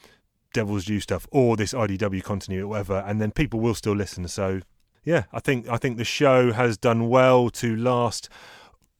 Devil's 0.54 0.86
Due 0.86 1.00
stuff 1.00 1.26
or 1.30 1.56
this 1.56 1.74
IDW 1.74 2.22
continuity 2.22 2.62
or 2.62 2.68
whatever, 2.68 3.04
and 3.06 3.20
then 3.20 3.32
people 3.32 3.60
will 3.60 3.74
still 3.74 3.94
listen. 3.94 4.26
So, 4.28 4.62
yeah, 5.04 5.24
I 5.32 5.40
think 5.40 5.68
I 5.68 5.76
think 5.76 5.98
the 5.98 6.04
show 6.04 6.52
has 6.52 6.78
done 6.78 7.08
well 7.08 7.50
to 7.50 7.76
last 7.76 8.30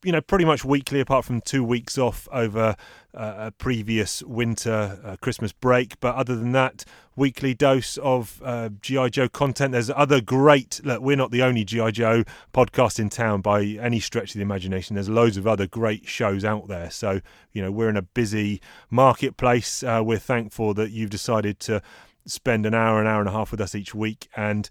you 0.05 0.13
know, 0.13 0.21
pretty 0.21 0.45
much 0.45 0.65
weekly, 0.65 1.01
apart 1.01 1.25
from 1.25 1.41
two 1.41 1.65
weeks 1.65 1.99
off 1.99 2.29
over 2.31 2.77
uh, 3.19 3.35
a 3.39 3.51
previous 3.51 4.23
winter 4.23 4.99
uh, 5.05 5.17
Christmas 5.21 5.53
break. 5.53 5.99
But 6.01 6.15
other 6.15 6.37
than 6.37 6.53
that, 6.53 6.85
weekly 7.17 7.53
dose 7.53 7.99
of 7.99 8.41
uh, 8.45 8.69
GI 8.81 9.11
Joe 9.11 9.29
content. 9.29 9.73
There's 9.73 9.91
other 9.91 10.21
great. 10.21 10.81
Look, 10.85 11.03
we're 11.03 11.17
not 11.17 11.33
the 11.33 11.43
only 11.43 11.65
GI 11.65 11.93
Joe 11.93 12.23
podcast 12.55 13.01
in 13.01 13.11
town 13.11 13.41
by 13.41 13.65
any 13.65 13.99
stretch 13.99 14.31
of 14.31 14.35
the 14.35 14.43
imagination. 14.43 14.95
There's 14.95 15.09
loads 15.09 15.37
of 15.37 15.47
other 15.47 15.67
great 15.67 16.07
shows 16.07 16.45
out 16.45 16.69
there. 16.69 16.91
So 16.91 17.21
you 17.53 17.61
know, 17.61 17.73
we're 17.73 17.91
in 17.91 17.97
a 17.97 18.03
busy 18.03 18.63
marketplace. 18.89 19.83
Uh, 19.83 20.01
we're 20.05 20.19
thankful 20.19 20.73
that 20.75 20.93
you've 20.93 21.11
decided 21.11 21.59
to 21.61 21.83
spend 22.25 22.67
an 22.67 22.75
hour, 22.75 23.01
an 23.01 23.07
hour 23.07 23.21
and 23.21 23.29
a 23.29 23.33
half 23.33 23.51
with 23.51 23.61
us 23.61 23.75
each 23.75 23.95
week, 23.95 24.29
and 24.37 24.69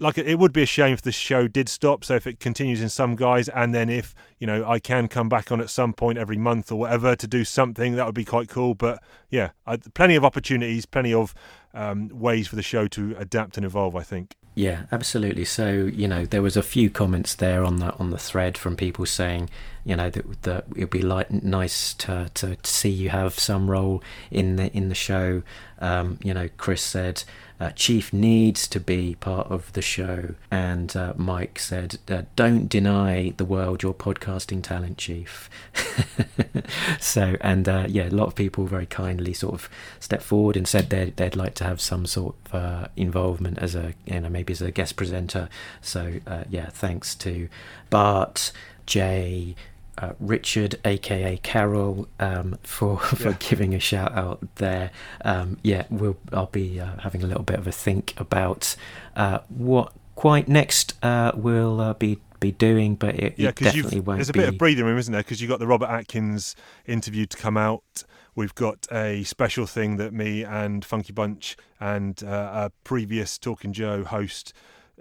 like 0.00 0.18
it 0.18 0.38
would 0.38 0.52
be 0.52 0.62
a 0.62 0.66
shame 0.66 0.92
if 0.92 1.02
the 1.02 1.12
show 1.12 1.48
did 1.48 1.68
stop. 1.68 2.04
So 2.04 2.14
if 2.14 2.26
it 2.26 2.40
continues 2.40 2.82
in 2.82 2.88
some 2.88 3.16
guys, 3.16 3.48
and 3.48 3.74
then 3.74 3.88
if 3.88 4.14
you 4.38 4.46
know 4.46 4.68
I 4.68 4.78
can 4.78 5.08
come 5.08 5.28
back 5.28 5.50
on 5.50 5.60
at 5.60 5.70
some 5.70 5.92
point 5.92 6.18
every 6.18 6.38
month 6.38 6.70
or 6.70 6.76
whatever 6.76 7.16
to 7.16 7.26
do 7.26 7.44
something, 7.44 7.96
that 7.96 8.06
would 8.06 8.14
be 8.14 8.24
quite 8.24 8.48
cool. 8.48 8.74
But 8.74 9.02
yeah, 9.30 9.50
I, 9.66 9.76
plenty 9.76 10.14
of 10.16 10.24
opportunities, 10.24 10.86
plenty 10.86 11.12
of 11.12 11.34
um, 11.74 12.08
ways 12.12 12.48
for 12.48 12.56
the 12.56 12.62
show 12.62 12.88
to 12.88 13.16
adapt 13.18 13.56
and 13.56 13.66
evolve. 13.66 13.96
I 13.96 14.02
think. 14.02 14.36
Yeah, 14.56 14.86
absolutely. 14.90 15.44
So 15.44 15.70
you 15.70 16.08
know, 16.08 16.24
there 16.24 16.40
was 16.40 16.56
a 16.56 16.62
few 16.62 16.88
comments 16.88 17.34
there 17.34 17.62
on 17.62 17.76
the 17.76 17.94
on 17.96 18.08
the 18.08 18.18
thread 18.18 18.56
from 18.56 18.74
people 18.74 19.04
saying, 19.04 19.50
you 19.84 19.94
know, 19.94 20.08
that 20.08 20.42
that 20.42 20.64
it'd 20.74 20.88
be 20.88 21.02
like 21.02 21.30
nice 21.30 21.92
to, 21.94 22.30
to 22.34 22.56
see 22.62 22.88
you 22.88 23.10
have 23.10 23.38
some 23.38 23.70
role 23.70 24.02
in 24.30 24.56
the 24.56 24.74
in 24.74 24.88
the 24.88 24.94
show. 24.94 25.42
Um, 25.78 26.18
you 26.22 26.32
know, 26.32 26.48
Chris 26.56 26.82
said 26.82 27.22
uh, 27.58 27.70
Chief 27.70 28.12
needs 28.12 28.68
to 28.68 28.80
be 28.80 29.16
part 29.20 29.50
of 29.50 29.72
the 29.72 29.82
show, 29.82 30.34
and 30.50 30.94
uh, 30.96 31.14
Mike 31.16 31.58
said, 31.58 31.98
uh, 32.08 32.22
"Don't 32.36 32.68
deny 32.68 33.32
the 33.36 33.44
world 33.44 33.82
your 33.82 33.94
podcasting 33.94 34.62
talent, 34.62 34.98
Chief." 34.98 35.48
so, 37.00 37.36
and 37.40 37.68
uh, 37.68 37.86
yeah, 37.88 38.08
a 38.08 38.10
lot 38.10 38.26
of 38.26 38.34
people 38.34 38.66
very 38.66 38.86
kindly 38.86 39.32
sort 39.32 39.54
of 39.54 39.70
stepped 40.00 40.22
forward 40.22 40.56
and 40.56 40.68
said 40.68 40.90
they'd, 40.90 41.16
they'd 41.16 41.36
like 41.36 41.54
to 41.54 41.64
have 41.64 41.80
some 41.80 42.04
sort 42.04 42.34
of 42.46 42.54
uh, 42.54 42.88
involvement 42.96 43.58
as 43.58 43.74
a, 43.74 43.94
you 44.04 44.20
know, 44.20 44.28
maybe 44.28 44.52
as 44.52 44.60
a 44.60 44.70
guest 44.70 44.96
presenter. 44.96 45.48
So, 45.80 46.14
uh, 46.26 46.44
yeah, 46.50 46.68
thanks 46.68 47.14
to 47.16 47.48
Bart, 47.90 48.52
Jay 48.84 49.56
uh, 49.98 50.12
Richard, 50.20 50.78
aka 50.84 51.36
Carol, 51.38 52.08
um, 52.20 52.58
for 52.62 52.98
for 53.00 53.30
yeah. 53.30 53.36
giving 53.38 53.74
a 53.74 53.80
shout 53.80 54.12
out 54.12 54.40
there. 54.56 54.90
Um, 55.24 55.58
yeah, 55.62 55.84
we'll 55.90 56.16
I'll 56.32 56.46
be 56.46 56.80
uh, 56.80 56.98
having 57.00 57.22
a 57.22 57.26
little 57.26 57.44
bit 57.44 57.58
of 57.58 57.66
a 57.66 57.72
think 57.72 58.14
about 58.18 58.76
uh, 59.14 59.40
what 59.48 59.92
quite 60.14 60.48
next 60.48 60.94
uh, 61.02 61.32
we'll 61.34 61.80
uh, 61.80 61.94
be 61.94 62.18
be 62.40 62.52
doing, 62.52 62.94
but 62.94 63.14
it, 63.14 63.34
yeah, 63.38 63.50
it 63.50 63.56
definitely 63.56 64.00
won't. 64.00 64.18
There's 64.18 64.28
a 64.28 64.32
be... 64.32 64.40
bit 64.40 64.48
of 64.48 64.58
breathing 64.58 64.84
room, 64.84 64.98
isn't 64.98 65.12
there? 65.12 65.22
Because 65.22 65.40
you've 65.40 65.50
got 65.50 65.58
the 65.58 65.66
Robert 65.66 65.88
Atkins 65.88 66.54
interview 66.86 67.26
to 67.26 67.36
come 67.36 67.56
out. 67.56 68.04
We've 68.34 68.54
got 68.54 68.86
a 68.92 69.24
special 69.24 69.66
thing 69.66 69.96
that 69.96 70.12
me 70.12 70.44
and 70.44 70.84
Funky 70.84 71.12
Bunch 71.12 71.56
and 71.80 72.22
uh, 72.22 72.68
a 72.68 72.70
previous 72.84 73.38
Talking 73.38 73.72
Joe 73.72 74.04
host 74.04 74.52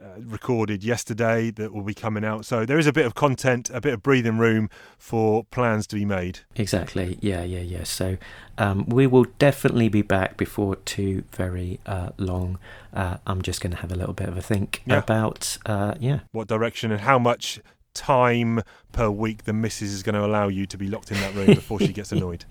uh, 0.01 0.19
recorded 0.19 0.83
yesterday 0.83 1.51
that 1.51 1.73
will 1.73 1.83
be 1.83 1.93
coming 1.93 2.25
out. 2.25 2.45
So 2.45 2.65
there 2.65 2.77
is 2.77 2.87
a 2.87 2.93
bit 2.93 3.05
of 3.05 3.15
content, 3.15 3.69
a 3.73 3.79
bit 3.79 3.93
of 3.93 4.03
breathing 4.03 4.37
room 4.37 4.69
for 4.97 5.43
plans 5.45 5.87
to 5.87 5.95
be 5.95 6.05
made. 6.05 6.39
Exactly. 6.55 7.17
Yeah, 7.21 7.43
yeah, 7.43 7.61
yeah. 7.61 7.83
So 7.83 8.17
um, 8.57 8.85
we 8.87 9.07
will 9.07 9.25
definitely 9.39 9.89
be 9.89 10.01
back 10.01 10.37
before 10.37 10.75
too 10.77 11.23
very 11.31 11.79
uh, 11.85 12.09
long. 12.17 12.59
Uh, 12.93 13.17
I'm 13.25 13.41
just 13.41 13.61
going 13.61 13.71
to 13.71 13.77
have 13.77 13.91
a 13.91 13.95
little 13.95 14.13
bit 14.13 14.27
of 14.27 14.37
a 14.37 14.41
think 14.41 14.83
yeah. 14.85 14.97
about, 14.97 15.57
uh, 15.65 15.95
yeah, 15.99 16.19
what 16.31 16.47
direction 16.47 16.91
and 16.91 17.01
how 17.01 17.17
much 17.17 17.59
time 17.93 18.61
per 18.91 19.09
week 19.09 19.45
the 19.45 19.53
missus 19.53 19.91
is 19.93 20.03
going 20.03 20.15
to 20.15 20.25
allow 20.25 20.47
you 20.47 20.65
to 20.65 20.77
be 20.77 20.87
locked 20.87 21.11
in 21.11 21.17
that 21.17 21.33
room 21.33 21.47
before 21.47 21.79
she 21.79 21.93
gets 21.93 22.11
annoyed. 22.11 22.45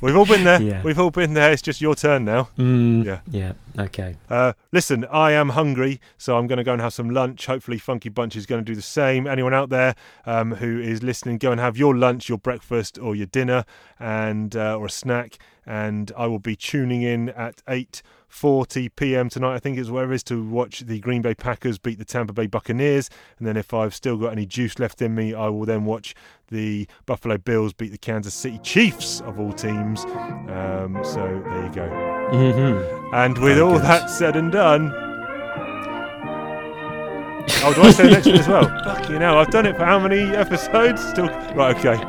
We've 0.00 0.16
all 0.16 0.26
been 0.26 0.44
there. 0.44 0.60
Yeah. 0.60 0.82
We've 0.82 0.98
all 0.98 1.10
been 1.10 1.34
there. 1.34 1.52
It's 1.52 1.62
just 1.62 1.80
your 1.80 1.94
turn 1.94 2.24
now. 2.24 2.48
Mm, 2.58 3.04
yeah. 3.04 3.20
Yeah. 3.30 3.52
Okay. 3.78 4.16
Uh, 4.28 4.52
listen, 4.72 5.04
I 5.06 5.32
am 5.32 5.50
hungry, 5.50 6.00
so 6.16 6.36
I'm 6.36 6.46
going 6.46 6.56
to 6.56 6.64
go 6.64 6.72
and 6.72 6.82
have 6.82 6.92
some 6.92 7.10
lunch. 7.10 7.46
Hopefully, 7.46 7.78
Funky 7.78 8.08
Bunch 8.08 8.36
is 8.36 8.46
going 8.46 8.64
to 8.64 8.64
do 8.64 8.74
the 8.74 8.82
same. 8.82 9.26
Anyone 9.26 9.54
out 9.54 9.70
there 9.70 9.94
um, 10.26 10.52
who 10.56 10.80
is 10.80 11.02
listening, 11.02 11.38
go 11.38 11.52
and 11.52 11.60
have 11.60 11.76
your 11.76 11.96
lunch, 11.96 12.28
your 12.28 12.38
breakfast, 12.38 12.98
or 12.98 13.14
your 13.14 13.26
dinner, 13.26 13.64
and 13.98 14.56
uh, 14.56 14.76
or 14.76 14.86
a 14.86 14.90
snack. 14.90 15.38
And 15.66 16.12
I 16.16 16.26
will 16.26 16.38
be 16.38 16.56
tuning 16.56 17.02
in 17.02 17.28
at 17.30 17.62
eight 17.68 18.02
40 18.28 18.90
p.m. 18.90 19.28
tonight, 19.28 19.54
I 19.54 19.58
think 19.58 19.78
it's 19.78 19.88
where 19.88 20.10
it 20.10 20.14
is, 20.14 20.22
to 20.24 20.46
watch 20.46 20.80
the 20.80 21.00
Green 21.00 21.22
Bay 21.22 21.34
Packers 21.34 21.78
beat 21.78 21.98
the 21.98 22.04
Tampa 22.04 22.32
Bay 22.32 22.46
Buccaneers. 22.46 23.10
And 23.38 23.48
then 23.48 23.56
if 23.56 23.72
I've 23.72 23.94
still 23.94 24.16
got 24.16 24.32
any 24.32 24.46
juice 24.46 24.78
left 24.78 25.02
in 25.02 25.14
me, 25.14 25.34
I 25.34 25.48
will 25.48 25.64
then 25.64 25.84
watch 25.84 26.14
the 26.50 26.86
Buffalo 27.06 27.38
Bills 27.38 27.72
beat 27.72 27.90
the 27.90 27.98
Kansas 27.98 28.34
City 28.34 28.58
Chiefs 28.58 29.20
of 29.22 29.40
all 29.40 29.52
teams. 29.52 30.04
Um, 30.04 30.98
so 31.02 31.42
there 31.46 31.64
you 31.64 31.72
go. 31.72 31.88
Mm-hmm. 32.32 33.14
And 33.14 33.38
with 33.38 33.58
all 33.58 33.78
that 33.78 34.10
said 34.10 34.36
and 34.36 34.52
done, 34.52 34.92
oh, 37.64 37.72
do 37.74 37.82
I 37.82 37.90
say 37.90 38.10
next 38.10 38.26
as 38.26 38.46
well? 38.46 38.68
Fuck 38.84 39.08
you 39.08 39.18
know, 39.18 39.38
I've 39.38 39.50
done 39.50 39.66
it 39.66 39.76
for 39.76 39.84
how 39.84 39.98
many 39.98 40.20
episodes? 40.36 41.02
Still, 41.08 41.28
right, 41.54 41.76
okay. 41.76 42.02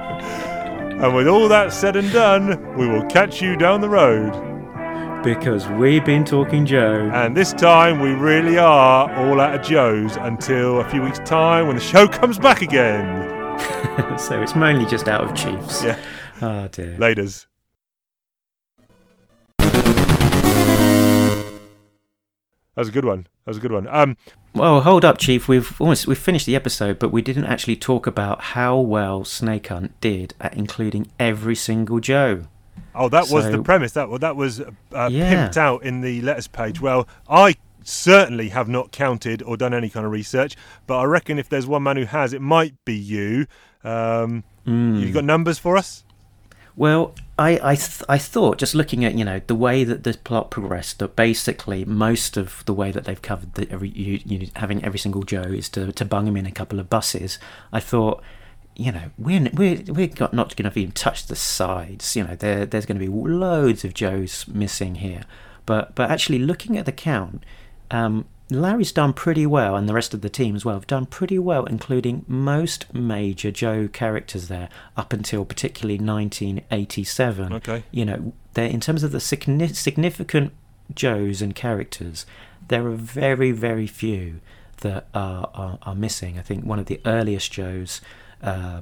And 1.02 1.16
with 1.16 1.30
all 1.30 1.48
that 1.48 1.72
said 1.72 1.96
and 1.96 2.12
done, 2.12 2.76
we 2.78 2.86
will 2.86 3.06
catch 3.06 3.42
you 3.42 3.56
down 3.56 3.80
the 3.80 3.90
road. 3.90 4.49
Because 5.24 5.68
we've 5.68 6.06
been 6.06 6.24
talking 6.24 6.66
Joe. 6.66 7.12
And 7.14 7.36
this 7.36 7.52
time 7.52 8.00
we 8.00 8.12
really 8.12 8.58
are 8.58 9.14
all 9.16 9.42
out 9.42 9.54
of 9.54 9.62
Joe's 9.62 10.16
until 10.16 10.80
a 10.80 10.90
few 10.90 11.02
weeks' 11.02 11.20
time 11.20 11.68
when 11.68 11.76
the 11.76 11.82
show 11.82 12.08
comes 12.08 12.40
back 12.40 12.62
again. 12.62 13.60
so 14.18 14.42
it's 14.42 14.56
mainly 14.56 14.86
just 14.86 15.10
out 15.10 15.22
of 15.22 15.36
Chiefs. 15.36 15.84
Yeah. 15.84 16.00
Oh 16.42 16.68
dear. 16.70 16.96
Laters. 16.98 17.48
That 22.76 22.84
was 22.84 22.88
a 22.90 22.92
good 22.94 23.06
one. 23.06 23.28
That 23.44 23.50
was 23.50 23.58
a 23.58 23.62
good 23.62 23.74
one. 23.74 23.88
Um, 23.90 24.16
Well, 24.54 24.80
hold 24.82 25.04
up, 25.04 25.18
Chief. 25.18 25.50
We've 25.50 25.80
almost 25.82 26.08
we've 26.08 26.18
finished 26.18 26.46
the 26.46 26.56
episode, 26.56 26.98
but 26.98 27.12
we 27.12 27.22
didn't 27.22 27.44
actually 27.46 27.76
talk 27.76 28.08
about 28.08 28.42
how 28.42 28.78
well 28.80 29.26
Snake 29.26 29.68
Hunt 29.68 30.00
did 30.00 30.34
at 30.40 30.54
including 30.56 31.08
every 31.20 31.56
single 31.56 32.00
Joe. 32.00 32.44
Oh, 32.96 33.10
that 33.10 33.30
was 33.30 33.46
the 33.52 33.62
premise. 33.64 33.92
That 33.94 34.10
well, 34.10 34.20
that 34.20 34.36
was 34.36 34.60
uh, 34.62 35.10
Yeah. 35.12 35.48
pimped 35.48 35.58
out 35.58 35.84
in 35.84 36.02
the 36.02 36.22
letters 36.22 36.48
page. 36.48 36.80
Well, 36.82 37.08
I 37.30 37.56
certainly 37.84 38.50
have 38.50 38.68
not 38.68 38.92
counted 38.92 39.42
or 39.42 39.58
done 39.58 39.74
any 39.74 39.90
kind 39.90 40.06
of 40.06 40.12
research, 40.12 40.56
but 40.88 41.00
I 41.00 41.04
reckon 41.06 41.40
if 41.40 41.50
there's 41.50 41.66
one 41.68 41.84
man 41.84 41.98
who 41.98 42.06
has, 42.06 42.34
it 42.34 42.42
might 42.42 42.74
be 42.86 42.96
you. 42.96 43.48
Um, 43.84 44.44
Hmm. 44.66 44.98
You've 45.00 45.14
got 45.14 45.24
numbers 45.24 45.58
for 45.58 45.78
us? 45.78 46.04
Well, 46.76 47.16
I 47.38 47.60
I, 47.72 47.76
th- 47.76 48.04
I 48.08 48.18
thought 48.18 48.58
just 48.58 48.76
looking 48.76 49.04
at 49.04 49.16
you 49.16 49.26
know 49.26 49.42
the 49.48 49.56
way 49.56 49.84
that 49.84 50.04
the 50.04 50.14
plot 50.24 50.52
progressed 50.52 51.00
that 51.00 51.16
basically 51.16 51.84
most 51.86 52.38
of 52.38 52.64
the 52.66 52.74
way 52.74 52.92
that 52.92 53.06
they've 53.06 53.22
covered 53.22 53.54
the 53.56 53.70
every 53.72 53.90
you, 53.90 54.20
you 54.26 54.50
having 54.58 54.84
every 54.84 55.00
single 55.00 55.24
Joe 55.24 55.42
is 55.42 55.68
to 55.70 55.92
to 55.92 56.06
bung 56.06 56.28
him 56.28 56.38
in 56.38 56.46
a 56.46 56.52
couple 56.52 56.80
of 56.80 56.90
buses. 56.90 57.40
I 57.74 57.80
thought. 57.80 58.22
You 58.80 58.94
know, 58.94 59.12
we're 59.18 59.50
we're 59.54 59.84
we're 59.88 60.08
got 60.08 60.34
not 60.34 60.56
going 60.56 60.72
to 60.72 60.80
even 60.80 60.94
touch 60.94 61.26
the 61.26 61.36
sides. 61.36 62.16
You 62.16 62.24
know, 62.24 62.36
there 62.36 62.66
there's 62.66 62.86
going 62.86 62.98
to 62.98 63.06
be 63.06 63.12
loads 63.12 63.84
of 63.84 63.94
Joes 63.94 64.46
missing 64.48 64.96
here, 64.96 65.24
but 65.66 65.96
but 65.96 66.10
actually 66.10 66.40
looking 66.40 66.78
at 66.78 66.86
the 66.86 66.94
count, 66.94 67.44
um, 67.92 68.26
Larry's 68.50 68.92
done 68.92 69.14
pretty 69.14 69.46
well, 69.46 69.76
and 69.76 69.88
the 69.88 69.94
rest 69.94 70.14
of 70.14 70.22
the 70.22 70.30
team 70.30 70.56
as 70.56 70.66
well 70.66 70.76
have 70.76 70.88
done 70.88 71.06
pretty 71.06 71.38
well, 71.38 71.66
including 71.66 72.26
most 72.28 72.92
major 72.94 73.52
Joe 73.52 73.88
characters 73.88 74.48
there 74.48 74.70
up 74.98 75.14
until 75.14 75.46
particularly 75.46 76.00
1987. 76.00 77.54
Okay. 77.54 77.84
You 77.92 78.06
know, 78.06 78.34
they're, 78.54 78.70
in 78.70 78.80
terms 78.80 79.04
of 79.04 79.12
the 79.12 79.20
significant 79.20 80.54
Joes 80.96 81.42
and 81.42 81.54
characters, 81.54 82.26
there 82.68 82.88
are 82.88 82.96
very, 82.96 83.52
very 83.52 83.86
few 83.86 84.40
that 84.78 85.08
are, 85.14 85.50
are, 85.54 85.80
are 85.84 85.96
missing. 85.96 86.40
I 86.40 86.42
think 86.42 86.66
one 86.66 86.80
of 86.80 86.88
the 86.88 87.02
earliest 87.06 87.52
Joes 87.52 88.02
uh, 88.44 88.82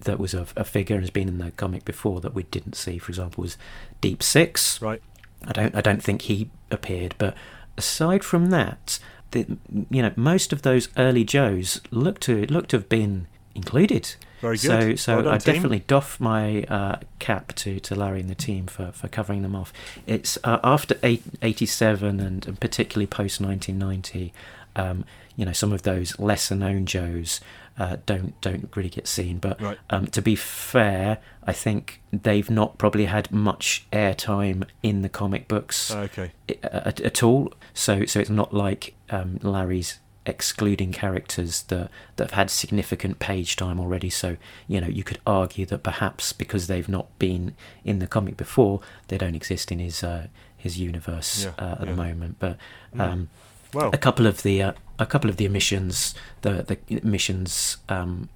that 0.00 0.18
was 0.18 0.34
a, 0.34 0.46
a 0.56 0.64
figure 0.64 0.94
and 0.96 1.02
has 1.02 1.10
been 1.10 1.28
in 1.28 1.38
the 1.38 1.50
comic 1.52 1.84
before 1.84 2.20
that 2.20 2.34
we 2.34 2.44
didn't 2.44 2.74
see, 2.74 2.98
for 2.98 3.10
example, 3.10 3.42
was 3.42 3.56
Deep 4.00 4.22
Six. 4.22 4.80
Right. 4.80 5.02
I 5.46 5.52
don't 5.52 5.74
I 5.74 5.80
don't 5.80 6.02
think 6.02 6.22
he 6.22 6.50
appeared, 6.70 7.14
but 7.18 7.34
aside 7.76 8.24
from 8.24 8.46
that, 8.50 8.98
the, 9.30 9.46
you 9.90 10.02
know 10.02 10.12
most 10.16 10.52
of 10.52 10.62
those 10.62 10.88
early 10.96 11.24
Joes 11.24 11.80
look 11.90 12.18
to 12.20 12.44
look 12.46 12.68
to 12.68 12.76
have 12.76 12.88
been 12.88 13.26
included. 13.54 14.14
Very 14.40 14.56
So 14.56 14.78
good. 14.80 15.00
so 15.00 15.14
Well 15.16 15.24
done, 15.24 15.34
I 15.34 15.38
team. 15.38 15.54
definitely 15.54 15.80
doff 15.88 16.20
my 16.20 16.62
uh, 16.64 17.00
cap 17.18 17.54
to, 17.56 17.80
to 17.80 17.94
Larry 17.96 18.20
and 18.20 18.30
the 18.30 18.36
team 18.36 18.66
for, 18.68 18.92
for 18.92 19.08
covering 19.08 19.42
them 19.42 19.56
off. 19.56 19.72
It's 20.06 20.38
uh, 20.44 20.60
after 20.62 20.94
eight, 21.02 21.24
87 21.42 22.20
and, 22.20 22.46
and 22.46 22.60
particularly 22.60 23.08
post 23.08 23.40
1990. 23.40 24.32
Um, 24.76 25.04
you 25.34 25.44
know 25.44 25.52
some 25.52 25.72
of 25.72 25.82
those 25.82 26.18
lesser 26.20 26.54
known 26.54 26.84
Joes 26.86 27.40
uh, 27.78 27.96
don't 28.06 28.38
don't 28.40 28.68
really 28.76 28.88
get 28.90 29.06
seen. 29.06 29.38
But 29.38 29.60
Right. 29.60 29.78
um, 29.90 30.06
to 30.08 30.20
be 30.20 30.34
fair, 30.36 31.18
I 31.44 31.52
think 31.52 32.00
they've 32.12 32.50
not 32.50 32.76
probably 32.78 33.04
had 33.06 33.30
much 33.32 33.86
airtime 33.92 34.64
in 34.82 35.02
the 35.02 35.08
comic 35.08 35.48
books 35.48 35.90
Okay. 35.90 36.32
at, 36.62 37.00
at 37.00 37.22
all. 37.22 37.52
So 37.74 38.04
so 38.04 38.20
it's 38.20 38.30
not 38.30 38.52
like 38.52 38.94
um, 39.10 39.38
Larry's 39.42 39.98
excluding 40.26 40.92
characters 40.92 41.62
that 41.64 41.90
that 42.16 42.24
have 42.24 42.32
had 42.32 42.50
significant 42.50 43.18
page 43.18 43.56
time 43.56 43.80
already. 43.80 44.10
So 44.10 44.36
you 44.66 44.80
know 44.80 44.88
you 44.88 45.02
could 45.04 45.20
argue 45.26 45.64
that 45.66 45.82
perhaps 45.82 46.32
because 46.32 46.66
they've 46.66 46.88
not 46.88 47.06
been 47.18 47.54
in 47.84 47.98
the 47.98 48.06
comic 48.06 48.36
before, 48.36 48.80
they 49.08 49.16
don't 49.18 49.34
exist 49.34 49.72
in 49.72 49.78
his 49.78 50.02
uh, 50.04 50.26
his 50.56 50.78
universe 50.78 51.44
Yeah, 51.44 51.52
uh, 51.64 51.72
at 51.72 51.80
yeah. 51.80 51.84
the 51.86 51.96
moment. 51.96 52.36
But 52.38 52.56
Mm. 52.94 53.00
um, 53.00 53.28
Well, 53.72 53.90
a 53.92 53.98
couple 53.98 54.26
of 54.26 54.42
the 54.42 54.62
uh, 54.62 54.72
a 54.98 55.06
couple 55.06 55.30
of 55.30 55.36
the 55.36 55.44
emissions 55.44 56.14
the 56.42 56.78
the 56.88 57.00
missions 57.02 57.78
um, 57.88 58.28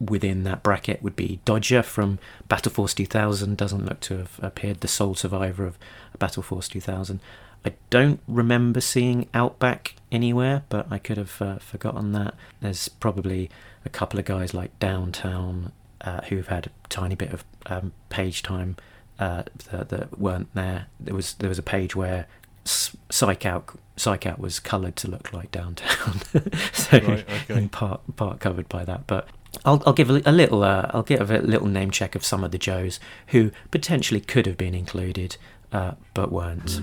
within 0.00 0.44
that 0.44 0.62
bracket 0.62 1.02
would 1.02 1.16
be 1.16 1.40
Dodger 1.44 1.82
from 1.82 2.18
Battle 2.48 2.70
Force 2.70 2.94
2000 2.94 3.56
doesn't 3.56 3.84
look 3.84 4.00
to 4.00 4.18
have 4.18 4.40
appeared. 4.42 4.80
The 4.80 4.88
sole 4.88 5.14
survivor 5.14 5.66
of 5.66 5.78
Battle 6.18 6.42
Force 6.42 6.68
2000 6.68 7.20
I 7.64 7.72
don't 7.90 8.20
remember 8.28 8.80
seeing 8.80 9.28
Outback 9.34 9.96
anywhere 10.12 10.62
but 10.68 10.86
I 10.90 10.98
could 10.98 11.16
have 11.16 11.42
uh, 11.42 11.58
forgotten 11.58 12.12
that. 12.12 12.34
There's 12.60 12.88
probably 12.88 13.50
a 13.84 13.88
couple 13.88 14.18
of 14.20 14.24
guys 14.24 14.54
like 14.54 14.78
Downtown 14.78 15.72
uh, 16.00 16.20
who've 16.22 16.46
had 16.46 16.66
a 16.66 16.88
tiny 16.88 17.16
bit 17.16 17.32
of 17.32 17.44
um, 17.66 17.92
page 18.08 18.42
time 18.42 18.76
uh, 19.18 19.42
that, 19.70 19.88
that 19.88 20.18
weren't 20.18 20.54
there. 20.54 20.86
There 21.00 21.14
was 21.14 21.34
there 21.34 21.48
was 21.48 21.58
a 21.58 21.62
page 21.62 21.96
where 21.96 22.26
Psych 22.68 23.46
Out 23.46 23.78
Psych 23.96 24.26
Out 24.26 24.38
was 24.38 24.60
coloured 24.60 24.96
to 24.96 25.10
look 25.10 25.32
like 25.32 25.50
downtown, 25.50 26.20
so 26.72 26.98
Right, 26.98 27.26
okay. 27.28 27.54
in 27.58 27.68
part 27.68 28.00
part 28.16 28.40
covered 28.40 28.68
by 28.68 28.84
that. 28.84 29.06
But 29.06 29.28
I'll 29.64 29.82
I'll 29.86 29.92
give 29.92 30.10
a, 30.10 30.22
a 30.24 30.32
little 30.32 30.62
uh, 30.62 30.90
I'll 30.94 31.02
give 31.02 31.30
a 31.30 31.38
little 31.38 31.66
name 31.68 31.90
check 31.90 32.14
of 32.14 32.24
some 32.24 32.44
of 32.44 32.50
the 32.50 32.58
Joes 32.58 33.00
who 33.28 33.50
potentially 33.70 34.20
could 34.20 34.46
have 34.46 34.56
been 34.56 34.74
included. 34.74 35.36
Uh, 35.70 35.92
but 36.14 36.32
weren't. 36.32 36.80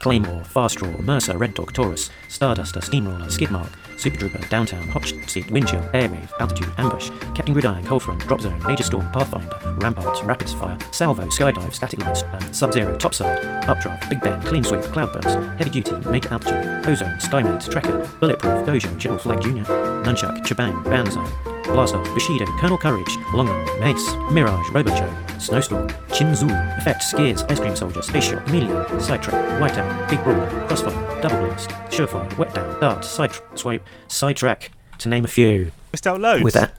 Claymore, 0.00 0.42
Fast 0.44 0.78
Draw, 0.78 0.88
Mercer, 1.02 1.36
Red 1.36 1.52
Dog, 1.52 1.74
Taurus, 1.74 2.08
Starduster, 2.30 2.82
Steamroller, 2.82 3.26
Skidmark, 3.26 3.68
Super 4.02 4.18
Trooper, 4.18 4.38
Downtown, 4.48 4.82
Hot 4.88 5.06
Seat, 5.28 5.46
Windchill, 5.46 5.88
Airwave, 5.92 6.28
Altitude, 6.40 6.72
Ambush, 6.76 7.10
Captain 7.36 7.52
Gridiron, 7.52 7.84
Coldfront, 7.84 8.18
Drop 8.26 8.40
Zone, 8.40 8.60
Major 8.64 8.82
Storm, 8.82 9.08
Pathfinder, 9.12 9.56
Ramparts, 9.78 10.24
Rapids 10.24 10.52
Fire, 10.52 10.76
Salvo, 10.90 11.24
Skydive, 11.26 11.72
Static 11.72 12.00
Line, 12.00 12.16
um, 12.32 12.52
Sub-Zero, 12.52 12.96
Topside, 12.98 13.38
Updraft, 13.68 14.10
Big 14.10 14.20
Ben, 14.20 14.42
Clean 14.42 14.64
Sweep, 14.64 14.82
Cloudburst, 14.82 15.38
Heavy 15.56 15.70
Duty, 15.70 15.94
Major 16.10 16.32
Altitude, 16.32 16.84
Ozone, 16.84 17.16
Skymate, 17.20 17.62
Trekker, 17.70 18.18
Bulletproof, 18.18 18.66
Dojo, 18.66 18.98
General 18.98 19.20
Flag 19.20 19.40
Jr., 19.40 19.70
Nunchuck, 20.02 20.44
T'Jbang, 20.44 20.82
Banzai, 20.82 21.51
Blaster, 21.64 21.98
Bushido, 22.14 22.46
Colonel 22.58 22.78
Courage, 22.78 23.08
Longrun, 23.32 23.80
Mace, 23.80 24.14
Mirage, 24.32 24.66
Robojo, 24.70 25.40
Snowstorm, 25.40 25.88
Chinzu, 26.08 26.48
Effect, 26.78 27.02
Scares, 27.02 27.42
Ice 27.44 27.58
Cream 27.60 27.74
Soldier, 27.76 28.02
Space 28.02 28.24
Shot, 28.24 28.44
Chameleon, 28.46 29.00
Sidetrack, 29.00 29.60
Whiteout, 29.60 30.08
Big 30.10 30.22
Brawler, 30.22 30.48
Crossfire, 30.66 31.20
Double 31.22 31.38
Blast, 31.46 31.70
Surefire, 31.90 32.36
Wet 32.38 32.54
Down, 32.54 32.80
Dart, 32.80 33.04
Side 33.04 33.32
Swipe, 33.54 33.84
Sidetrack, 34.08 34.70
to 34.98 35.08
name 35.08 35.24
a 35.24 35.28
few. 35.28 35.72
missed 35.92 36.06
out 36.06 36.20
loads. 36.20 36.44
Without, 36.44 36.70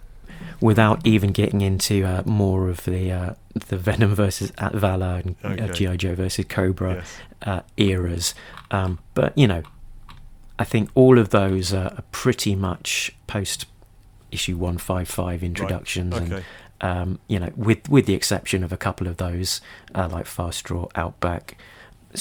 without 0.62 1.06
even 1.06 1.32
getting 1.32 1.62
into 1.62 2.06
uh, 2.06 2.24
more 2.26 2.70
of 2.70 2.84
the 2.86 3.12
uh, 3.12 3.34
the 3.68 3.78
Venom 3.78 4.16
versus 4.16 4.52
At 4.58 4.74
Valor 4.74 5.22
and 5.44 5.62
uh, 5.62 5.68
GI 5.74 5.98
Joe 5.98 6.16
versus 6.16 6.46
Cobra 6.48 6.96
Yes. 6.96 7.18
uh, 7.44 7.62
eras, 7.78 8.34
um, 8.72 9.00
but 9.14 9.38
you 9.38 9.48
know, 9.48 9.64
I 10.58 10.64
think 10.64 10.90
all 10.96 11.18
of 11.20 11.30
those 11.30 11.74
are 11.74 12.02
pretty 12.12 12.56
much 12.56 13.12
post 13.28 13.66
issue 14.34 14.58
one 14.58 14.78
five 14.78 15.08
five 15.08 15.44
introductions, 15.44 16.16
and 16.16 16.34
Okay. 16.34 16.44
um, 16.82 17.20
you 17.28 17.40
know, 17.40 17.52
with 17.56 17.88
with 17.90 18.06
the 18.06 18.14
exception 18.14 18.64
of 18.64 18.72
a 18.74 18.78
couple 18.78 19.08
of 19.08 19.18
those 19.18 19.62
uh, 19.96 20.10
like 20.12 20.26
Fast 20.26 20.64
Draw, 20.66 20.88
Outback, 20.96 21.58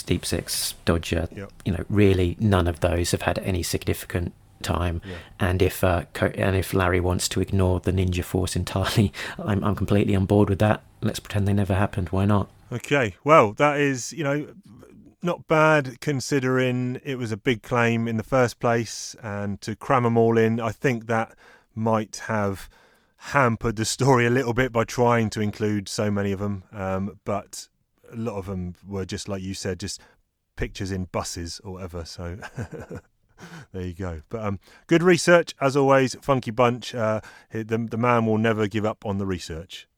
Deep 0.06 0.24
Six, 0.24 0.74
Dodger. 0.84 1.28
Yep. 1.34 1.52
You 1.64 1.72
know, 1.72 1.84
really 1.88 2.36
none 2.40 2.66
of 2.68 2.80
those 2.80 3.10
have 3.12 3.22
had 3.22 3.38
any 3.40 3.62
significant 3.62 4.32
time. 4.62 5.02
Yeah. 5.04 5.16
And 5.40 5.60
if 5.62 5.82
uh, 5.82 6.04
Co- 6.12 6.26
and 6.34 6.54
if 6.56 6.72
Larry 6.72 7.00
wants 7.00 7.28
to 7.30 7.40
ignore 7.40 7.80
the 7.80 7.92
Ninja 7.92 8.22
Force 8.24 8.54
entirely, 8.56 9.12
I'm 9.38 9.62
I'm 9.64 9.74
completely 9.74 10.14
on 10.14 10.26
board 10.26 10.48
with 10.48 10.60
that. 10.60 10.82
Let's 11.00 11.18
pretend 11.20 11.48
they 11.48 11.52
never 11.52 11.74
happened. 11.74 12.10
Why 12.10 12.24
not? 12.26 12.48
Okay, 12.70 13.16
well, 13.22 13.52
that 13.54 13.78
is, 13.78 14.12
you 14.14 14.24
know, 14.24 14.46
not 15.20 15.46
bad 15.46 16.00
considering 16.00 17.00
it 17.04 17.16
was 17.18 17.30
a 17.30 17.36
big 17.36 17.62
claim 17.62 18.08
in 18.08 18.16
the 18.16 18.22
first 18.22 18.60
place, 18.60 19.14
and 19.22 19.60
to 19.60 19.76
cram 19.76 20.04
them 20.04 20.16
all 20.16 20.38
in, 20.38 20.58
I 20.58 20.70
think 20.72 21.06
that 21.06 21.34
might 21.74 22.16
have 22.26 22.68
hampered 23.16 23.76
the 23.76 23.84
story 23.84 24.26
a 24.26 24.30
little 24.30 24.54
bit 24.54 24.72
by 24.72 24.84
trying 24.84 25.30
to 25.30 25.40
include 25.40 25.88
so 25.88 26.10
many 26.10 26.32
of 26.32 26.40
them. 26.40 26.64
Um, 26.72 27.18
but 27.24 27.68
a 28.12 28.16
lot 28.16 28.36
of 28.36 28.46
them 28.46 28.74
were 28.86 29.04
just 29.04 29.28
like 29.28 29.42
you 29.42 29.54
said, 29.54 29.80
just 29.80 30.00
pictures 30.56 30.90
in 30.90 31.04
buses 31.04 31.60
or 31.64 31.74
whatever. 31.74 32.04
So. 32.04 32.38
There 33.72 33.82
you 33.82 33.94
go. 33.94 34.22
But 34.28 34.44
um, 34.44 34.60
good 34.86 35.02
research 35.02 35.54
as 35.60 35.76
always. 35.76 36.14
Funky 36.22 36.50
bunch. 36.50 36.94
Uh, 36.94 37.20
the 37.50 37.64
the 37.64 37.96
man 37.96 38.26
will 38.26 38.38
never 38.38 38.68
give 38.68 38.84
up 38.84 39.04
on 39.04 39.18
the 39.18 39.26
research. 39.26 39.88